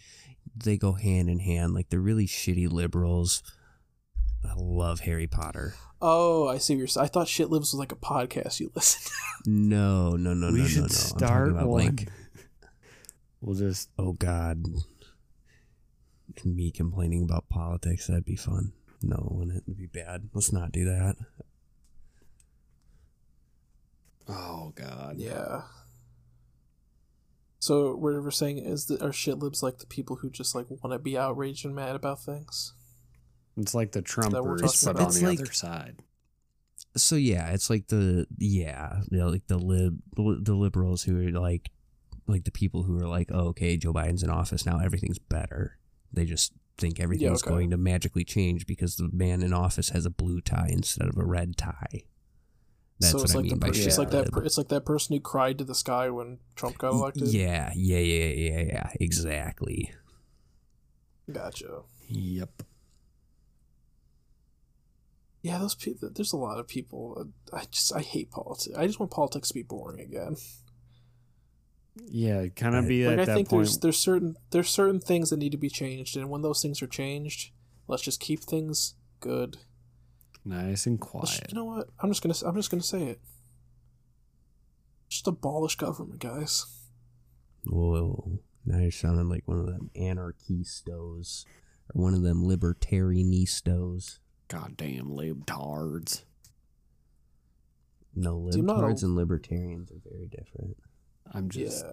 they 0.54 0.76
go 0.76 0.92
hand 0.92 1.30
in 1.30 1.38
hand. 1.38 1.72
Like 1.72 1.88
they're 1.88 1.98
really 2.00 2.26
shitty 2.26 2.70
liberals. 2.70 3.42
I 4.44 4.52
love 4.56 5.00
Harry 5.00 5.26
Potter. 5.26 5.74
Oh, 6.02 6.48
I 6.48 6.58
see. 6.58 6.74
What 6.74 6.78
you're. 6.78 6.86
s- 6.88 6.96
I 6.98 7.06
thought 7.06 7.28
Shit 7.28 7.50
Lives 7.50 7.72
was 7.72 7.78
like 7.78 7.92
a 7.92 7.96
podcast 7.96 8.60
you 8.60 8.70
listen. 8.76 9.00
to. 9.44 9.50
No, 9.50 10.10
no, 10.16 10.34
no, 10.34 10.52
we 10.52 10.60
no, 10.60 10.66
should 10.66 10.76
no, 10.76 10.82
no. 10.82 10.84
I'm 10.84 10.90
start 10.90 11.54
one. 11.54 11.66
like 11.68 12.08
we'll 13.40 13.56
just 13.56 13.88
oh 13.98 14.12
god, 14.12 14.62
me 16.44 16.70
complaining 16.70 17.22
about 17.24 17.48
politics. 17.48 18.06
That'd 18.06 18.24
be 18.24 18.36
fun. 18.36 18.72
No, 19.02 19.28
wouldn't 19.30 19.56
it 19.58 19.62
would 19.66 19.78
be 19.78 19.86
bad. 19.86 20.28
Let's 20.34 20.52
not 20.52 20.72
do 20.72 20.84
that. 20.84 21.16
oh 24.28 24.72
god, 24.74 25.16
Yeah. 25.18 25.62
So 27.62 27.94
what 27.94 28.14
we're 28.14 28.30
saying 28.30 28.58
is 28.58 28.86
that 28.86 29.02
our 29.02 29.12
shit 29.12 29.38
libs 29.38 29.62
like 29.62 29.78
the 29.78 29.86
people 29.86 30.16
who 30.16 30.30
just 30.30 30.54
like 30.54 30.70
want 30.70 30.94
to 30.94 30.98
be 30.98 31.18
outraged 31.18 31.66
and 31.66 31.74
mad 31.74 31.94
about 31.94 32.22
things. 32.22 32.72
it's 33.58 33.74
like 33.74 33.92
the 33.92 33.98
we're 34.00 34.04
Trumpers, 34.04 34.84
but 34.86 34.96
on 34.96 35.06
It's 35.08 35.20
the 35.20 35.26
like- 35.26 35.40
other 35.40 35.52
side. 35.52 36.02
So 36.96 37.14
yeah, 37.16 37.50
it's 37.50 37.68
like 37.70 37.86
the 37.88 38.26
yeah, 38.38 39.02
you 39.10 39.18
know, 39.18 39.28
like 39.28 39.46
the 39.46 39.58
lib 39.58 40.00
the 40.16 40.54
liberals 40.54 41.02
who 41.04 41.18
are 41.28 41.30
like 41.38 41.70
like 42.26 42.44
the 42.44 42.50
people 42.50 42.82
who 42.84 42.96
are 42.98 43.06
like, 43.06 43.28
oh, 43.32 43.48
okay, 43.48 43.76
Joe 43.76 43.92
Biden's 43.92 44.22
in 44.22 44.30
office 44.30 44.64
now, 44.66 44.78
everything's 44.80 45.18
better. 45.18 45.76
They 46.12 46.24
just 46.24 46.52
think 46.78 46.98
everything's 46.98 47.42
okay. 47.42 47.50
going 47.50 47.70
to 47.70 47.76
magically 47.76 48.24
change 48.24 48.66
because 48.66 48.96
the 48.96 49.10
man 49.12 49.42
in 49.42 49.52
office 49.52 49.90
has 49.90 50.06
a 50.06 50.10
blue 50.10 50.40
tie 50.40 50.70
instead 50.70 51.08
of 51.08 51.16
a 51.16 51.24
red 51.24 51.56
tie. 51.56 52.02
That's 52.98 53.12
so 53.12 53.18
what 53.18 53.24
it's 53.24 53.34
I 53.34 53.40
mean 53.40 53.50
the 53.50 53.56
by 53.56 53.68
per- 53.68 53.74
shit 53.74 53.86
it's 53.86 53.98
like 53.98 54.10
that 54.10 54.30
per- 54.30 54.42
it's 54.44 54.58
like 54.58 54.68
that 54.68 54.84
person 54.84 55.14
who 55.14 55.20
cried 55.20 55.58
to 55.58 55.64
the 55.64 55.74
sky 55.74 56.10
when 56.10 56.38
Trump 56.54 56.78
got 56.78 56.92
elected. 56.92 57.28
Yeah, 57.28 57.72
yeah, 57.74 57.98
yeah, 57.98 58.24
yeah, 58.24 58.60
yeah, 58.60 58.90
exactly. 59.00 59.92
Gotcha. 61.30 61.82
Yep. 62.08 62.62
Yeah, 65.42 65.58
those 65.58 65.74
people. 65.74 66.10
There's 66.12 66.34
a 66.34 66.36
lot 66.36 66.58
of 66.58 66.68
people. 66.68 67.16
uh, 67.52 67.56
I 67.56 67.64
just 67.70 67.94
I 67.94 68.00
hate 68.00 68.30
politics. 68.30 68.76
I 68.76 68.86
just 68.86 69.00
want 69.00 69.12
politics 69.12 69.48
to 69.48 69.54
be 69.54 69.62
boring 69.62 70.00
again. 70.00 70.36
Yeah, 72.08 72.46
kind 72.48 72.74
of 72.74 72.84
Right. 72.84 72.88
be 72.88 73.04
Like 73.06 73.12
at 73.14 73.20
I 73.20 73.24
that 73.26 73.34
think 73.34 73.48
point. 73.48 73.58
there's 73.66 73.78
there's 73.78 73.98
certain 73.98 74.36
there's 74.50 74.68
certain 74.68 75.00
things 75.00 75.30
that 75.30 75.38
need 75.38 75.52
to 75.52 75.58
be 75.58 75.68
changed, 75.70 76.16
and 76.16 76.28
when 76.30 76.42
those 76.42 76.60
things 76.62 76.82
are 76.82 76.86
changed, 76.86 77.52
let's 77.88 78.02
just 78.02 78.20
keep 78.20 78.40
things 78.40 78.94
good. 79.20 79.58
Nice 80.44 80.86
and 80.86 80.98
Let's- 80.98 81.10
quiet. 81.10 81.46
you 81.50 81.54
know 81.54 81.64
what? 81.64 81.88
I'm 82.00 82.10
just 82.10 82.22
gonna 82.22 82.34
I'm 82.48 82.56
just 82.56 82.70
gonna 82.70 82.82
say 82.82 83.04
it. 83.04 83.20
Just 85.08 85.26
abolish 85.26 85.76
government, 85.76 86.20
guys. 86.20 86.66
Whoa. 87.66 88.38
Now 88.64 88.78
you're 88.78 88.90
sounding 88.90 89.28
like 89.28 89.46
one 89.46 89.58
of 89.60 89.66
them 89.66 89.90
anarchistos. 89.96 91.44
Or 91.94 92.02
one 92.02 92.14
of 92.14 92.22
them 92.22 92.42
libertarianistos. 92.44 94.18
Goddamn 94.48 95.08
libtards. 95.10 96.22
No, 98.14 98.50
See, 98.50 98.60
I'm 98.60 98.66
libtards 98.66 99.02
and 99.02 99.14
libertarians 99.14 99.90
are 99.92 100.00
very 100.08 100.26
different. 100.26 100.76
I'm 101.32 101.48
just 101.48 101.84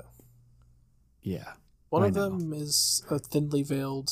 yeah. 1.22 1.38
yeah. 1.38 1.54
One 1.90 2.04
I 2.04 2.08
of 2.08 2.16
know. 2.16 2.30
them 2.30 2.54
is 2.54 3.04
a 3.10 3.20
thinly 3.20 3.64
veiled 3.64 4.12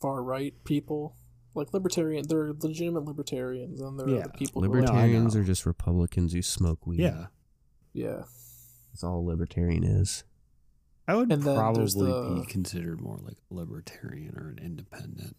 far 0.00 0.22
right 0.22 0.54
people. 0.64 1.16
Like 1.54 1.72
libertarian, 1.72 2.24
they're 2.28 2.52
legitimate 2.52 3.04
libertarians, 3.04 3.80
and 3.80 3.98
they're 3.98 4.08
Yeah. 4.08 4.22
the 4.24 4.28
people. 4.30 4.62
who 4.62 4.68
are- 4.72 4.80
Libertarians 4.80 5.34
are 5.36 5.44
just 5.44 5.66
Republicans 5.66 6.32
who 6.32 6.42
smoke 6.42 6.86
weed. 6.86 7.00
Yeah. 7.00 7.26
yeah, 7.92 8.24
That's 8.92 9.02
all 9.02 9.24
libertarian 9.24 9.82
is. 9.84 10.24
I 11.08 11.14
would 11.16 11.32
And 11.32 11.42
probably 11.42 11.84
the- 11.86 12.40
be 12.42 12.46
considered 12.46 13.00
more 13.00 13.18
like 13.18 13.38
a 13.50 13.54
libertarian 13.54 14.36
or 14.36 14.50
an 14.50 14.58
independent. 14.58 15.36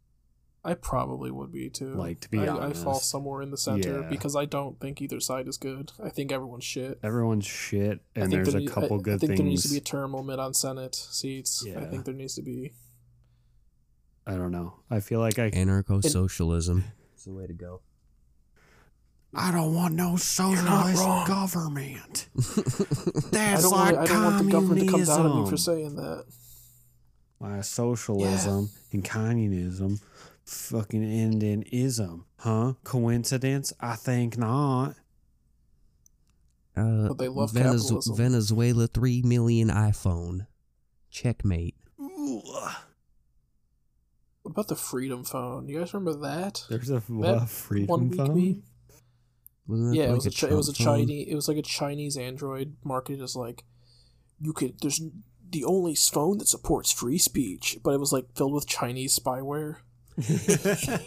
I 0.69 0.73
probably 0.75 1.31
would 1.31 1.51
be 1.51 1.69
too. 1.69 1.93
Like, 1.95 2.19
to 2.21 2.29
be 2.29 2.39
I, 2.39 2.67
I 2.67 2.73
fall 2.73 2.99
somewhere 2.99 3.41
in 3.41 3.49
the 3.51 3.57
center 3.57 4.01
yeah. 4.01 4.09
because 4.09 4.35
I 4.35 4.45
don't 4.45 4.79
think 4.79 5.01
either 5.01 5.19
side 5.19 5.47
is 5.47 5.57
good. 5.57 5.91
I 6.03 6.09
think 6.09 6.31
everyone's 6.31 6.63
shit. 6.63 6.99
Everyone's 7.01 7.45
shit, 7.45 8.01
I 8.15 8.19
and 8.21 8.31
think 8.31 8.31
there's 8.31 8.47
there 8.53 8.57
a 8.57 8.61
need- 8.61 8.71
couple 8.71 8.99
I, 8.99 9.01
good 9.01 9.15
I 9.15 9.17
think 9.17 9.29
things. 9.31 9.37
there 9.39 9.47
needs 9.47 9.63
to 9.63 9.69
be 9.69 9.77
a 9.77 9.81
term 9.81 10.13
limit 10.13 10.39
on 10.39 10.53
Senate 10.53 10.95
seats. 10.95 11.63
Yeah. 11.65 11.79
I 11.79 11.85
think 11.85 12.05
there 12.05 12.13
needs 12.13 12.35
to 12.35 12.41
be. 12.41 12.73
I 14.27 14.33
don't 14.35 14.51
know. 14.51 14.75
I 14.91 14.99
feel 14.99 15.19
like 15.19 15.39
I 15.39 15.49
Anarcho 15.49 16.03
socialism. 16.03 16.83
It's 17.13 17.25
the 17.25 17.33
way 17.33 17.47
to 17.47 17.53
go. 17.53 17.81
I 19.33 19.51
don't 19.51 19.73
want 19.75 19.93
no 19.95 20.15
socialist 20.17 21.03
wrong. 21.03 21.27
government. 21.27 22.27
I 22.37 22.41
That's 23.31 23.61
don't 23.63 23.71
like 23.71 23.95
want. 23.95 23.97
I 23.97 24.05
don't 24.05 24.23
want 24.23 24.45
the 24.45 24.51
government 24.51 24.79
to 24.81 24.87
come 24.87 25.03
down 25.03 25.25
on 25.25 25.43
me 25.43 25.49
for 25.49 25.57
saying 25.57 25.95
that. 25.95 26.25
Why 27.39 27.61
socialism 27.61 28.69
and 28.91 29.05
communism 29.05 29.99
fucking 30.49 31.03
end 31.03 31.43
in 31.43 31.63
ism, 31.63 32.25
huh? 32.37 32.73
Coincidence? 32.83 33.71
I 33.79 33.95
think 33.95 34.37
not. 34.37 34.95
Uh, 36.75 37.09
But 37.09 37.17
they 37.17 37.27
love 37.27 37.51
Venez- 37.51 37.83
capitalism. 37.83 38.15
Venezuela 38.15 38.87
3 38.87 39.21
million 39.23 39.69
iPhone. 39.69 40.47
Checkmate. 41.09 41.75
Ugh. 41.99 42.43
What 44.43 44.51
about 44.51 44.67
the 44.67 44.75
Freedom 44.75 45.23
Phone? 45.23 45.67
You 45.67 45.79
guys 45.79 45.93
remember 45.93 46.19
that? 46.21 46.63
There's 46.69 46.89
a 46.89 46.93
That 46.95 47.09
what, 47.09 47.49
freedom 47.49 47.87
one 47.87 48.11
phone. 48.13 48.35
meme? 48.35 48.63
Wasn't 49.67 49.91
that 49.91 49.95
Yeah, 49.97 50.09
it 50.11 50.13
was 50.13 50.25
a, 50.25 50.31
chi- 50.31 50.47
it 50.47 50.55
was 50.55 50.69
a 50.69 50.73
Trump 50.73 50.87
phone? 50.87 51.07
Chinese 51.07 51.27
it 51.29 51.35
was 51.35 51.47
like 51.47 51.57
a 51.57 51.61
Chinese 51.61 52.17
Android 52.17 52.75
marketed 52.83 53.21
as 53.21 53.35
like 53.35 53.63
you 54.41 54.53
could 54.53 54.79
there's 54.81 55.01
the 55.51 55.63
only 55.65 55.93
phone 55.95 56.37
that 56.39 56.47
supports 56.47 56.91
free 56.91 57.17
speech, 57.17 57.77
but 57.83 57.91
it 57.93 57.99
was 57.99 58.11
like 58.13 58.25
filled 58.35 58.53
with 58.53 58.65
Chinese 58.67 59.17
spyware. 59.19 59.77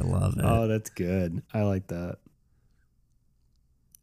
I 0.00 0.04
love 0.04 0.38
it. 0.38 0.44
oh, 0.44 0.68
that's 0.68 0.90
good. 0.90 1.42
I 1.52 1.62
like 1.62 1.86
that. 1.88 2.16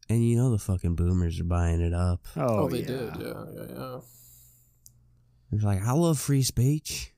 and 0.08 0.26
you 0.28 0.36
know 0.36 0.50
the 0.50 0.58
fucking 0.58 0.94
boomers 0.96 1.40
are 1.40 1.44
buying 1.44 1.80
it 1.80 1.94
up. 1.94 2.20
Oh, 2.36 2.64
Oh, 2.64 2.68
they 2.68 2.80
yeah. 2.80 2.86
did, 2.86 3.10
yeah, 3.20 3.44
yeah, 3.54 3.64
yeah. 3.68 3.98
They're 5.50 5.60
like, 5.62 5.82
I 5.82 5.92
love 5.92 6.18
free 6.18 6.42
speech. 6.42 7.12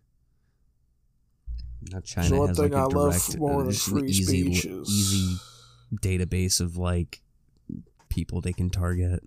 Now 1.90 2.00
China 2.00 2.38
one 2.38 2.48
has 2.48 2.56
thing 2.56 2.72
like 2.72 2.78
a 2.80 2.82
I 2.82 2.84
love 2.86 3.12
direct, 3.12 3.38
more 3.38 3.60
uh, 3.60 3.64
than 3.64 3.72
free 3.72 4.08
easy, 4.08 4.52
speech 4.54 4.64
is- 4.66 4.88
easy 4.90 5.36
database 6.02 6.60
of 6.60 6.76
like 6.76 7.22
people 8.08 8.40
they 8.40 8.52
can 8.52 8.70
target. 8.70 9.22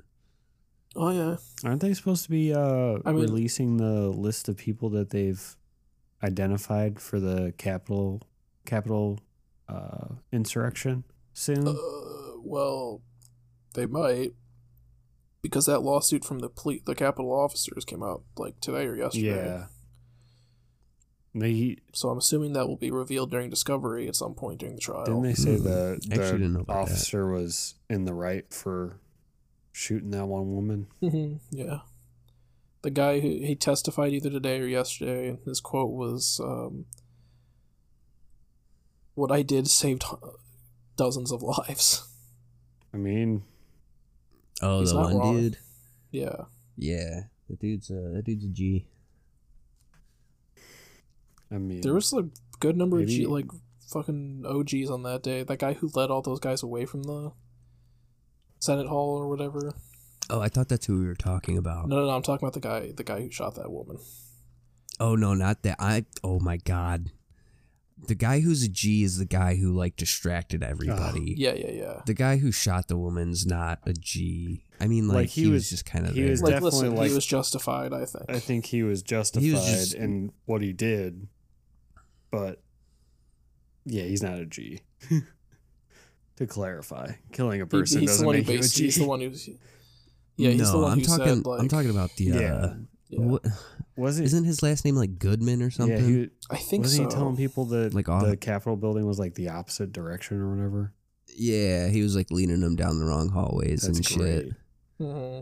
Oh 0.95 1.09
yeah. 1.11 1.37
Aren't 1.63 1.81
they 1.81 1.93
supposed 1.93 2.23
to 2.25 2.29
be 2.29 2.53
uh, 2.53 2.97
I 3.05 3.11
mean- 3.11 3.21
releasing 3.21 3.77
the 3.77 4.09
list 4.09 4.49
of 4.49 4.57
people 4.57 4.89
that 4.91 5.09
they've 5.11 5.55
identified 6.23 6.99
for 6.99 7.19
the 7.19 7.53
capital 7.57 8.21
capital 8.65 9.19
uh, 9.67 10.07
insurrection 10.31 11.03
soon? 11.33 11.67
Uh, 11.67 11.73
well, 12.43 13.01
they 13.73 13.85
might 13.85 14.33
because 15.41 15.65
that 15.67 15.79
lawsuit 15.81 16.25
from 16.25 16.39
the 16.39 16.49
ple- 16.49 16.79
the 16.85 16.95
Capitol 16.95 17.31
officers 17.31 17.85
came 17.85 18.03
out 18.03 18.23
like 18.37 18.59
today 18.59 18.85
or 18.85 18.95
yesterday. 18.95 19.45
yeah. 19.47 19.65
They 21.35 21.77
So 21.93 22.09
I'm 22.09 22.17
assuming 22.17 22.53
that 22.53 22.67
will 22.67 22.75
be 22.75 22.89
revealed 22.91 23.29
during 23.29 23.49
discovery 23.51 24.07
at 24.07 24.15
some 24.15 24.33
point 24.33 24.59
during 24.59 24.75
the 24.75 24.81
trial. 24.81 25.05
didn't 25.05 25.21
they 25.21 25.33
say 25.35 25.57
Hmm. 25.57 25.63
the, 25.63 26.01
I 26.11 26.15
actually 26.15 26.31
didn't 26.39 26.53
know 26.53 26.59
the 26.59 26.63
about 26.63 26.87
that. 26.87 26.93
officer 26.93 27.27
was 27.31 27.75
in 27.89 28.05
the 28.05 28.13
right 28.15 28.51
for 28.51 28.99
shooting 29.71 30.09
that 30.11 30.25
one 30.25 30.53
woman? 30.53 30.87
hmm 31.01 31.35
Yeah. 31.51 31.79
The 32.81 32.89
guy 32.89 33.19
who 33.19 33.27
he 33.27 33.56
testified 33.56 34.14
either 34.14 34.30
today 34.30 34.60
or 34.60 34.65
yesterday, 34.65 35.30
and 35.30 35.39
his 35.45 35.60
quote 35.60 35.91
was, 35.91 36.39
um, 36.43 36.85
"What 39.15 39.31
I 39.31 39.41
did 39.41 39.68
saved 39.68 40.03
dozens 40.95 41.31
of 41.31 41.41
lives." 41.57 42.07
I 42.93 42.97
mean, 42.97 43.43
Oh, 44.61 44.80
He's 44.80 44.91
the 44.91 44.97
one 44.97 45.18
wrong. 45.18 45.38
dude. 45.41 45.57
Yeah, 46.11 46.45
Yeah, 46.76 47.22
the 47.49 47.56
dude's 47.56 47.89
a 47.89 47.93
that 48.15 48.23
dude's 48.26 48.45
a 48.45 48.49
G. 48.49 48.88
I 51.51 51.57
mean, 51.57 51.81
there 51.81 51.93
was 51.93 52.14
a 52.14 52.30
good 52.60 52.77
number 52.77 52.99
of 52.99 53.07
G, 53.07 53.26
like 53.26 53.45
fucking 53.88 54.43
OGs 54.45 54.89
on 54.89 55.03
that 55.03 55.23
day. 55.23 55.43
That 55.43 55.60
guy 55.60 55.73
who 55.73 55.89
led 55.93 56.10
all 56.11 56.22
those 56.22 56.39
guys 56.39 56.61
away 56.64 56.85
from 56.85 57.03
the 57.03 57.31
Senate 58.60 58.88
Hall 58.88 59.18
or 59.18 59.27
whatever. 59.27 59.73
Oh, 60.30 60.39
I 60.41 60.47
thought 60.49 60.69
that's 60.69 60.85
who 60.85 60.99
we 60.99 61.06
were 61.07 61.15
talking 61.15 61.57
about. 61.57 61.88
No, 61.89 61.97
no, 61.97 62.06
no. 62.06 62.10
I'm 62.11 62.22
talking 62.22 62.45
about 62.47 62.53
the 62.53 62.60
guy, 62.60 62.91
the 62.91 63.03
guy 63.03 63.22
who 63.22 63.31
shot 63.31 63.56
that 63.56 63.72
woman. 63.72 63.97
Oh 64.99 65.15
no, 65.15 65.34
not 65.34 65.64
that. 65.64 65.77
I. 65.80 66.06
Oh 66.23 66.39
my 66.39 66.57
god. 66.57 67.11
The 68.07 68.15
guy 68.15 68.39
who's 68.39 68.64
a 68.64 68.69
G 68.69 69.03
is 69.03 69.18
the 69.18 69.26
guy 69.26 69.56
who 69.56 69.73
like 69.73 69.95
distracted 69.97 70.64
everybody. 70.64 71.34
Yeah, 71.38 71.53
yeah, 71.53 71.72
yeah. 71.72 72.01
The 72.06 72.14
guy 72.14 72.38
who 72.38 72.51
shot 72.51 72.88
the 72.88 72.97
woman's 72.97 73.45
not 73.45 73.80
a 73.85 73.91
G. 73.93 74.64
I 74.80 74.88
mean, 74.88 75.07
like, 75.10 75.15
Like, 75.15 75.30
he, 75.30 75.43
he 75.43 75.47
was, 75.47 75.64
was- 75.64 75.69
just 75.72 75.85
kind 75.85 76.06
of 76.07 76.14
he 76.14 76.22
there. 76.22 76.31
was 76.31 76.41
Like, 76.41 76.53
definitely 76.53 76.80
listen, 76.81 76.95
like- 76.95 77.10
he 77.10 77.15
was 77.15 77.26
justified. 77.26 77.91
I 77.91 78.06
think. 78.06 78.26
I 78.30 78.39
think 78.39 78.65
he 78.68 78.84
was 78.84 79.01
justified 79.03 79.49
just- 79.51 79.93
in 79.95 80.31
what 80.45 80.61
he 80.61 80.72
did, 80.72 81.27
but 82.31 82.61
yeah, 83.85 84.03
he's 84.03 84.23
not 84.23 84.39
a 84.39 84.45
G. 84.45 84.80
to 86.38 86.47
clarify, 86.47 87.14
killing 87.34 87.61
a 87.61 87.65
He- 87.65 87.69
person 87.69 88.01
he's 88.01 88.10
the 88.10 88.14
doesn't 88.14 88.26
one 88.26 88.35
who 88.35 88.41
make 88.41 88.47
you 88.49 88.53
a 88.56 88.57
based, 88.60 88.76
G. 88.77 88.84
He's 88.85 88.95
the 88.95 89.06
one 89.07 89.19
who's. 89.22 89.49
Yeah, 90.40 90.52
he's 90.52 90.61
no, 90.61 90.72
the 90.72 90.78
one 90.80 90.91
I'm 90.94 90.99
who 90.99 91.06
talking. 91.06 91.26
said 91.26 91.45
like. 91.45 91.60
I'm 91.61 91.68
talking 91.68 91.90
about 91.90 92.16
the. 92.16 92.24
Yeah. 92.26 92.38
Uh, 92.40 92.74
Yeah. 93.10 93.20
what, 93.26 93.45
Was 93.98 94.20
it? 94.20 94.26
isn't 94.26 94.44
his 94.45 94.61
last 94.64 94.86
name 94.86 94.95
like 94.95 95.18
Goodman 95.20 95.61
or 95.61 95.70
something? 95.72 95.98
yeah, 95.98 96.22
he 96.26 96.30
I 96.49 96.57
think 96.57 96.84
wasn't 96.84 97.11
so. 97.11 97.16
he 97.18 97.22
telling 97.22 97.36
people 97.38 97.66
that 97.66 97.94
Like, 97.94 98.06
the 98.06 98.11
off- 98.11 98.40
Capitol 98.40 98.76
building 98.78 99.06
was 99.06 99.18
like 99.20 99.36
the 99.36 99.49
opposite 99.49 99.91
direction 99.91 100.38
or 100.40 100.56
whatever. 100.56 100.94
Yeah, 101.36 101.88
he 101.90 102.02
was 102.03 102.16
like 102.16 102.32
leading 102.32 102.60
them 102.61 102.76
down 102.76 102.99
the 102.99 103.06
wrong 103.06 103.30
hallways 103.30 103.82
That's 103.82 103.98
and 103.98 104.06
shit. 104.07 104.18
great. 104.18 104.53
hmm 104.99 105.40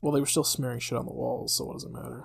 Well, 0.00 0.12
they 0.12 0.20
were 0.20 0.26
still 0.26 0.44
smearing 0.44 0.78
shit 0.80 0.96
on 0.98 1.06
the 1.06 1.12
walls, 1.12 1.54
so 1.54 1.64
what 1.66 1.74
does 1.74 1.84
it 1.84 1.92
matter? 1.92 2.24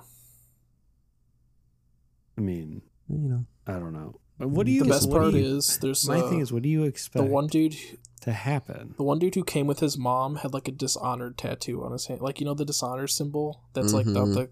I 2.38 2.42
mean, 2.42 2.82
You 3.10 3.18
know, 3.30 3.46
I 3.68 3.74
don't 3.74 3.94
know. 3.94 4.20
But 4.38 4.50
What 4.50 4.66
do 4.66 4.72
you? 4.72 4.84
the 4.84 4.90
best 4.90 5.10
part 5.10 5.34
you- 5.34 5.40
is 5.58 5.78
there's 5.80 6.08
my 6.08 6.20
uh, 6.20 6.30
thing 6.30 6.40
is, 6.42 6.52
what 6.52 6.62
do 6.64 6.70
you 6.70 6.84
expect? 6.84 7.26
the 7.26 7.32
one 7.32 7.48
dude, 7.48 7.76
to 8.22 8.34
happen? 8.34 8.94
the 8.98 9.04
one 9.04 9.20
dude 9.20 9.36
who 9.36 9.44
came 9.44 9.66
with 9.68 9.80
his 9.80 9.98
mom 9.98 10.38
had 10.38 10.54
like 10.54 10.68
a 10.68 10.72
dishonored 10.72 11.38
tattoo 11.38 11.84
on 11.84 11.92
his 11.92 12.08
hand, 12.08 12.22
like 12.22 12.40
you 12.40 12.46
know 12.46 12.54
the 12.54 12.66
dishonor 12.66 13.08
symbol 13.08 13.62
that's 13.74 13.94
like 13.94 14.06
the, 14.06 14.12
Mhm. 14.26 14.34
the 14.34 14.50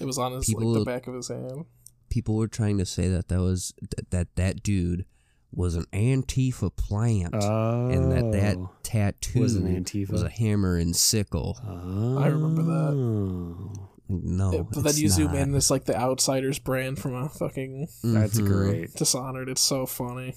it 0.00 0.06
was 0.06 0.18
on 0.18 0.32
his 0.32 0.48
like 0.52 0.62
the 0.74 0.84
back 0.84 1.06
of 1.06 1.14
his 1.14 1.28
hand. 1.28 1.64
people 2.10 2.36
were 2.36 2.46
trying 2.48 2.78
to 2.78 2.86
say 2.86 3.08
that 3.08 3.28
that 3.28 3.40
was 3.40 3.72
that 3.96 4.10
that, 4.10 4.36
that 4.36 4.62
dude 4.62 5.04
was 5.52 5.74
an 5.76 5.84
Antifa 5.92 6.74
plant, 6.76 7.32
Oh, 7.36 7.88
and 7.88 8.10
that 8.12 8.32
that 8.32 8.56
tattoo 8.82 9.40
Was 9.40 9.54
an 9.54 9.66
Antifa? 9.84 10.10
was 10.10 10.22
a 10.22 10.28
hammer 10.28 10.76
and 10.76 10.94
sickle. 10.96 11.58
Oh. 11.64 12.18
I 12.18 12.26
remember 12.26 12.62
that. 12.62 13.78
No, 14.08 14.52
Yeah, 14.52 14.62
but 14.62 14.74
then 14.82 14.86
it's 14.86 14.98
you 15.00 15.08
zoom 15.08 15.28
not. 15.32 15.36
in, 15.36 15.54
it's 15.54 15.70
like 15.70 15.84
the 15.86 15.96
Outsiders 15.96 16.58
brand 16.58 16.98
from 16.98 17.14
a 17.14 17.28
fucking 17.28 17.88
That's 18.02 18.38
Mhm. 18.38 18.46
great. 18.46 18.94
Dishonored. 18.94 19.48
It's 19.48 19.62
so 19.62 19.86
funny. 19.86 20.34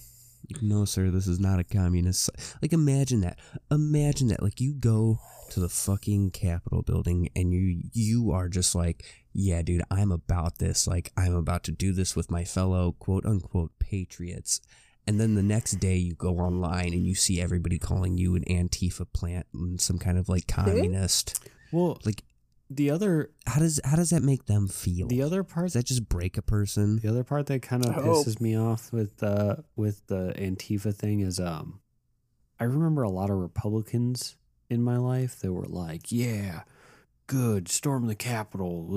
No, 0.62 0.86
sir, 0.86 1.10
this 1.12 1.28
is 1.28 1.40
not 1.40 1.60
a 1.60 1.64
communist. 1.66 2.30
Like, 2.62 2.72
imagine 2.72 3.20
that. 3.22 3.38
Imagine 3.70 4.28
that. 4.30 4.42
Like, 4.42 4.62
you 4.62 4.74
go 4.74 5.20
to 5.50 5.60
the 5.60 5.68
fucking 5.68 6.32
Capitol 6.32 6.82
building 6.82 7.30
and 7.36 7.52
you 7.54 7.82
you 7.92 8.32
are 8.32 8.48
just 8.48 8.74
like, 8.74 9.04
yeah, 9.34 9.62
dude, 9.62 9.82
I'm 9.92 10.12
about 10.14 10.60
this. 10.60 10.88
Like, 10.88 11.12
I'm 11.18 11.34
about 11.36 11.64
to 11.66 11.72
do 11.74 11.92
this 11.92 12.16
with 12.16 12.32
my 12.32 12.46
fellow 12.46 12.94
quote 12.94 13.26
unquote 13.26 13.72
patriots. 13.80 14.62
And 15.06 15.20
then 15.20 15.36
the 15.36 15.44
next 15.44 15.80
day, 15.80 15.96
you 15.98 16.16
go 16.16 16.38
online 16.38 16.94
and 16.94 17.06
you 17.06 17.16
see 17.16 17.42
everybody 17.42 17.78
calling 17.80 18.18
you 18.18 18.36
an 18.36 18.44
Antifa 18.46 19.06
plant 19.14 19.48
and 19.54 19.80
some 19.82 20.00
kind 20.00 20.18
of 20.18 20.30
like 20.30 20.48
communist. 20.48 21.40
Well, 21.74 22.00
Like, 22.06 22.24
the 22.70 22.92
other 22.92 23.32
how 23.46 23.60
does 23.60 23.80
how 23.86 23.96
does 23.96 24.10
that 24.10 24.24
make 24.24 24.46
them 24.46 24.68
feel? 24.68 25.08
the 25.08 25.22
other 25.22 25.44
part 25.44 25.68
does 25.68 25.74
that 25.74 25.86
just 25.86 26.08
break 26.10 26.38
a 26.38 26.42
person? 26.42 26.98
The 26.98 27.08
other 27.10 27.24
part 27.24 27.46
that 27.48 27.62
kind 27.62 27.86
of 27.86 27.92
I 27.92 28.02
hope. 28.02 28.26
pisses 28.26 28.42
me 28.42 28.58
off 28.58 28.92
with 28.92 29.18
the 29.18 29.64
with 29.76 30.06
the 30.08 30.34
Antifa 30.38 30.94
thing 30.94 31.22
is 31.22 31.40
um 31.40 31.80
I 32.60 32.64
remember 32.66 33.04
a 33.04 33.10
lot 33.10 33.30
of 33.30 33.38
Republicans 33.38 34.36
in 34.70 34.82
my 34.84 34.98
life 34.98 35.40
that 35.40 35.54
were 35.54 35.68
like, 35.68 36.12
"Yeah, 36.12 36.64
good, 37.28 37.68
storm 37.70 38.08
the 38.08 38.16
Capitol. 38.16 38.88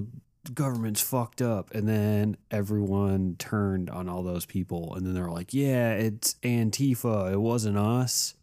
The 0.44 0.52
government's 0.52 1.00
fucked 1.02 1.42
up." 1.42 1.70
And 1.74 1.86
then 1.86 2.38
everyone 2.50 3.36
turned 3.38 3.90
on 3.90 4.08
all 4.08 4.22
those 4.22 4.46
people 4.46 4.94
and 4.94 5.06
then 5.06 5.12
they're 5.14 5.30
like, 5.30 5.52
"Yeah, 5.54 5.92
it's 5.92 6.34
Antifa. 6.42 7.32
It 7.32 7.40
wasn't 7.40 7.76
us." 7.76 8.34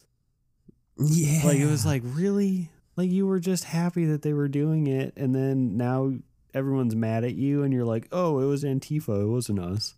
Yeah, 0.99 1.41
Like 1.45 1.57
it 1.57 1.65
was 1.69 1.85
like, 1.85 2.01
"Really? 2.05 2.69
Like 2.97 3.09
you 3.11 3.25
were 3.27 3.39
just 3.39 3.63
happy 3.63 4.05
that 4.05 4.23
they 4.23 4.33
were 4.33 4.47
doing 4.49 4.87
it 4.87 5.13
and 5.15 5.33
then 5.33 5.77
now 5.77 6.13
everyone's 6.53 6.95
mad 6.95 7.23
at 7.23 7.35
you 7.35 7.63
and 7.63 7.71
you're 7.73 7.85
like, 7.85 8.07
"Oh, 8.11 8.39
it 8.39 8.45
was 8.45 8.63
Antifa. 8.63 9.21
It 9.21 9.27
wasn't 9.27 9.59
us." 9.59 9.95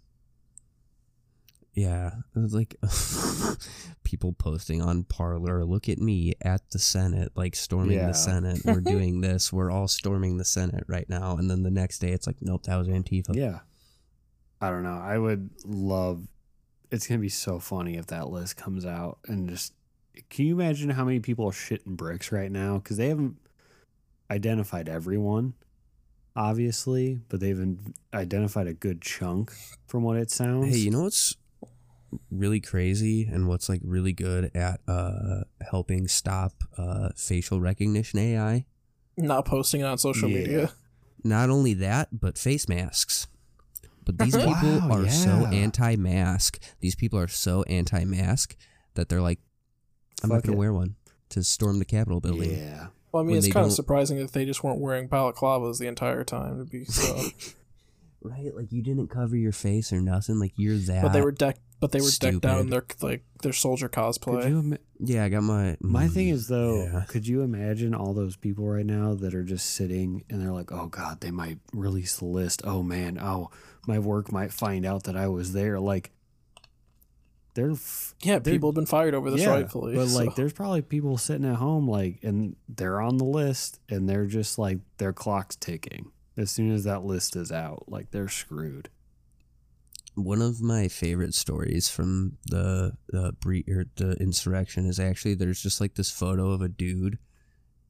Yeah, 1.74 2.12
it 2.36 2.40
was 2.40 2.54
like 2.54 2.76
people 4.04 4.34
posting 4.34 4.82
on 4.82 5.04
Parler, 5.04 5.64
look 5.64 5.88
at 5.88 5.98
me 6.00 6.34
at 6.42 6.62
the 6.72 6.80
Senate, 6.80 7.32
like 7.36 7.56
storming 7.56 7.98
Yeah. 7.98 8.08
the 8.08 8.14
Senate. 8.14 8.62
We're 8.66 8.82
doing 8.82 9.22
this. 9.22 9.54
We're 9.54 9.72
all 9.72 9.88
storming 9.88 10.38
the 10.38 10.46
Senate 10.46 10.84
right 10.88 11.08
now. 11.08 11.38
And 11.38 11.50
then 11.50 11.64
the 11.64 11.72
next 11.72 12.00
day, 12.00 12.12
it's 12.12 12.28
like, 12.28 12.38
nope, 12.42 12.64
that 12.64 12.76
was 12.76 12.88
Antifa. 12.88 13.34
Yeah. 13.36 13.60
I 14.60 14.72
don't 14.72 14.84
know. 14.84 15.00
I 15.02 15.18
would 15.18 15.52
love 15.64 16.28
it's 16.92 17.08
gonna 17.08 17.20
be 17.22 17.30
so 17.30 17.60
funny 17.60 17.98
if 17.98 18.08
that 18.08 18.30
list 18.30 18.58
comes 18.58 18.84
out 18.86 19.20
and 19.28 19.48
just 19.48 19.74
can 20.30 20.46
you 20.46 20.54
imagine 20.60 20.90
how 20.90 21.06
many 21.06 21.20
people 21.20 21.46
are 21.46 21.52
shitting 21.52 21.96
bricks 21.98 22.32
right 22.32 22.52
now? 22.52 22.78
Because 22.80 22.98
they 22.98 23.08
haven't 23.10 23.38
identified 24.32 24.90
everyone, 24.90 25.54
obviously, 26.36 27.20
but 27.30 27.40
they've 27.40 27.60
in- 27.60 27.94
identified 28.14 28.68
a 28.68 28.74
good 28.74 29.02
chunk 29.02 29.52
from 29.88 30.04
what 30.04 30.18
it 30.18 30.32
sounds. 30.32 30.70
Hey, 30.76 30.78
you 30.80 30.92
know 30.92 31.04
what's 31.04 31.36
really 32.32 32.60
crazy 32.60 33.24
and 33.32 33.48
what's 33.48 33.70
like 33.70 33.82
really 33.84 34.14
good 34.14 34.50
at 34.56 34.80
uh 34.88 35.42
helping 35.70 36.08
stop 36.08 36.54
uh 36.78 37.10
facial 37.16 37.62
recognition 37.62 38.20
AI? 38.20 38.66
Not 39.18 39.46
posting 39.46 39.82
it 39.82 39.86
on 39.86 39.98
social 39.98 40.30
Yeah. 40.30 40.36
media. 40.38 40.72
Not 41.24 41.50
only 41.50 41.74
that, 41.76 42.08
but 42.20 42.38
face 42.38 42.68
masks. 42.70 43.28
But 44.06 44.18
these 44.18 44.36
people 44.38 44.80
Wow, 44.88 45.02
are 45.04 45.08
so 45.10 45.46
anti-mask. 45.52 46.60
These 46.80 46.96
people 46.96 47.20
are 47.20 47.28
so 47.28 47.64
anti-mask 47.64 48.56
that 48.96 49.08
they're 49.10 49.22
like, 49.22 49.40
I'm 50.24 50.30
not 50.30 50.36
Fuck 50.38 50.46
gonna 50.46 50.58
it. 50.58 50.60
wear 50.60 50.74
one 50.74 50.96
to 51.30 51.44
storm 51.44 51.80
the 51.80 51.86
Capitol 51.86 52.20
building. 52.20 52.52
Yeah. 52.58 52.88
Well, 53.12 53.22
I 53.22 53.24
mean, 53.24 53.32
When 53.32 53.38
it's 53.38 53.48
they 53.48 53.52
kind 53.52 53.64
of 53.66 53.70
don't- 53.72 53.76
surprising 53.76 54.18
that 54.20 54.34
they 54.34 54.46
just 54.46 54.64
weren't 54.64 54.80
wearing 54.80 55.08
balaclavas 55.10 55.80
the 55.80 55.88
entire 55.88 56.24
time 56.24 56.60
to 56.60 56.66
be 56.66 56.86
so. 56.86 57.24
Right? 58.22 58.54
Like 58.54 58.72
you 58.74 58.82
didn't 58.82 59.08
cover 59.08 59.38
your 59.38 59.54
face 59.54 59.94
or 59.94 60.02
nothing. 60.02 60.40
Like 60.40 60.52
you're 60.58 60.76
that. 60.78 61.04
but 61.04 61.14
they 61.14 61.22
were 61.22 61.32
decked. 61.32 61.62
But 61.80 61.94
they 61.94 62.02
were 62.02 62.10
decked 62.20 62.44
out 62.46 62.60
in 62.60 62.68
stupid. 62.68 62.72
their 63.00 63.10
like 63.10 63.24
their 63.42 63.54
soldier 63.54 63.88
Could 63.88 64.04
cosplay. 64.04 64.50
you 64.50 64.60
ima- 64.60 64.78
Yeah, 65.00 65.24
I 65.24 65.30
got 65.30 65.44
my. 65.44 65.78
My 65.80 66.08
mm, 66.08 66.12
thing 66.14 66.28
is 66.28 66.50
though, 66.50 66.84
yeah. 66.84 67.06
could 67.08 67.26
you 67.26 67.42
imagine 67.44 67.96
all 67.96 68.14
those 68.14 68.36
people 68.36 68.66
right 68.68 68.86
now 68.86 69.14
that 69.16 69.34
are 69.34 69.44
just 69.46 69.68
sitting 69.72 70.26
and 70.30 70.42
they're 70.42 70.52
like, 70.52 70.74
"Oh 70.74 70.88
God, 70.88 71.22
they 71.22 71.32
might 71.32 71.60
release 71.72 72.18
the 72.18 72.26
list. 72.26 72.62
Oh 72.66 72.84
man, 72.84 73.18
oh 73.18 73.52
my 73.88 73.98
work 74.00 74.34
might 74.34 74.52
find 74.52 74.86
out 74.86 75.04
that 75.06 75.16
I 75.16 75.30
was 75.30 75.54
there." 75.54 75.80
Like, 75.80 76.12
they're 77.60 77.74
yeah, 78.22 78.40
they're- 78.40 78.54
people 78.54 78.70
have 78.70 78.76
been 78.76 78.86
fired 78.86 79.14
over 79.14 79.30
this 79.30 79.42
yeah, 79.42 79.50
rightfully. 79.50 79.96
but 79.96 80.08
like, 80.10 80.36
there's 80.36 80.54
probably 80.54 80.82
people 80.82 81.18
sitting 81.18 81.46
at 81.46 81.56
home 81.56 81.88
like, 81.88 82.20
and 82.24 82.56
they're 82.68 83.02
on 83.02 83.18
the 83.18 83.26
list 83.26 83.80
and 83.90 84.08
they're 84.08 84.26
just 84.26 84.58
like 84.58 84.80
their 84.98 85.14
clock's 85.14 85.56
ticking. 85.56 86.12
As 86.38 86.50
soon 86.52 86.72
as 86.72 86.86
that 86.86 87.04
list 87.04 87.36
is 87.36 87.52
out, 87.52 87.84
like 87.88 88.12
they're 88.12 88.30
screwed. 88.30 88.90
One 90.16 90.42
of 90.42 90.62
my 90.62 90.88
favorite 90.88 91.34
stories 91.34 91.90
from 91.90 92.38
the 92.48 92.94
the 93.10 93.34
bre- 93.40 93.70
or 93.70 93.86
the 93.96 94.14
insurrection 94.20 94.86
is 94.86 95.00
actually 95.00 95.34
there's 95.36 95.62
just 95.62 95.80
like 95.82 95.96
this 95.96 96.10
photo 96.12 96.52
of 96.52 96.62
a 96.62 96.68
dude, 96.70 97.20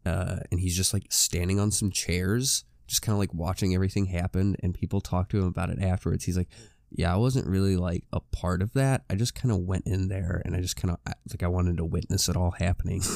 uh, 0.05 0.37
and 0.51 0.59
he's 0.59 0.75
just 0.75 0.93
like 0.93 1.05
standing 1.11 1.59
on 1.59 1.71
some 1.71 1.91
chairs, 1.91 2.65
just 2.87 3.01
kind 3.01 3.13
of 3.13 3.19
like 3.19 3.33
watching 3.33 3.73
everything 3.73 4.07
happen, 4.07 4.55
and 4.61 4.73
people 4.75 4.99
talk 5.01 5.29
to 5.29 5.37
him 5.37 5.45
about 5.45 5.69
it 5.69 5.79
afterwards. 5.81 6.25
He's 6.25 6.37
like, 6.37 6.49
"Yeah, 6.91 7.14
I 7.14 7.18
wasn't 7.18 7.48
really 7.48 7.76
like 7.76 8.03
a 8.11 8.20
part 8.20 8.61
of 8.61 8.74
that. 8.74 9.03
I 9.10 9.16
just 9.16 9.36
kind 9.36 9.52
of 9.52 9.60
went 9.60 9.88
in 9.88 10.07
there, 10.07 10.41
and 10.45 10.56
I 10.56 10.61
just 10.61 10.76
kind 10.76 10.91
of 10.91 11.14
like 11.30 11.44
I 11.44 11.48
wanted 11.48 11.78
to 11.78 11.86
witness 11.86 12.30
it 12.30 12.36
all 12.36 12.52
happening." 12.52 13.02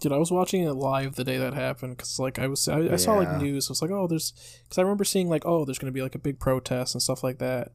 Dude, 0.00 0.12
I 0.12 0.18
was 0.18 0.30
watching 0.30 0.62
it 0.64 0.72
live 0.72 1.14
the 1.14 1.24
day 1.24 1.38
that 1.38 1.54
happened 1.54 1.96
because, 1.96 2.18
like, 2.18 2.38
I 2.38 2.46
was 2.46 2.68
I, 2.68 2.92
I 2.92 2.96
saw 2.96 3.14
like 3.14 3.40
news. 3.40 3.68
I 3.68 3.72
was 3.72 3.80
like, 3.80 3.90
oh, 3.90 4.06
there's 4.06 4.32
because 4.64 4.76
I 4.76 4.82
remember 4.82 5.04
seeing 5.04 5.30
like, 5.30 5.46
oh, 5.46 5.64
there's 5.64 5.78
gonna 5.78 5.92
be 5.92 6.02
like 6.02 6.14
a 6.14 6.18
big 6.18 6.38
protest 6.38 6.94
and 6.94 7.00
stuff 7.00 7.24
like 7.24 7.38
that. 7.38 7.72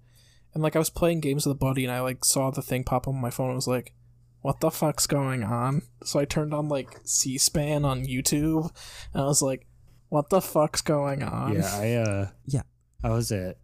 And 0.53 0.61
like, 0.61 0.75
I 0.75 0.79
was 0.79 0.91
playing 0.91 1.21
games 1.21 1.45
with 1.47 1.55
a 1.55 1.59
buddy, 1.59 1.85
and 1.85 1.91
I 1.91 2.01
like 2.01 2.23
saw 2.23 2.51
the 2.51 2.61
thing 2.61 2.83
pop 2.83 3.07
up 3.07 3.13
on 3.13 3.21
my 3.21 3.31
phone. 3.31 3.47
and 3.47 3.55
was 3.55 3.67
like, 3.67 3.93
what 4.41 4.59
the 4.59 4.69
fuck's 4.69 5.07
going 5.07 5.43
on? 5.43 5.81
So 6.03 6.19
I 6.19 6.25
turned 6.25 6.53
on 6.53 6.69
like 6.69 6.99
C-SPAN 7.03 7.83
on 7.83 8.05
YouTube, 8.05 8.69
and 9.13 9.23
I 9.23 9.25
was 9.25 9.41
like, 9.41 9.65
what 10.09 10.29
the 10.29 10.41
fuck's 10.41 10.81
going 10.81 11.23
on? 11.23 11.53
Yeah, 11.55 11.69
I 11.73 11.93
uh 11.93 12.27
Yeah. 12.45 12.61
I 13.03 13.09
was 13.09 13.31
at 13.31 13.57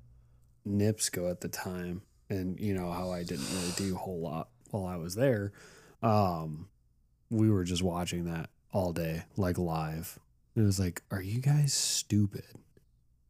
NIPSCO 0.67 1.29
at 1.29 1.41
the 1.41 1.49
time 1.49 2.01
and 2.29 2.59
you 2.59 2.73
know 2.73 2.91
how 2.91 3.11
I 3.11 3.23
didn't 3.23 3.47
really 3.53 3.71
do 3.75 3.95
a 3.95 3.99
whole 3.99 4.21
lot 4.21 4.49
while 4.71 4.85
I 4.85 4.95
was 4.95 5.15
there. 5.15 5.51
Um 6.01 6.69
we 7.29 7.49
were 7.49 7.63
just 7.63 7.83
watching 7.83 8.25
that 8.25 8.49
all 8.71 8.93
day, 8.93 9.23
like 9.35 9.57
live. 9.57 10.19
It 10.55 10.61
was 10.61 10.79
like, 10.79 11.01
are 11.11 11.21
you 11.21 11.41
guys 11.41 11.73
stupid? 11.73 12.45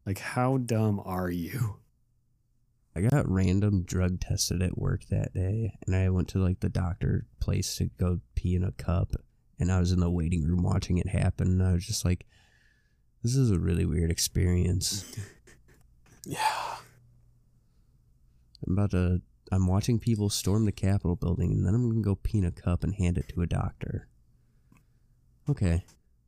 Like 0.04 0.18
how 0.18 0.58
dumb 0.58 1.00
are 1.04 1.30
you? 1.30 1.78
I 2.96 3.02
got 3.02 3.30
random 3.30 3.82
drug 3.82 4.20
tested 4.20 4.62
at 4.62 4.78
work 4.78 5.04
that 5.10 5.34
day, 5.34 5.74
and 5.86 5.94
I 5.94 6.08
went 6.08 6.28
to 6.28 6.38
like 6.38 6.60
the 6.60 6.70
doctor 6.70 7.26
place 7.40 7.76
to 7.76 7.90
go 7.98 8.20
pee 8.34 8.54
in 8.54 8.64
a 8.64 8.72
cup, 8.72 9.12
and 9.58 9.70
I 9.70 9.80
was 9.80 9.92
in 9.92 10.00
the 10.00 10.08
waiting 10.08 10.44
room 10.44 10.62
watching 10.62 10.96
it 10.96 11.08
happen, 11.08 11.48
and 11.48 11.62
I 11.62 11.72
was 11.72 11.86
just 11.86 12.06
like, 12.06 12.24
"This 13.22 13.36
is 13.36 13.50
a 13.50 13.58
really 13.58 13.84
weird 13.84 14.10
experience." 14.10 15.04
yeah. 16.26 16.76
I'm 18.66 18.72
about 18.72 18.90
to. 18.92 19.22
I'm 19.52 19.66
watching 19.68 19.98
people 20.00 20.28
storm 20.28 20.64
the 20.64 20.72
Capitol 20.72 21.14
building, 21.16 21.52
and 21.52 21.64
then 21.66 21.74
I'm 21.74 21.88
gonna 21.88 22.02
go 22.02 22.16
pee 22.16 22.38
in 22.38 22.44
a 22.44 22.50
cup 22.50 22.82
and 22.82 22.94
hand 22.94 23.16
it 23.16 23.28
to 23.30 23.42
a 23.42 23.46
doctor. 23.46 24.08
Okay, 25.48 25.84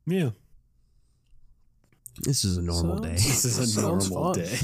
Yeah. 0.07 0.29
this 2.21 2.45
is 2.45 2.55
a 2.57 2.61
normal 2.61 3.03
Sounds- 3.03 3.07
day. 3.07 3.29
This 3.29 3.43
is 3.45 3.77
a 3.77 3.81
normal 3.87 4.33
fun. 4.33 4.43
day. 4.45 4.57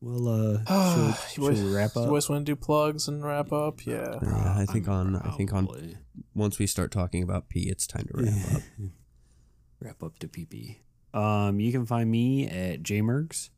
Well, 0.00 0.28
uh, 0.66 1.14
should, 1.14 1.28
should 1.44 1.64
we 1.64 1.74
wrap 1.74 1.92
You 1.94 2.02
up? 2.02 2.08
always 2.08 2.28
want 2.28 2.46
to 2.46 2.52
do 2.52 2.56
plugs 2.56 3.08
and 3.08 3.24
wrap 3.24 3.52
up? 3.52 3.84
Yeah. 3.86 4.18
Yeah, 4.22 4.54
I 4.58 4.64
think 4.66 4.86
mean, 4.86 4.96
on. 4.96 5.16
I 5.16 5.30
think 5.36 5.52
on. 5.52 5.68
Once 6.34 6.58
we 6.58 6.66
start 6.66 6.90
talking 6.92 7.22
about 7.22 7.48
pee, 7.48 7.68
it's 7.68 7.86
time 7.86 8.06
to 8.14 8.22
wrap 8.22 8.54
up. 8.56 8.62
wrap 9.80 10.02
up 10.02 10.18
to 10.20 10.28
PP. 10.28 10.78
Um, 11.14 11.60
you 11.60 11.72
can 11.72 11.86
find 11.86 12.10
me 12.10 12.46
at 12.48 12.82
jmergs. 12.82 13.50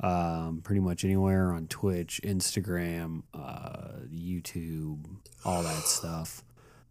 Um, 0.00 0.60
pretty 0.62 0.80
much 0.80 1.04
anywhere 1.04 1.52
on 1.52 1.68
Twitch, 1.68 2.20
Instagram, 2.24 3.22
uh, 3.32 4.00
YouTube, 4.12 5.04
all 5.44 5.62
that 5.62 5.82
stuff. 5.84 6.42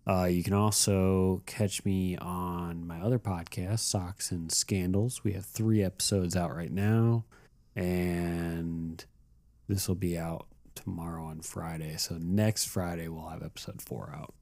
Uh, 0.05 0.25
you 0.25 0.43
can 0.43 0.53
also 0.53 1.41
catch 1.45 1.85
me 1.85 2.17
on 2.17 2.85
my 2.85 2.99
other 2.99 3.19
podcast, 3.19 3.79
Socks 3.79 4.31
and 4.31 4.51
Scandals. 4.51 5.23
We 5.23 5.33
have 5.33 5.45
three 5.45 5.81
episodes 5.81 6.35
out 6.35 6.55
right 6.55 6.71
now, 6.71 7.23
and 7.75 9.03
this 9.67 9.87
will 9.87 9.95
be 9.95 10.17
out 10.17 10.47
tomorrow 10.75 11.23
on 11.23 11.41
Friday. 11.41 11.95
So 11.97 12.17
next 12.19 12.65
Friday 12.65 13.07
we'll 13.07 13.29
have 13.29 13.43
episode 13.43 13.81
four 13.81 14.13
out. 14.13 14.33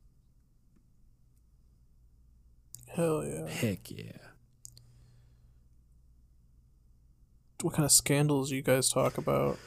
Hell 2.93 3.23
yeah. 3.25 3.47
Heck 3.47 3.89
yeah. 3.91 4.11
What 7.61 7.73
kind 7.75 7.85
of 7.85 7.91
scandals 7.91 8.51
you 8.51 8.61
guys 8.61 8.89
talk 8.89 9.17
about? 9.17 9.59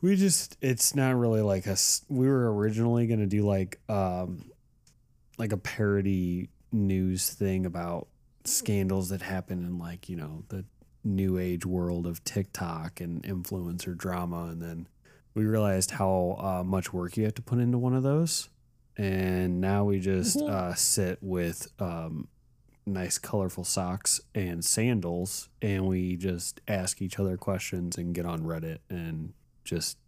We 0.00 0.14
just 0.16 0.56
it's 0.60 0.94
not 0.94 1.16
really 1.16 1.40
like 1.40 1.66
us 1.66 2.02
we 2.08 2.28
were 2.28 2.54
originally 2.54 3.06
going 3.06 3.20
to 3.20 3.26
do 3.26 3.44
like 3.44 3.80
um 3.88 4.44
like 5.38 5.52
a 5.52 5.56
parody 5.56 6.50
news 6.70 7.30
thing 7.30 7.64
about 7.66 8.06
scandals 8.44 9.08
that 9.08 9.22
happen 9.22 9.64
in 9.64 9.78
like, 9.78 10.08
you 10.08 10.16
know, 10.16 10.44
the 10.48 10.64
new 11.04 11.38
age 11.38 11.64
world 11.64 12.06
of 12.06 12.22
TikTok 12.24 13.00
and 13.00 13.22
influencer 13.22 13.96
drama, 13.96 14.44
and 14.46 14.60
then 14.60 14.88
we 15.34 15.44
realized 15.46 15.92
how 15.92 16.36
uh, 16.38 16.62
much 16.64 16.92
work 16.92 17.16
you 17.16 17.24
have 17.24 17.34
to 17.36 17.42
put 17.42 17.58
into 17.60 17.78
one 17.78 17.94
of 17.94 18.02
those, 18.02 18.48
and 18.96 19.60
now 19.60 19.84
we 19.84 20.00
just 20.00 20.38
Mhm. 20.38 20.50
uh, 20.50 20.74
sit 20.74 21.18
with 21.22 21.68
um, 21.80 22.26
nice 22.88 23.18
colorful 23.18 23.64
socks 23.64 24.20
and 24.34 24.64
sandals, 24.64 25.48
and 25.62 25.86
we 25.86 26.16
just 26.16 26.60
ask 26.68 27.00
each 27.02 27.18
other 27.18 27.36
questions 27.36 27.96
and 27.96 28.14
get 28.14 28.26
on 28.26 28.40
Reddit 28.42 28.78
and 28.90 29.32
just 29.64 29.98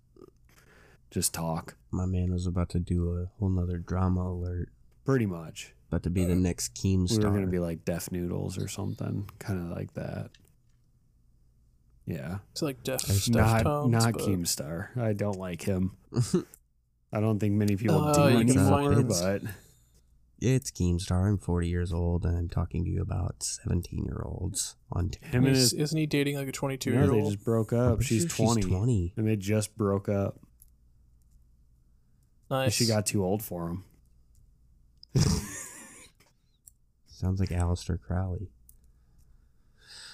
just 1.11 1.35
talk. 1.35 1.77
My 1.90 2.07
man 2.07 2.32
was 2.32 2.47
about 2.47 2.69
to 2.70 2.78
do 2.78 3.11
a 3.19 3.27
whole 3.39 3.48
nother 3.48 3.78
drama 3.78 4.31
alert. 4.31 4.69
Pretty 5.05 5.27
much. 5.27 5.74
About 5.89 6.05
to 6.05 6.11
be 6.11 6.24
the 6.24 6.36
next 6.36 6.78
We 6.85 6.97
Keemstar. 6.97 7.24
were 7.24 7.31
gonna 7.31 7.47
be 7.48 7.59
like 7.59 7.85
Def 7.85 8.12
Noodles 8.12 8.57
or 8.59 8.69
something, 8.69 9.28
kind 9.40 9.59
of 9.61 9.77
like 9.77 9.93
that. 9.94 10.31
Yeah, 12.07 12.39
It's 12.52 12.62
like 12.62 12.82
Def, 12.82 13.02
There's 13.02 13.31
not 13.31 13.65
Deftones, 13.65 13.90
not 13.90 14.12
but- 14.15 14.23
Keemstar. 14.23 14.97
I 14.97 15.12
don't 15.12 15.39
like 15.39 15.62
him. 15.62 15.93
I 17.12 17.20
don't 17.20 17.39
think 17.39 17.55
many 17.55 17.77
people 17.77 18.01
Uh, 18.05 18.31
do 18.31 18.39
anymore, 18.39 18.94
find- 18.94 19.09
but 19.09 19.43
it's 20.41 20.71
Keemstar. 20.71 21.27
I'm 21.29 21.39
40 21.39 21.69
years 21.69 21.93
old 21.93 22.25
and 22.25 22.37
I'm 22.37 22.49
talking 22.49 22.85
to 22.85 22.91
you 22.91 23.03
about 23.03 23.43
17 23.43 24.05
year 24.05 24.23
olds 24.25 24.77
on 24.93 25.11
TikTok. 25.11 25.31
him 25.33 25.45
and 25.47 25.57
Is, 25.57 25.71
his 25.73 25.81
isn't 25.81 25.99
he 25.99 26.07
dating 26.07 26.37
like 26.37 26.49
a 26.49 26.53
22 26.53 26.91
year 26.91 27.03
old? 27.03 27.12
they 27.12 27.31
just 27.31 27.45
broke 27.45 27.73
up. 27.73 28.03
She's 28.03 28.23
sure 28.23 28.47
20, 28.55 28.62
20. 28.62 29.12
and 29.17 29.27
they 29.29 29.37
just 29.37 29.77
broke 29.77 30.09
up. 30.09 30.39
and 32.51 32.73
She 32.73 32.87
got 32.87 33.07
too 33.07 33.25
old 33.25 33.43
for 33.43 33.69
him. 33.69 33.85
Sounds 37.07 37.39
like 37.41 37.51
Aleister 37.51 38.01
Crowley. 38.01 38.49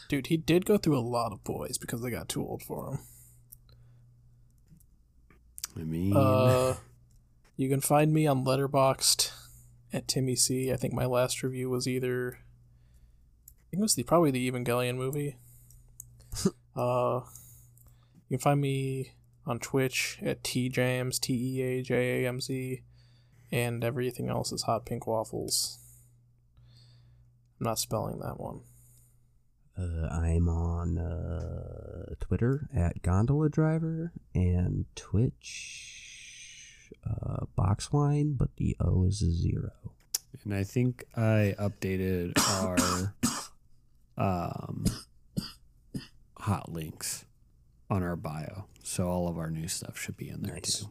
Dude, 0.09 0.27
he 0.29 0.37
did 0.37 0.65
go 0.67 0.77
through 0.79 0.99
a 0.99 1.01
lot 1.01 1.33
of 1.33 1.43
boys 1.45 1.79
because 1.79 2.01
they 2.01 2.11
got 2.11 2.29
too 2.29 2.41
old 2.47 2.63
for 2.63 2.91
him. 2.93 2.99
I 5.79 5.85
mean, 5.85 6.17
Uh, 6.17 6.77
you 7.57 7.69
can 7.69 7.81
find 7.81 8.13
me 8.13 8.27
on 8.27 8.45
Letterboxd 8.45 9.31
at 9.97 10.07
Timmy 10.07 10.37
C. 10.37 10.71
I 10.71 10.77
think 10.77 10.93
my 10.93 11.07
last 11.07 11.43
review 11.43 11.71
was 11.71 11.89
either. 11.89 12.39
I 12.39 13.65
think 13.71 13.81
it 13.81 13.83
was 13.83 13.95
the 13.95 14.03
probably 14.03 14.31
the 14.31 14.51
Evangelion 14.51 14.97
movie. 14.97 15.37
uh, 16.77 17.21
you 18.29 18.37
can 18.37 18.39
find 18.39 18.61
me 18.61 19.13
on 19.47 19.59
Twitch 19.59 20.19
at 20.23 20.43
tjams 20.43 21.19
t 21.19 21.33
e 21.33 21.63
a 21.63 21.83
j 21.83 22.25
a 22.25 22.29
m 22.29 22.41
z, 22.41 22.83
and 23.51 23.83
everything 23.83 24.29
else 24.29 24.53
is 24.53 24.63
Hot 24.63 24.85
Pink 24.85 25.07
Waffles. 25.07 25.79
I'm 27.59 27.65
not 27.65 27.79
spelling 27.79 28.19
that 28.19 28.39
one. 28.39 28.61
Uh, 29.79 30.09
I'm 30.09 30.49
on 30.49 30.99
uh, 30.99 32.15
Twitter 32.21 32.69
at 32.75 33.03
Gondola 33.03 33.49
Driver 33.49 34.13
and 34.35 34.87
Twitch 34.95 36.06
uh, 37.09 37.47
Boxwine, 37.59 38.37
but 38.37 38.55
the 38.57 38.77
O 38.81 39.05
is 39.05 39.23
a 39.23 39.31
zero. 39.31 39.71
and 40.45 40.55
I 40.55 40.65
think 40.65 41.05
I 41.17 41.55
updated 41.59 42.33
our 42.39 43.15
um, 44.19 44.85
hot 46.39 46.71
links 46.73 47.25
on 47.91 48.03
our 48.03 48.17
bio, 48.17 48.67
so 48.83 49.09
all 49.09 49.29
of 49.29 49.39
our 49.39 49.51
new 49.51 49.69
stuff 49.69 49.99
should 49.99 50.17
be 50.17 50.29
in 50.29 50.43
there 50.43 50.55
Nice. 50.55 50.81
too. 50.81 50.87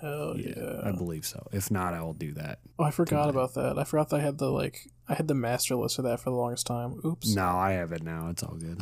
Hell 0.00 0.34
yeah! 0.38 0.80
I 0.84 0.92
believe 0.92 1.26
so. 1.26 1.48
If 1.52 1.70
not, 1.72 1.92
I 1.92 2.00
will 2.02 2.12
do 2.14 2.32
that. 2.34 2.60
oh, 2.78 2.84
I 2.84 2.92
forgot 2.92 3.22
tonight. 3.26 3.30
about 3.30 3.54
that. 3.54 3.78
I 3.80 3.84
forgot 3.84 4.10
that 4.10 4.16
I 4.20 4.22
had 4.22 4.38
the 4.38 4.48
like 4.48 4.86
I 5.08 5.14
had 5.14 5.26
the 5.26 5.34
master 5.34 5.74
list 5.74 5.96
for 5.96 6.02
that 6.02 6.20
for 6.20 6.30
the 6.30 6.36
longest 6.36 6.66
time. 6.68 7.00
Oops. 7.04 7.34
No, 7.34 7.46
I 7.48 7.72
have 7.72 7.90
it 7.92 8.04
now. 8.04 8.28
It's 8.28 8.42
all 8.44 8.54
good. 8.54 8.80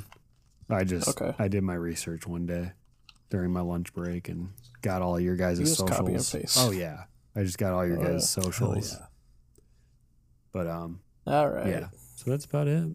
I 0.69 0.85
just 0.85 1.09
Okay. 1.09 1.35
I 1.39 1.49
did 1.49 1.63
my 1.63 1.75
research 1.75 2.27
one 2.27 2.45
day 2.45 2.73
during 3.31 3.53
my 3.53 3.61
lunch 3.61 3.93
break 3.93 4.29
and 4.29 4.51
got 4.83 5.03
all 5.03 5.19
your 5.19 5.37
guys' 5.37 5.59
You 5.61 5.67
socials. 5.67 5.91
copy 5.91 6.15
and 6.15 6.29
paste. 6.33 6.59
Oh 6.61 6.71
yeah, 6.71 7.05
I 7.35 7.43
just 7.43 7.59
got 7.59 7.73
all 7.73 7.87
your 7.87 7.99
Oh, 7.99 8.03
guys' 8.03 8.13
yeah. 8.37 8.43
socials. 8.43 8.91
Hell 8.93 9.01
yeah. 9.01 9.07
But 10.53 10.67
um, 10.69 11.01
All 11.27 11.49
right. 11.49 11.67
yeah. 11.67 11.89
So 12.17 12.31
that's 12.31 12.45
about 12.47 12.67
it. 12.69 12.89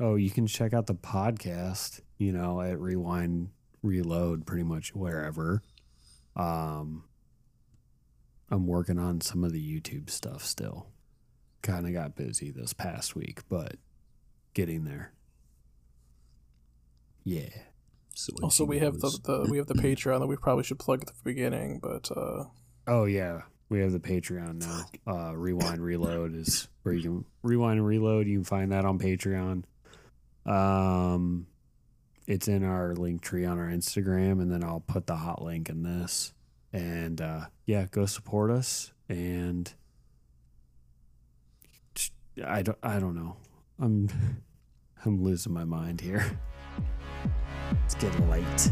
Oh, 0.00 0.16
you 0.16 0.30
can 0.30 0.46
check 0.46 0.74
out 0.74 0.86
the 0.86 0.94
podcast. 0.94 2.00
You 2.18 2.32
know, 2.32 2.60
at 2.60 2.78
Rewind 2.78 3.48
Reload, 3.82 4.46
pretty 4.46 4.64
much 4.64 4.94
wherever. 4.94 5.62
Um, 6.36 7.04
I'm 8.50 8.66
working 8.66 8.98
on 8.98 9.20
some 9.20 9.42
of 9.44 9.52
the 9.52 9.80
YouTube 9.80 10.10
stuff 10.10 10.44
still. 10.44 10.88
Kind 11.62 11.86
of 11.86 11.92
got 11.92 12.14
busy 12.14 12.50
this 12.50 12.72
past 12.72 13.14
week, 13.16 13.40
but 13.48 13.76
getting 14.52 14.84
there. 14.84 15.12
Yeah. 17.24 17.48
So 18.14 18.32
Also, 18.42 18.64
we 18.64 18.78
have 18.78 19.00
the, 19.00 19.18
the 19.24 19.48
we 19.50 19.58
have 19.58 19.66
the 19.66 19.74
Patreon 19.74 20.20
that 20.20 20.26
we 20.26 20.36
probably 20.36 20.64
should 20.64 20.78
plug 20.78 21.02
at 21.02 21.08
the 21.08 21.14
beginning, 21.24 21.80
but 21.82 22.10
uh, 22.16 22.44
Oh 22.86 23.04
yeah, 23.06 23.42
we 23.68 23.80
have 23.80 23.92
the 23.92 23.98
Patreon 23.98 24.60
now. 24.60 24.84
Uh, 25.06 25.36
Rewind 25.36 25.82
Reload 25.82 26.34
is 26.34 26.68
where 26.82 26.94
you 26.94 27.02
can 27.02 27.24
rewind 27.42 27.78
and 27.78 27.86
reload. 27.86 28.26
You 28.26 28.38
can 28.38 28.44
find 28.44 28.72
that 28.72 28.84
on 28.84 28.98
Patreon. 28.98 29.64
Um, 30.46 31.46
it's 32.26 32.48
in 32.48 32.62
our 32.64 32.94
link 32.94 33.22
tree 33.22 33.44
on 33.44 33.58
our 33.58 33.68
Instagram, 33.68 34.40
and 34.40 34.50
then 34.50 34.62
I'll 34.62 34.84
put 34.86 35.06
the 35.06 35.16
hot 35.16 35.42
link 35.42 35.68
in 35.68 35.82
this. 35.82 36.32
And 36.72 37.20
uh, 37.20 37.46
yeah, 37.66 37.86
go 37.90 38.06
support 38.06 38.50
us. 38.50 38.92
And 39.08 39.72
I 42.44 42.62
don't, 42.62 42.78
I 42.82 42.98
don't 42.98 43.14
know. 43.14 43.36
I'm, 43.78 44.08
I'm 45.04 45.22
losing 45.22 45.52
my 45.52 45.64
mind 45.64 46.00
here. 46.00 46.38
It's 47.84 47.94
getting 47.94 48.28
late. 48.28 48.70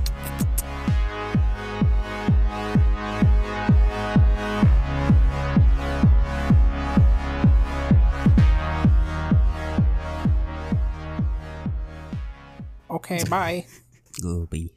okay, 12.91 13.25
bye. 13.29 13.67
Gooby. 14.23 14.71